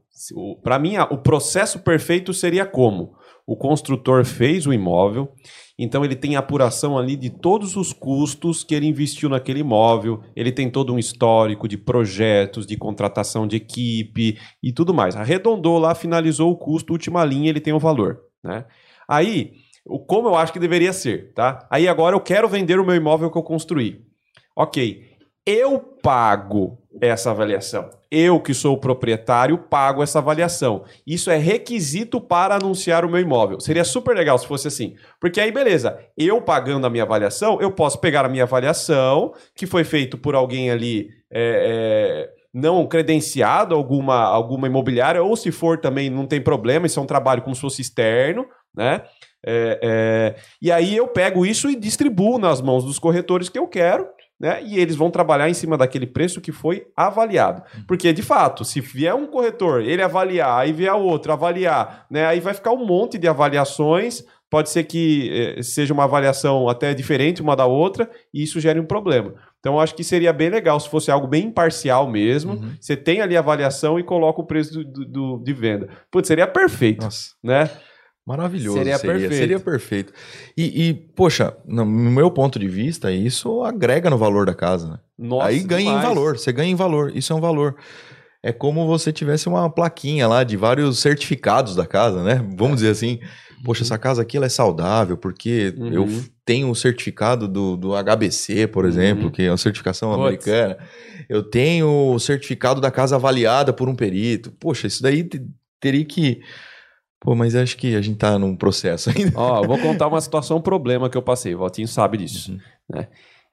para 0.63 0.80
mim, 0.80 0.97
o 0.97 1.18
processo 1.18 1.80
perfeito 1.80 2.34
seria 2.34 2.65
como? 2.65 3.15
O 3.45 3.55
construtor 3.55 4.26
fez 4.26 4.68
o 4.68 4.74
imóvel, 4.74 5.32
então 5.80 6.03
ele 6.03 6.15
tem 6.15 6.36
apuração 6.36 6.97
ali 6.97 7.15
de 7.15 7.30
todos 7.30 7.78
os 7.78 7.93
custos 7.93 8.63
que 8.63 8.76
ele 8.76 8.88
investiu 8.88 9.30
naquele 9.30 9.61
imóvel, 9.61 10.22
ele 10.36 10.51
tem 10.51 10.70
todo 10.70 10.93
um 10.93 10.99
histórico 10.99 11.68
de 11.68 11.78
projetos, 11.78 12.65
de 12.65 12.76
contratação 12.76 13.47
de 13.47 13.55
equipe 13.55 14.38
e 14.61 14.74
tudo 14.74 14.93
mais. 14.93 15.15
Arredondou 15.15 15.80
lá, 15.80 15.95
finalizou 15.95 16.51
o 16.51 16.57
custo, 16.57 16.91
última 16.91 17.24
linha, 17.24 17.49
ele 17.49 17.61
tem 17.61 17.72
o 17.72 17.80
valor. 17.80 18.20
Né? 18.43 18.65
Aí, 19.07 19.53
como 20.07 20.28
eu 20.28 20.36
acho 20.36 20.51
que 20.51 20.59
deveria 20.59 20.91
ser, 20.91 21.32
tá? 21.34 21.65
Aí 21.72 21.88
agora 21.88 22.15
eu 22.15 22.20
quero 22.20 22.49
vender 22.49 22.80
o 22.80 22.86
meu 22.86 22.95
imóvel 22.95 23.32
que 23.32 23.38
eu 23.38 23.43
construí. 23.43 24.01
Ok, 24.55 25.05
eu 25.45 25.80
pago 25.80 26.80
essa 27.02 27.32
avaliação. 27.32 27.89
Eu, 28.10 28.39
que 28.39 28.54
sou 28.54 28.76
o 28.76 28.80
proprietário, 28.80 29.58
pago 29.58 30.02
essa 30.02 30.20
avaliação. 30.20 30.84
Isso 31.06 31.30
é 31.30 31.38
requisito 31.38 32.20
para 32.22 32.56
anunciar 32.56 33.06
o 33.06 33.10
meu 33.10 33.20
imóvel. 33.20 33.60
Seria 33.60 33.84
super 33.84 34.16
legal 34.16 34.38
se 34.38 34.48
fosse 34.48 34.68
assim. 34.68 34.95
Porque 35.20 35.39
aí, 35.39 35.52
beleza, 35.52 36.00
eu 36.18 36.41
pagando 36.41 36.88
a 36.88 36.89
minha 36.89 37.04
avaliação, 37.04 37.60
eu 37.62 37.72
posso 37.72 38.00
pegar 38.00 38.26
a 38.26 38.30
minha 38.30 38.43
avaliação, 38.43 39.34
que 39.56 39.66
foi 39.66 39.84
feito 39.84 40.18
por 40.18 40.36
alguém 40.36 40.72
ali. 40.72 41.10
é, 41.32 42.30
é, 42.32 42.38
não 42.54 42.88
credenciado 42.88 43.76
alguma, 43.76 44.24
alguma 44.24 44.66
imobiliária, 44.68 45.22
ou 45.22 45.36
se 45.36 45.52
for 45.52 45.80
também 45.80 46.10
não 46.10 46.26
tem 46.26 46.41
problema, 46.41 46.88
isso 46.88 47.00
é 47.00 47.04
um 47.04 47.08
trabalho 47.08 47.43
como 47.43 47.54
se 47.54 47.62
fosse 47.62 47.82
externo, 47.82 48.48
né? 48.76 49.04
É, 49.45 49.80
é, 49.82 50.36
e 50.62 50.72
aí 50.72 50.98
eu 50.98 51.08
pego 51.08 51.45
isso 51.45 51.70
e 51.70 51.76
distribuo 51.76 52.39
nas 52.39 52.60
mãos 52.60 52.84
dos 52.84 52.98
corretores 52.98 53.48
que 53.48 53.60
eu 53.60 53.68
quero, 53.68 54.08
né? 54.40 54.62
E 54.64 54.80
eles 54.80 54.96
vão 54.96 55.10
trabalhar 55.10 55.50
em 55.50 55.54
cima 55.54 55.78
daquele 55.78 56.06
preço 56.08 56.40
que 56.42 56.52
foi 56.52 56.88
avaliado. 56.96 57.64
Porque, 57.88 58.12
de 58.14 58.22
fato, 58.22 58.64
se 58.64 58.80
vier 58.82 59.14
um 59.16 59.28
corretor, 59.28 59.82
ele 59.82 60.02
avaliar, 60.02 60.60
aí 60.60 60.72
vier 60.72 60.94
outro 60.94 61.32
avaliar, 61.34 62.06
né? 62.10 62.26
Aí 62.26 62.40
vai 62.40 62.54
ficar 62.54 62.72
um 62.72 62.86
monte 62.86 63.18
de 63.18 63.28
avaliações. 63.28 64.24
Pode 64.50 64.70
ser 64.70 64.86
que 64.86 65.56
eh, 65.58 65.62
seja 65.62 65.94
uma 65.94 66.06
avaliação 66.06 66.70
até 66.70 66.94
diferente 66.94 67.42
uma 67.42 67.54
da 67.54 67.66
outra, 67.66 68.10
e 68.34 68.44
isso 68.44 68.62
gere 68.62 68.80
um 68.80 68.86
problema. 68.86 69.34
Então, 69.60 69.78
acho 69.78 69.94
que 69.94 70.06
seria 70.06 70.32
bem 70.32 70.50
legal 70.50 70.80
se 70.80 70.88
fosse 70.88 71.12
algo 71.12 71.28
bem 71.28 71.48
imparcial 71.48 72.08
mesmo. 72.10 72.54
Uhum. 72.54 72.72
Você 72.80 72.96
tem 72.96 73.20
ali 73.20 73.36
a 73.36 73.40
avaliação 73.42 74.00
e 74.00 74.04
coloca 74.04 74.40
o 74.40 74.46
preço 74.46 74.72
do, 74.74 74.84
do- 74.86 75.06
do- 75.06 75.44
de 75.44 75.52
venda. 75.52 75.90
Putz, 76.10 76.28
seria 76.30 76.48
perfeito, 76.48 77.04
Nossa, 77.04 77.32
né? 77.44 77.70
Maravilhoso. 78.28 78.78
Seria 78.78 78.97
Seria, 78.97 79.13
perfeito. 79.13 79.36
Seria 79.39 79.59
perfeito. 79.59 80.13
E, 80.57 80.89
e, 80.89 80.93
poxa, 80.93 81.55
no 81.65 81.86
meu 81.86 82.30
ponto 82.30 82.59
de 82.59 82.67
vista, 82.67 83.11
isso 83.11 83.63
agrega 83.63 84.09
no 84.09 84.17
valor 84.17 84.45
da 84.45 84.53
casa, 84.53 84.88
né? 84.89 84.99
Nossa, 85.17 85.47
Aí 85.47 85.59
ganha 85.61 85.86
demais. 85.86 86.03
em 86.03 86.07
valor, 86.07 86.38
você 86.38 86.51
ganha 86.51 86.69
em 86.71 86.75
valor, 86.75 87.11
isso 87.15 87.32
é 87.32 87.36
um 87.36 87.39
valor. 87.41 87.75
É 88.43 88.51
como 88.51 88.86
você 88.86 89.11
tivesse 89.11 89.47
uma 89.47 89.69
plaquinha 89.69 90.28
lá 90.28 90.43
de 90.43 90.55
vários 90.57 90.99
certificados 90.99 91.75
da 91.75 91.86
casa, 91.88 92.21
né? 92.23 92.45
Vamos 92.55 92.78
dizer 92.78 92.89
assim, 92.91 93.19
poxa, 93.63 93.84
essa 93.84 93.97
casa 93.97 94.21
aqui 94.21 94.38
ela 94.38 94.45
é 94.45 94.49
saudável 94.49 95.17
porque 95.17 95.73
Uhum. 95.75 95.91
eu 95.93 96.07
tenho 96.45 96.69
o 96.69 96.75
certificado 96.75 97.47
do, 97.47 97.75
do 97.75 97.93
HBC, 97.95 98.67
por 98.67 98.84
Uhum. 98.84 98.89
exemplo, 98.89 99.32
que 99.32 99.41
é 99.43 99.51
uma 99.51 99.57
certificação 99.57 100.13
americana. 100.13 100.78
Eu 101.28 101.41
tenho 101.43 102.13
o 102.13 102.19
certificado 102.19 102.80
da 102.80 102.91
casa 102.91 103.15
avaliada 103.15 103.73
por 103.73 103.89
um 103.89 103.95
perito. 103.95 104.51
Poxa, 104.59 104.86
isso 104.88 105.01
daí 105.01 105.23
te- 105.23 105.41
teria 105.80 106.05
que... 106.05 106.39
Pô, 107.20 107.36
mas 107.36 107.55
acho 107.55 107.78
que 107.78 107.95
a 107.95 108.01
gente 108.01 108.18
tá 108.18 108.38
num 108.38 108.55
processo 108.55 109.09
ainda. 109.09 109.32
Ó, 109.36 109.63
vou 109.63 109.80
contar 109.80 110.07
uma 110.07 110.22
situação, 110.22 110.57
um 110.57 110.61
problema 110.61 111.09
que 111.09 111.18
eu 111.18 111.22
passei. 111.22 111.55
O 111.55 111.59
Valtinho 111.59 111.88
sabe 111.88 112.18
disso. 112.18 112.51
Uhum. 112.51 112.59
né? 112.89 113.07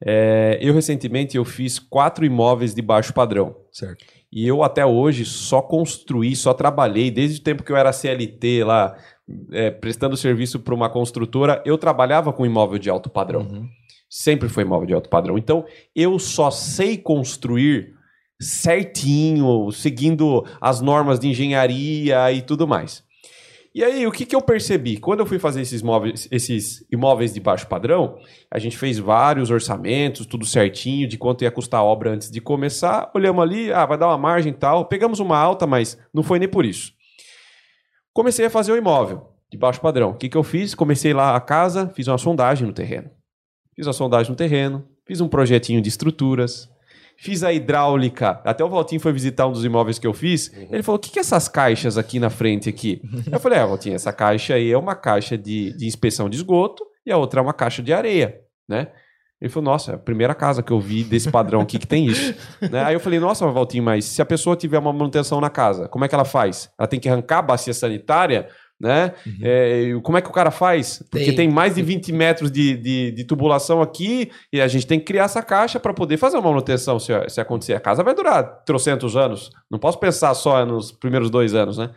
É, 0.05 0.59
eu 0.61 0.75
recentemente 0.75 1.37
eu 1.37 1.45
fiz 1.45 1.79
quatro 1.79 2.25
imóveis 2.25 2.75
de 2.75 2.83
baixo 2.83 3.15
padrão. 3.15 3.57
Certo. 3.73 4.05
E 4.31 4.47
eu 4.47 4.63
até 4.63 4.85
hoje 4.85 5.25
só 5.25 5.63
construí, 5.63 6.35
só 6.35 6.53
trabalhei, 6.53 7.11
desde 7.11 7.41
o 7.41 7.43
tempo 7.43 7.63
que 7.63 7.71
eu 7.71 7.77
era 7.77 7.93
CLT 7.93 8.65
lá, 8.65 8.97
é, 9.53 9.71
prestando 9.71 10.17
serviço 10.17 10.61
para 10.61 10.75
uma 10.75 10.91
construtora, 10.91 11.63
eu 11.65 11.79
trabalhava 11.79 12.33
com 12.33 12.45
imóvel 12.45 12.79
de 12.79 12.91
alto 12.91 13.09
padrão. 13.09 13.43
Uhum. 13.43 13.69
Sempre 14.11 14.49
foi 14.49 14.65
imóvel 14.65 14.87
de 14.87 14.95
alto 14.95 15.09
padrão. 15.09 15.39
Então, 15.39 15.65
eu 15.95 16.19
só 16.19 16.51
sei 16.51 16.99
construir 16.99 17.95
certinho, 18.41 19.71
seguindo 19.73 20.45
as 20.61 20.81
normas 20.81 21.19
de 21.19 21.29
engenharia 21.29 22.31
e 22.33 22.43
tudo 22.43 22.67
mais. 22.67 23.05
E 23.75 23.83
aí, 23.83 24.07
o 24.07 24.13
que, 24.13 24.25
que 24.25 24.37
eu 24.37 24.41
percebi? 24.41 24.99
Quando 24.99 25.19
eu 25.19 25.27
fui 25.27 25.37
fazer 25.37 25.61
esses, 25.61 25.83
esses 26.31 26.87
imóveis 26.93 27.35
de 27.35 27.41
baixo 27.41 27.67
padrão, 27.67 28.21
a 28.49 28.57
gente 28.61 28.79
fez 28.79 29.01
vários 29.01 29.51
orçamentos, 29.51 30.27
tudo 30.27 30.47
certinho, 30.47 31.09
de 31.09 31.19
quanto 31.19 31.43
ia 31.43 31.51
custar 31.51 31.81
a 31.81 31.83
obra 31.83 32.13
antes 32.13 32.31
de 32.31 32.41
começar. 32.41 33.11
Olhamos 33.13 33.43
ali, 33.43 33.73
ah, 33.73 33.85
vai 33.85 33.99
dar 33.99 34.07
uma 34.07 34.17
margem 34.17 34.53
e 34.53 34.55
tal. 34.55 34.85
Pegamos 34.85 35.19
uma 35.19 35.37
alta, 35.37 35.67
mas 35.67 35.99
não 36.15 36.23
foi 36.23 36.39
nem 36.39 36.49
por 36.49 36.65
isso. 36.65 36.93
Comecei 38.13 38.47
a 38.47 38.51
fazer 38.51 38.71
o 38.71 38.77
imóvel 38.77 39.29
de 39.51 39.59
baixo 39.59 39.81
padrão. 39.81 40.11
O 40.11 40.15
que, 40.15 40.29
que 40.29 40.37
eu 40.37 40.45
fiz? 40.45 40.73
Comecei 40.73 41.13
lá 41.13 41.35
a 41.35 41.41
casa, 41.41 41.89
fiz 41.97 42.07
uma 42.07 42.17
sondagem 42.17 42.69
no 42.69 42.73
terreno. 42.73 43.11
Fiz 43.75 43.89
a 43.89 43.93
sondagem 43.93 44.31
no 44.31 44.37
terreno, 44.37 44.87
fiz 45.05 45.21
um 45.21 45.27
projetinho 45.27 45.83
de 45.83 45.89
estruturas, 45.89 46.71
fiz 47.17 47.43
a 47.43 47.53
hidráulica. 47.53 48.41
Até 48.45 48.65
o 48.65 48.69
Valtinho 48.69 49.01
foi 49.01 49.13
visitar 49.13 49.47
um 49.47 49.53
dos 49.53 49.65
imóveis 49.65 49.99
que 49.99 50.07
eu 50.07 50.13
fiz. 50.13 50.53
Ele 50.71 50.83
falou: 50.83 50.97
o 50.97 51.01
que, 51.01 51.11
que 51.11 51.19
é 51.19 51.21
essas 51.21 51.49
caixas 51.49 51.97
aqui 51.99 52.19
na 52.19 52.31
frente 52.31 52.69
aqui? 52.69 53.03
eu 53.31 53.41
falei: 53.41 53.59
é, 53.59 53.67
Valtinho, 53.67 53.95
essa 53.95 54.13
caixa 54.13 54.55
aí 54.55 54.71
é 54.71 54.79
uma 54.79 54.95
caixa 54.95 55.37
de, 55.37 55.77
de 55.77 55.87
inspeção 55.87 56.29
de 56.29 56.37
esgoto 56.37 56.85
e 57.07 57.13
a 57.13 57.17
outra 57.17 57.41
é 57.41 57.43
uma 57.43 57.53
caixa 57.53 57.83
de 57.83 57.93
areia, 57.93 58.41
né? 58.69 58.89
Ele 59.41 59.51
falou, 59.51 59.73
nossa, 59.73 59.93
é 59.93 59.95
a 59.97 59.99
primeira 59.99 60.35
casa 60.35 60.63
que 60.63 60.73
eu 60.73 60.81
vi 60.81 61.05
desse 61.05 61.31
padrão 61.31 61.61
aqui 61.61 61.79
que 61.79 61.87
tem 61.87 62.07
isso. 62.07 62.35
né? 62.71 62.83
Aí 62.83 62.95
eu 62.95 63.01
falei, 63.01 63.19
nossa, 63.19 63.47
Valtinho, 63.49 63.85
mas 63.85 64.07
se 64.07 64.23
a 64.23 64.25
pessoa 64.25 64.57
tiver 64.57 64.79
uma 64.79 64.91
manutenção 64.91 65.39
na 65.39 65.51
casa, 65.51 65.87
como 65.87 66.03
é 66.03 66.09
que 66.09 66.15
ela 66.15 66.25
faz? 66.25 66.71
Ela 66.79 66.89
tem 66.89 66.99
que 66.99 67.11
arrancar 67.11 67.41
a 67.41 67.43
bacia 67.43 67.75
sanitária, 67.75 68.49
né? 68.85 69.15
É, 69.43 69.81
e 69.83 70.01
como 70.03 70.19
é 70.19 70.23
que 70.23 70.29
o 70.29 70.33
cara 70.33 70.51
faz? 70.51 71.03
Porque 71.11 71.27
tem, 71.27 71.35
Tem- 71.37 71.51
mais 71.51 71.75
de 71.75 71.83
20 71.83 72.13
metros 72.13 72.51
de, 72.53 72.77
de, 72.77 73.11
de 73.13 73.25
tubulação 73.25 73.81
aqui 73.83 74.31
e 74.53 74.61
a 74.61 74.69
gente 74.69 74.87
tem 74.87 74.99
que 74.99 75.07
criar 75.07 75.25
essa 75.25 75.43
caixa 75.43 75.81
para 75.81 75.95
poder 75.95 76.19
fazer 76.19 76.37
uma 76.37 76.51
manutenção 76.51 76.99
se, 77.01 77.13
se 77.29 77.41
acontecer. 77.41 77.75
A 77.75 77.81
casa 77.81 78.05
vai 78.05 78.15
durar 78.15 78.45
trocentos 78.65 79.17
anos. 79.17 79.51
Não 79.71 79.79
posso 79.79 79.99
pensar 79.99 80.33
só 80.35 80.65
nos 80.67 80.93
primeiros 80.93 81.31
dois 81.31 81.55
anos, 81.55 81.79
né? 81.79 81.91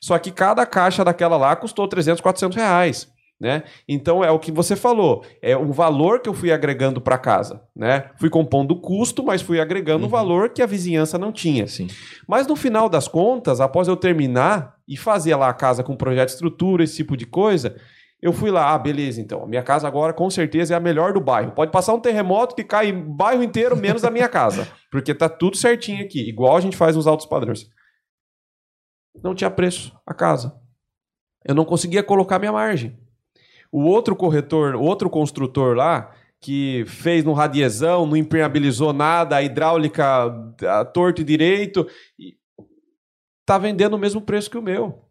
Só 0.00 0.18
que 0.18 0.30
cada 0.30 0.66
caixa 0.66 1.04
daquela 1.04 1.36
lá 1.36 1.54
custou 1.56 1.88
300, 1.88 2.20
400 2.20 2.56
reais. 2.56 3.08
Né? 3.38 3.64
Então 3.86 4.24
é 4.24 4.30
o 4.30 4.38
que 4.38 4.50
você 4.50 4.74
falou, 4.74 5.22
é 5.42 5.54
um 5.54 5.70
valor 5.70 6.20
que 6.20 6.28
eu 6.28 6.32
fui 6.32 6.50
agregando 6.50 7.02
para 7.02 7.18
casa, 7.18 7.62
né? 7.76 8.08
Fui 8.18 8.30
compondo 8.30 8.70
o 8.72 8.80
custo, 8.80 9.22
mas 9.22 9.42
fui 9.42 9.60
agregando 9.60 10.04
o 10.04 10.06
Uhum. 10.06 10.10
valor 10.10 10.48
que 10.48 10.62
a 10.62 10.66
vizinhança 10.66 11.18
não 11.18 11.30
tinha. 11.30 11.66
Sim. 11.66 11.86
Mas 12.26 12.46
no 12.46 12.56
final 12.56 12.88
das 12.88 13.06
contas, 13.06 13.60
após 13.60 13.88
eu 13.88 13.96
terminar 13.96 14.76
e 14.88 14.96
fazer 14.96 15.36
lá 15.36 15.50
a 15.50 15.54
casa 15.54 15.82
com 15.84 15.94
projeto 15.94 16.28
de 16.28 16.32
estrutura, 16.32 16.82
esse 16.82 16.96
tipo 16.96 17.14
de 17.14 17.26
coisa, 17.26 17.76
eu 18.22 18.32
fui 18.32 18.50
lá, 18.50 18.72
ah, 18.72 18.78
beleza, 18.78 19.20
então. 19.20 19.42
A 19.44 19.46
minha 19.46 19.62
casa 19.62 19.86
agora 19.86 20.14
com 20.14 20.30
certeza 20.30 20.72
é 20.72 20.76
a 20.78 20.80
melhor 20.80 21.12
do 21.12 21.20
bairro. 21.20 21.52
Pode 21.52 21.70
passar 21.70 21.92
um 21.92 22.00
terremoto 22.00 22.54
que 22.54 22.64
cai 22.64 22.90
o 22.90 23.02
bairro 23.04 23.42
inteiro, 23.42 23.76
menos 23.76 24.02
a 24.02 24.10
minha 24.10 24.30
casa. 24.30 24.66
Porque 24.90 25.14
tá 25.14 25.28
tudo 25.28 25.58
certinho 25.58 26.02
aqui, 26.02 26.26
igual 26.26 26.56
a 26.56 26.60
gente 26.62 26.74
faz 26.76 26.96
nos 26.96 27.06
altos 27.06 27.26
padrões. 27.26 27.68
Não 29.22 29.34
tinha 29.34 29.50
preço 29.50 29.94
a 30.06 30.14
casa. 30.14 30.54
Eu 31.44 31.54
não 31.54 31.66
conseguia 31.66 32.02
colocar 32.02 32.38
minha 32.38 32.52
margem. 32.52 32.98
O 33.70 33.82
outro 33.84 34.14
corretor, 34.14 34.74
o 34.74 34.82
outro 34.82 35.10
construtor 35.10 35.76
lá, 35.76 36.12
que 36.40 36.84
fez 36.86 37.24
no 37.24 37.32
radiezão, 37.32 38.06
não 38.06 38.16
impermeabilizou 38.16 38.92
nada, 38.92 39.36
a 39.36 39.42
hidráulica 39.42 40.04
a 40.62 40.84
torto 40.84 41.20
e 41.20 41.24
direito, 41.24 41.86
e 42.18 42.34
tá 43.44 43.58
vendendo 43.58 43.94
o 43.94 43.98
mesmo 43.98 44.20
preço 44.20 44.50
que 44.50 44.58
o 44.58 44.62
meu. 44.62 45.02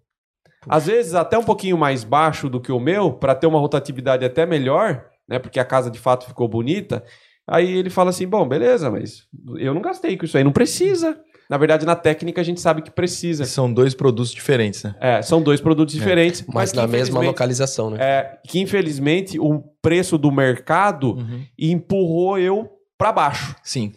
Às 0.68 0.88
vezes 0.88 1.14
até 1.14 1.38
um 1.38 1.44
pouquinho 1.44 1.78
mais 1.78 2.04
baixo 2.04 2.50
do 2.50 2.60
que 2.60 2.72
o 2.72 2.80
meu, 2.80 3.14
para 3.14 3.36
ter 3.36 3.48
uma 3.48 3.60
rotatividade 3.60 4.26
até 4.26 4.46
melhor, 4.46 5.06
né? 5.28 5.40
Porque 5.40 5.60
a 5.60 5.66
casa 5.66 5.92
de 5.92 6.00
fato 6.00 6.26
ficou 6.26 6.48
bonita. 6.48 7.04
Aí 7.48 7.72
ele 7.72 7.90
fala 7.90 8.10
assim: 8.10 8.28
bom, 8.28 8.48
beleza, 8.48 8.90
mas 8.90 9.28
eu 9.58 9.74
não 9.74 9.82
gastei 9.82 10.18
com 10.18 10.26
isso 10.26 10.38
aí, 10.38 10.44
não 10.44 10.52
precisa. 10.52 11.20
Na 11.50 11.58
verdade, 11.58 11.86
na 11.86 11.96
técnica 11.96 12.42
a 12.42 12.44
gente 12.44 12.60
sabe 12.60 12.82
que 12.82 12.90
precisa. 12.92 13.46
São 13.46 13.72
dois 13.72 13.94
produtos 13.94 14.32
diferentes, 14.32 14.84
né? 14.84 14.96
É, 15.00 15.22
são 15.22 15.42
dois 15.42 15.62
produtos 15.62 15.94
diferentes, 15.94 16.44
Mas, 16.48 16.72
que, 16.72 16.78
na 16.78 16.88
mesma 16.88 17.20
localização, 17.22 17.90
né? 17.92 17.98
é, 18.00 18.38
que 18.48 18.60
infelizmente 18.60 19.40
o 19.40 19.64
preço 19.82 20.18
do 20.18 20.32
mercado 20.32 21.14
Uhum. 21.14 21.44
empurrou 21.58 22.40
eu 22.40 22.70
para 22.98 23.12
baixo. 23.12 23.56
Sim. 23.64 23.92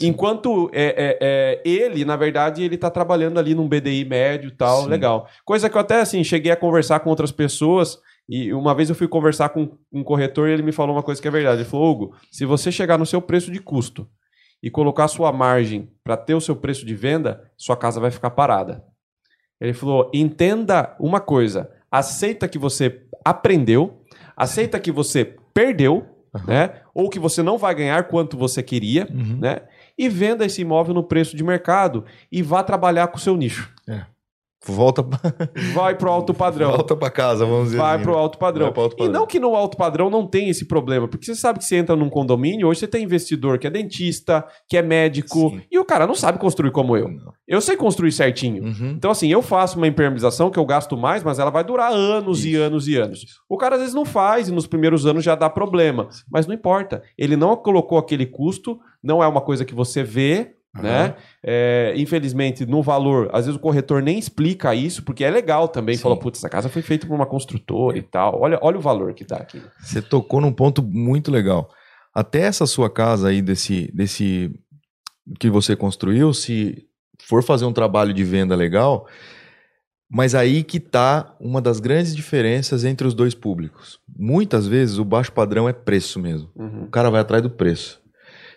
Enquanto 0.00 0.70
é, 0.74 0.84
é, 0.96 1.18
é, 1.20 1.62
ele, 1.64 2.04
na 2.04 2.16
verdade, 2.16 2.62
ele 2.62 2.76
tá 2.76 2.90
trabalhando 2.90 3.38
ali 3.38 3.54
num 3.54 3.66
BDI 3.66 4.04
médio 4.04 4.48
e 4.48 4.50
tal, 4.52 4.82
Sim. 4.84 4.88
legal. 4.90 5.26
Coisa 5.44 5.70
que 5.70 5.76
eu 5.76 5.80
até, 5.80 6.00
assim, 6.00 6.22
cheguei 6.22 6.52
a 6.52 6.56
conversar 6.56 7.00
com 7.00 7.08
outras 7.08 7.32
pessoas 7.32 7.98
e 8.28 8.52
uma 8.52 8.74
vez 8.74 8.90
eu 8.90 8.94
fui 8.94 9.08
conversar 9.08 9.48
com 9.50 9.70
um 9.90 10.04
corretor 10.04 10.48
e 10.48 10.52
ele 10.52 10.62
me 10.62 10.72
falou 10.72 10.94
uma 10.94 11.02
coisa 11.02 11.20
que 11.22 11.26
é 11.28 11.30
verdade. 11.30 11.62
Ele 11.62 11.68
falou, 11.68 11.90
Hugo, 11.90 12.14
se 12.30 12.44
você 12.44 12.70
chegar 12.70 12.98
no 12.98 13.06
seu 13.06 13.22
preço 13.22 13.50
de 13.50 13.58
custo 13.58 14.06
e 14.62 14.70
colocar 14.70 15.08
sua 15.08 15.32
margem 15.32 15.90
para 16.02 16.16
ter 16.16 16.34
o 16.34 16.40
seu 16.40 16.56
preço 16.56 16.84
de 16.86 16.94
venda, 16.94 17.50
sua 17.56 17.76
casa 17.76 18.00
vai 18.00 18.10
ficar 18.10 18.30
parada. 18.30 18.82
Ele 19.60 19.72
falou, 19.72 20.10
entenda 20.12 20.94
uma 21.00 21.20
coisa, 21.20 21.70
aceita 21.90 22.48
que 22.48 22.58
você 22.58 23.02
aprendeu, 23.24 24.02
aceita 24.36 24.78
que 24.80 24.92
você 24.92 25.36
perdeu, 25.54 26.06
né? 26.46 26.74
Ou 26.94 27.08
que 27.08 27.18
você 27.18 27.42
não 27.42 27.56
vai 27.56 27.74
ganhar 27.74 28.04
quanto 28.08 28.36
você 28.36 28.62
queria, 28.62 29.06
Uhum. 29.10 29.38
né? 29.40 29.60
E 29.96 30.08
venda 30.08 30.44
esse 30.44 30.60
imóvel 30.60 30.92
no 30.94 31.02
preço 31.02 31.34
de 31.36 31.42
mercado 31.42 32.04
e 32.30 32.42
vá 32.42 32.62
trabalhar 32.62 33.06
com 33.08 33.16
o 33.16 33.20
seu 33.20 33.34
nicho. 33.36 33.72
Volta, 34.64 35.02
pra- 35.02 35.20
Vai 35.74 35.94
pro 35.96 36.10
alto 36.10 36.34
padrão. 36.34 36.72
volta 36.72 36.96
pra 36.96 37.10
casa, 37.10 37.44
vamos 37.44 37.66
dizer 37.66 37.76
Vai 37.78 37.94
assim, 37.96 38.02
pro 38.04 38.12
né? 38.14 38.18
alto 38.18 38.38
padrão. 38.38 38.72
Pro 38.72 38.82
alto 38.82 38.94
E 38.94 38.98
padrão. 38.98 39.12
não 39.20 39.26
que 39.26 39.38
no 39.38 39.54
alto 39.54 39.76
padrão 39.76 40.10
não 40.10 40.26
tem 40.26 40.48
esse 40.48 40.64
problema, 40.66 41.06
porque 41.06 41.26
você 41.26 41.34
sabe 41.36 41.58
que 41.60 41.64
você 41.64 41.76
entra 41.76 41.94
num 41.94 42.08
condomínio, 42.08 42.66
hoje 42.66 42.80
você 42.80 42.88
tem 42.88 43.04
investidor 43.04 43.58
que 43.58 43.66
é 43.66 43.70
dentista, 43.70 44.44
que 44.68 44.76
é 44.76 44.82
médico, 44.82 45.50
Sim. 45.50 45.60
e 45.70 45.78
o 45.78 45.84
cara 45.84 46.06
não 46.06 46.14
sabe 46.16 46.38
construir 46.38 46.72
como 46.72 46.96
eu. 46.96 47.08
Não. 47.08 47.32
Eu 47.46 47.60
sei 47.60 47.76
construir 47.76 48.10
certinho. 48.10 48.64
Uhum. 48.64 48.94
Então, 48.96 49.10
assim, 49.10 49.28
eu 49.30 49.40
faço 49.40 49.76
uma 49.76 49.86
impermeabilização 49.86 50.50
que 50.50 50.58
eu 50.58 50.64
gasto 50.64 50.96
mais, 50.96 51.22
mas 51.22 51.38
ela 51.38 51.50
vai 51.50 51.62
durar 51.62 51.92
anos 51.92 52.44
e 52.44 52.52
Isso. 52.54 52.62
anos 52.62 52.88
e 52.88 52.96
anos. 52.96 53.24
O 53.48 53.56
cara 53.56 53.74
às 53.76 53.80
vezes 53.82 53.94
não 53.94 54.04
faz 54.04 54.48
e 54.48 54.52
nos 54.52 54.66
primeiros 54.66 55.06
anos 55.06 55.22
já 55.22 55.34
dá 55.36 55.48
problema. 55.48 56.08
Mas 56.30 56.46
não 56.46 56.54
importa. 56.54 57.02
Ele 57.16 57.36
não 57.36 57.54
colocou 57.56 57.98
aquele 57.98 58.26
custo, 58.26 58.78
não 59.02 59.22
é 59.22 59.28
uma 59.28 59.40
coisa 59.40 59.64
que 59.64 59.74
você 59.74 60.02
vê, 60.02 60.54
né? 60.82 61.14
É, 61.42 61.94
infelizmente, 61.96 62.66
no 62.66 62.82
valor, 62.82 63.28
às 63.32 63.46
vezes 63.46 63.58
o 63.58 63.62
corretor 63.62 64.02
nem 64.02 64.18
explica 64.18 64.74
isso, 64.74 65.02
porque 65.02 65.24
é 65.24 65.30
legal 65.30 65.68
também. 65.68 65.96
Sim. 65.96 66.02
Falou, 66.02 66.18
putz, 66.18 66.38
essa 66.38 66.48
casa 66.48 66.68
foi 66.68 66.82
feita 66.82 67.06
por 67.06 67.14
uma 67.14 67.26
construtora 67.26 67.98
e 67.98 68.02
tal. 68.02 68.40
Olha, 68.40 68.58
olha 68.62 68.78
o 68.78 68.80
valor 68.80 69.14
que 69.14 69.24
dá 69.24 69.36
aqui. 69.36 69.60
Você 69.80 70.02
tocou 70.02 70.40
num 70.40 70.52
ponto 70.52 70.82
muito 70.82 71.30
legal. 71.30 71.70
Até 72.14 72.42
essa 72.42 72.66
sua 72.66 72.88
casa 72.88 73.28
aí, 73.28 73.42
desse, 73.42 73.90
desse 73.94 74.50
que 75.38 75.50
você 75.50 75.76
construiu, 75.76 76.32
se 76.32 76.86
for 77.26 77.42
fazer 77.42 77.64
um 77.64 77.72
trabalho 77.72 78.14
de 78.14 78.24
venda 78.24 78.54
legal, 78.54 79.06
mas 80.08 80.34
aí 80.34 80.62
que 80.62 80.78
tá 80.78 81.34
uma 81.40 81.60
das 81.60 81.80
grandes 81.80 82.14
diferenças 82.14 82.84
entre 82.84 83.06
os 83.06 83.14
dois 83.14 83.34
públicos. 83.34 83.98
Muitas 84.16 84.66
vezes 84.66 84.98
o 84.98 85.04
baixo 85.04 85.32
padrão 85.32 85.68
é 85.68 85.72
preço 85.72 86.20
mesmo. 86.20 86.48
Uhum. 86.54 86.84
O 86.84 86.90
cara 86.90 87.10
vai 87.10 87.20
atrás 87.20 87.42
do 87.42 87.50
preço. 87.50 88.00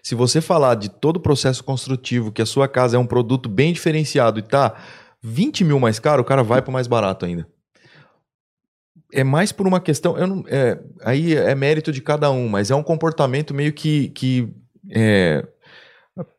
Se 0.09 0.15
você 0.15 0.41
falar 0.41 0.73
de 0.73 0.89
todo 0.89 1.17
o 1.17 1.19
processo 1.19 1.63
construtivo, 1.63 2.31
que 2.31 2.41
a 2.41 2.45
sua 2.47 2.67
casa 2.67 2.97
é 2.97 2.99
um 2.99 3.05
produto 3.05 3.47
bem 3.47 3.71
diferenciado 3.71 4.39
e 4.39 4.41
tá 4.41 4.75
20 5.21 5.63
mil 5.63 5.79
mais 5.79 5.99
caro, 5.99 6.23
o 6.23 6.25
cara 6.25 6.41
vai 6.41 6.63
para 6.63 6.73
mais 6.73 6.87
barato 6.87 7.27
ainda. 7.27 7.47
É 9.13 9.23
mais 9.23 9.51
por 9.51 9.67
uma 9.67 9.79
questão. 9.79 10.17
Não, 10.17 10.43
é, 10.47 10.79
aí 11.03 11.35
é 11.35 11.53
mérito 11.53 11.91
de 11.91 12.01
cada 12.01 12.31
um, 12.31 12.49
mas 12.49 12.71
é 12.71 12.75
um 12.75 12.81
comportamento 12.81 13.53
meio 13.53 13.71
que. 13.71 14.09
que 14.09 14.51
é, 14.89 15.47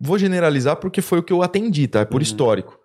vou 0.01 0.19
generalizar 0.19 0.75
porque 0.75 1.01
foi 1.01 1.21
o 1.21 1.23
que 1.23 1.33
eu 1.33 1.41
atendi, 1.41 1.87
tá? 1.87 2.01
É 2.01 2.05
por 2.05 2.17
Uhum. 2.17 2.23
histórico. 2.23 2.77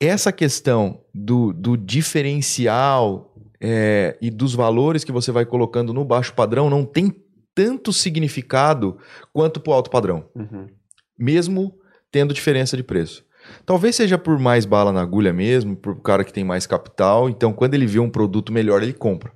Essa 0.00 0.32
questão 0.32 1.02
do, 1.12 1.52
do 1.52 1.76
diferencial 1.76 3.34
é, 3.60 4.16
e 4.18 4.30
dos 4.30 4.54
valores 4.54 5.04
que 5.04 5.12
você 5.12 5.30
vai 5.30 5.44
colocando 5.44 5.92
no 5.92 6.06
baixo 6.06 6.32
padrão 6.32 6.70
não 6.70 6.86
tem 6.86 7.10
tanto 7.54 7.92
significado 7.92 8.98
quanto 9.32 9.60
pro 9.60 9.72
alto 9.72 9.90
padrão, 9.90 10.28
Uhum. 10.34 10.68
mesmo 11.18 11.78
tendo 12.10 12.34
diferença 12.34 12.76
de 12.76 12.82
preço. 12.82 13.24
Talvez 13.66 13.94
seja 13.96 14.16
por 14.16 14.38
mais 14.38 14.64
bala 14.64 14.92
na 14.92 15.02
agulha 15.02 15.32
mesmo, 15.32 15.76
por 15.76 16.00
cara 16.00 16.24
que 16.24 16.32
tem 16.32 16.44
mais 16.44 16.66
capital, 16.66 17.28
então 17.28 17.52
quando 17.52 17.74
ele 17.74 17.86
vê 17.86 17.98
um 17.98 18.08
produto 18.10 18.52
melhor, 18.52 18.82
ele 18.82 18.92
compra. 18.92 19.32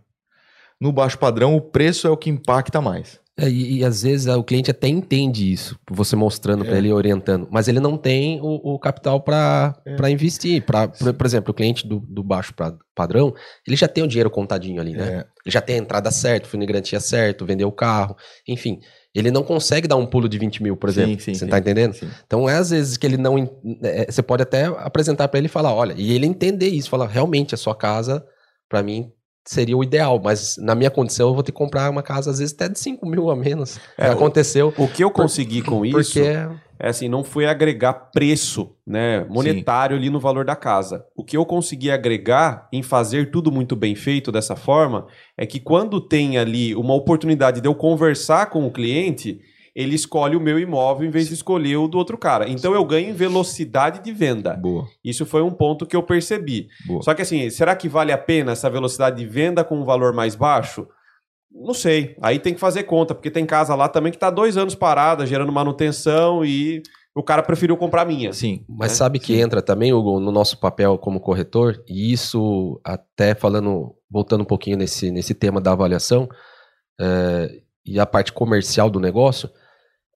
No 0.81 0.93
baixo 0.93 1.19
padrão, 1.19 1.55
o 1.57 1.61
preço 1.61 2.07
é 2.07 2.11
o 2.11 2.17
que 2.17 2.31
impacta 2.31 2.81
mais. 2.81 3.21
É, 3.39 3.49
e, 3.49 3.79
e 3.79 3.85
às 3.85 4.03
vezes 4.03 4.27
ah, 4.27 4.37
o 4.37 4.43
cliente 4.43 4.71
até 4.71 4.89
entende 4.89 5.51
isso, 5.53 5.79
você 5.89 6.17
mostrando 6.17 6.65
É. 6.67 6.77
ele, 6.77 6.93
orientando, 6.93 7.47
mas 7.51 7.69
ele 7.69 7.79
não 7.79 7.97
tem 7.97 8.41
o, 8.41 8.75
o 8.75 8.79
capital 8.79 9.21
para 9.21 9.81
É. 9.87 9.95
pra 9.97 10.11
investir. 10.11 10.65
Pra, 10.67 10.89
por, 10.89 11.15
por 11.15 11.27
exemplo, 11.27 11.53
o 11.53 11.55
cliente 11.55 11.87
do, 11.87 12.01
do 12.01 12.23
baixo 12.25 12.53
pra- 12.55 12.75
padrão, 12.95 13.33
ele 13.67 13.77
já 13.77 13.87
tem 13.87 14.03
o 14.03 14.09
dinheiro 14.09 14.29
contadinho 14.29 14.81
ali, 14.81 14.93
né? 14.93 15.09
É, 15.09 15.17
Ele 15.19 15.53
já 15.53 15.61
tem 15.61 15.77
a 15.77 15.79
entrada 15.79 16.11
certa, 16.11 16.49
fundo 16.49 16.63
de 16.63 16.67
garantia 16.67 16.99
certo, 16.99 17.47
vendeu 17.47 17.69
o 17.69 17.73
carro, 17.73 18.17
enfim. 18.47 18.81
Ele 19.15 19.31
não 19.31 19.43
consegue 19.45 19.87
dar 19.89 19.97
um 19.97 20.05
pulo 20.07 20.29
de 20.29 20.37
20 20.39 20.63
mil, 20.63 20.77
por 20.77 20.91
Sim, 20.93 21.01
exemplo. 21.03 21.21
sim, 21.21 21.35
você 21.35 21.45
sim. 21.45 21.51
tá 21.51 21.59
entendendo? 21.59 21.93
sim. 21.95 22.09
Então 22.27 22.49
é 22.49 22.57
às 22.57 22.71
vezes 22.71 22.97
que 22.97 23.07
ele 23.07 23.17
não. 23.17 23.37
é, 23.85 24.11
você 24.11 24.23
pode 24.23 24.43
até 24.43 24.65
apresentar 24.67 25.29
pra 25.29 25.39
ele 25.39 25.47
e 25.47 25.51
falar: 25.51 25.73
olha, 25.73 25.95
e 25.97 26.13
ele 26.13 26.27
entender 26.27 26.69
isso, 26.69 26.91
falar, 26.91 27.07
realmente, 27.07 27.55
a 27.55 27.59
sua 27.59 27.75
casa, 27.75 28.25
pra 28.69 28.83
mim, 28.83 29.11
seria 29.45 29.77
o 29.77 29.83
ideal, 29.83 30.21
mas 30.23 30.57
na 30.59 30.75
minha 30.75 30.91
condição 30.91 31.29
eu 31.29 31.35
vou 31.35 31.43
ter 31.43 31.53
que 31.53 31.59
comprar 31.59 31.89
uma 31.91 32.03
casa, 32.03 32.31
às 32.31 32.39
vezes, 32.39 32.55
até 32.55 32.69
de 32.69 32.79
5 32.79 33.07
mil 33.07 33.31
a 33.31 33.37
menos. 33.37 33.79
É, 33.97 34.07
Já 34.07 34.11
o- 34.11 34.13
aconteceu. 34.17 34.75
O 34.77 34.87
que 34.89 35.03
eu 35.03 35.11
consegui 35.11 35.63
com 35.63 35.85
isso 35.87 35.97
Porque 36.15 36.21
é 36.81 36.89
assim, 36.89 37.09
não 37.09 37.25
foi 37.25 37.45
agregar 37.47 37.93
preço, 38.13 38.71
né, 38.87 39.25
monetário 39.29 39.97
ali 39.97 40.11
no 40.11 40.21
valor 40.21 40.45
da 40.45 40.55
casa. 40.55 41.05
O 41.17 41.25
que 41.25 41.37
eu 41.37 41.45
consegui 41.45 41.91
agregar 41.91 42.69
em 42.73 42.83
fazer 42.83 43.31
tudo 43.33 43.51
muito 43.51 43.75
bem 43.75 43.95
feito 43.97 44.31
dessa 44.31 44.55
forma 44.55 45.07
é 45.37 45.45
que 45.45 45.59
quando 45.59 46.01
tem 46.01 46.39
ali 46.39 46.75
uma 46.77 46.95
oportunidade 46.95 47.61
de 47.61 47.67
eu 47.69 47.75
conversar 47.75 48.51
com 48.51 48.65
o 48.67 48.71
cliente, 48.71 49.41
ele 49.79 49.95
escolhe 49.95 50.35
o 50.35 50.41
meu 50.41 50.59
imóvel 50.59 51.07
em 51.07 51.11
vez 51.11 51.29
de 51.29 51.35
escolher 51.35 51.77
o 51.77 51.87
do 51.87 51.99
outro 51.99 52.19
cara. 52.19 52.49
Então 52.51 52.75
eu 52.75 52.85
ganho 52.85 53.11
em 53.11 53.13
velocidade 53.13 54.03
de 54.03 54.11
venda. 54.11 54.55
Boa, 54.55 54.85
Isso 55.05 55.25
foi 55.25 55.41
um 55.41 55.53
ponto 55.53 55.87
que 55.87 55.95
eu 55.95 56.03
percebi. 56.03 56.67
boa. 56.85 57.01
Só 57.01 57.15
que 57.15 57.23
assim, 57.23 57.49
será 57.49 57.77
que 57.77 57.89
vale 57.89 58.11
a 58.11 58.19
pena 58.19 58.51
essa 58.51 58.69
velocidade 58.69 59.19
de 59.19 59.25
venda 59.25 59.63
com 59.63 59.77
um 59.77 59.85
valor 59.85 60.13
mais 60.13 60.35
baixo? 60.35 60.89
Não 61.49 61.73
sei. 61.73 62.17
Aí 62.21 62.41
tem 62.41 62.55
que 62.55 62.59
fazer 62.59 62.83
conta, 62.83 63.15
porque 63.15 63.31
tem 63.31 63.47
casa 63.47 63.73
lá 63.77 63.89
também 63.89 64.11
que 64.11 64.19
tá 64.19 64.31
dois 64.31 64.57
anos 64.57 64.75
parada, 64.75 65.25
gerando 65.25 65.53
manutenção 65.53 66.45
e 66.45 66.83
o 67.15 67.23
cara 67.23 67.45
preferiu 67.45 67.77
comprar 67.77 68.03
a 68.03 68.05
minha. 68.05 68.33
Sim. 68.33 68.65
Mas 68.69 68.91
né? 68.91 68.97
sabe 68.97 69.21
que 69.21 69.39
entra 69.39 69.63
também, 69.63 69.93
Hugo, 69.93 70.19
no 70.19 70.33
nosso 70.33 70.59
papel 70.59 70.99
como 70.99 71.21
corretor, 71.21 71.81
e 71.87 72.13
isso 72.13 72.81
até 72.83 73.33
falando, 73.33 73.95
voltando 74.11 74.41
um 74.41 74.45
pouquinho 74.45 74.77
nesse, 74.77 75.13
nesse 75.13 75.35
tema 75.35 75.61
da 75.61 75.71
avaliação, 75.71 76.29
é, 77.01 77.61
e 77.87 78.01
a 78.01 78.05
parte 78.05 78.33
comercial 78.33 78.91
do 78.91 78.99
negócio, 78.99 79.49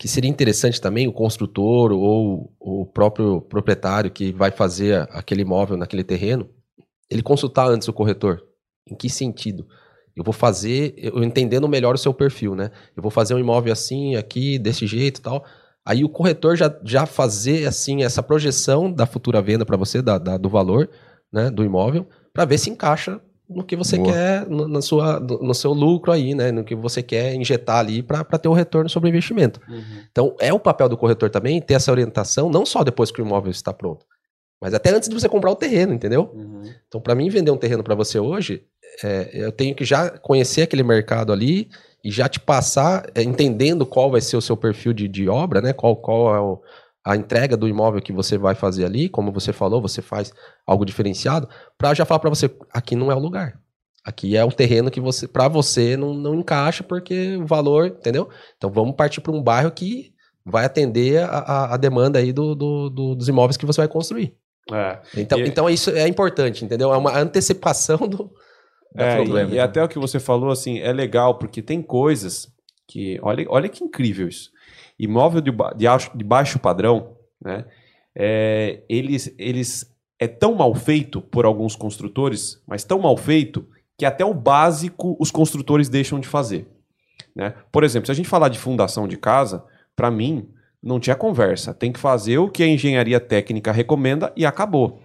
que 0.03 0.09
seria 0.09 0.28
interessante 0.28 0.80
também 0.80 1.07
o 1.07 1.12
construtor 1.12 1.92
ou 1.92 2.53
o 2.59 2.84
próprio 2.84 3.40
proprietário 3.40 4.11
que 4.11 4.32
vai 4.32 4.50
fazer 4.50 5.07
aquele 5.12 5.42
imóvel 5.42 5.76
naquele 5.76 6.03
terreno, 6.03 6.50
ele 7.09 7.22
consultar 7.22 7.68
antes 7.68 7.86
o 7.86 7.92
corretor. 7.92 8.42
Em 8.90 8.96
que 8.96 9.09
sentido? 9.09 9.64
Eu 10.16 10.24
vou 10.24 10.32
fazer, 10.32 10.92
eu 10.96 11.22
entendendo 11.22 11.68
melhor 11.68 11.94
o 11.94 11.98
seu 11.98 12.12
perfil, 12.12 12.57
né? 12.57 12.72
Eu 12.96 13.00
vou 13.00 13.12
fazer 13.12 13.32
um 13.34 13.38
imóvel 13.38 13.72
assim, 13.72 14.16
aqui, 14.16 14.59
desse 14.59 14.88
jeito 14.88 15.22
tal. 15.22 15.44
Aí 15.86 16.03
o 16.03 16.09
corretor 16.09 16.57
já, 16.57 16.76
já 16.82 17.07
fazer 17.07 17.68
assim 17.68 18.03
essa 18.03 18.24
projeção 18.24 18.92
da 18.92 19.07
futura 19.07 19.40
venda 19.40 19.64
para 19.64 19.76
você, 19.76 20.03
da, 20.03 20.18
da- 20.18 20.36
do 20.36 20.48
valor 20.48 20.90
né, 21.32 21.48
do 21.48 21.62
imóvel, 21.64 22.09
para 22.34 22.44
ver 22.44 22.59
se 22.59 22.68
encaixa 22.70 23.20
no 23.55 23.64
que 23.64 23.76
você 23.76 23.96
Boa. 23.96 24.12
quer, 24.12 24.48
no, 24.48 24.66
na 24.68 24.80
sua, 24.80 25.20
no, 25.20 25.38
no 25.42 25.55
seu 25.55 25.72
lucro 25.72 26.12
aí, 26.12 26.34
né? 26.34 26.50
No 26.50 26.64
que 26.64 26.74
você 26.74 27.03
quer 27.03 27.34
injetar 27.34 27.78
ali 27.78 28.03
para 28.03 28.24
ter 28.24 28.48
o 28.48 28.53
retorno 28.53 28.88
sobre 28.88 29.09
o 29.09 29.11
investimento. 29.11 29.61
Uhum. 29.68 29.82
Então, 30.11 30.36
é 30.40 30.53
o 30.53 30.59
papel 30.59 30.88
do 30.88 30.96
corretor 30.96 31.30
também 31.30 31.61
ter 31.61 31.74
essa 31.74 31.90
orientação, 31.90 32.48
não 32.50 32.64
só 32.66 32.82
depois 32.82 33.11
que 33.11 33.20
o 33.20 33.24
imóvel 33.24 33.50
está 33.50 33.72
pronto, 33.72 34.05
mas 34.61 34.74
até 34.74 34.90
antes 34.90 35.09
de 35.09 35.14
você 35.14 35.28
comprar 35.28 35.50
o 35.50 35.57
terreno, 35.57 35.92
entendeu? 35.92 36.30
Uhum. 36.34 36.62
Então, 36.88 37.00
para 37.00 37.14
mim 37.14 37.28
vender 37.28 37.50
um 37.50 37.57
terreno 37.57 37.82
para 37.82 37.94
você 37.94 38.18
hoje, 38.18 38.64
é, 39.03 39.30
eu 39.32 39.50
tenho 39.53 39.74
que 39.74 39.84
já 39.84 40.11
conhecer 40.11 40.62
aquele 40.62 40.82
mercado 40.82 41.32
ali 41.32 41.68
e 42.05 42.11
já 42.11 42.28
te 42.28 42.38
passar, 42.40 43.07
é, 43.14 43.22
entendendo 43.22 43.86
qual 43.86 44.11
vai 44.11 44.20
ser 44.20 44.36
o 44.36 44.40
seu 44.40 44.57
perfil 44.57 44.92
de, 44.92 45.09
de 45.09 45.28
obra, 45.28 45.61
né? 45.61 45.72
Qual, 45.72 45.96
qual 45.96 46.34
é 46.34 46.40
o- 46.40 46.61
a 47.05 47.16
entrega 47.16 47.57
do 47.57 47.68
imóvel 47.68 48.00
que 48.00 48.12
você 48.12 48.38
vai 48.38 48.55
fazer 48.55 48.84
ali, 48.84 49.09
como 49.09 49.32
você 49.32 49.53
falou, 49.53 49.80
você 49.82 50.00
faz 50.00 50.32
algo 50.66 50.84
diferenciado, 50.84 51.48
para 51.76 51.94
já 51.94 52.05
falar 52.05 52.20
para 52.20 52.30
você, 52.30 52.48
aqui 52.72 52.94
não 52.94 53.11
é 53.11 53.14
o 53.14 53.18
lugar. 53.18 53.59
Aqui 54.05 54.36
é 54.36 54.44
um 54.44 54.50
terreno 54.50 54.90
que 54.90 55.00
você, 55.00 55.28
para 55.28 55.46
você 55.48 55.96
não, 55.96 56.12
não 56.14 56.34
encaixa 56.34 56.82
porque 56.82 57.36
o 57.36 57.46
valor, 57.46 57.86
entendeu? 57.86 58.28
Então 58.57 58.70
vamos 58.70 58.96
partir 58.96 59.20
para 59.20 59.32
um 59.32 59.42
bairro 59.42 59.70
que 59.70 60.12
vai 60.44 60.64
atender 60.64 61.22
a, 61.22 61.26
a- 61.38 61.74
a 61.74 61.76
demanda 61.76 62.18
aí 62.18 62.32
do, 62.32 62.55
do- 62.55 62.90
do- 62.90 63.14
dos 63.14 63.28
imóveis 63.28 63.57
que 63.57 63.64
você 63.66 63.80
vai 63.80 63.88
construir. 63.88 64.34
É. 64.72 64.98
Então, 65.16 65.38
E- 65.38 65.46
então 65.48 65.70
isso 65.70 65.90
é 65.90 66.07
importante, 66.09 66.64
entendeu? 66.64 66.92
É 66.92 66.96
uma 66.96 67.16
antecipação 67.16 67.96
do, 67.98 68.09
do 68.16 68.32
É, 69.03 69.16
problema. 69.16 69.50
e, 69.53 69.55
e 69.55 69.61
até 69.61 69.82
o 69.82 69.88
que 69.88 69.98
você 70.00 70.18
falou, 70.18 70.50
assim, 70.50 70.78
é 70.80 70.92
legal, 70.92 71.38
porque 71.38 71.62
tem 71.62 71.80
coisas 71.80 72.48
que. 72.88 73.18
Olha, 73.22 73.46
olha 73.48 73.68
que 73.68 73.84
incrível 73.84 74.26
isso. 74.28 74.50
Imóvel 74.99 75.40
de, 75.40 75.51
ba- 75.51 75.74
de, 75.74 75.86
de 76.14 76.24
baixo 76.24 76.59
padrão, 76.59 77.16
né? 77.45 77.64
é, 78.14 78.82
eles, 78.88 79.34
eles 79.38 79.93
é 80.18 80.28
tão 80.28 80.55
mal 80.55 80.74
feito 80.74 81.20
por 81.20 81.45
alguns 81.45 81.74
construtores, 81.74 82.62
mas 82.66 82.84
tão 82.84 82.99
mal 83.01 83.16
feito 83.16 83.66
que 83.99 84.05
até 84.05 84.24
o 84.24 84.34
básico 84.34 85.16
os 85.18 85.30
construtores 85.30 85.88
deixam 85.88 86.20
de 86.20 86.28
fazer. 86.28 86.68
Né? 87.34 87.55
Por 87.70 87.84
exemplo, 87.84 88.07
se 88.07 88.12
a 88.12 88.14
gente 88.14 88.28
falar 88.28 88.49
de 88.49 88.59
fundação 88.59 89.09
de 89.09 89.16
casa, 89.16 89.64
para 89.97 90.11
mim, 90.11 90.49
não 90.82 90.99
tinha 90.99 91.14
conversa. 91.16 91.72
Tem 91.72 91.93
que 91.93 91.99
fazer 92.01 92.38
o 92.38 92.49
que 92.49 92.62
a 92.62 92.66
engenharia 92.68 93.20
técnica 93.20 93.70
recomenda 93.72 94.32
e 94.36 94.45
acabou. 94.45 95.01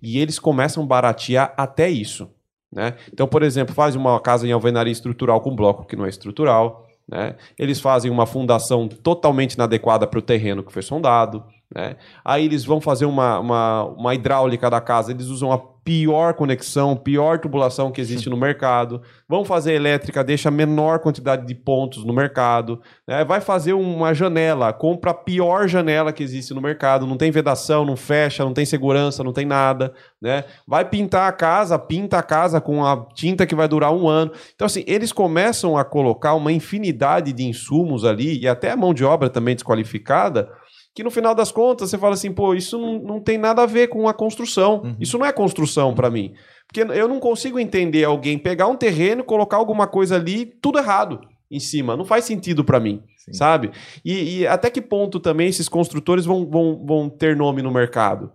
E 0.00 0.18
eles 0.18 0.38
começam 0.38 0.84
a 0.84 0.86
baratear 0.86 1.52
até 1.56 1.88
isso. 1.88 2.30
Né? 2.72 2.94
Então, 3.12 3.26
por 3.26 3.42
exemplo, 3.42 3.74
faz 3.74 3.96
uma 3.96 4.20
casa 4.20 4.46
em 4.46 4.52
alvenaria 4.52 4.92
estrutural 4.92 5.40
com 5.40 5.54
bloco 5.54 5.84
que 5.84 5.96
não 5.96 6.06
é 6.06 6.08
estrutural. 6.08 6.85
Né? 7.08 7.36
Eles 7.58 7.80
fazem 7.80 8.10
uma 8.10 8.26
fundação 8.26 8.88
totalmente 8.88 9.54
inadequada 9.54 10.06
para 10.06 10.18
o 10.18 10.22
terreno 10.22 10.62
que 10.62 10.72
foi 10.72 10.82
sondado. 10.82 11.44
Né? 11.74 11.96
Aí 12.24 12.44
eles 12.44 12.64
vão 12.64 12.80
fazer 12.80 13.06
uma, 13.06 13.38
uma, 13.38 13.84
uma 13.84 14.14
hidráulica 14.14 14.68
da 14.68 14.80
casa, 14.80 15.12
eles 15.12 15.26
usam 15.26 15.52
a 15.52 15.75
pior 15.86 16.34
conexão, 16.34 16.96
pior 16.96 17.38
tubulação 17.38 17.92
que 17.92 18.00
existe 18.00 18.28
no 18.28 18.36
mercado. 18.36 19.00
Vão 19.28 19.44
fazer 19.44 19.72
elétrica, 19.72 20.24
deixa 20.24 20.48
a 20.48 20.52
menor 20.52 20.98
quantidade 20.98 21.46
de 21.46 21.54
pontos 21.54 22.04
no 22.04 22.12
mercado. 22.12 22.82
né? 23.06 23.24
Vai 23.24 23.40
fazer 23.40 23.72
uma 23.72 24.12
janela, 24.12 24.72
compra 24.72 25.12
a 25.12 25.14
pior 25.14 25.68
janela 25.68 26.12
que 26.12 26.24
existe 26.24 26.52
no 26.52 26.60
mercado. 26.60 27.06
Não 27.06 27.16
tem 27.16 27.30
vedação, 27.30 27.84
não 27.84 27.94
fecha, 27.94 28.44
não 28.44 28.52
tem 28.52 28.66
segurança, 28.66 29.22
não 29.22 29.32
tem 29.32 29.46
nada. 29.46 29.94
Né? 30.20 30.42
Vai 30.66 30.84
pintar 30.84 31.28
a 31.28 31.32
casa, 31.32 31.78
pinta 31.78 32.18
a 32.18 32.22
casa 32.22 32.60
com 32.60 32.84
a 32.84 33.06
tinta 33.14 33.46
que 33.46 33.54
vai 33.54 33.68
durar 33.68 33.92
um 33.92 34.08
ano. 34.08 34.32
Então, 34.56 34.66
assim, 34.66 34.82
eles 34.88 35.12
começam 35.12 35.78
a 35.78 35.84
colocar 35.84 36.34
uma 36.34 36.50
infinidade 36.50 37.32
de 37.32 37.44
insumos 37.44 38.04
ali, 38.04 38.40
e 38.40 38.48
até 38.48 38.72
a 38.72 38.76
mão 38.76 38.92
de 38.92 39.04
obra 39.04 39.30
também 39.30 39.54
desqualificada, 39.54 40.50
que 40.96 41.04
no 41.04 41.10
final 41.10 41.34
das 41.34 41.52
contas 41.52 41.90
você 41.90 41.98
fala 41.98 42.14
assim, 42.14 42.32
pô, 42.32 42.54
isso 42.54 42.78
não, 42.78 42.98
não 42.98 43.20
tem 43.20 43.36
nada 43.36 43.62
a 43.62 43.66
ver 43.66 43.88
com 43.88 44.08
a 44.08 44.14
construção. 44.14 44.80
Uhum. 44.82 44.96
Isso 44.98 45.18
não 45.18 45.26
é 45.26 45.30
construção 45.30 45.94
para 45.94 46.08
mim. 46.08 46.32
Porque 46.66 46.80
eu 46.80 47.06
não 47.06 47.20
consigo 47.20 47.60
entender 47.60 48.02
alguém 48.04 48.38
pegar 48.38 48.66
um 48.66 48.76
terreno, 48.76 49.22
colocar 49.22 49.58
alguma 49.58 49.86
coisa 49.86 50.16
ali, 50.16 50.46
tudo 50.46 50.78
errado 50.78 51.20
em 51.50 51.60
cima. 51.60 51.98
Não 51.98 52.06
faz 52.06 52.24
sentido 52.24 52.64
para 52.64 52.80
mim, 52.80 53.02
Sim. 53.18 53.34
sabe? 53.34 53.72
E, 54.02 54.38
e 54.38 54.46
até 54.46 54.70
que 54.70 54.80
ponto 54.80 55.20
também 55.20 55.48
esses 55.48 55.68
construtores 55.68 56.24
vão, 56.24 56.48
vão, 56.48 56.82
vão 56.86 57.10
ter 57.10 57.36
nome 57.36 57.60
no 57.60 57.70
mercado? 57.70 58.32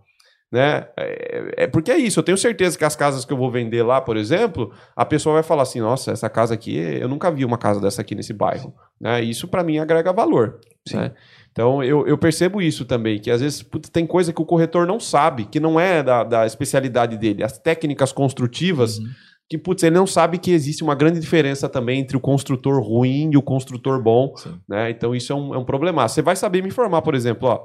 Né? 0.52 0.86
É, 0.96 1.64
é 1.64 1.68
porque 1.68 1.90
é 1.90 1.98
isso, 1.98 2.20
eu 2.20 2.24
tenho 2.24 2.38
certeza 2.38 2.78
que 2.78 2.86
as 2.86 2.96
casas 2.96 3.26
que 3.26 3.34
eu 3.34 3.38
vou 3.38 3.50
vender 3.50 3.82
lá, 3.82 4.02
por 4.02 4.18
exemplo, 4.18 4.72
a 4.96 5.06
pessoa 5.06 5.34
vai 5.36 5.44
falar 5.44 5.64
assim: 5.64 5.80
nossa, 5.80 6.12
essa 6.12 6.30
casa 6.30 6.54
aqui, 6.54 6.76
eu 6.76 7.08
nunca 7.08 7.32
vi 7.32 7.44
uma 7.44 7.58
casa 7.58 7.82
dessa 7.82 8.02
aqui 8.02 8.14
nesse 8.14 8.34
bairro. 8.34 8.72
Né? 9.00 9.24
Isso 9.24 9.48
para 9.48 9.64
mim 9.64 9.80
agrega 9.80 10.14
valor. 10.14 10.60
Sim. 10.86 10.98
Né? 10.98 11.14
Então 11.52 11.84
eu, 11.84 12.08
eu 12.08 12.18
percebo 12.18 12.62
isso 12.62 12.86
também, 12.86 13.20
que 13.20 13.30
às 13.30 13.42
vezes 13.42 13.62
putz, 13.62 13.90
tem 13.90 14.08
coisa 14.08 14.32
que 14.32 14.42
o 14.42 14.46
corretor 14.46 14.88
não 14.88 15.00
sabe, 15.00 15.46
que 15.46 15.60
não 15.60 15.80
é 15.80 16.02
da, 16.02 16.24
da 16.24 16.46
especialidade 16.46 17.18
dele. 17.18 17.44
As 17.44 17.58
técnicas 17.58 18.12
construtivas, 18.12 19.00
Uhum. 19.00 19.08
que 19.50 19.58
putz, 19.58 19.84
ele 19.84 19.96
não 19.96 20.08
sabe 20.08 20.38
que 20.38 20.52
existe 20.52 20.82
uma 20.82 20.96
grande 20.96 21.20
diferença 21.20 21.68
também 21.68 22.00
entre 22.00 22.16
o 22.16 22.22
construtor 22.22 22.82
ruim 22.82 23.32
e 23.34 23.38
o 23.38 23.42
construtor 23.42 24.02
bom. 24.02 24.34
Sim. 24.38 24.58
Né? 24.68 24.92
Então 24.92 25.14
isso 25.14 25.34
é 25.34 25.36
um, 25.36 25.54
é 25.54 25.58
um 25.58 25.66
problema. 25.66 26.08
Você 26.08 26.22
vai 26.22 26.38
saber 26.38 26.62
me 26.62 26.70
informar, 26.70 27.02
por 27.02 27.16
exemplo, 27.16 27.50
ó. 27.50 27.62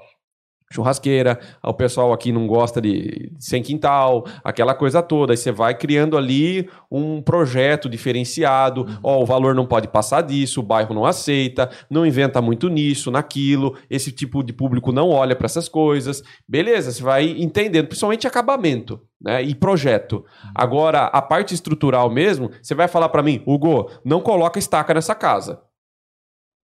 Churrasqueira, 0.73 1.39
o 1.63 1.73
pessoal 1.73 2.13
aqui 2.13 2.33
não 2.33 2.47
gosta 2.47 2.81
de 2.81 3.33
sem 3.39 3.63
quintal, 3.63 4.27
aquela 4.43 4.75
coisa 4.75 5.01
toda. 5.01 5.33
Aí 5.33 5.37
você 5.37 5.53
vai 5.53 5.75
criando 5.77 6.17
ali 6.17 6.69
um 6.91 7.23
projeto 7.23 7.89
diferenciado. 7.89 8.85
Ó, 9.03 9.23
o 9.23 9.27
valor 9.27 9.55
não 9.55 9.65
pode 9.65 9.87
passar 9.87 10.23
disso, 10.23 10.61
o 10.61 10.65
bairro 10.65 10.93
não 10.93 11.05
aceita, 11.05 11.71
não 11.89 12.05
inventa 12.05 12.43
muito 12.43 12.69
nisso, 12.69 13.13
naquilo. 13.13 13.77
Esse 13.89 14.11
tipo 14.11 14.43
de 14.43 14.53
público 14.53 14.91
não 14.91 15.11
olha 15.11 15.37
para 15.37 15.47
essas 15.47 15.69
coisas. 15.69 16.23
Beleza, 16.49 16.91
você 16.91 17.03
vai 17.03 17.29
entendendo, 17.39 17.87
principalmente 17.87 18.27
acabamento 18.27 19.01
né, 19.21 19.43
e 19.43 19.55
projeto. 19.55 20.25
Agora, 20.53 21.05
a 21.07 21.23
parte 21.23 21.55
estrutural 21.55 22.11
mesmo, 22.11 22.51
você 22.61 22.75
vai 22.75 22.89
falar 22.89 23.09
para 23.09 23.23
mim, 23.23 23.41
Hugo, 23.47 23.89
não 24.05 24.21
coloca 24.21 24.59
estaca 24.59 24.93
nessa 24.93 25.15
casa. 25.15 25.63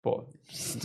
Pô, 0.01 0.25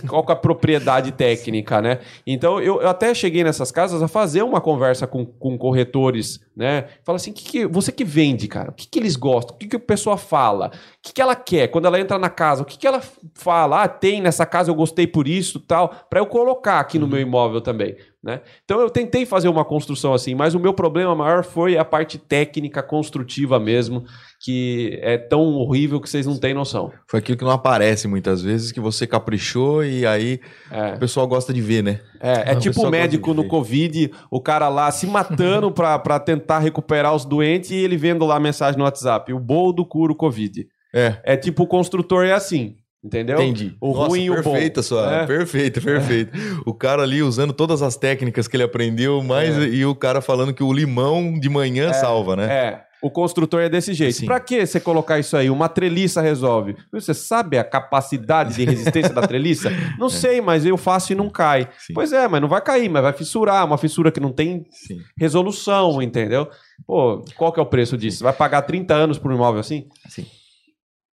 qual 0.08 0.24
que 0.24 0.32
é 0.32 0.34
a 0.34 0.38
propriedade 0.38 1.12
técnica, 1.12 1.80
né? 1.80 2.00
Então, 2.26 2.60
eu, 2.60 2.80
eu 2.80 2.88
até 2.88 3.12
cheguei 3.14 3.44
nessas 3.44 3.70
casas 3.70 4.02
a 4.02 4.08
fazer 4.08 4.42
uma 4.42 4.60
conversa 4.60 5.06
com, 5.06 5.24
com 5.24 5.56
corretores, 5.58 6.40
né? 6.56 6.86
Fala 7.04 7.16
assim, 7.16 7.32
que 7.32 7.44
que, 7.44 7.66
você 7.66 7.92
que 7.92 8.04
vende, 8.04 8.48
cara, 8.48 8.70
o 8.70 8.72
que, 8.72 8.86
que 8.86 8.98
eles 8.98 9.16
gostam? 9.16 9.54
O 9.54 9.58
que, 9.58 9.66
que 9.66 9.76
a 9.76 9.80
pessoa 9.80 10.16
fala? 10.16 10.68
O 10.68 10.70
que, 11.02 11.12
que 11.12 11.22
ela 11.22 11.34
quer 11.34 11.68
quando 11.68 11.86
ela 11.86 12.00
entra 12.00 12.18
na 12.18 12.30
casa? 12.30 12.62
O 12.62 12.66
que, 12.66 12.78
que 12.78 12.86
ela 12.86 13.02
fala? 13.34 13.82
Ah, 13.82 13.88
tem 13.88 14.20
nessa 14.20 14.46
casa, 14.46 14.70
eu 14.70 14.74
gostei 14.74 15.06
por 15.06 15.28
isso, 15.28 15.60
tal, 15.60 15.88
para 16.08 16.20
eu 16.20 16.26
colocar 16.26 16.80
aqui 16.80 16.98
no 16.98 17.08
meu 17.08 17.20
imóvel 17.20 17.60
também, 17.60 17.96
né? 18.26 18.40
Então, 18.64 18.80
eu 18.80 18.90
tentei 18.90 19.24
fazer 19.24 19.48
uma 19.48 19.64
construção 19.64 20.12
assim, 20.12 20.34
mas 20.34 20.52
o 20.54 20.58
meu 20.58 20.74
problema 20.74 21.14
maior 21.14 21.44
foi 21.44 21.78
a 21.78 21.84
parte 21.84 22.18
técnica, 22.18 22.82
construtiva 22.82 23.60
mesmo, 23.60 24.04
que 24.44 24.98
é 25.00 25.16
tão 25.16 25.54
horrível 25.54 26.00
que 26.00 26.10
vocês 26.10 26.26
não 26.26 26.36
têm 26.36 26.52
noção. 26.52 26.92
Foi 27.08 27.20
aquilo 27.20 27.38
que 27.38 27.44
não 27.44 27.52
aparece 27.52 28.08
muitas 28.08 28.42
vezes, 28.42 28.72
que 28.72 28.80
você 28.80 29.06
caprichou 29.06 29.84
e 29.84 30.04
aí 30.04 30.40
É. 30.70 30.94
o 30.94 30.98
pessoal 30.98 31.26
gosta 31.28 31.54
de 31.54 31.60
ver, 31.62 31.82
né? 31.82 32.00
É, 32.20 32.50
é 32.50 32.54
Não, 32.54 32.60
tipo 32.60 32.86
o 32.86 32.90
médico 32.90 33.32
no. 33.32 33.46
Covid, 33.46 34.10
o 34.30 34.40
cara 34.40 34.68
lá 34.68 34.90
se 34.90 35.06
matando 35.06 35.70
pra, 35.70 35.96
pra 35.98 36.18
tentar 36.18 36.58
recuperar 36.58 37.14
os 37.14 37.24
doentes 37.24 37.70
e 37.70 37.76
ele 37.76 37.96
vendo 37.96 38.26
lá 38.26 38.36
a 38.36 38.40
mensagem 38.40 38.76
no 38.76 38.84
WhatsApp: 38.84 39.32
o 39.32 39.38
boldo 39.38 39.86
cura 39.86 40.12
o 40.12 40.16
Covid. 40.16 40.66
É. 40.92 41.16
É 41.22 41.36
tipo 41.36 41.62
o 41.62 41.66
construtor 41.66 42.24
é 42.24 42.32
assim, 42.32 42.74
entendeu? 43.06 43.36
Entendi. 43.36 43.74
O 43.80 43.92
ruim 43.92 44.24
e 44.24 44.30
o 44.30 44.34
bom. 44.42 44.52
perfeita 44.52 44.82
sua, 44.82 45.22
É. 45.22 45.26
perfeito, 45.26 45.80
perfeito. 45.80 46.32
O 46.66 46.74
cara 46.74 47.02
ali 47.02 47.22
usando 47.22 47.52
todas 47.52 47.80
as 47.82 47.96
técnicas 47.96 48.46
que 48.46 48.56
ele 48.56 48.64
aprendeu, 48.64 49.22
mais 49.22 49.56
e 49.56 49.84
o 49.84 49.94
cara 49.94 50.20
falando 50.20 50.52
que 50.52 50.62
o 50.62 50.72
limão 50.72 51.38
de 51.38 51.48
manhã 51.48 51.92
salva, 51.92 52.36
né? 52.36 52.52
É. 52.52 52.86
O 53.02 53.10
construtor 53.10 53.60
é 53.60 53.68
desse 53.68 53.92
jeito. 53.92 54.16
Sim. 54.16 54.26
Pra 54.26 54.40
que 54.40 54.64
você 54.66 54.80
colocar 54.80 55.18
isso 55.18 55.36
aí? 55.36 55.50
Uma 55.50 55.68
treliça 55.68 56.20
resolve. 56.22 56.74
Você 56.90 57.12
sabe 57.12 57.58
a 57.58 57.62
capacidade 57.62 58.54
de 58.54 58.64
resistência 58.64 59.12
da 59.12 59.20
treliça? 59.26 59.70
Não 59.98 60.08
sei, 60.08 60.40
mas 60.40 60.64
eu 60.64 60.76
faço 60.78 61.12
e 61.12 61.14
não 61.14 61.28
cai. 61.28 61.62
É. 61.62 61.68
Sim. 61.78 61.92
Pois 61.94 62.12
é, 62.12 62.26
mas 62.26 62.40
não 62.40 62.48
vai 62.48 62.60
cair, 62.62 62.88
mas 62.88 63.02
vai 63.02 63.12
fissurar. 63.12 63.64
Uma 63.66 63.76
fissura 63.78 64.10
que 64.10 64.18
não 64.18 64.32
tem 64.32 64.64
Sim. 64.70 64.98
resolução, 65.16 66.00
entendeu? 66.02 66.48
Pô, 66.86 67.22
qual 67.36 67.52
que 67.52 67.60
é 67.60 67.62
o 67.62 67.66
preço 67.66 67.96
disso? 67.98 68.24
Vai 68.24 68.32
pagar 68.32 68.62
30 68.62 68.94
anos 68.94 69.18
por 69.18 69.30
um 69.30 69.34
imóvel 69.34 69.60
assim? 69.60 69.86
Sim. 70.08 70.26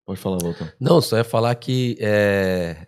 Pode 0.05 0.19
falar, 0.19 0.37
Voltão. 0.37 0.67
Não, 0.79 1.01
só 1.01 1.17
ia 1.17 1.23
falar 1.23 1.55
que 1.55 1.97
é, 1.99 2.87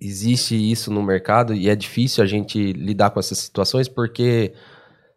existe 0.00 0.54
isso 0.54 0.90
no 0.90 1.02
mercado 1.02 1.54
e 1.54 1.68
é 1.68 1.76
difícil 1.76 2.22
a 2.22 2.26
gente 2.26 2.72
lidar 2.72 3.10
com 3.10 3.20
essas 3.20 3.38
situações 3.38 3.88
porque 3.88 4.52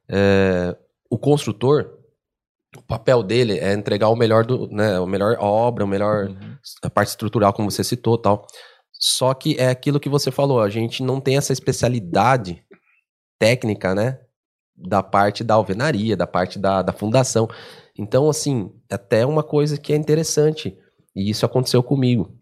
é, 0.09 0.76
o 1.09 1.17
construtor, 1.17 1.97
o 2.78 2.82
papel 2.82 3.23
dele 3.23 3.57
é 3.59 3.73
entregar 3.73 4.09
o 4.09 4.15
melhor 4.15 4.45
do, 4.45 4.67
né, 4.67 4.99
o 4.99 5.07
melhor 5.07 5.38
obra, 5.39 5.86
o 5.86 5.88
melhor 5.88 6.30
a 6.82 6.89
parte 6.89 7.09
estrutural, 7.09 7.53
como 7.53 7.71
você 7.71 7.84
citou, 7.84 8.17
tal. 8.17 8.45
Só 8.91 9.34
que 9.34 9.55
é 9.57 9.69
aquilo 9.69 9.99
que 9.99 10.09
você 10.09 10.32
falou, 10.32 10.61
a 10.61 10.69
gente 10.69 11.03
não 11.03 11.19
tem 11.19 11.38
essa 11.38 11.53
especialidade 11.53 12.63
técnica, 13.39 13.93
né, 13.93 14.19
da 14.76 15.01
parte 15.01 15.43
da 15.43 15.53
alvenaria, 15.55 16.17
da 16.17 16.28
parte 16.28 16.59
da, 16.59 16.82
da 16.82 16.91
fundação. 16.91 17.47
Então, 17.97 18.30
assim, 18.30 18.71
até 18.91 19.26
uma 19.26 19.43
coisa 19.43 19.78
que 19.78 19.93
é 19.93 19.95
interessante, 19.95 20.78
e 21.16 21.30
isso 21.30 21.45
aconteceu 21.45 21.82
comigo 21.82 22.38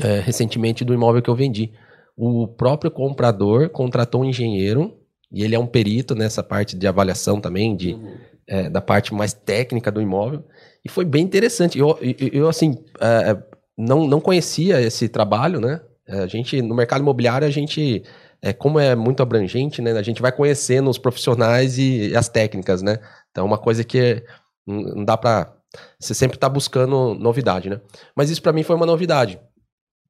é, 0.00 0.20
recentemente 0.20 0.84
do 0.84 0.94
imóvel 0.94 1.22
que 1.22 1.30
eu 1.30 1.36
vendi. 1.36 1.72
O 2.16 2.46
próprio 2.46 2.90
comprador 2.90 3.70
contratou 3.70 4.22
um 4.22 4.24
engenheiro, 4.24 4.98
e 5.30 5.42
ele 5.42 5.54
é 5.54 5.58
um 5.58 5.66
perito 5.66 6.14
nessa 6.14 6.42
parte 6.42 6.76
de 6.76 6.86
avaliação 6.86 7.40
também, 7.40 7.74
de, 7.74 7.98
é, 8.46 8.68
da 8.68 8.82
parte 8.82 9.14
mais 9.14 9.32
técnica 9.32 9.90
do 9.90 10.00
imóvel. 10.00 10.44
E 10.84 10.90
foi 10.90 11.04
bem 11.04 11.24
interessante. 11.24 11.78
Eu, 11.78 11.98
eu, 12.02 12.28
eu, 12.32 12.48
assim, 12.48 12.84
é, 13.00 13.36
não, 13.76 14.06
não 14.06 14.20
conhecia 14.20 14.80
esse 14.80 15.08
trabalho, 15.08 15.58
né? 15.60 15.80
É, 16.06 16.18
A 16.18 16.26
gente, 16.26 16.60
no 16.60 16.74
mercado 16.74 17.00
imobiliário, 17.00 17.46
a 17.46 17.50
gente, 17.50 18.02
é, 18.42 18.52
como 18.52 18.78
é 18.78 18.94
muito 18.94 19.22
abrangente, 19.22 19.80
né? 19.80 19.92
A 19.92 20.02
gente 20.02 20.20
vai 20.20 20.32
conhecendo 20.32 20.90
os 20.90 20.98
profissionais 20.98 21.78
e 21.78 22.14
as 22.14 22.28
técnicas, 22.28 22.82
né? 22.82 22.98
Então, 23.30 23.44
é 23.44 23.46
uma 23.46 23.58
coisa 23.58 23.82
que 23.82 24.22
não 24.66 24.82
não 24.96 25.04
dá 25.04 25.16
pra... 25.16 25.56
Você 25.98 26.14
sempre 26.14 26.38
tá 26.38 26.48
buscando 26.48 27.14
novidade, 27.14 27.70
né? 27.70 27.80
Mas 28.16 28.30
isso 28.30 28.42
para 28.42 28.52
mim 28.52 28.62
foi 28.62 28.76
uma 28.76 28.86
novidade. 28.86 29.40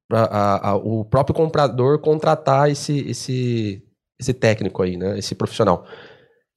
Pra, 0.07 0.23
a- 0.25 0.69
a- 0.71 0.75
o 0.75 1.05
próprio 1.05 1.35
comprador 1.35 1.99
contratar 1.99 2.69
esse, 2.69 2.99
esse, 3.09 3.81
esse 4.19 4.33
técnico 4.33 4.81
aí, 4.83 4.97
né? 4.97 5.17
Esse 5.17 5.33
profissional. 5.35 5.85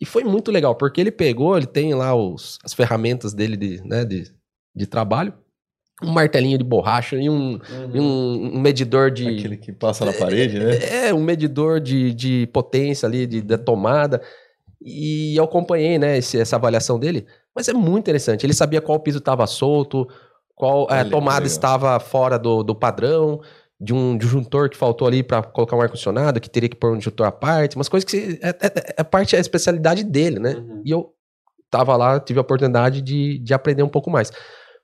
E 0.01 0.05
foi 0.05 0.25
muito 0.25 0.51
legal, 0.51 0.75
porque 0.75 1.01
ele 1.01 1.11
pegou, 1.13 1.57
ele 1.57 1.67
tem 1.67 1.95
lá 1.95 2.15
os, 2.15 2.59
as 2.65 2.75
ferramentas 2.75 3.33
dele 3.33 3.57
de, 3.57 3.81
né, 3.87 4.05
de, 4.05 4.25
de 4.75 4.87
trabalho, 4.87 5.33
um 6.03 6.11
martelinho 6.11 6.59
de 6.59 6.65
borracha 6.65 7.17
e 7.17 7.31
um, 7.31 7.59
e 7.95 7.99
um, 8.01 8.57
um 8.57 8.61
medidor 8.61 9.11
de. 9.11 9.27
Aquele 9.27 9.57
que 9.57 9.73
passa 9.73 10.05
na 10.05 10.13
parede, 10.13 10.59
né? 10.59 10.77
É, 11.07 11.15
um 11.15 11.23
medidor 11.23 11.81
de, 11.81 12.13
de 12.13 12.47
potência 12.49 13.07
ali, 13.07 13.27
de, 13.27 13.41
da 13.41 13.57
tomada. 13.57 14.21
E 14.83 15.35
eu 15.37 15.45
acompanhei, 15.45 15.99
né, 15.99 16.19
esse- 16.19 16.39
essa 16.39 16.57
avaliação 16.57 16.99
dele. 16.99 17.27
Mas 17.57 17.69
é 17.69 17.73
muito 17.73 18.05
interessante. 18.05 18.45
Ele 18.45 18.53
sabia 18.53 18.83
qual 18.83 19.01
piso 19.01 19.17
estava 19.19 19.47
solto, 19.47 20.07
qual 20.55 20.87
é, 20.91 21.03
tomada 21.05 21.37
legal. 21.39 21.47
estava 21.47 21.99
fora 21.99 22.39
do, 22.39 22.63
do 22.63 22.75
padrão, 22.75 23.41
de 23.81 23.95
um 23.95 24.17
disjuntor 24.17 24.69
que 24.69 24.77
faltou 24.77 25.09
ali 25.09 25.23
para 25.23 25.43
colocar 25.43 25.75
um 25.77 25.81
ar-condicionado, 25.81 26.41
que 26.41 26.51
teria 26.51 26.69
que 26.69 26.77
pôr 26.77 26.93
um 26.93 26.99
disjuntor 26.99 27.27
à 27.27 27.33
parte, 27.33 27.77
umas 27.77 27.89
coisas 27.89 28.05
que 28.05 28.11
se- 28.13 28.39
é, 28.43 28.51
é, 28.51 28.95
é 28.99 29.03
parte, 29.03 29.35
é 29.35 29.39
a 29.39 29.41
especialidade 29.41 30.05
dele, 30.05 30.39
né? 30.39 30.55
Uhum. 30.55 30.83
E 30.85 30.91
eu 30.91 31.13
tava 31.71 31.97
lá, 31.97 32.21
tive 32.21 32.39
a 32.39 32.43
oportunidade 32.43 33.01
de, 33.03 33.39
de 33.39 33.53
aprender 33.55 33.83
um 33.83 33.89
pouco 33.89 34.11
mais. 34.11 34.31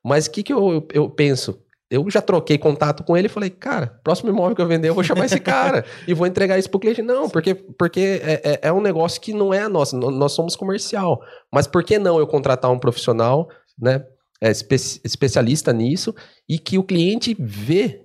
Mas 0.05 0.27
o 0.27 0.31
que, 0.31 0.43
que 0.43 0.53
eu, 0.53 0.87
eu 0.93 1.09
penso? 1.09 1.62
Eu 1.93 2.09
já 2.11 2.23
troquei 2.23 2.57
contato 2.57 3.05
com 3.05 3.17
ele 3.17 3.27
e 3.27 3.31
falei, 3.31 3.51
cara, 3.51 4.01
próximo 4.03 4.31
imóvel 4.31 4.57
que 4.57 4.63
eu 4.63 4.67
vender, 4.67 4.89
eu 4.89 4.95
vou 4.95 5.05
chamar 5.05 5.27
esse 5.27 5.39
cara 5.41 5.85
e 6.09 6.15
vou 6.15 6.27
entregar 6.27 6.59
isso 6.59 6.71
pro 6.71 6.81
cliente. 6.81 7.03
Não, 7.03 7.29
porque, 7.29 7.55
porque 7.55 8.21
é, 8.25 8.41
é- 8.45 8.59
é 8.69 8.73
um 8.73 8.81
negócio 8.81 9.21
que 9.21 9.33
não 9.35 9.53
é 9.53 9.61
a 9.61 9.69
nossa, 9.69 9.97
nó- 9.97 10.11
nós 10.11 10.33
somos 10.33 10.57
comercial. 10.57 11.21
Mas 11.53 11.67
por 11.67 11.85
que 11.85 11.99
não 11.99 12.19
eu 12.19 12.27
contratar 12.27 12.71
um 12.71 12.79
profissional, 12.79 13.49
né, 13.79 14.05
é, 14.41 14.51
espe- 14.51 15.01
especialista 15.05 15.73
nisso 15.73 16.15
e 16.49 16.59
que 16.59 16.79
o 16.79 16.83
cliente 16.83 17.37
vê 17.39 18.01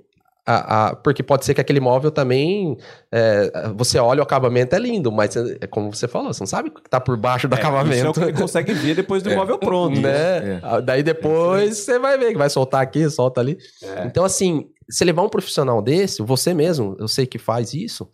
a, 0.48 0.88
a, 0.88 0.96
porque 0.96 1.22
pode 1.22 1.44
ser 1.46 1.54
que 1.54 1.60
aquele 1.62 1.80
imóvel 1.80 2.10
também. 2.10 2.78
é, 3.12 3.70
você 3.76 4.00
olha 4.00 4.22
o 4.22 4.24
acabamento, 4.24 4.74
é 4.76 4.80
lindo, 4.80 5.12
mas 5.12 5.36
é 5.36 5.68
como 5.68 5.94
você 5.94 6.08
falou, 6.08 6.34
você 6.34 6.40
não 6.42 6.48
sabe 6.48 6.70
o 6.70 6.72
que 6.72 6.90
tá 6.90 7.00
por 7.00 7.18
baixo 7.18 7.48
do 7.48 7.56
É, 7.56 7.60
Isso 7.60 7.68
é 7.68 7.70
o 7.70 7.76
acabamento. 7.76 8.26
que 8.26 8.34
consegue 8.34 8.74
ver 8.74 8.96
depois 8.96 9.22
do 9.22 9.30
imóvel 9.34 9.60
pronto. 9.60 10.00
né? 10.00 10.10
É. 10.56 10.60
Ah, 10.64 10.80
Daí 10.80 11.04
depois 11.04 11.78
você 11.80 12.00
vai 12.00 12.18
ver 12.18 12.32
que 12.32 12.38
vai 12.38 12.50
soltar 12.50 12.82
aqui, 12.82 13.10
solta 13.10 13.42
ali. 13.42 13.58
É. 13.84 14.06
Então, 14.06 14.24
assim, 14.24 14.66
se 14.90 15.04
levar 15.04 15.24
um 15.24 15.30
profissional 15.30 15.82
desse, 15.82 16.22
você 16.24 16.54
mesmo, 16.54 16.96
eu 17.00 17.08
sei 17.08 17.26
que 17.26 17.38
faz 17.38 17.74
isso, 17.74 18.10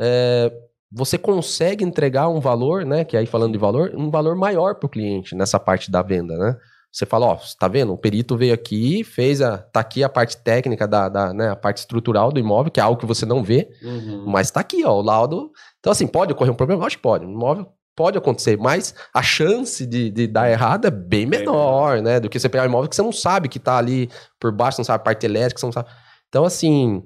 é, 0.00 0.50
você 0.90 1.18
consegue 1.18 1.84
entregar 1.84 2.28
um 2.28 2.40
valor, 2.40 2.84
né? 2.86 3.04
Que 3.04 3.16
aí 3.16 3.26
falando 3.26 3.52
de 3.52 3.58
valor, 3.58 3.92
um 3.94 4.10
valor 4.10 4.34
maior 4.36 4.76
para 4.76 4.86
o 4.86 4.90
cliente 4.90 5.34
nessa 5.34 5.58
parte 5.60 5.90
da 5.90 6.02
venda, 6.02 6.36
né? 6.38 6.56
Você 6.94 7.04
fala, 7.04 7.26
ó, 7.26 7.38
tá 7.58 7.66
vendo? 7.66 7.92
O 7.92 7.98
perito 7.98 8.36
veio 8.36 8.54
aqui, 8.54 9.02
fez 9.02 9.42
a. 9.42 9.58
Tá 9.58 9.80
aqui 9.80 10.04
a 10.04 10.08
parte 10.08 10.36
técnica 10.36 10.86
da, 10.86 11.08
da 11.08 11.34
né, 11.34 11.50
a 11.50 11.56
parte 11.56 11.78
estrutural 11.78 12.30
do 12.30 12.38
imóvel, 12.38 12.70
que 12.70 12.78
é 12.78 12.82
algo 12.84 13.00
que 13.00 13.04
você 13.04 13.26
não 13.26 13.42
vê, 13.42 13.68
Uhum. 13.82 14.26
mas 14.28 14.48
tá 14.52 14.60
aqui, 14.60 14.84
ó, 14.84 14.92
o 14.92 15.02
laudo. 15.02 15.50
Então, 15.80 15.90
assim, 15.90 16.06
pode 16.06 16.32
ocorrer 16.32 16.52
um 16.52 16.56
problema? 16.56 16.86
Acho 16.86 16.96
que 16.96 17.02
pode. 17.02 17.26
Um 17.26 17.32
imóvel 17.32 17.66
pode 17.96 18.16
acontecer, 18.16 18.56
mas 18.56 18.94
a 19.12 19.22
chance 19.22 19.84
de, 19.84 20.08
de 20.08 20.28
dar 20.28 20.48
errado 20.48 20.86
é 20.86 20.90
bem 20.90 21.26
menor, 21.26 22.00
né? 22.00 22.20
Do 22.20 22.28
que 22.28 22.38
você 22.38 22.48
pegar 22.48 22.62
um 22.62 22.66
imóvel 22.68 22.88
que 22.88 22.94
você 22.94 23.02
não 23.02 23.12
sabe 23.12 23.48
que 23.48 23.58
tá 23.58 23.76
ali 23.76 24.08
por 24.38 24.52
baixo, 24.52 24.78
não 24.78 24.84
sabe 24.84 25.00
a 25.00 25.04
parte 25.04 25.26
elétrica, 25.26 25.58
você 25.58 25.66
não 25.66 25.72
sabe. 25.72 25.88
Então, 26.28 26.44
assim, 26.44 27.02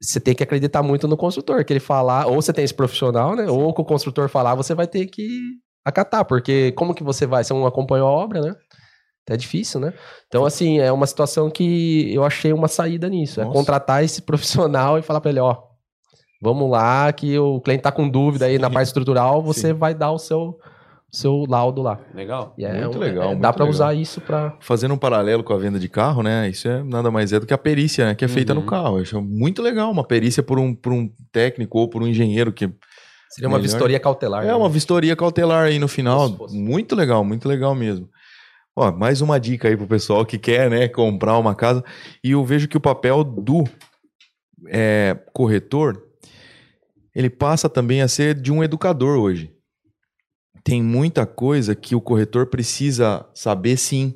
você 0.00 0.18
tem 0.18 0.34
que 0.34 0.42
acreditar 0.42 0.82
muito 0.82 1.06
no 1.06 1.16
construtor, 1.16 1.64
que 1.64 1.72
ele 1.72 1.78
falar, 1.80 2.26
ou 2.26 2.42
você 2.42 2.52
tem 2.52 2.64
esse 2.64 2.74
profissional, 2.74 3.36
né? 3.36 3.48
Ou 3.48 3.72
que 3.72 3.80
o 3.80 3.84
construtor 3.84 4.28
falar, 4.28 4.56
você 4.56 4.74
vai 4.74 4.88
ter 4.88 5.06
que 5.06 5.38
acatar, 5.84 6.24
porque 6.24 6.72
como 6.72 6.92
que 6.94 7.04
você 7.04 7.24
vai? 7.24 7.44
Você 7.44 7.52
não 7.52 7.66
acompanhou 7.66 8.08
a 8.08 8.10
obra, 8.12 8.40
né? 8.40 8.54
É 9.30 9.36
difícil, 9.36 9.78
né? 9.80 9.92
Então, 10.26 10.44
assim, 10.44 10.78
é 10.80 10.90
uma 10.90 11.06
situação 11.06 11.48
que 11.48 12.12
eu 12.12 12.24
achei 12.24 12.52
uma 12.52 12.66
saída 12.68 13.08
nisso. 13.08 13.40
É 13.40 13.44
Nossa. 13.44 13.56
contratar 13.56 14.02
esse 14.04 14.22
profissional 14.26 14.98
e 14.98 15.02
falar 15.02 15.20
pra 15.20 15.30
ele, 15.30 15.38
ó, 15.40 15.56
vamos 16.42 16.68
lá, 16.70 17.12
que 17.12 17.38
o 17.38 17.60
cliente 17.60 17.82
tá 17.82 17.92
com 17.92 18.08
dúvida 18.08 18.46
aí 18.46 18.58
na 18.58 18.68
parte 18.68 18.88
estrutural, 18.88 19.40
você 19.42 19.68
Sim. 19.68 19.74
vai 19.74 19.94
dar 19.94 20.10
o 20.10 20.18
seu, 20.18 20.58
seu 21.08 21.44
laudo 21.48 21.82
lá. 21.82 22.00
Legal. 22.12 22.52
E 22.58 22.64
é 22.64 22.80
Muito 22.82 22.98
legal, 22.98 23.22
é, 23.22 23.26
muito 23.28 23.40
dá 23.42 23.52
pra 23.52 23.62
legal. 23.64 23.72
usar 23.74 23.94
isso 23.94 24.20
pra... 24.20 24.56
Fazendo 24.60 24.92
um 24.94 24.98
paralelo 24.98 25.44
com 25.44 25.52
a 25.52 25.56
venda 25.58 25.78
de 25.78 25.88
carro, 25.88 26.20
né? 26.24 26.48
Isso 26.48 26.66
é 26.66 26.82
nada 26.82 27.08
mais 27.10 27.32
é 27.32 27.38
do 27.38 27.46
que 27.46 27.54
a 27.54 27.58
perícia, 27.58 28.06
né? 28.06 28.14
Que 28.16 28.24
é 28.24 28.28
feita 28.28 28.52
Uhum. 28.52 28.60
no 28.60 28.66
carro. 28.66 28.96
Eu 28.98 29.02
acho 29.02 29.22
muito 29.22 29.62
legal 29.62 29.88
uma 29.90 30.02
perícia 30.04 30.42
por 30.42 30.58
um, 30.58 30.74
por 30.74 30.92
um 30.92 31.08
técnico 31.30 31.78
ou 31.78 31.88
por 31.88 32.02
um 32.02 32.08
engenheiro 32.08 32.52
que 32.52 32.68
Seria 33.30 33.48
uma 33.48 33.56
Melhor. 33.56 33.62
vistoria 33.70 33.98
cautelar. 33.98 34.42
É 34.44 34.48
né? 34.48 34.54
uma 34.54 34.68
vistoria 34.68 35.16
cautelar 35.16 35.64
aí 35.68 35.78
no 35.78 35.88
final. 35.88 36.28
Muito 36.50 36.94
legal, 36.94 37.24
muito 37.24 37.48
legal 37.48 37.74
mesmo. 37.74 38.06
Ó, 38.74 38.90
mais 38.90 39.20
uma 39.20 39.38
dica 39.38 39.68
aí 39.68 39.76
pro 39.76 39.86
pessoal 39.86 40.24
que 40.24 40.38
quer, 40.38 40.70
né, 40.70 40.88
comprar 40.88 41.36
uma 41.38 41.54
casa. 41.54 41.84
E 42.24 42.30
eu 42.30 42.44
vejo 42.44 42.68
que 42.68 42.76
o 42.76 42.80
papel 42.80 43.22
do 43.22 43.64
é, 44.66 45.18
corretor, 45.32 46.02
ele 47.14 47.28
passa 47.28 47.68
também 47.68 48.00
a 48.00 48.08
ser 48.08 48.34
de 48.34 48.50
um 48.50 48.64
educador 48.64 49.18
hoje. 49.18 49.54
Tem 50.64 50.82
muita 50.82 51.26
coisa 51.26 51.74
que 51.74 51.94
o 51.94 52.00
corretor 52.00 52.46
precisa 52.46 53.26
saber 53.34 53.76
sim. 53.76 54.14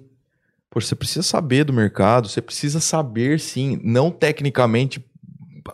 Você 0.75 0.95
precisa 0.95 1.23
saber 1.23 1.65
do 1.65 1.73
mercado, 1.73 2.29
você 2.29 2.41
precisa 2.43 2.81
saber 2.81 3.41
sim, 3.41 3.81
não 3.83 4.11
tecnicamente 4.11 5.05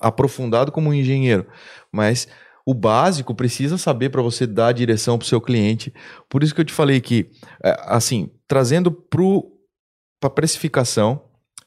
aprofundado 0.01 0.71
como 0.71 0.91
um 0.91 0.95
engenheiro, 0.95 1.47
mas 1.91 2.29
o 2.67 2.75
básico 2.75 3.35
precisa 3.35 3.77
saber 3.77 4.11
para 4.11 4.23
você 4.23 4.47
dar 4.47 4.69
a 4.69 4.73
direção 4.73 5.19
para 5.19 5.25
o 5.25 5.29
seu 5.29 5.41
cliente. 5.41 5.93
Por 6.29 6.43
isso 6.43 6.55
que 6.55 6.61
eu 6.61 6.65
te 6.65 6.73
falei 6.73 7.01
que, 7.01 7.31
é, 7.63 7.77
assim, 7.87 8.31
trazendo 8.47 8.91
para 8.91 10.29
a 10.29 10.31
precificação, 10.31 11.23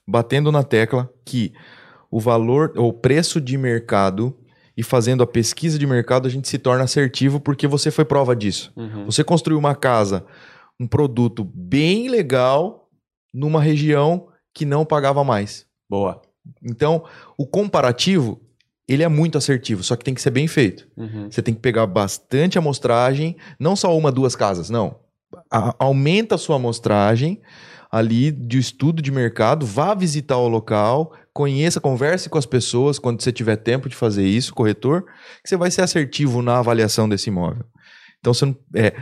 batendo 0.08 0.52
na 0.52 0.64
tecla 0.64 1.10
que 1.26 1.54
o 2.10 2.20
valor, 2.20 2.72
o 2.78 2.94
preço 2.94 3.42
de 3.42 3.58
mercado 3.58 4.38
e 4.78 4.84
fazendo 4.84 5.24
a 5.24 5.28
pesquisa 5.28 5.80
de 5.80 5.88
mercado, 5.88 6.28
a 6.28 6.32
gente 6.32 6.48
se 6.48 6.58
torna 6.58 6.84
assertivo 6.84 7.40
porque 7.40 7.68
você 7.68 7.90
foi 7.92 8.06
prova 8.06 8.36
disso. 8.36 8.72
Uhum. 8.76 9.06
Você 9.06 9.24
construiu 9.24 9.58
uma 9.58 9.76
casa, 9.76 10.26
um 10.80 10.88
produto 10.88 11.44
bem 11.44 12.10
legal 12.10 12.90
numa 13.34 13.62
região 13.62 14.28
que 14.54 14.66
não 14.66 14.86
pagava 14.86 15.24
mais. 15.24 15.66
Boa. 15.90 16.22
Então, 16.64 17.04
o 17.38 17.46
comparativo, 17.46 18.42
ele 18.88 19.04
é 19.04 19.08
muito 19.08 19.38
assertivo, 19.38 19.84
só 19.84 19.96
que 19.96 20.04
tem 20.04 20.14
que 20.14 20.22
ser 20.22 20.30
bem 20.32 20.48
feito. 20.48 20.88
Uhum. 20.96 21.30
Você 21.32 21.42
tem 21.42 21.54
que 21.54 21.60
pegar 21.60 21.88
bastante 21.88 22.58
amostragem, 22.58 23.36
não 23.60 23.76
só 23.76 23.98
uma, 23.98 24.12
duas 24.12 24.36
casas, 24.36 24.70
não. 24.70 25.00
A- 25.52 25.76
aumenta 25.80 26.36
a 26.36 26.38
sua 26.38 26.58
amostragem 26.58 27.42
ali 27.92 28.32
de 28.32 28.58
estudo 28.60 29.02
de 29.02 29.12
mercado, 29.12 29.66
vá 29.66 29.94
visitar 29.94 30.38
o 30.38 30.48
local, 30.48 31.14
conheça, 31.34 31.80
converse 31.80 32.30
com 32.30 32.38
as 32.38 32.46
pessoas 32.46 33.00
quando 33.00 33.22
você 33.22 33.32
tiver 33.32 33.56
tempo 33.56 33.88
de 33.90 33.96
fazer 33.96 34.26
isso, 34.28 34.54
corretor, 34.54 35.04
que 35.44 35.50
você 35.50 35.56
vai 35.58 35.72
ser 35.72 35.82
assertivo 35.82 36.42
na 36.42 36.60
avaliação 36.60 37.08
desse 37.08 37.30
imóvel. 37.30 37.66
Então, 38.20 38.34
você 38.34 38.46
não, 38.46 38.56
é, 38.76 38.94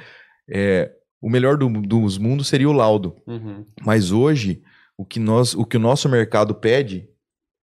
é, 0.49 0.91
o 1.21 1.29
melhor 1.29 1.57
do- 1.57 1.69
dos 1.81 2.17
mundos 2.17 2.47
seria 2.47 2.69
o 2.69 2.73
laudo. 2.73 3.15
Uhum. 3.27 3.65
Mas 3.83 4.11
hoje, 4.11 4.61
o 4.97 5.05
que, 5.05 5.19
nós, 5.19 5.55
o 5.55 5.65
que 5.65 5.77
o 5.77 5.79
nosso 5.79 6.07
mercado 6.07 6.53
pede, 6.53 7.07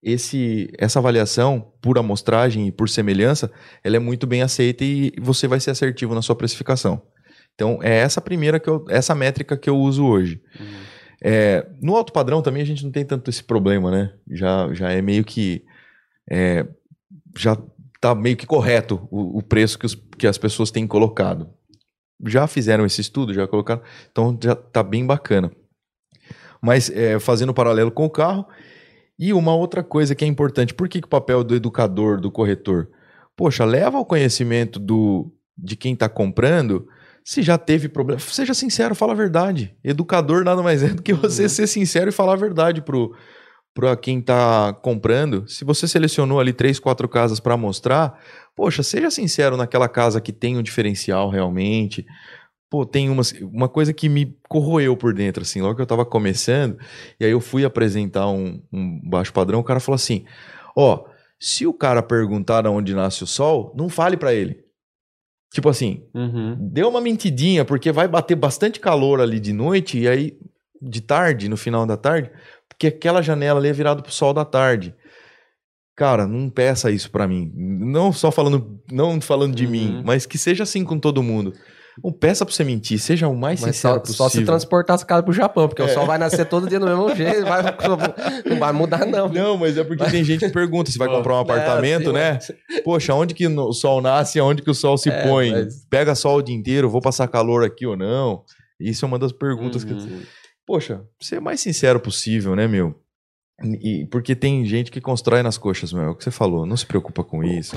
esse, 0.02 0.70
essa 0.78 0.98
avaliação 0.98 1.72
por 1.80 1.98
amostragem 1.98 2.66
e 2.68 2.72
por 2.72 2.88
semelhança, 2.88 3.50
ela 3.84 3.96
é 3.96 3.98
muito 3.98 4.26
bem 4.26 4.42
aceita 4.42 4.84
e 4.84 5.12
você 5.20 5.46
vai 5.46 5.60
ser 5.60 5.70
assertivo 5.70 6.14
na 6.14 6.22
sua 6.22 6.34
precificação. 6.36 7.02
Então, 7.54 7.78
é 7.82 7.98
essa 7.98 8.20
primeira 8.20 8.58
que 8.58 8.68
eu, 8.68 8.84
essa 8.88 9.14
métrica 9.14 9.56
que 9.56 9.68
eu 9.68 9.76
uso 9.76 10.06
hoje. 10.06 10.40
Uhum. 10.58 10.66
É, 11.22 11.66
no 11.82 11.94
alto 11.96 12.12
padrão 12.12 12.40
também 12.40 12.62
a 12.62 12.66
gente 12.66 12.82
não 12.82 12.90
tem 12.90 13.04
tanto 13.04 13.28
esse 13.28 13.44
problema, 13.44 13.90
né? 13.90 14.14
Já, 14.30 14.72
já 14.72 14.90
é 14.90 15.02
meio 15.02 15.22
que. 15.24 15.62
é, 16.30 16.66
já 17.36 17.56
tá 18.00 18.14
meio 18.14 18.36
que 18.36 18.46
correto 18.46 19.06
o, 19.10 19.38
o 19.38 19.42
preço 19.42 19.78
que, 19.78 19.84
os- 19.84 19.94
que 19.94 20.26
as 20.26 20.38
pessoas 20.38 20.70
têm 20.70 20.86
colocado. 20.86 21.50
Já 22.26 22.46
fizeram 22.46 22.86
esse 22.86 23.02
estudo, 23.02 23.34
já 23.34 23.46
colocaram. 23.46 23.82
Então 24.10 24.38
já 24.42 24.54
tá 24.54 24.82
bem 24.82 25.04
bacana. 25.04 25.50
Mas 26.62 26.88
é, 26.90 27.18
fazendo 27.20 27.52
paralelo 27.52 27.90
com 27.90 28.06
o 28.06 28.10
carro. 28.10 28.46
E 29.20 29.34
uma 29.34 29.54
outra 29.54 29.84
coisa 29.84 30.14
que 30.14 30.24
é 30.24 30.28
importante: 30.28 30.72
por 30.72 30.88
que, 30.88 30.98
que 30.98 31.06
o 31.06 31.10
papel 31.10 31.44
do 31.44 31.54
educador, 31.54 32.18
do 32.18 32.30
corretor? 32.30 32.88
Poxa, 33.36 33.66
leva 33.66 33.98
ao 33.98 34.06
conhecimento 34.06 34.80
do, 34.80 35.30
de 35.56 35.76
quem 35.76 35.92
está 35.92 36.08
comprando 36.08 36.88
se 37.22 37.42
já 37.42 37.58
teve 37.58 37.86
problema. 37.86 38.18
Seja 38.18 38.54
sincero, 38.54 38.94
fala 38.94 39.12
a 39.12 39.16
verdade. 39.16 39.76
Educador 39.84 40.42
nada 40.42 40.62
mais 40.62 40.82
é 40.82 40.88
do 40.88 41.02
que 41.02 41.12
você 41.12 41.42
Uhum. 41.42 41.48
ser 41.50 41.66
sincero 41.66 42.08
e 42.08 42.12
falar 42.12 42.32
a 42.32 42.36
verdade 42.36 42.80
pro 42.80 43.14
para 43.72 43.96
quem 43.96 44.18
está 44.18 44.72
comprando. 44.72 45.46
Se 45.46 45.64
você 45.64 45.86
selecionou 45.86 46.40
ali 46.40 46.52
três, 46.52 46.80
quatro 46.80 47.08
casas 47.08 47.38
para 47.38 47.56
mostrar, 47.56 48.18
poxa, 48.56 48.82
seja 48.82 49.10
sincero 49.10 49.56
naquela 49.56 49.88
casa 49.88 50.20
que 50.20 50.32
tem 50.32 50.58
um 50.58 50.62
diferencial 50.62 51.30
realmente. 51.30 52.04
Pô, 52.70 52.86
tem 52.86 53.10
uma, 53.10 53.22
uma 53.52 53.68
coisa 53.68 53.92
que 53.92 54.08
me 54.08 54.36
corroeu 54.48 54.96
por 54.96 55.12
dentro, 55.12 55.42
assim, 55.42 55.60
logo 55.60 55.74
que 55.74 55.82
eu 55.82 55.86
tava 55.86 56.06
começando, 56.06 56.78
e 57.18 57.24
aí 57.24 57.30
eu 57.32 57.40
fui 57.40 57.64
apresentar 57.64 58.28
um, 58.28 58.62
um 58.72 59.00
baixo 59.10 59.32
padrão, 59.32 59.58
o 59.58 59.64
cara 59.64 59.80
falou 59.80 59.96
assim: 59.96 60.24
Ó, 60.76 61.04
se 61.38 61.66
o 61.66 61.72
cara 61.74 62.00
perguntar 62.02 62.64
onde 62.68 62.94
nasce 62.94 63.24
o 63.24 63.26
sol, 63.26 63.74
não 63.76 63.88
fale 63.88 64.16
para 64.16 64.32
ele. 64.32 64.64
Tipo 65.52 65.68
assim, 65.68 66.04
Uhum. 66.14 66.56
deu 66.70 66.88
uma 66.88 67.00
mentidinha, 67.00 67.64
porque 67.64 67.90
vai 67.90 68.06
bater 68.06 68.36
bastante 68.36 68.78
calor 68.78 69.20
ali 69.20 69.40
de 69.40 69.52
noite, 69.52 69.98
e 69.98 70.06
aí, 70.08 70.38
de 70.80 71.00
tarde, 71.00 71.48
no 71.48 71.56
final 71.56 71.84
da 71.84 71.96
tarde, 71.96 72.30
porque 72.68 72.86
aquela 72.86 73.20
janela 73.20 73.58
ali 73.58 73.68
é 73.68 73.72
virada 73.72 74.00
pro 74.00 74.12
sol 74.12 74.32
da 74.32 74.44
tarde. 74.44 74.94
Cara, 75.96 76.24
não 76.26 76.48
peça 76.48 76.90
isso 76.90 77.10
pra 77.10 77.26
mim. 77.26 77.52
Não 77.54 78.12
só 78.12 78.30
falando, 78.30 78.80
não 78.90 79.20
falando 79.20 79.54
de 79.56 79.64
Uhum. 79.66 79.70
mim, 79.72 80.02
mas 80.04 80.24
que 80.24 80.38
seja 80.38 80.62
assim 80.62 80.84
com 80.84 80.98
todo 81.00 81.20
mundo. 81.22 81.52
Não 82.02 82.12
peça 82.12 82.44
pra 82.46 82.54
você 82.54 82.64
mentir, 82.64 82.98
seja 82.98 83.28
o 83.28 83.36
mais 83.36 83.60
Mas 83.60 83.76
sincero 83.76 83.94
só, 83.94 84.00
possível. 84.00 84.16
só 84.16 84.28
se 84.28 84.44
transportar 84.44 84.94
essa 84.96 85.04
casa 85.04 85.22
pro 85.22 85.32
Japão, 85.32 85.68
porque 85.68 85.82
É. 85.82 85.84
o 85.84 85.88
sol 85.88 86.06
vai 86.06 86.18
nascer 86.18 86.44
todo 86.46 86.68
dia 86.68 86.78
do 86.80 86.86
mesmo 86.86 87.12
jeito, 87.16 87.44
vai- 87.44 87.62
não 88.46 88.58
vai 88.58 88.72
mudar 88.72 89.04
não. 89.06 89.28
Não, 89.28 89.56
mas 89.58 89.76
é 89.76 89.84
porque 89.84 90.04
tem 90.10 90.24
gente 90.24 90.46
que 90.46 90.52
pergunta, 90.52 90.90
você 90.90 90.98
vai 90.98 91.08
comprar 91.08 91.34
um 91.34 91.40
apartamento, 91.40 92.10
É, 92.10 92.12
né? 92.12 92.38
Poxa, 92.84 93.14
onde 93.14 93.34
que 93.34 93.46
o 93.46 93.72
sol 93.72 94.00
nasce 94.00 94.38
e 94.38 94.40
onde 94.40 94.62
que 94.62 94.70
o 94.70 94.74
sol 94.74 94.96
se 94.96 95.10
É, 95.10 95.22
põe? 95.26 95.50
mas- 95.50 95.84
Pega 95.90 96.14
sol 96.14 96.38
o 96.38 96.42
dia 96.42 96.54
inteiro, 96.56 96.88
vou 96.90 97.00
passar 97.00 97.28
calor 97.28 97.64
aqui 97.64 97.86
ou 97.86 97.96
não? 97.96 98.42
Isso 98.80 99.04
é 99.04 99.08
uma 99.08 99.18
das 99.18 99.32
perguntas 99.32 99.84
que... 99.84 99.92
Uhum. 99.92 100.22
Poxa, 100.66 101.02
ser 101.20 101.38
o 101.38 101.42
mais 101.42 101.60
sincero 101.60 101.98
possível, 102.00 102.54
né, 102.56 102.66
meu? 102.68 102.94
E, 103.82 104.06
porque 104.10 104.34
tem 104.34 104.64
gente 104.64 104.90
que 104.90 105.00
constrói 105.02 105.42
nas 105.42 105.58
coxas, 105.58 105.92
meu. 105.92 106.04
É 106.04 106.08
o 106.08 106.14
que 106.14 106.24
você 106.24 106.30
falou. 106.30 106.64
Não 106.64 106.76
se 106.78 106.86
preocupa 106.86 107.22
com 107.22 107.44
isso. 107.44 107.76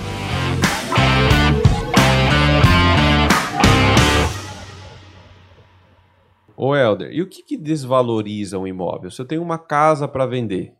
Ô, 6.55 6.75
Helder, 6.75 7.11
e 7.11 7.21
o 7.21 7.27
que, 7.27 7.43
que 7.43 7.57
desvaloriza 7.57 8.57
um 8.57 8.67
imóvel? 8.67 9.09
Se 9.09 9.21
eu 9.21 9.25
tenho 9.25 9.41
uma 9.41 9.57
casa 9.57 10.07
para 10.07 10.25
vender, 10.25 10.73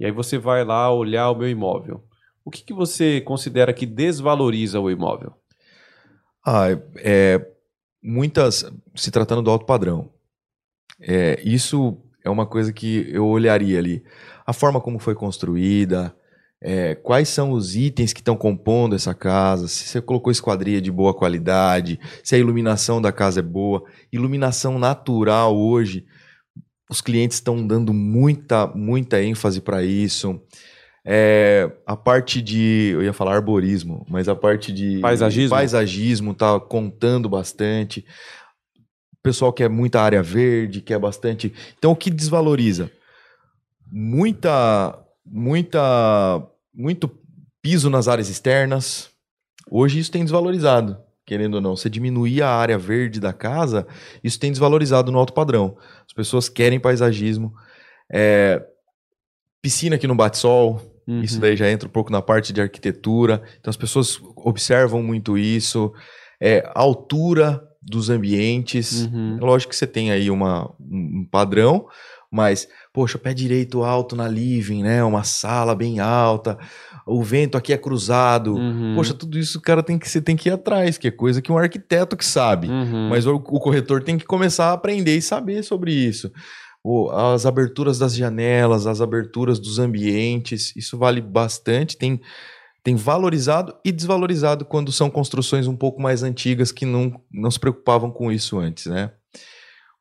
e 0.00 0.04
aí 0.06 0.10
você 0.10 0.38
vai 0.38 0.64
lá 0.64 0.92
olhar 0.92 1.30
o 1.30 1.36
meu 1.36 1.48
imóvel, 1.48 2.02
o 2.44 2.50
que, 2.50 2.64
que 2.64 2.72
você 2.72 3.20
considera 3.20 3.72
que 3.72 3.86
desvaloriza 3.86 4.80
o 4.80 4.90
imóvel? 4.90 5.32
Ah, 6.44 6.66
é, 6.96 7.46
muitas, 8.02 8.64
se 8.94 9.10
tratando 9.10 9.42
do 9.42 9.50
alto 9.50 9.64
padrão, 9.64 10.10
é, 11.00 11.40
isso 11.44 11.96
é 12.24 12.30
uma 12.30 12.46
coisa 12.46 12.72
que 12.72 13.08
eu 13.12 13.26
olharia 13.26 13.78
ali. 13.78 14.04
A 14.46 14.52
forma 14.52 14.80
como 14.80 14.98
foi 14.98 15.14
construída, 15.14 16.14
é, 16.64 16.94
quais 16.94 17.28
são 17.28 17.50
os 17.50 17.74
itens 17.74 18.12
que 18.12 18.20
estão 18.20 18.36
compondo 18.36 18.94
essa 18.94 19.12
casa, 19.12 19.66
se 19.66 19.84
você 19.84 20.00
colocou 20.00 20.30
esquadria 20.30 20.80
de 20.80 20.92
boa 20.92 21.12
qualidade, 21.12 21.98
se 22.22 22.36
a 22.36 22.38
iluminação 22.38 23.02
da 23.02 23.10
casa 23.10 23.40
é 23.40 23.42
boa. 23.42 23.82
Iluminação 24.12 24.78
natural 24.78 25.56
hoje, 25.56 26.06
os 26.88 27.00
clientes 27.00 27.38
estão 27.38 27.66
dando 27.66 27.92
muita, 27.92 28.68
muita 28.68 29.20
ênfase 29.20 29.60
para 29.60 29.82
isso. 29.82 30.40
É, 31.04 31.68
a 31.84 31.96
parte 31.96 32.40
de, 32.40 32.90
eu 32.92 33.02
ia 33.02 33.12
falar 33.12 33.34
arborismo, 33.34 34.06
mas 34.08 34.28
a 34.28 34.36
parte 34.36 34.72
de 34.72 35.00
Paisagismo? 35.00 35.50
paisagismo 35.50 36.34
tá 36.34 36.60
contando 36.60 37.28
bastante. 37.28 38.04
O 39.14 39.22
pessoal 39.22 39.52
quer 39.52 39.68
muita 39.68 40.00
área 40.00 40.22
verde, 40.22 40.80
quer 40.80 40.98
bastante. 41.00 41.52
Então, 41.76 41.90
o 41.90 41.96
que 41.96 42.08
desvaloriza? 42.08 42.88
Muita, 43.90 44.96
muita, 45.26 46.46
muito 46.74 47.10
piso 47.62 47.88
nas 47.90 48.08
áreas 48.08 48.28
externas. 48.28 49.10
Hoje 49.70 49.98
isso 49.98 50.10
tem 50.10 50.22
desvalorizado, 50.24 50.98
querendo 51.24 51.54
ou 51.54 51.60
não. 51.60 51.76
Você 51.76 51.88
diminuir 51.88 52.42
a 52.42 52.48
área 52.50 52.78
verde 52.78 53.20
da 53.20 53.32
casa, 53.32 53.86
isso 54.22 54.38
tem 54.38 54.50
desvalorizado 54.50 55.12
no 55.12 55.18
alto 55.18 55.32
padrão. 55.32 55.76
As 56.06 56.12
pessoas 56.12 56.48
querem 56.48 56.80
paisagismo. 56.80 57.52
É, 58.12 58.62
piscina 59.62 59.96
que 59.98 60.06
não 60.06 60.16
bate 60.16 60.38
sol, 60.38 60.88
Uhum. 61.06 61.20
isso 61.20 61.40
daí 61.40 61.56
já 61.56 61.68
entra 61.68 61.88
um 61.88 61.90
pouco 61.90 62.12
na 62.12 62.22
parte 62.22 62.52
de 62.52 62.60
arquitetura. 62.60 63.42
Então 63.58 63.70
as 63.70 63.76
pessoas 63.76 64.20
observam 64.36 65.02
muito 65.02 65.36
isso. 65.36 65.92
É, 66.40 66.62
altura 66.74 67.62
dos 67.80 68.08
ambientes. 68.08 69.06
Uhum. 69.06 69.38
Lógico 69.40 69.70
que 69.70 69.76
você 69.76 69.86
tem 69.86 70.12
aí 70.12 70.30
uma, 70.30 70.72
um 70.80 71.22
um 71.22 71.28
padrão, 71.28 71.88
mas, 72.30 72.68
poxa, 72.92 73.18
pé 73.18 73.32
direito 73.32 73.82
alto 73.82 74.14
na 74.14 74.28
living, 74.28 74.82
né? 74.82 75.02
Uma 75.02 75.24
sala 75.24 75.74
bem 75.74 75.98
alta. 75.98 76.58
O 77.06 77.22
vento 77.22 77.56
aqui 77.56 77.72
é 77.72 77.78
cruzado. 77.78 78.54
Uhum. 78.54 78.94
Poxa, 78.94 79.14
tudo 79.14 79.38
isso 79.38 79.58
o 79.58 79.62
cara 79.62 79.82
tem 79.82 79.98
que, 79.98 80.08
você 80.08 80.20
tem 80.20 80.36
que 80.36 80.48
ir 80.48 80.52
atrás, 80.52 80.98
que 80.98 81.08
é 81.08 81.10
coisa 81.10 81.40
que 81.40 81.50
um 81.50 81.56
arquiteto 81.58 82.16
que 82.16 82.24
sabe. 82.24 82.68
Uhum. 82.68 83.08
Mas 83.08 83.26
o, 83.26 83.34
o 83.36 83.60
corretor 83.60 84.02
tem 84.02 84.18
que 84.18 84.24
começar 84.26 84.66
a 84.66 84.72
aprender 84.74 85.16
e 85.16 85.22
saber 85.22 85.62
sobre 85.64 85.92
isso. 85.92 86.30
O- 86.84 87.10
as 87.10 87.46
aberturas 87.46 87.98
das 87.98 88.14
janelas, 88.14 88.86
as 88.86 89.00
aberturas 89.00 89.58
dos 89.58 89.78
ambientes, 89.78 90.74
isso 90.76 90.98
vale 90.98 91.20
bastante. 91.20 91.96
Tem, 91.96 92.20
tem 92.84 92.94
valorizado 92.96 93.74
e 93.84 93.90
desvalorizado 93.90 94.64
quando 94.64 94.92
são 94.92 95.08
construções 95.08 95.66
um 95.66 95.76
pouco 95.76 96.02
mais 96.02 96.22
antigas 96.22 96.70
que 96.72 96.84
não, 96.84 97.12
não 97.32 97.50
se 97.50 97.58
preocupavam 97.58 98.10
com 98.10 98.30
isso 98.30 98.58
antes, 98.58 98.86
né? 98.86 99.12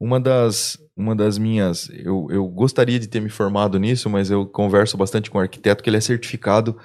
Uma 0.02 0.20
das, 0.20 0.80
uma 0.98 1.16
das 1.16 1.38
minhas. 1.38 1.88
Eu, 1.92 2.26
eu 2.32 2.48
gostaria 2.48 3.00
de 3.00 3.08
ter 3.08 3.22
me 3.22 3.30
formado 3.30 3.78
nisso, 3.78 4.10
mas 4.10 4.32
eu 4.32 4.48
converso 4.48 4.98
bastante 4.98 5.30
com 5.30 5.38
o 5.38 5.42
arquiteto, 5.42 5.84
que 5.84 5.92
ele 5.92 5.98
é 5.98 6.02
certificado 6.02 6.76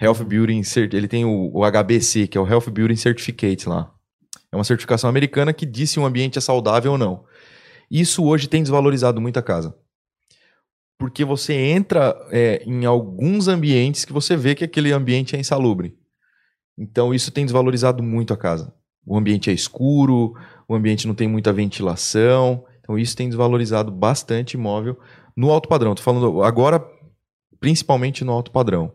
Health 0.00 0.24
Building. 0.24 0.62
Ele 0.90 1.06
tem 1.06 1.26
o, 1.26 1.50
o 1.52 1.70
HBC, 1.70 2.26
que 2.26 2.38
é 2.38 2.40
o 2.40 2.48
Health 2.48 2.70
Building 2.70 2.96
Certificate 2.96 3.68
lá. 3.68 3.92
É 4.50 4.56
uma 4.56 4.64
certificação 4.64 5.10
americana 5.10 5.52
que 5.52 5.66
diz 5.66 5.90
se 5.90 6.00
um 6.00 6.06
ambiente 6.06 6.38
é 6.38 6.40
saudável 6.40 6.92
ou 6.92 6.96
não. 6.96 7.26
Isso 7.90 8.24
hoje 8.24 8.48
tem 8.48 8.62
desvalorizado 8.62 9.20
muito 9.20 9.38
a 9.38 9.42
casa. 9.42 9.76
Porque 10.98 11.22
você 11.22 11.52
entra 11.52 12.16
é, 12.30 12.62
em 12.64 12.86
alguns 12.86 13.46
ambientes 13.46 14.06
que 14.06 14.12
você 14.12 14.38
vê 14.38 14.54
que 14.54 14.64
aquele 14.64 14.90
ambiente 14.90 15.36
é 15.36 15.38
insalubre. 15.38 15.98
Então 16.78 17.12
isso 17.12 17.30
tem 17.30 17.44
desvalorizado 17.44 18.02
muito 18.02 18.32
a 18.32 18.38
casa. 18.38 18.72
O 19.06 19.18
ambiente 19.18 19.50
é 19.50 19.52
escuro, 19.52 20.32
o 20.68 20.74
ambiente 20.74 21.06
não 21.06 21.14
tem 21.14 21.28
muita 21.28 21.52
ventilação. 21.52 22.64
Então 22.80 22.98
isso 22.98 23.16
tem 23.16 23.28
desvalorizado 23.28 23.90
bastante 23.90 24.54
imóvel 24.54 24.98
no 25.36 25.50
alto 25.50 25.68
padrão. 25.68 25.92
Estou 25.92 26.04
falando 26.04 26.42
agora 26.42 26.84
principalmente 27.60 28.24
no 28.24 28.32
alto 28.32 28.50
padrão. 28.50 28.92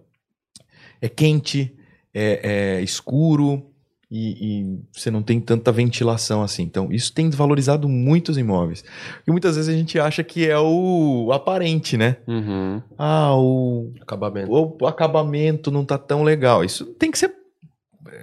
É 1.02 1.10
quente, 1.10 1.74
é, 2.14 2.78
é 2.78 2.82
escuro 2.82 3.66
e, 4.12 4.62
e 4.62 4.80
você 4.92 5.10
não 5.10 5.24
tem 5.24 5.40
tanta 5.40 5.72
ventilação 5.72 6.42
assim. 6.44 6.64
Então 6.64 6.92
isso 6.92 7.12
tem 7.14 7.28
desvalorizado 7.30 7.88
muitos 7.90 8.38
imóveis. 8.38 8.84
E 9.28 9.32
muitas 9.32 9.56
vezes 9.56 9.74
a 9.74 9.78
gente 9.78 10.00
acha 10.00 10.24
que 10.24 10.48
é 10.48 10.58
o 10.60 11.32
aparente, 11.32 11.98
né? 11.98 12.18
Uhum. 12.28 12.82
Ah, 12.98 13.36
o 13.36 13.92
Acabamento. 14.02 14.52
o 14.52 14.86
acabamento 14.88 15.72
não 15.72 15.84
tá 15.86 15.98
tão 15.98 16.22
legal. 16.24 16.64
Isso 16.64 16.86
tem 16.86 17.10
que 17.10 17.18
ser. 17.18 17.34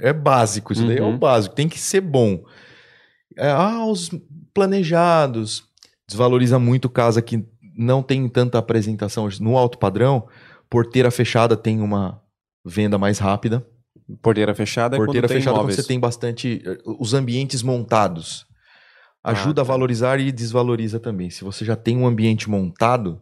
É 0.01 0.13
básico, 0.13 0.73
isso 0.73 0.87
daí 0.87 0.99
é 0.99 1.03
o 1.03 1.07
Uhum. 1.07 1.19
básico, 1.19 1.55
tem 1.55 1.69
que 1.69 1.79
ser 1.79 2.01
bom. 2.01 2.45
É, 3.37 3.51
ah, 3.51 3.85
os 3.87 4.11
planejados. 4.55 5.65
Desvaloriza 6.09 6.59
muito 6.59 6.89
casa 6.89 7.21
que 7.23 7.45
não 7.77 8.03
tem 8.03 8.29
tanta 8.29 8.59
apresentação 8.59 9.29
no 9.41 9.57
alto 9.57 9.79
padrão. 9.79 10.29
Porteira 10.71 11.11
fechada 11.11 11.57
tem 11.57 11.81
uma 11.81 12.21
venda 12.65 12.99
mais 12.99 13.19
rápida. 13.19 13.67
Porteira 14.23 14.55
fechada 14.55 14.97
é 14.97 14.99
Porteira 14.99 15.27
quando 15.27 15.37
fechada 15.37 15.55
quando 15.57 15.61
imóveis. 15.63 15.77
você 15.77 15.87
tem 15.87 15.99
bastante. 15.99 16.63
eh, 16.65 16.79
Os 16.99 17.13
ambientes 17.15 17.63
montados. 17.63 18.47
Ajuda 19.23 19.61
Ah, 19.61 19.65
a 19.65 19.67
tá. 19.67 19.73
valorizar 19.73 20.21
e 20.21 20.31
desvaloriza 20.31 21.01
também. 21.01 21.29
Se 21.31 21.43
você 21.43 21.65
já 21.65 21.75
tem 21.75 21.97
um 21.97 22.07
ambiente 22.07 22.49
montado, 22.49 23.21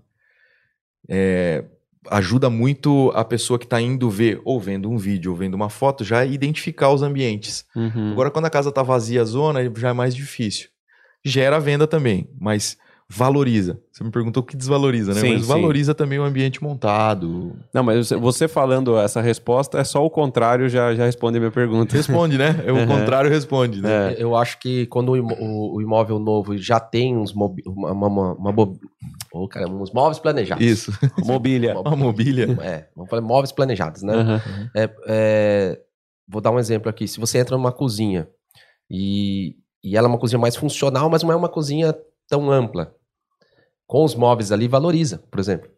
é, 1.08 1.64
ajuda 2.10 2.50
muito 2.50 3.10
a 3.14 3.24
pessoa 3.24 3.58
que 3.58 3.64
está 3.64 3.80
indo 3.80 4.10
ver, 4.10 4.40
ou 4.44 4.60
vendo 4.60 4.90
um 4.90 4.96
vídeo, 4.96 5.30
ou 5.30 5.36
vendo 5.36 5.54
uma 5.54 5.70
foto, 5.70 6.04
já 6.04 6.24
identificar 6.24 6.90
os 6.90 7.02
ambientes. 7.02 7.64
Uhum. 7.74 8.12
Agora, 8.12 8.30
quando 8.30 8.46
a 8.46 8.50
casa 8.50 8.68
está 8.68 8.82
vazia, 8.82 9.22
a 9.22 9.24
zona, 9.24 9.60
já 9.76 9.90
é 9.90 9.92
mais 9.92 10.14
difícil. 10.14 10.68
Gera 11.24 11.58
venda 11.58 11.86
também, 11.86 12.28
mas 12.38 12.76
valoriza. 13.10 13.78
Você 13.92 14.02
me 14.02 14.10
perguntou 14.10 14.42
o 14.42 14.46
que 14.46 14.56
desvaloriza, 14.56 15.12
né? 15.14 15.20
Sim, 15.20 15.32
mas 15.34 15.42
sim. 15.42 15.48
valoriza 15.48 15.94
também 15.94 16.18
o 16.18 16.24
ambiente 16.24 16.62
montado. 16.62 17.54
Não, 17.72 17.82
mas 17.82 18.10
você- 18.10 18.48
falando 18.48 18.96
essa 18.98 19.20
resposta 19.20 19.78
é 19.78 19.84
só 19.84 20.04
o 20.04 20.10
contrário, 20.10 20.68
já, 20.68 20.94
já 20.94 21.04
responde 21.04 21.36
a 21.36 21.40
minha 21.40 21.52
pergunta. 21.52 21.94
Responde, 21.96 22.38
né? 22.38 22.62
É 22.66 22.72
o 22.72 22.76
Uhum. 22.76 22.86
contrário 22.86 23.30
responde, 23.30 23.80
né? 23.82 24.14
É. 24.14 24.22
Eu 24.22 24.34
acho 24.34 24.58
que 24.58 24.86
quando 24.86 25.10
o 25.10 25.16
imó- 25.16 25.36
o, 25.38 25.76
o 25.76 25.82
imóvel 25.82 26.18
novo 26.18 26.56
já 26.56 26.80
tem 26.80 27.16
uns 27.16 27.32
mobi- 27.32 27.62
uma, 27.66 27.92
uma, 27.92 28.32
uma, 28.34 28.52
bo- 28.52 28.78
Ô, 29.32 29.46
caramba, 29.48 29.74
uns 29.82 29.92
móveis 29.92 30.18
planejados. 30.18 30.64
Isso. 30.64 30.92
Mobília. 31.24 31.78
Uma 31.78 31.96
mobília. 31.96 32.56
É, 32.62 32.86
vamos 32.96 33.10
falar 33.10 33.20
móveis 33.22 33.52
planejados, 33.52 34.02
né? 34.02 34.14
Aham. 34.14 34.42
É, 34.74 34.90
é, 35.06 35.80
vou 36.26 36.40
dar 36.40 36.50
um 36.52 36.58
exemplo 36.58 36.88
aqui. 36.88 37.06
Se 37.06 37.20
você 37.20 37.38
entra 37.38 37.56
numa 37.56 37.72
cozinha 37.72 38.28
e, 38.90 39.56
e 39.82 39.96
ela 39.96 40.06
é 40.06 40.10
uma 40.10 40.18
cozinha 40.18 40.38
mais 40.38 40.56
funcional, 40.56 41.10
mas 41.10 41.22
não 41.22 41.32
é 41.32 41.36
uma 41.36 41.48
cozinha 41.48 41.94
tão 42.28 42.50
ampla. 42.50 42.94
Com 43.86 44.04
os 44.04 44.14
móveis 44.14 44.50
ali, 44.52 44.66
valoriza, 44.68 45.22
por 45.30 45.38
exemplo. 45.40 45.70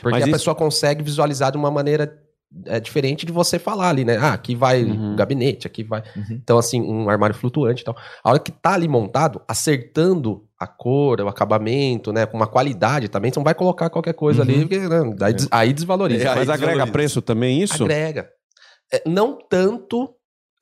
Porque 0.00 0.10
Mas 0.10 0.22
a 0.24 0.26
isso- 0.26 0.30
pessoa 0.32 0.54
consegue 0.56 1.02
visualizar 1.02 1.52
de 1.52 1.58
uma 1.58 1.70
maneira 1.70 2.20
é, 2.66 2.78
diferente 2.78 3.26
de 3.26 3.32
você 3.32 3.58
falar 3.58 3.88
ali, 3.88 4.04
né? 4.04 4.16
Ah, 4.16 4.32
aqui 4.34 4.54
vai 4.54 4.84
Uhum. 4.84 5.16
gabinete, 5.16 5.66
aqui 5.66 5.82
vai. 5.82 6.04
Uhum. 6.14 6.24
Então, 6.40 6.56
assim, 6.56 6.80
um 6.80 7.10
armário 7.10 7.34
flutuante 7.34 7.82
e 7.82 7.84
tal. 7.84 7.96
A 8.22 8.30
hora 8.30 8.38
que 8.38 8.52
tá 8.52 8.74
ali 8.74 8.86
montado, 8.86 9.42
acertando 9.48 10.46
a 10.56 10.64
cor, 10.64 11.20
o 11.20 11.26
acabamento, 11.26 12.12
né? 12.12 12.26
Com 12.26 12.36
uma 12.36 12.46
qualidade 12.46 13.08
também, 13.08 13.32
você 13.32 13.40
não 13.40 13.44
vai 13.44 13.54
colocar 13.56 13.90
qualquer 13.90 14.14
coisa 14.14 14.42
Uhum. 14.44 14.48
ali, 14.48 14.60
porque, 14.60 14.78
né, 14.78 15.14
daí 15.16 15.32
des- 15.34 15.48
aí 15.50 15.72
desvaloriza. 15.72 16.22
É, 16.24 16.28
aí 16.28 16.34
Mas 16.36 16.48
agrega 16.48 16.58
desvaloriza. 16.66 16.92
preço 16.92 17.20
também 17.22 17.60
isso? 17.60 17.82
Agrega. 17.82 18.30
É, 18.92 19.02
não 19.04 19.36
tanto, 19.50 20.14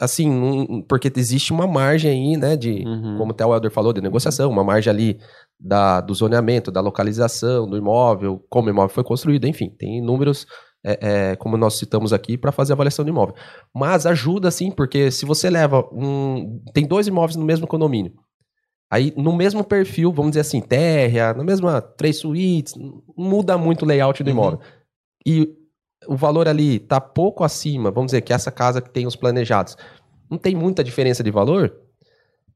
assim, 0.02 0.28
um- 0.30 0.82
porque 0.82 1.10
existe 1.16 1.52
uma 1.52 1.66
margem 1.66 2.10
aí, 2.10 2.36
né, 2.36 2.56
de, 2.56 2.82
Uhum. 2.86 3.16
como 3.18 3.30
até 3.32 3.44
o 3.46 3.54
Helder 3.54 3.70
falou, 3.70 3.92
de 3.92 4.00
negociação, 4.00 4.50
uma 4.50 4.64
margem 4.64 4.90
ali 4.90 5.18
da, 5.58 6.00
do 6.00 6.12
zoneamento, 6.14 6.70
da 6.72 6.80
localização, 6.80 7.66
do 7.68 7.76
imóvel, 7.76 8.44
como 8.50 8.66
o 8.66 8.70
imóvel 8.70 8.88
foi 8.94 9.04
construído, 9.04 9.46
enfim, 9.46 9.70
tem 9.78 10.02
números, 10.02 10.46
é, 10.84 10.98
é, 11.30 11.36
como 11.36 11.56
nós 11.56 11.74
citamos 11.78 12.12
aqui, 12.12 12.36
para 12.36 12.50
fazer 12.50 12.72
avaliação 12.72 13.04
do 13.04 13.10
imóvel. 13.10 13.34
Mas 13.72 14.04
ajuda, 14.04 14.50
sim, 14.50 14.70
porque 14.72 15.10
se 15.12 15.24
você 15.24 15.48
leva 15.48 15.88
um... 15.92 16.60
Tem 16.74 16.84
dois 16.84 17.06
imóveis 17.06 17.36
no 17.36 17.44
mesmo 17.44 17.66
condomínio. 17.68 18.12
Aí, 18.90 19.12
no 19.16 19.32
mesmo 19.34 19.62
perfil, 19.64 20.12
vamos 20.12 20.32
dizer 20.32 20.40
assim, 20.40 20.60
térrea, 20.60 21.32
na 21.32 21.44
mesma 21.44 21.80
três 21.80 22.18
suítes, 22.18 22.74
muda 23.16 23.56
muito 23.56 23.84
o 23.84 23.86
layout 23.88 24.22
do 24.24 24.26
Uhum. 24.30 24.36
imóvel. 24.36 24.60
E 25.24 25.48
o 26.08 26.16
valor 26.16 26.48
ali 26.48 26.78
tá 26.78 27.00
pouco 27.00 27.44
acima, 27.44 27.90
vamos 27.90 28.08
dizer 28.12 28.20
que 28.22 28.32
essa 28.32 28.50
casa 28.50 28.80
que 28.80 28.90
tem 28.90 29.06
os 29.06 29.16
planejados, 29.16 29.76
não 30.30 30.38
tem 30.38 30.54
muita 30.54 30.82
diferença 30.82 31.22
de 31.22 31.30
valor, 31.30 31.72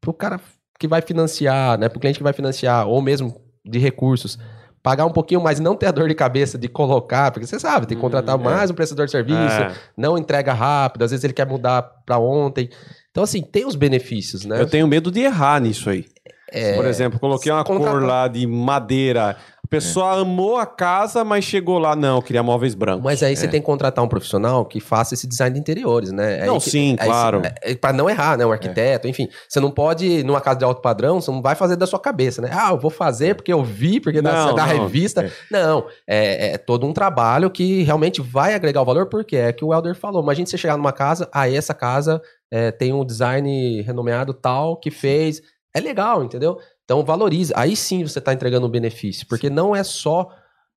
pro 0.01 0.13
cara 0.13 0.41
que 0.79 0.87
vai 0.89 1.01
financiar, 1.03 1.79
né, 1.79 1.89
pro 1.89 2.01
cliente 2.01 2.19
que 2.19 2.23
vai 2.25 2.33
financiar, 2.33 2.87
ou 2.87 3.01
mesmo 3.01 3.41
de 3.65 3.79
recursos, 3.79 4.39
pagar 4.83 5.05
um 5.07 5.11
pouquinho 5.13 5.41
mais, 5.43 5.59
e 5.59 5.63
não 5.63 5.75
ter 5.75 5.87
a 5.87 5.91
dor 5.91 6.09
de 6.09 6.15
cabeça 6.15 6.57
de 6.57 6.69
colocar, 6.69 7.33
porque 7.33 7.47
você 7.47 7.59
sabe, 7.59 7.87
tem 7.87 7.97
que 7.97 8.01
contratar 8.01 8.37
Hum, 8.39 8.43
é. 8.43 8.45
mais 8.45 8.71
um 8.71 8.75
prestador 8.75 9.07
de 9.07 9.11
serviço, 9.11 9.39
É. 9.61 9.75
não 9.97 10.17
entrega 10.17 10.53
rápido, 10.53 11.03
às 11.03 11.11
vezes 11.11 11.25
ele 11.25 11.33
quer 11.33 11.47
mudar 11.47 11.83
para 12.05 12.19
ontem. 12.19 12.69
Então, 13.11 13.25
assim, 13.25 13.43
tem 13.43 13.67
os 13.67 13.75
benefícios, 13.75 14.45
né? 14.45 14.61
Eu 14.61 14.69
tenho 14.69 14.87
medo 14.87 15.11
de 15.11 15.21
errar 15.21 15.61
nisso 15.61 15.91
aí. 15.91 16.05
É, 16.53 16.77
Por 16.77 16.85
exemplo, 16.87 17.19
coloquei 17.19 17.51
uma 17.51 17.65
contratar- 17.65 17.93
cor 17.95 18.03
lá 18.07 18.29
de 18.29 18.47
madeira. 18.47 19.37
A 19.67 19.69
pessoa 19.69 20.21
amou 20.21 20.57
a 20.59 20.65
casa, 20.65 21.25
mas 21.25 21.45
chegou 21.45 21.77
lá, 21.77 21.97
não, 21.97 22.23
queria 22.23 22.41
móveis 22.41 22.73
brancos. 22.73 23.03
Mas 23.03 23.21
aí 23.21 23.35
você 23.35 23.49
tem 23.49 23.61
que 23.61 23.67
contratar 23.67 24.05
um 24.05 24.07
profissional 24.07 24.65
que 24.65 24.79
faça 24.79 25.15
esse 25.15 25.27
design 25.27 25.53
de 25.55 25.59
interiores, 25.61 26.13
né? 26.13 26.43
Aí 26.43 26.47
Não, 26.47 26.61
que- 26.61 26.71
sim, 26.71 26.97
aí 27.01 27.09
claro. 27.09 27.43
é, 27.63 27.75
pra 27.75 27.93
não 27.93 28.09
errar, 28.09 28.39
né? 28.39 28.47
Um 28.47 28.53
arquiteto, 28.53 29.09
enfim. 29.09 29.29
Você 29.49 29.59
não 29.59 29.73
pode, 29.73 30.23
numa 30.23 30.41
casa 30.41 30.61
de 30.61 30.65
alto 30.65 30.81
padrão, 30.81 31.21
você 31.21 31.33
não 31.33 31.43
vai 31.43 31.57
fazer 31.57 31.75
da 31.75 31.85
sua 31.85 31.99
cabeça, 31.99 32.41
né? 32.41 32.49
Ah, 32.53 32.71
eu 32.71 32.79
vou 32.79 32.93
fazer 32.93 33.35
porque 33.35 33.53
eu 33.53 33.65
vi, 33.65 33.99
porque 33.99 34.23
na, 34.23 34.47
Não, 34.47 34.55
na 34.55 34.67
não. 34.73 34.83
revista. 34.85 35.29
Não, 35.51 35.87
é, 36.07 36.53
é 36.53 36.59
todo 36.59 36.87
um 36.87 36.93
trabalho 36.93 37.51
que 37.51 37.83
realmente 37.83 38.21
vai 38.23 38.55
agregar 38.55 38.83
o 38.83 38.85
valor, 38.85 39.07
porque 39.07 39.35
é 39.35 39.53
que 39.53 39.65
o 39.65 39.75
Helder 39.75 39.97
falou. 39.97 40.23
Imagina 40.23 40.47
você 40.47 40.57
chegar 40.57 40.77
numa 40.77 40.93
casa, 40.93 41.29
aí 41.33 41.57
essa 41.57 41.75
casa 41.75 42.23
é, 42.53 42.71
tem 42.71 42.93
um 42.93 43.05
design 43.05 43.83
renomeado 43.83 44.33
tal 44.33 44.77
que 44.77 44.93
fez. 44.93 45.43
É 45.75 45.81
legal, 45.81 46.25
entendeu? 46.25 46.57
Então 46.87 47.05
valoriza. 47.05 47.53
Aí 47.57 47.77
sim 47.77 48.03
você 48.07 48.21
está 48.21 48.33
entregando 48.33 48.67
um 48.67 48.71
benefício, 48.71 49.27
porque 49.29 49.51
não 49.51 49.75
é 49.77 49.83
só 49.83 50.31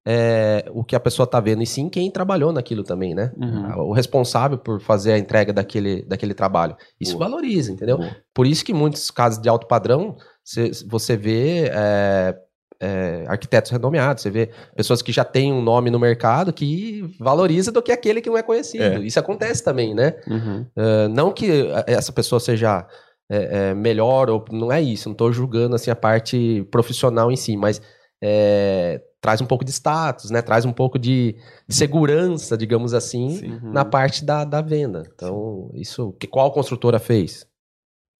é, 0.06 0.64
o 0.72 0.82
que 0.82 0.96
a 0.96 1.00
pessoa 1.00 1.24
está 1.24 1.38
vendo, 1.38 1.62
e 1.62 1.66
sim 1.66 1.86
quem 1.90 2.10
trabalhou 2.10 2.50
naquilo 2.50 2.82
também, 2.82 3.14
né? 3.14 3.30
Uhum. 3.36 3.88
O 3.88 3.92
responsável 3.92 4.56
por 4.56 4.80
fazer 4.80 5.12
a 5.12 5.18
entrega 5.18 5.52
daquele, 5.52 6.02
daquele 6.02 6.32
trabalho. 6.32 6.74
Isso 6.98 7.18
Boa. 7.18 7.28
valoriza, 7.28 7.72
entendeu? 7.72 7.98
Boa. 7.98 8.16
Por 8.32 8.46
isso 8.46 8.64
que 8.64 8.72
muitos 8.72 9.10
casos 9.10 9.38
de 9.38 9.50
alto 9.50 9.66
padrão, 9.66 10.16
cê- 10.42 10.70
você 10.88 11.14
vê 11.14 11.70
é, 11.70 12.34
é, 12.80 13.24
arquitetos 13.28 13.70
renomeados, 13.70 14.22
você 14.22 14.30
vê 14.30 14.50
pessoas 14.74 15.02
que 15.02 15.12
já 15.12 15.24
têm 15.24 15.52
um 15.52 15.60
nome 15.60 15.90
no 15.90 15.98
mercado 15.98 16.54
que 16.54 17.04
valoriza 17.20 17.70
do 17.70 17.82
que 17.82 17.92
aquele 17.92 18.22
que 18.22 18.30
não 18.30 18.38
é 18.38 18.42
conhecido. 18.42 18.84
É. 18.84 18.98
Isso 19.00 19.20
acontece 19.20 19.62
também, 19.62 19.94
né? 19.94 20.14
Uhum. 20.26 20.64
Uh, 20.74 21.08
não 21.10 21.32
que 21.32 21.64
uh, 21.64 21.84
essa 21.86 22.12
pessoa 22.12 22.40
seja 22.40 22.86
é, 23.30 23.70
é, 23.70 23.74
melhor, 23.74 24.30
ou 24.30 24.44
não 24.50 24.72
é 24.72 24.80
isso, 24.80 25.08
não 25.08 25.12
estou 25.12 25.32
julgando 25.32 25.74
assim, 25.74 25.90
a 25.90 25.96
parte 25.96 26.66
profissional 26.70 27.30
em 27.30 27.36
si, 27.36 27.56
mas 27.56 27.80
é, 28.22 29.02
traz 29.20 29.40
um 29.40 29.46
pouco 29.46 29.64
de 29.64 29.70
status, 29.70 30.30
né? 30.30 30.42
Traz 30.42 30.64
um 30.64 30.72
pouco 30.72 30.98
de, 30.98 31.36
de 31.66 31.74
segurança, 31.74 32.56
digamos 32.56 32.94
assim, 32.94 33.44
Uhum. 33.44 33.72
na 33.72 33.84
parte 33.84 34.24
da, 34.24 34.44
da 34.44 34.60
venda. 34.60 35.04
Então, 35.14 35.70
isso. 35.74 36.12
Que, 36.18 36.26
qual 36.26 36.50
construtora 36.52 36.98
fez? 36.98 37.46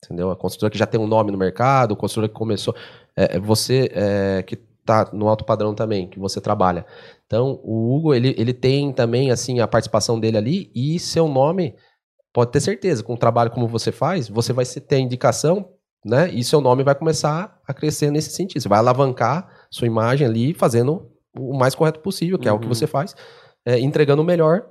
Entendeu? 0.05 0.31
A 0.31 0.37
construtora 0.37 0.71
que 0.71 0.79
já 0.79 0.87
tem 0.87 1.01
um 1.01 1.07
nome 1.07 1.33
no 1.33 1.39
mercado, 1.39 1.95
a 1.95 1.97
construtora 1.97 2.29
que 2.29 2.39
começou. 2.39 2.75
É, 3.17 3.37
é 3.37 3.41
você 3.41 3.91
é, 3.93 4.43
que 4.43 4.57
tá 4.57 5.11
no 5.13 5.29
alto 5.29 5.45
padrão 5.45 5.75
também, 5.75 6.09
que 6.09 6.19
você 6.19 6.41
trabalha. 6.41 6.87
Então, 7.27 7.61
o 7.63 7.95
Hugo, 7.95 8.15
ele, 8.15 8.35
ele 8.39 8.55
tem 8.55 8.93
também, 8.93 9.31
assim, 9.31 9.61
a 9.61 9.69
participação 9.69 10.19
dele 10.19 10.39
ali 10.39 10.71
e 10.75 10.99
seu 10.99 11.29
nome, 11.29 11.75
pode 12.33 12.51
ter 12.53 12.61
certeza, 12.61 13.03
com 13.03 13.15
o 13.15 13.19
trabalho 13.19 13.51
como 13.51 13.67
você 13.69 13.91
faz, 13.93 14.29
você 14.29 14.53
vai 14.53 14.65
ter 14.65 14.99
indicação, 14.99 15.69
né? 16.05 16.31
E 16.31 16.45
seu 16.45 16.61
nome 16.61 16.83
vai 16.85 16.95
começar 16.95 17.59
a 17.67 17.75
crescer 17.75 18.11
nesse 18.11 18.31
sentido. 18.31 18.61
Você 18.63 18.69
vai 18.69 18.79
alavancar 18.79 19.49
sua 19.71 19.87
imagem 19.87 20.27
ali, 20.27 20.55
fazendo 20.55 21.11
o 21.37 21.57
mais 21.57 21.75
correto 21.75 22.01
possível, 22.01 22.39
que 22.39 22.49
é 22.49 22.53
o 22.53 22.59
que 22.59 22.67
Uhum. 22.67 22.75
você 22.75 22.87
faz, 22.87 23.15
é, 23.67 23.79
entregando 23.79 24.23
o 24.23 24.25
melhor. 24.25 24.67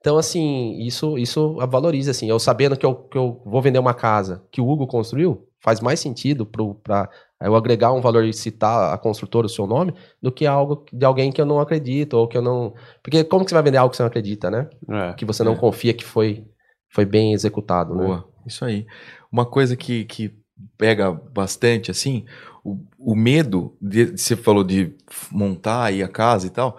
Então, 0.00 0.16
assim, 0.16 0.78
isso, 0.80 1.18
isso 1.18 1.56
valoriza, 1.68 2.12
assim. 2.12 2.28
Eu 2.30 2.38
sabendo 2.38 2.76
que 2.76 2.86
eu, 2.86 2.94
que 2.94 3.18
eu 3.18 3.42
vou 3.44 3.60
vender 3.60 3.80
uma 3.80 3.92
casa 3.94 4.44
que 4.52 4.60
o 4.60 4.68
Hugo 4.68 4.86
construiu, 4.86 5.48
faz 5.60 5.80
mais 5.80 5.98
sentido 5.98 6.46
para 6.46 7.10
eu 7.42 7.56
agregar 7.56 7.92
um 7.92 8.00
valor 8.00 8.24
e 8.24 8.32
citar 8.32 8.94
a 8.94 8.98
construtora, 8.98 9.46
o 9.46 9.50
seu 9.50 9.66
nome, 9.66 9.92
do 10.22 10.30
que 10.30 10.46
algo 10.46 10.84
de 10.92 11.04
alguém 11.04 11.32
que 11.32 11.40
eu 11.40 11.46
não 11.46 11.58
acredito, 11.58 12.14
ou 12.14 12.28
que 12.28 12.38
eu 12.38 12.42
não... 12.42 12.74
Porque 13.02 13.24
como 13.24 13.44
que 13.44 13.50
você 13.50 13.54
vai 13.54 13.64
vender 13.64 13.78
algo 13.78 13.90
que 13.90 13.96
você 13.96 14.02
não 14.04 14.08
acredita, 14.08 14.48
né? 14.50 14.68
É. 14.88 15.14
Que 15.14 15.24
você 15.24 15.42
não 15.42 15.54
É. 15.54 15.56
confia 15.56 15.92
que 15.92 16.04
foi, 16.04 16.44
foi 16.88 17.04
bem 17.04 17.32
executado, 17.32 17.94
né? 17.94 18.04
Boa, 18.04 18.28
isso 18.46 18.64
aí. 18.64 18.86
Uma 19.30 19.44
coisa 19.44 19.76
que, 19.76 20.04
que 20.04 20.34
pega 20.76 21.12
bastante, 21.12 21.90
assim, 21.90 22.24
o, 22.64 22.78
o 22.98 23.14
medo, 23.14 23.76
de, 23.80 24.16
você 24.16 24.36
falou 24.36 24.64
de 24.64 24.94
montar 25.30 25.84
aí 25.84 26.02
a 26.02 26.08
casa 26.08 26.46
e 26.46 26.50
tal. 26.50 26.78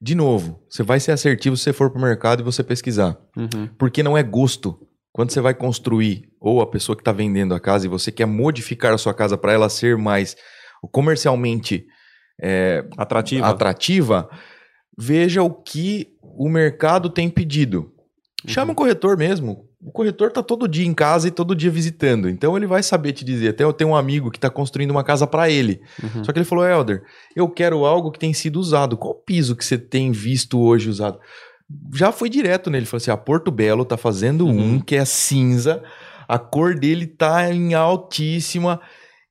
De 0.00 0.14
novo, 0.14 0.62
você 0.68 0.82
vai 0.82 0.98
ser 0.98 1.12
assertivo 1.12 1.56
se 1.56 1.64
você 1.64 1.72
for 1.72 1.90
pro 1.90 2.00
mercado 2.00 2.40
e 2.40 2.44
você 2.44 2.62
pesquisar. 2.62 3.18
Uhum. 3.36 3.68
Porque 3.78 4.02
não 4.02 4.16
é 4.16 4.22
gosto. 4.22 4.78
Quando 5.12 5.30
você 5.30 5.40
vai 5.40 5.54
construir, 5.54 6.30
ou 6.40 6.60
a 6.60 6.66
pessoa 6.66 6.96
que 6.96 7.02
está 7.02 7.12
vendendo 7.12 7.54
a 7.54 7.60
casa 7.60 7.84
e 7.84 7.88
você 7.88 8.12
quer 8.12 8.26
modificar 8.26 8.94
a 8.94 8.98
sua 8.98 9.12
casa 9.12 9.36
para 9.36 9.52
ela 9.52 9.68
ser 9.68 9.98
mais 9.98 10.36
comercialmente 10.92 11.84
é, 12.40 12.84
Atrativa. 12.96 13.46
atrativa, 13.46 14.30
veja 14.96 15.42
o 15.42 15.50
que 15.50 16.16
o 16.22 16.48
mercado 16.48 17.10
tem 17.10 17.28
pedido. 17.28 17.92
Chama 18.46 18.72
um 18.72 18.74
corretor 18.74 19.16
mesmo. 19.16 19.66
O 19.82 19.90
corretor 19.90 20.30
tá 20.30 20.42
todo 20.42 20.68
dia 20.68 20.86
em 20.86 20.94
casa 20.94 21.28
e 21.28 21.30
todo 21.30 21.54
dia 21.54 21.70
visitando. 21.70 22.28
Então 22.28 22.56
ele 22.56 22.66
vai 22.66 22.82
saber 22.82 23.12
te 23.12 23.24
dizer. 23.24 23.48
Até 23.48 23.64
eu 23.64 23.72
tenho 23.72 23.90
um 23.90 23.96
amigo 23.96 24.30
que 24.30 24.38
está 24.38 24.48
construindo 24.50 24.90
uma 24.90 25.04
casa 25.04 25.26
para 25.26 25.50
ele. 25.50 25.80
Uhum. 26.02 26.24
Só 26.24 26.32
que 26.32 26.38
ele 26.38 26.44
falou, 26.44 26.66
Helder, 26.66 27.02
eu 27.34 27.48
quero 27.48 27.84
algo 27.84 28.10
que 28.10 28.18
tem 28.18 28.32
sido 28.32 28.58
usado. 28.60 28.96
Qual 28.96 29.14
piso 29.14 29.54
que 29.56 29.64
você 29.64 29.76
tem 29.78 30.10
visto 30.10 30.58
hoje 30.60 30.88
usado? 30.88 31.18
Já 31.94 32.12
fui 32.12 32.28
direto 32.28 32.70
nele. 32.70 32.86
Falei 32.86 33.02
assim, 33.02 33.10
a 33.10 33.16
Porto 33.16 33.50
Belo 33.50 33.84
tá 33.84 33.96
fazendo 33.96 34.46
Uhum. 34.46 34.74
um 34.74 34.80
que 34.80 34.96
é 34.96 35.04
cinza. 35.04 35.82
A 36.28 36.38
cor 36.38 36.74
dele 36.78 37.06
tá 37.06 37.52
em 37.52 37.74
altíssima. 37.74 38.80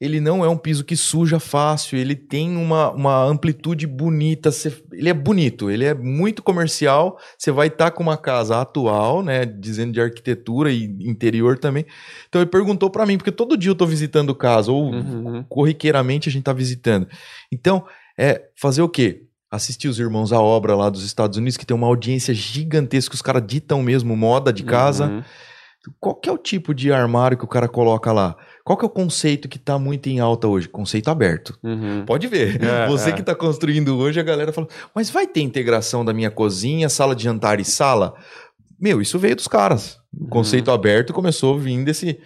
Ele 0.01 0.21
não 0.21 0.45
é 0.45 0.47
um 0.47 0.55
piso 0.55 0.85
que 0.85 0.95
suja 0.95 1.39
fácil. 1.41 1.97
Ele 1.99 2.15
tem 2.15 2.55
uma, 2.55 2.89
uma 2.91 3.21
amplitude 3.25 3.85
bonita. 3.85 4.49
Você- 4.49 4.81
ele 4.93 5.09
é 5.09 5.13
bonito. 5.13 5.69
Ele 5.69 5.83
é 5.83 5.93
muito 5.93 6.41
comercial. 6.41 7.17
Você 7.37 7.51
vai 7.51 7.67
estar 7.67 7.91
com 7.91 8.01
uma 8.01 8.15
casa 8.15 8.61
atual, 8.61 9.21
né? 9.21 9.45
Dizendo 9.45 9.91
de 9.91 9.99
arquitetura 9.99 10.71
e 10.71 10.85
interior 11.01 11.57
também. 11.59 11.85
Então 12.29 12.41
ele 12.41 12.49
perguntou 12.49 12.89
para 12.89 13.05
mim, 13.05 13.17
porque 13.17 13.31
todo 13.31 13.57
dia 13.57 13.71
eu 13.71 13.75
tô 13.75 13.85
visitando 13.85 14.33
casa. 14.33 14.71
Ou 14.71 14.93
Uhum. 14.93 15.43
corriqueiramente 15.49 16.29
a 16.29 16.31
gente 16.31 16.43
tá 16.43 16.53
visitando. 16.53 17.05
Então, 17.51 17.83
é 18.17 18.43
fazer 18.55 18.81
o 18.81 18.87
quê? 18.89 19.23
Assistir 19.51 19.89
os 19.89 19.99
Irmãos 19.99 20.31
à 20.31 20.39
Obra 20.39 20.75
lá 20.77 20.89
dos 20.89 21.03
Estados 21.03 21.37
Unidos, 21.37 21.57
que 21.57 21.65
tem 21.65 21.75
uma 21.75 21.87
audiência 21.87 22.33
gigantesca, 22.33 23.15
os 23.15 23.21
caras 23.21 23.43
ditam 23.45 23.83
mesmo 23.83 24.15
moda 24.15 24.53
de 24.53 24.63
casa. 24.63 25.07
Uhum. 25.07 25.23
Qual 25.99 26.15
que 26.15 26.29
é 26.29 26.31
o 26.31 26.37
tipo 26.37 26.73
de 26.73 26.91
armário 26.93 27.37
que 27.37 27.43
o 27.45 27.47
cara 27.47 27.67
coloca 27.67 28.11
lá? 28.11 28.35
Qual 28.69 28.77
que 28.77 28.85
é 28.85 28.87
o 28.87 28.91
conceito 28.91 29.49
que 29.49 29.57
tá 29.57 29.79
muito 29.79 30.09
em 30.09 30.19
alta 30.19 30.47
hoje? 30.47 30.69
Conceito 30.69 31.09
aberto. 31.09 31.57
Uhum. 31.63 32.05
Pode 32.05 32.27
ver. 32.27 32.63
É, 32.63 32.85
Você 32.87 33.09
é. 33.09 33.13
que 33.13 33.23
tá 33.23 33.33
construindo 33.33 33.97
hoje, 33.97 34.19
a 34.19 34.23
galera 34.23 34.53
fala, 34.53 34.67
mas 34.93 35.09
vai 35.09 35.25
ter 35.25 35.41
integração 35.41 36.05
da 36.05 36.13
minha 36.13 36.29
cozinha, 36.29 36.87
sala 36.87 37.15
de 37.15 37.23
jantar 37.23 37.59
e 37.59 37.65
sala? 37.65 38.13
Meu, 38.79 39.01
isso 39.01 39.17
veio 39.17 39.35
dos 39.35 39.47
caras. 39.47 39.97
O 40.15 40.25
Uhum. 40.25 40.29
conceito 40.29 40.69
aberto 40.69 41.13
começou 41.13 41.55
a 41.55 41.57
vir 41.57 41.83
desse. 41.83 42.19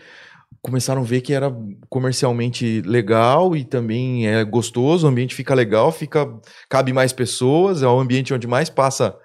Começaram 0.62 1.00
a 1.02 1.06
ver 1.06 1.22
que 1.22 1.32
era 1.32 1.50
comercialmente 1.88 2.82
legal 2.86 3.56
e 3.56 3.64
também 3.64 4.28
é 4.28 4.44
gostoso, 4.44 5.08
o 5.08 5.10
ambiente 5.10 5.34
fica 5.34 5.54
legal, 5.54 5.94
fica 5.94 6.28
cabe 6.70 6.92
mais 6.92 7.14
pessoas, 7.14 7.82
é 7.82 7.88
o 7.88 7.98
ambiente 8.02 8.34
onde 8.34 8.48
mais 8.48 8.70
passa. 8.70 9.16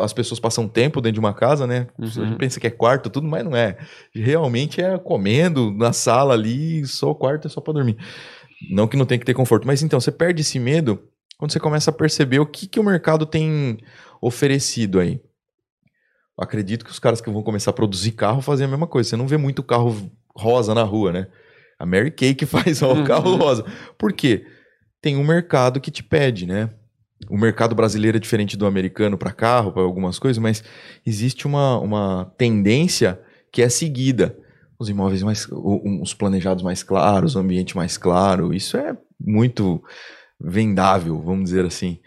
As 0.00 0.12
pessoas 0.12 0.40
passam 0.40 0.66
tempo 0.68 1.00
dentro 1.00 1.14
de 1.14 1.20
uma 1.20 1.32
casa, 1.32 1.66
né? 1.66 1.86
A 1.98 2.02
Uhum. 2.02 2.08
gente 2.10 2.36
pensa 2.36 2.58
que 2.58 2.66
é 2.66 2.70
quarto, 2.70 3.08
tudo, 3.08 3.26
mas 3.28 3.44
não 3.44 3.54
é. 3.56 3.78
Realmente 4.12 4.80
é 4.80 4.98
comendo 4.98 5.70
na 5.72 5.92
sala 5.92 6.34
ali, 6.34 6.84
só 6.86 7.10
o 7.10 7.14
quarto 7.14 7.46
é 7.46 7.50
só 7.50 7.60
pra 7.60 7.72
dormir. 7.72 7.96
Não 8.70 8.88
que 8.88 8.96
não 8.96 9.06
tem 9.06 9.18
que 9.18 9.24
ter 9.24 9.34
conforto, 9.34 9.66
mas 9.66 9.82
então 9.82 10.00
você 10.00 10.10
perde 10.10 10.40
esse 10.40 10.58
medo 10.58 11.00
quando 11.38 11.52
você 11.52 11.60
começa 11.60 11.90
a 11.90 11.94
perceber 11.94 12.40
o 12.40 12.46
que, 12.46 12.66
que 12.66 12.80
o 12.80 12.84
mercado 12.84 13.24
tem 13.24 13.78
oferecido 14.20 14.98
aí. 14.98 15.20
Acredito 16.36 16.84
que 16.84 16.90
os 16.90 16.98
caras 16.98 17.20
que 17.20 17.30
vão 17.30 17.42
começar 17.42 17.70
a 17.70 17.74
produzir 17.74 18.12
carro 18.12 18.40
fazem 18.42 18.66
a 18.66 18.68
mesma 18.70 18.86
coisa. 18.86 19.08
Você 19.10 19.16
não 19.16 19.26
vê 19.26 19.36
muito 19.36 19.62
carro 19.62 20.10
rosa 20.36 20.74
na 20.74 20.82
rua, 20.82 21.12
né? 21.12 21.26
A 21.78 21.86
Mary 21.86 22.10
Kay 22.10 22.34
que 22.34 22.46
faz 22.46 22.82
ó, 22.82 22.92
o 22.92 22.96
Uhum. 22.98 23.04
carro 23.04 23.36
rosa. 23.36 23.64
Por 23.96 24.12
quê? 24.12 24.44
Tem 25.00 25.16
um 25.16 25.24
mercado 25.24 25.80
que 25.80 25.90
te 25.90 26.02
pede, 26.02 26.46
né? 26.46 26.70
O 27.28 27.36
mercado 27.36 27.74
brasileiro 27.74 28.16
é 28.16 28.20
diferente 28.20 28.56
do 28.56 28.66
americano 28.66 29.18
para 29.18 29.32
carro, 29.32 29.72
para 29.72 29.82
algumas 29.82 30.18
coisas, 30.18 30.38
mas 30.40 30.62
existe 31.04 31.46
uma, 31.46 31.78
uma 31.78 32.32
tendência 32.38 33.20
que 33.50 33.62
é 33.62 33.68
seguida. 33.68 34.36
Os 34.78 34.88
imóveis 34.88 35.22
mais. 35.22 35.48
Os 35.50 36.14
planejados 36.14 36.62
mais 36.62 36.82
claros, 36.82 37.34
o 37.34 37.40
ambiente 37.40 37.76
mais 37.76 37.98
claro. 37.98 38.54
Isso 38.54 38.76
é 38.76 38.96
muito 39.18 39.82
vendável, 40.40 41.20
vamos 41.20 41.44
dizer 41.44 41.64
assim. 41.64 41.98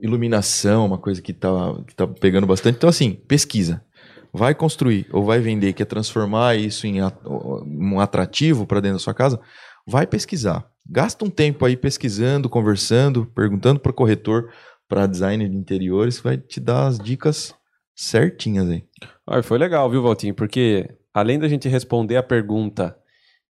Iluminação, 0.00 0.86
uma 0.86 0.96
coisa 0.96 1.20
que 1.20 1.34
tá, 1.34 1.50
que 1.86 1.94
tá 1.94 2.06
pegando 2.06 2.46
bastante. 2.46 2.76
Então, 2.76 2.88
assim, 2.88 3.12
pesquisa. 3.12 3.84
Vai 4.32 4.54
construir 4.54 5.08
ou 5.12 5.24
vai 5.24 5.40
vender, 5.40 5.72
quer 5.72 5.84
transformar 5.84 6.56
isso 6.56 6.86
em 6.86 7.00
um 7.02 7.98
atrativo 7.98 8.64
para 8.64 8.80
dentro 8.80 8.96
da 8.96 9.02
sua 9.02 9.12
casa, 9.12 9.40
vai 9.84 10.06
pesquisar. 10.06 10.69
Gasta 10.88 11.24
um 11.24 11.30
tempo 11.30 11.64
aí 11.64 11.76
pesquisando, 11.76 12.48
conversando, 12.48 13.26
perguntando 13.26 13.78
para 13.80 13.90
o 13.90 13.94
corretor, 13.94 14.50
para 14.88 15.06
design 15.06 15.48
de 15.48 15.56
interiores, 15.56 16.18
vai 16.18 16.36
te 16.36 16.58
dar 16.58 16.86
as 16.86 16.98
dicas 16.98 17.54
certinhas 17.94 18.68
aí. 18.68 18.84
Olha, 19.26 19.42
foi 19.42 19.58
legal, 19.58 19.88
viu, 19.88 20.02
Valtinho? 20.02 20.34
Porque 20.34 20.88
além 21.14 21.38
da 21.38 21.48
gente 21.48 21.68
responder 21.68 22.16
a 22.16 22.22
pergunta 22.22 22.96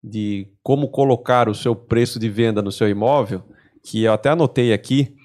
de 0.03 0.47
como 0.63 0.89
colocar 0.89 1.47
o 1.47 1.55
seu 1.55 1.75
preço 1.75 2.19
de 2.19 2.29
venda 2.29 2.61
no 2.61 2.71
seu 2.71 2.89
imóvel, 2.89 3.43
que 3.83 4.03
eu 4.03 4.13
até 4.13 4.29
anotei 4.29 4.73
aqui, 4.73 5.15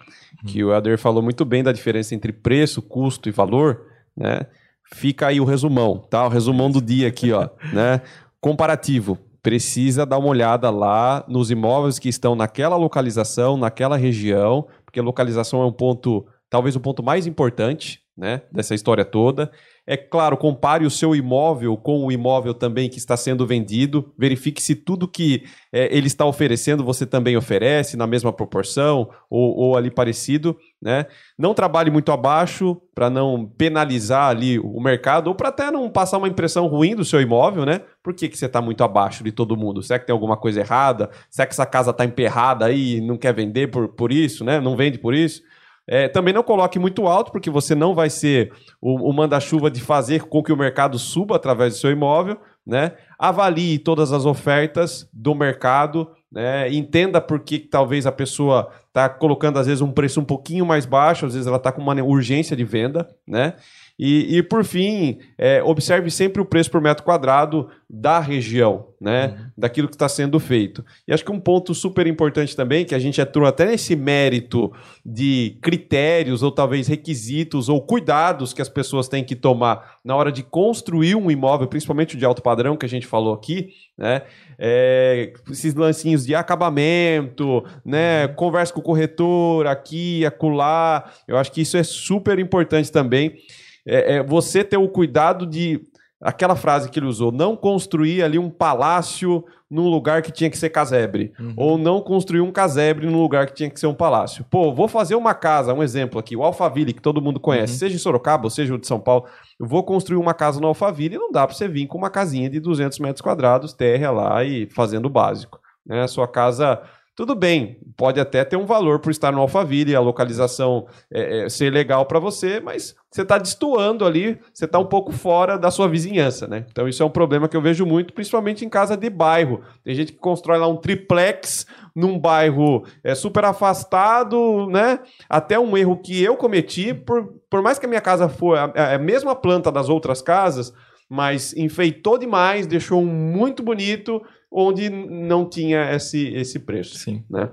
que 0.46 0.62
o 0.62 0.72
Helder 0.72 0.98
falou 0.98 1.22
muito 1.22 1.44
bem 1.44 1.62
da 1.62 1.72
diferença 1.72 2.14
entre 2.14 2.32
preço, 2.32 2.82
custo 2.82 3.28
e 3.28 3.32
valor, 3.32 3.86
né? 4.16 4.46
Fica 4.92 5.28
aí 5.28 5.40
o 5.40 5.44
resumão, 5.44 5.98
tá? 5.98 6.26
O 6.26 6.28
resumão 6.28 6.70
do 6.70 6.80
dia 6.80 7.08
aqui, 7.08 7.32
ó, 7.32 7.48
né? 7.72 8.02
Comparativo. 8.40 9.18
Precisa 9.44 10.06
dar 10.06 10.16
uma 10.16 10.28
olhada 10.28 10.70
lá 10.70 11.22
nos 11.28 11.50
imóveis 11.50 11.98
que 11.98 12.08
estão 12.08 12.34
naquela 12.34 12.76
localização, 12.76 13.58
naquela 13.58 13.94
região, 13.94 14.66
porque 14.86 14.98
localização 15.02 15.60
é 15.60 15.66
um 15.66 15.72
ponto, 15.72 16.26
talvez 16.48 16.74
o 16.74 16.80
ponto 16.80 17.02
mais 17.02 17.26
importante, 17.26 18.00
né, 18.16 18.40
dessa 18.50 18.74
história 18.74 19.04
toda. 19.04 19.52
É 19.86 19.98
claro, 19.98 20.38
compare 20.38 20.86
o 20.86 20.90
seu 20.90 21.14
imóvel 21.14 21.76
com 21.76 22.06
o 22.06 22.10
imóvel 22.10 22.54
também 22.54 22.88
que 22.88 22.96
está 22.96 23.18
sendo 23.18 23.46
vendido. 23.46 24.12
Verifique 24.16 24.62
se 24.62 24.74
tudo 24.74 25.06
que 25.06 25.44
é, 25.70 25.94
ele 25.94 26.06
está 26.06 26.24
oferecendo 26.24 26.82
você 26.82 27.04
também 27.04 27.36
oferece 27.36 27.94
na 27.94 28.06
mesma 28.06 28.32
proporção 28.32 29.10
ou, 29.28 29.54
ou 29.54 29.76
ali 29.76 29.90
parecido. 29.90 30.56
Né? 30.80 31.04
Não 31.38 31.52
trabalhe 31.52 31.90
muito 31.90 32.10
abaixo 32.12 32.80
para 32.94 33.10
não 33.10 33.44
penalizar 33.44 34.30
ali 34.30 34.58
o 34.58 34.80
mercado 34.80 35.28
ou 35.28 35.34
para 35.34 35.50
até 35.50 35.70
não 35.70 35.90
passar 35.90 36.16
uma 36.16 36.28
impressão 36.28 36.66
ruim 36.66 36.96
do 36.96 37.04
seu 37.04 37.20
imóvel. 37.20 37.66
Né? 37.66 37.82
Por 38.02 38.14
que, 38.14 38.28
que 38.30 38.38
você 38.38 38.46
está 38.46 38.62
muito 38.62 38.82
abaixo 38.82 39.22
de 39.22 39.32
todo 39.32 39.54
mundo? 39.54 39.82
Será 39.82 39.98
que 39.98 40.06
tem 40.06 40.14
alguma 40.14 40.38
coisa 40.38 40.60
errada? 40.60 41.10
Será 41.28 41.46
que 41.46 41.52
essa 41.52 41.66
casa 41.66 41.90
está 41.90 42.06
emperrada 42.06 42.64
aí 42.64 42.96
e 42.96 43.00
não 43.02 43.18
quer 43.18 43.34
vender 43.34 43.66
por, 43.66 43.88
por 43.88 44.10
isso? 44.10 44.44
Né? 44.44 44.62
Não 44.62 44.76
vende 44.76 44.96
por 44.96 45.12
isso? 45.12 45.42
É, 45.86 46.08
também 46.08 46.32
não 46.32 46.42
coloque 46.42 46.78
muito 46.78 47.06
alto, 47.06 47.30
porque 47.30 47.50
você 47.50 47.74
não 47.74 47.94
vai 47.94 48.08
ser 48.08 48.52
o, 48.80 49.10
o 49.10 49.12
manda-chuva 49.12 49.70
de 49.70 49.80
fazer 49.80 50.22
com 50.22 50.42
que 50.42 50.52
o 50.52 50.56
mercado 50.56 50.98
suba 50.98 51.36
através 51.36 51.74
do 51.74 51.78
seu 51.78 51.90
imóvel. 51.90 52.38
Né? 52.66 52.92
Avalie 53.18 53.78
todas 53.78 54.10
as 54.10 54.24
ofertas 54.24 55.06
do 55.12 55.34
mercado, 55.34 56.08
né? 56.32 56.72
entenda 56.72 57.20
por 57.20 57.40
que 57.40 57.58
talvez 57.58 58.06
a 58.06 58.12
pessoa 58.12 58.70
está 58.88 59.08
colocando, 59.08 59.58
às 59.58 59.66
vezes, 59.66 59.82
um 59.82 59.92
preço 59.92 60.20
um 60.20 60.24
pouquinho 60.24 60.64
mais 60.64 60.86
baixo, 60.86 61.26
às 61.26 61.34
vezes 61.34 61.46
ela 61.46 61.58
está 61.58 61.70
com 61.70 61.82
uma 61.82 61.94
urgência 62.02 62.56
de 62.56 62.64
venda. 62.64 63.06
Né? 63.28 63.54
E, 63.96 64.38
e 64.38 64.42
por 64.42 64.64
fim, 64.64 65.18
é, 65.38 65.62
observe 65.62 66.10
sempre 66.10 66.42
o 66.42 66.44
preço 66.44 66.68
por 66.68 66.80
metro 66.80 67.04
quadrado 67.04 67.68
da 67.88 68.18
região, 68.18 68.88
né? 69.00 69.26
Uhum. 69.26 69.50
Daquilo 69.56 69.86
que 69.86 69.94
está 69.94 70.08
sendo 70.08 70.40
feito. 70.40 70.84
E 71.06 71.12
acho 71.12 71.24
que 71.24 71.30
um 71.30 71.38
ponto 71.38 71.72
super 71.72 72.04
importante 72.08 72.56
também, 72.56 72.84
que 72.84 72.94
a 72.94 72.98
gente 72.98 73.20
entrou 73.20 73.46
até 73.46 73.66
nesse 73.66 73.94
mérito 73.94 74.72
de 75.06 75.56
critérios, 75.62 76.42
ou 76.42 76.50
talvez 76.50 76.88
requisitos, 76.88 77.68
ou 77.68 77.80
cuidados 77.80 78.52
que 78.52 78.60
as 78.60 78.68
pessoas 78.68 79.06
têm 79.06 79.22
que 79.22 79.36
tomar 79.36 79.98
na 80.04 80.16
hora 80.16 80.32
de 80.32 80.42
construir 80.42 81.14
um 81.14 81.30
imóvel, 81.30 81.68
principalmente 81.68 82.16
o 82.16 82.18
de 82.18 82.24
alto 82.24 82.42
padrão 82.42 82.76
que 82.76 82.86
a 82.86 82.88
gente 82.88 83.06
falou 83.06 83.32
aqui, 83.32 83.68
né? 83.96 84.22
É, 84.58 85.32
esses 85.48 85.72
lancinhos 85.72 86.26
de 86.26 86.34
acabamento, 86.34 87.64
né? 87.84 88.26
Uhum. 88.26 88.34
Conversa 88.34 88.72
com 88.72 88.80
o 88.80 88.82
corretor 88.82 89.68
aqui, 89.68 90.26
acolá. 90.26 91.12
Eu 91.28 91.36
acho 91.36 91.52
que 91.52 91.60
isso 91.60 91.76
é 91.76 91.84
super 91.84 92.40
importante 92.40 92.90
também 92.90 93.36
é, 93.86 94.16
é 94.16 94.22
você 94.22 94.64
ter 94.64 94.76
o 94.76 94.88
cuidado 94.88 95.46
de 95.46 95.80
aquela 96.24 96.56
frase 96.56 96.88
que 96.88 96.98
ele 96.98 97.06
usou, 97.06 97.30
não 97.30 97.54
construir 97.54 98.22
ali 98.22 98.38
um 98.38 98.48
palácio 98.48 99.44
num 99.70 99.88
lugar 99.88 100.22
que 100.22 100.32
tinha 100.32 100.48
que 100.48 100.56
ser 100.56 100.70
casebre, 100.70 101.32
uhum. 101.38 101.52
ou 101.54 101.78
não 101.78 102.00
construir 102.00 102.40
um 102.40 102.50
casebre 102.50 103.06
num 103.06 103.20
lugar 103.20 103.46
que 103.46 103.54
tinha 103.54 103.68
que 103.68 103.78
ser 103.78 103.88
um 103.88 103.94
palácio. 103.94 104.44
Pô, 104.50 104.72
vou 104.72 104.88
fazer 104.88 105.16
uma 105.16 105.34
casa, 105.34 105.74
um 105.74 105.82
exemplo 105.82 106.18
aqui, 106.18 106.34
o 106.34 106.42
Alphaville, 106.42 106.94
que 106.94 107.02
todo 107.02 107.20
mundo 107.20 107.38
conhece, 107.38 107.74
uhum. 107.74 107.78
seja 107.80 107.96
em 107.96 107.98
Sorocaba 107.98 108.44
ou 108.44 108.50
seja 108.50 108.74
o 108.74 108.78
de 108.78 108.86
São 108.86 108.98
Paulo, 108.98 109.26
eu 109.60 109.66
vou 109.66 109.82
construir 109.82 110.16
uma 110.16 110.32
casa 110.32 110.60
no 110.60 110.68
Alphaville 110.68 111.16
e 111.16 111.18
não 111.18 111.30
dá 111.30 111.46
para 111.46 111.54
você 111.54 111.68
vir 111.68 111.86
com 111.86 111.98
uma 111.98 112.08
casinha 112.08 112.48
de 112.48 112.58
200 112.58 112.98
metros 113.00 113.20
quadrados, 113.20 113.74
terra 113.74 114.10
lá 114.10 114.44
e 114.44 114.66
fazendo 114.70 115.06
o 115.06 115.10
básico. 115.10 115.60
Né? 115.84 116.02
A 116.02 116.08
sua 116.08 116.26
casa 116.26 116.80
tudo 117.16 117.36
bem, 117.36 117.78
pode 117.96 118.18
até 118.18 118.44
ter 118.44 118.56
um 118.56 118.66
valor 118.66 118.98
por 118.98 119.10
estar 119.10 119.30
no 119.30 119.40
Alphaville, 119.40 119.94
a 119.94 120.00
localização 120.00 120.88
é, 121.12 121.44
é, 121.44 121.48
ser 121.48 121.72
legal 121.72 122.06
para 122.06 122.18
você, 122.18 122.58
mas 122.58 122.96
você 123.08 123.22
está 123.22 123.38
destoando 123.38 124.04
ali, 124.04 124.36
você 124.52 124.64
está 124.64 124.80
um 124.80 124.86
pouco 124.86 125.12
fora 125.12 125.56
da 125.56 125.70
sua 125.70 125.86
vizinhança, 125.88 126.48
né? 126.48 126.66
Então 126.68 126.88
isso 126.88 127.04
é 127.04 127.06
um 127.06 127.10
problema 127.10 127.48
que 127.48 127.56
eu 127.56 127.62
vejo 127.62 127.86
muito, 127.86 128.12
principalmente 128.12 128.64
em 128.64 128.68
casa 128.68 128.96
de 128.96 129.08
bairro. 129.08 129.60
Tem 129.84 129.94
gente 129.94 130.12
que 130.12 130.18
constrói 130.18 130.58
lá 130.58 130.66
um 130.66 130.76
triplex 130.76 131.66
num 131.94 132.18
bairro 132.18 132.84
é, 133.04 133.14
super 133.14 133.44
afastado, 133.44 134.66
né? 134.68 134.98
Até 135.28 135.56
um 135.56 135.76
erro 135.76 135.96
que 135.96 136.20
eu 136.20 136.36
cometi, 136.36 136.92
por, 136.92 137.32
por 137.48 137.62
mais 137.62 137.78
que 137.78 137.86
a 137.86 137.88
minha 137.88 138.00
casa 138.00 138.28
for 138.28 138.58
a, 138.58 138.94
a 138.94 138.98
mesma 138.98 139.36
planta 139.36 139.70
das 139.70 139.88
outras 139.88 140.20
casas, 140.20 140.72
mas 141.08 141.54
enfeitou 141.56 142.18
demais, 142.18 142.66
deixou 142.66 143.04
muito 143.04 143.62
bonito, 143.62 144.20
onde 144.54 144.88
não 144.88 145.44
tinha 145.48 145.92
esse, 145.92 146.28
esse 146.28 146.60
preço. 146.60 146.96
Sim. 146.96 147.24
Né? 147.28 147.50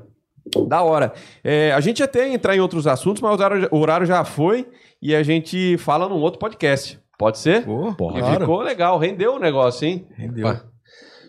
Da 0.67 0.83
hora. 0.83 1.13
É, 1.43 1.71
a 1.71 1.79
gente 1.79 2.03
até 2.03 2.31
entrar 2.31 2.55
em 2.55 2.59
outros 2.59 2.85
assuntos, 2.85 3.21
mas 3.21 3.31
o 3.31 3.33
horário, 3.33 3.67
o 3.71 3.77
horário 3.79 4.05
já 4.05 4.23
foi 4.23 4.67
e 5.01 5.15
a 5.15 5.23
gente 5.23 5.77
fala 5.79 6.07
num 6.07 6.21
outro 6.21 6.39
podcast. 6.39 6.99
Pode 7.17 7.39
ser? 7.39 7.67
Oh, 7.67 7.93
pode. 7.93 8.19
E 8.19 8.39
ficou 8.39 8.61
legal, 8.61 8.97
rendeu 8.97 9.35
o 9.35 9.39
negócio, 9.39 9.87
hein? 9.87 10.07
Rendeu. 10.15 10.47
Ah. 10.47 10.61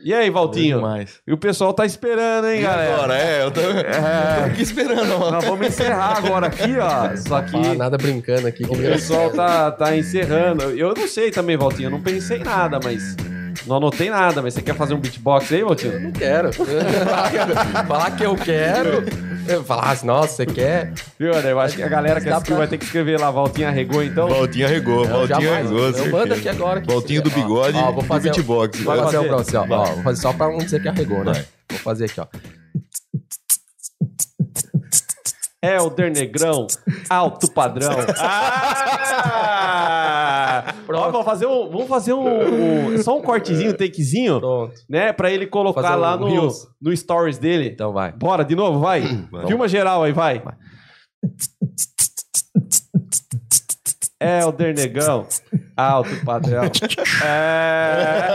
E 0.05 0.13
aí, 0.13 0.29
Valtinho? 0.31 0.83
E 1.27 1.33
o 1.33 1.39
pessoal 1.39 1.73
tá 1.73 1.87
esperando, 1.87 2.49
hein, 2.49 2.59
e 2.59 2.63
galera? 2.63 2.95
Agora, 2.95 3.19
é, 3.19 3.45
eu 3.45 3.51
tô, 3.53 3.61
é. 3.61 3.85
tô 4.41 4.45
aqui 4.47 4.63
esperando. 4.63 5.19
Mano. 5.19 5.31
Nós 5.31 5.45
vamos 5.45 5.67
encerrar 5.67 6.19
agora 6.19 6.49
aqui, 6.49 6.77
ó. 6.77 7.17
Só 7.17 7.41
que. 7.43 7.57
Ah, 7.57 7.75
nada 7.75 7.97
brincando 7.97 8.49
aqui. 8.49 8.65
O 8.65 8.77
pessoal 8.77 9.31
tá, 9.31 9.71
tá 9.71 9.97
encerrando. 9.97 10.65
Eu 10.71 10.93
não 10.93 11.07
sei 11.07 11.31
também, 11.31 11.57
Valtinho. 11.57 11.87
Eu 11.87 11.93
não 11.93 12.03
pensei 12.03 12.39
em 12.39 12.45
nada, 12.45 12.81
mas. 12.83 13.15
Não 13.67 13.77
anotei 13.77 14.11
nada, 14.11 14.43
mas 14.43 14.55
você 14.55 14.63
quer 14.63 14.75
fazer 14.75 14.95
um 14.95 14.99
beatbox 14.99 15.53
aí, 15.53 15.63
Valtinho? 15.63 15.93
Eu 15.95 16.01
não 16.01 16.13
quero. 16.13 16.53
Falar 17.87 18.11
que 18.13 18.25
eu 18.25 18.35
quero. 18.37 19.05
Falar 19.65 19.91
assim, 19.91 20.07
nossa, 20.07 20.35
você 20.35 20.47
quer? 20.47 20.93
Viu, 21.19 21.33
né? 21.43 21.53
Eu 21.53 21.61
acho 21.61 21.77
que 21.77 21.83
a 21.83 21.89
galera 21.89 22.21
que 22.21 22.29
assistiu 22.29 22.55
pra... 22.55 22.65
vai 22.65 22.69
ter 22.69 22.79
que 22.79 22.85
escrever 22.85 23.19
lá, 23.19 23.31
Valtinho 23.31 23.69
arregou, 23.69 24.03
então. 24.03 24.29
Valtinho 24.29 24.67
arregou, 24.67 25.05
Valtinho 25.07 25.53
arregou. 25.53 25.89
Eu 25.91 26.11
mando 26.11 26.35
aqui 26.35 26.49
agora. 26.49 26.83
Valtinho 26.87 27.23
do 27.23 27.31
bigode 27.31 27.77
ó, 27.77 27.91
vou 27.93 28.05
fazer 28.05 28.31
do 28.31 28.35
beatbox. 28.35 28.81
Vou 28.81 28.97
fazer 28.97 29.19
um 29.19 29.25
pra 29.25 29.37
você, 29.37 29.57
ó. 29.57 29.67
ó. 29.69 29.85
Vou 29.87 30.03
fazer 30.03 30.21
só 30.21 30.33
pra 30.33 30.49
não 30.49 30.59
dizer 30.59 30.81
que 30.81 30.89
arregou, 30.89 31.25
né? 31.25 31.33
Vai. 31.33 31.45
Vou 31.71 31.79
fazer 31.79 32.05
aqui, 32.05 32.21
ó. 32.21 32.27
Helder 35.65 36.11
Negrão, 36.11 36.67
alto 37.09 37.51
padrão. 37.51 37.97
Ah! 39.15 40.12
Pronto. 40.87 41.13
vamos 41.13 41.25
fazer 41.25 41.47
um, 41.47 41.71
vamos 41.71 41.89
fazer 41.89 42.13
um, 42.13 42.95
um, 42.95 43.03
só 43.03 43.17
um 43.17 43.23
cortezinho, 43.23 43.71
um 43.71 43.77
takezinho, 43.77 44.41
Pronto. 44.41 44.75
né, 44.89 45.13
para 45.13 45.31
ele 45.31 45.47
colocar 45.47 45.95
lá 45.95 46.17
um 46.17 46.29
no, 46.29 46.53
no 46.81 46.97
stories 46.97 47.39
dele. 47.39 47.69
Então 47.69 47.93
vai. 47.93 48.13
Bora 48.13 48.45
de 48.45 48.55
novo, 48.55 48.79
vai. 48.79 49.03
Filma 49.47 49.69
geral 49.69 50.03
aí, 50.03 50.13
vai. 50.13 50.39
vai. 50.41 50.55
Helder 54.23 54.75
Negão, 54.75 55.27
alto 55.77 56.25
padrão. 56.25 56.65
É... 57.25 58.29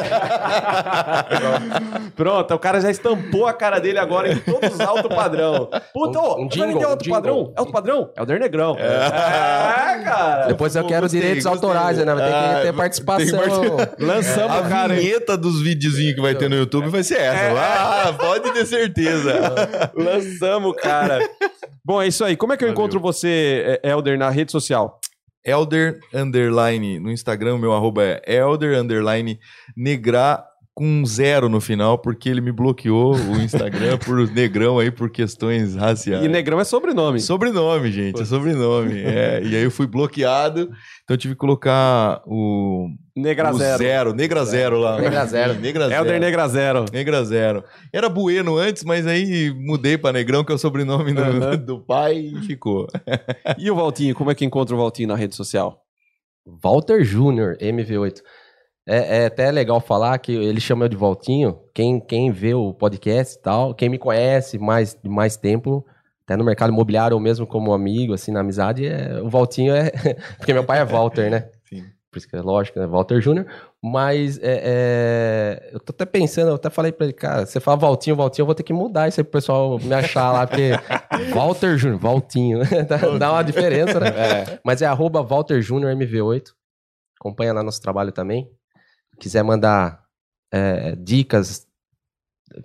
Pronto, 2.16 2.54
o 2.54 2.60
cara 2.60 2.82
já 2.82 2.90
estampou 2.90 3.46
a 3.48 3.54
cara 3.54 3.80
dele 3.80 4.00
agora 4.00 4.32
em 4.32 4.40
todos 4.40 4.74
os 4.74 4.80
alto 4.80 5.10
padrão. 5.10 5.70
Puta, 5.94 6.20
um, 6.20 6.44
um 6.44 6.48
jingle, 6.48 6.86
alto 6.86 7.06
um 7.06 7.12
padrão? 7.12 7.54
Alto 7.56 7.72
padrão? 7.72 8.12
Helder 8.18 8.40
Negrão. 8.40 8.76
É, 8.78 8.84
é 8.84 10.04
cara. 10.04 10.48
Depois 10.48 10.76
eu 10.76 10.86
quero 10.86 11.02
gostei, 11.02 11.20
direitos 11.20 11.46
gostei. 11.46 11.70
autorais, 11.70 11.98
né? 11.98 12.06
Vai 12.06 12.24
ter 12.24 12.30
que 12.30 12.36
ah, 12.36 12.60
ter 12.64 12.74
participação. 12.74 13.40
Lançamos, 14.00 14.58
a 14.58 14.62
cara. 14.70 14.94
A 14.94 14.98
vinheta 14.98 15.38
dos 15.38 15.62
videozinhos 15.62 16.16
que 16.16 16.22
vai 16.22 16.36
ter 16.36 16.50
no 16.50 16.56
YouTube 16.56 16.90
vai 16.90 17.04
ser 17.04 17.20
essa. 17.20 17.38
É. 17.38 17.58
Ah, 17.58 18.16
pode 18.18 18.52
ter 18.52 18.66
certeza. 18.66 19.34
Lançamos, 19.96 20.76
cara. 20.78 21.20
Bom, 21.84 22.02
é 22.02 22.08
isso 22.08 22.24
aí. 22.24 22.36
Como 22.36 22.54
é 22.54 22.58
que 22.58 22.64
eu 22.64 22.68
Valeu. 22.68 22.82
encontro 22.82 23.00
você, 23.00 23.80
Helder, 23.84 24.18
na 24.18 24.30
rede 24.30 24.52
social? 24.52 25.00
Elder 25.48 26.02
underline 26.14 27.00
no 27.00 27.10
Instagram, 27.10 27.58
meu 27.58 27.74
arroba 27.74 28.04
é 28.04 28.36
Elder 28.36 28.78
underline 28.78 29.40
Negra 29.78 30.46
com 30.78 31.04
zero 31.08 31.50
no 31.50 31.60
final, 31.60 31.98
porque 31.98 32.30
ele 32.30 32.40
me 32.40 32.52
bloqueou 32.52 33.16
o 33.16 33.42
Instagram 33.42 33.98
por 34.06 34.30
negrão 34.32 34.78
aí 34.78 34.92
por 34.92 35.10
questões 35.10 35.74
raciais. 35.74 36.24
E 36.24 36.28
negrão 36.28 36.60
é 36.60 36.64
sobrenome. 36.64 37.20
Sobrenome, 37.20 37.92
gente, 37.92 38.22
é 38.22 38.26
sobrenome. 38.26 39.02
É, 39.02 39.42
e 39.44 39.56
aí 39.56 39.64
eu 39.64 39.72
fui 39.72 39.88
bloqueado, 39.88 40.70
então 41.04 41.16
eu 41.16 41.18
tive 41.18 41.34
que 41.34 41.40
colocar 41.40 42.22
o. 42.28 42.90
Negra 43.16 43.52
o 43.52 43.58
zero. 43.58 43.78
zero. 43.80 44.14
Negra 44.14 44.46
zero 44.46 44.80
lá. 44.80 45.02
Negra 45.02 45.26
zero. 45.26 45.56
Negra 45.60 45.90
zero. 45.90 46.06
Elder 46.06 46.20
Negra 46.20 46.48
zero. 46.48 46.86
Negra 46.94 47.24
zero. 47.26 47.64
Era 47.92 48.08
Bueno 48.08 48.56
antes, 48.56 48.84
mas 48.84 49.08
aí 49.08 49.52
mudei 49.58 49.98
para 49.98 50.14
Negrão, 50.14 50.44
que 50.44 50.52
é 50.52 50.56
o 50.56 50.60
sobrenome 50.60 51.12
do, 51.12 51.24
uhum. 51.24 51.58
do 51.58 51.80
pai, 51.80 52.18
e 52.20 52.46
ficou. 52.46 52.86
e 53.58 53.72
o 53.72 53.76
Valtinho, 53.76 54.14
como 54.14 54.30
é 54.30 54.36
que 54.36 54.46
encontra 54.46 54.76
o 54.76 54.78
Valtinho 54.78 55.08
na 55.08 55.16
rede 55.16 55.36
social? 55.36 55.82
Walter 56.46 57.04
Júnior, 57.04 57.58
MV8. 57.60 58.22
É, 58.90 59.24
é, 59.24 59.26
até 59.26 59.52
legal 59.52 59.82
falar 59.82 60.18
que 60.18 60.32
ele 60.32 60.62
chama 60.62 60.86
eu 60.86 60.90
de 60.90 60.96
Voltinho. 60.96 61.60
Quem, 61.74 62.00
quem 62.00 62.32
vê 62.32 62.54
o 62.54 62.74
podcast 62.74 63.36
e 63.36 63.42
tal, 63.42 63.76
quem 63.76 63.90
me 63.90 63.98
conhece 63.98 64.58
mais 64.58 64.98
mais 65.04 65.36
tempo, 65.36 65.86
até 66.24 66.38
no 66.38 66.46
mercado 66.46 66.72
imobiliário 66.72 67.14
ou 67.14 67.22
mesmo 67.22 67.46
como 67.46 67.74
amigo, 67.74 68.14
assim, 68.14 68.32
na 68.32 68.40
amizade, 68.40 68.88
é, 68.88 69.22
o 69.22 69.30
Voltinho 69.30 69.76
é. 69.76 69.92
porque 70.40 70.54
meu 70.54 70.64
pai 70.64 70.80
é 70.80 70.86
Walter, 70.86 71.30
né? 71.30 71.50
Sim. 71.68 71.84
Por 72.10 72.18
isso 72.18 72.30
que 72.30 72.38
é 72.38 72.42
lógico, 72.42 72.80
né? 72.80 72.88
Walter 72.88 73.20
Júnior. 73.20 73.46
Mas 73.84 74.40
é, 74.40 74.62
é, 74.64 75.70
eu 75.74 75.82
tô 75.82 75.92
até 75.92 76.06
pensando, 76.06 76.48
eu 76.48 76.56
até 76.56 76.70
falei 76.70 76.94
pra 76.94 77.08
ele, 77.08 77.14
cara, 77.14 77.46
você 77.46 77.60
fala 77.60 77.76
Valtinho, 77.76 78.16
Valtinho, 78.16 78.44
eu 78.44 78.48
vou 78.48 78.56
ter 78.56 78.64
que 78.64 78.72
mudar 78.72 79.10
isso 79.10 79.20
aí 79.20 79.24
pro 79.26 79.34
pessoal 79.34 79.78
me 79.80 79.94
achar 79.94 80.32
lá, 80.32 80.48
porque 80.48 80.72
Walter 81.36 81.78
Júnior, 81.78 82.00
Valtinho, 82.00 82.60
dá 83.20 83.34
uma 83.34 83.44
diferença, 83.44 84.00
né? 84.00 84.08
É. 84.08 84.60
Mas 84.64 84.82
é 84.82 84.86
arroba 84.86 85.22
Walter 85.22 85.62
Júnior 85.62 85.94
MV8. 85.94 86.54
Acompanha 87.20 87.52
lá 87.52 87.62
nosso 87.62 87.82
trabalho 87.82 88.14
também 88.14 88.50
quiser 89.20 89.44
mandar 89.44 90.04
é, 90.52 90.96
dicas 90.96 91.68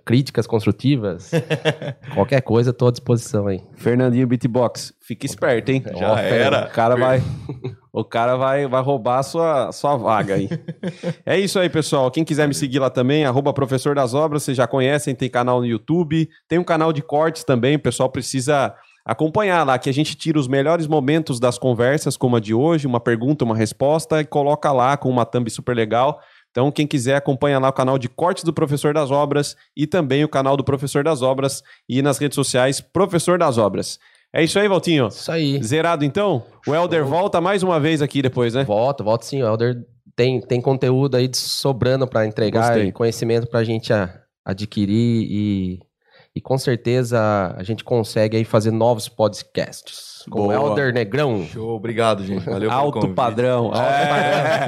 críticas 0.05 0.47
construtivas, 0.47 1.31
qualquer 2.13 2.41
coisa, 2.41 2.71
estou 2.71 2.87
à 2.87 2.91
disposição 2.91 3.47
aí. 3.47 3.61
Fernandinho 3.75 4.25
Beatbox, 4.27 4.93
fica 5.01 5.25
esperto, 5.25 5.71
hein? 5.71 5.83
Já 5.95 6.13
Ó, 6.13 6.17
era. 6.17 6.65
O 6.65 6.69
cara 6.69 6.95
vai, 6.95 7.21
o 7.91 8.03
cara 8.03 8.35
vai, 8.35 8.67
vai 8.67 8.81
roubar 8.81 9.19
a 9.19 9.23
sua, 9.23 9.71
sua 9.71 9.95
vaga 9.97 10.35
aí. 10.35 10.49
é 11.25 11.37
isso 11.37 11.59
aí, 11.59 11.69
pessoal. 11.69 12.09
Quem 12.09 12.23
quiser 12.23 12.47
me 12.47 12.53
seguir 12.53 12.79
lá 12.79 12.89
também, 12.89 13.25
arroba 13.25 13.53
professor 13.53 13.93
das 13.93 14.13
obras, 14.13 14.43
vocês 14.43 14.57
já 14.57 14.67
conhecem, 14.67 15.13
tem 15.13 15.29
canal 15.29 15.59
no 15.59 15.65
YouTube, 15.65 16.29
tem 16.47 16.57
um 16.57 16.63
canal 16.63 16.93
de 16.93 17.01
cortes 17.01 17.43
também, 17.43 17.75
o 17.75 17.79
pessoal 17.79 18.09
precisa 18.09 18.73
acompanhar 19.05 19.65
lá, 19.65 19.77
que 19.77 19.89
a 19.89 19.93
gente 19.93 20.15
tira 20.15 20.39
os 20.39 20.47
melhores 20.47 20.87
momentos 20.87 21.37
das 21.37 21.57
conversas, 21.57 22.15
como 22.15 22.37
a 22.37 22.39
de 22.39 22.53
hoje, 22.53 22.87
uma 22.87 23.01
pergunta, 23.01 23.43
uma 23.43 23.55
resposta, 23.55 24.21
e 24.21 24.25
coloca 24.25 24.71
lá 24.71 24.95
com 24.95 25.09
uma 25.09 25.25
thumb 25.25 25.49
super 25.49 25.75
legal. 25.75 26.21
Então, 26.53 26.71
quem 26.71 26.85
quiser, 26.85 27.15
acompanha 27.15 27.57
lá 27.57 27.69
o 27.69 27.73
canal 27.73 27.97
de 27.97 28.07
cortes 28.07 28.43
do 28.43 28.53
Professor 28.53 28.93
das 28.93 29.09
Obras 29.09 29.57
e 29.75 29.87
também 29.87 30.23
o 30.23 30.29
canal 30.29 30.55
do 30.55 30.63
Professor 30.63 31.03
das 31.03 31.23
Obras 31.23 31.63
e 31.89 31.99
nas 32.03 32.19
redes 32.19 32.35
sociais 32.35 32.79
Professor 32.79 33.39
das 33.39 33.57
Obras. 33.57 33.97
É 34.31 34.43
isso 34.43 34.59
aí, 34.59 34.67
Valtinho. 34.67 35.07
Isso 35.07 35.31
aí. 35.31 35.61
Zerado 35.63 36.05
então? 36.05 36.43
O 36.67 36.75
Helder 36.75 37.03
volta 37.05 37.41
mais 37.41 37.63
uma 37.63 37.79
vez 37.79 38.03
aqui 38.03 38.21
depois, 38.21 38.53
né? 38.53 38.63
Volto, 38.65 39.03
volto 39.03 39.23
sim. 39.23 39.41
O 39.41 39.47
Elder 39.47 39.83
tem, 40.15 40.39
tem 40.41 40.61
conteúdo 40.61 41.17
aí 41.17 41.27
sobrando 41.33 42.07
para 42.07 42.27
entregar 42.27 42.67
Gostei. 42.67 42.89
e 42.89 42.91
conhecimento 42.91 43.47
para 43.47 43.61
a 43.61 43.63
gente 43.63 43.91
adquirir 44.45 45.27
e, 45.27 45.79
e 46.35 46.41
com 46.41 46.57
certeza 46.57 47.53
a 47.57 47.63
gente 47.63 47.83
consegue 47.83 48.37
aí 48.37 48.43
fazer 48.43 48.71
novos 48.71 49.07
podcasts. 49.09 50.13
Com 50.29 50.39
o 50.39 50.43
Boa. 50.43 50.55
Elder 50.55 50.93
Negrão. 50.93 51.43
Show, 51.45 51.71
obrigado, 51.75 52.23
gente. 52.25 52.45
Valeu 52.45 52.69
pelo 52.69 52.71
Alto 52.79 52.93
convite. 53.01 53.13
padrão. 53.13 53.71
É. 53.75 54.67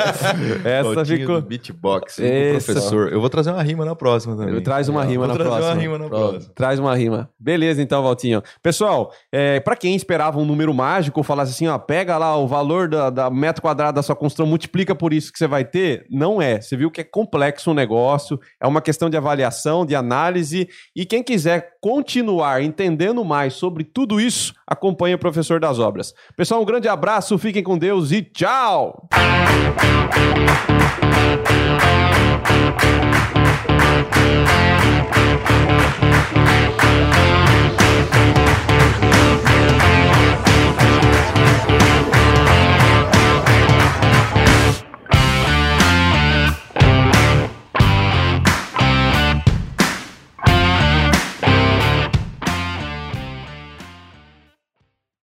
Essa 0.79 1.05
ficou. 1.05 1.41
Beatbox, 1.41 2.19
Essa- 2.19 2.65
professor. 2.73 3.11
Eu 3.13 3.21
vou 3.21 3.29
trazer 3.29 3.51
uma 3.51 3.63
rima 3.63 3.85
na 3.85 3.95
próxima 3.95 4.35
também. 4.35 4.61
Traz 4.61 4.89
uma 4.89 5.03
rima 5.05 5.25
vou 5.25 5.27
na 5.29 5.33
trazer 5.35 5.49
próxima. 5.49 5.73
uma 5.73 5.81
rima 5.81 5.97
na 5.97 6.07
Pronto. 6.09 6.29
próxima. 6.31 6.53
Traz 6.53 6.77
uma 6.79 6.95
rima. 6.95 7.29
Beleza, 7.39 7.81
então, 7.81 8.03
Valtinho. 8.03 8.43
Pessoal, 8.61 9.13
é, 9.31 9.61
para 9.61 9.77
quem 9.77 9.95
esperava 9.95 10.37
um 10.39 10.45
número 10.45 10.73
mágico, 10.73 11.23
falasse 11.23 11.51
assim, 11.53 11.67
ó, 11.67 11.77
pega 11.77 12.17
lá 12.17 12.35
o 12.37 12.47
valor 12.47 12.89
da, 12.89 13.09
da 13.09 13.29
metro 13.29 13.61
quadrado 13.61 13.95
da 13.95 14.03
sua 14.03 14.15
construção, 14.15 14.45
multiplica 14.45 14.93
por 14.93 15.13
isso 15.13 15.31
que 15.31 15.37
você 15.39 15.47
vai 15.47 15.63
ter, 15.63 16.05
não 16.09 16.41
é. 16.41 16.59
Você 16.59 16.75
viu 16.75 16.91
que 16.91 16.99
é 16.99 17.03
complexo 17.05 17.71
o 17.71 17.73
negócio, 17.73 18.37
é 18.61 18.67
uma 18.67 18.81
questão 18.81 19.09
de 19.09 19.15
avaliação, 19.15 19.85
de 19.85 19.95
análise, 19.95 20.67
e 20.93 21.05
quem 21.05 21.23
quiser 21.55 21.77
continuar 21.81 22.61
entendendo 22.61 23.23
mais 23.23 23.53
sobre 23.53 23.83
tudo 23.83 24.19
isso, 24.19 24.53
acompanhe 24.67 25.15
o 25.15 25.19
Professor 25.19 25.59
das 25.59 25.79
Obras. 25.79 26.13
Pessoal, 26.35 26.61
um 26.61 26.65
grande 26.65 26.87
abraço, 26.87 27.37
fiquem 27.37 27.63
com 27.63 27.77
Deus 27.77 28.11
e 28.11 28.21
tchau! 28.21 29.07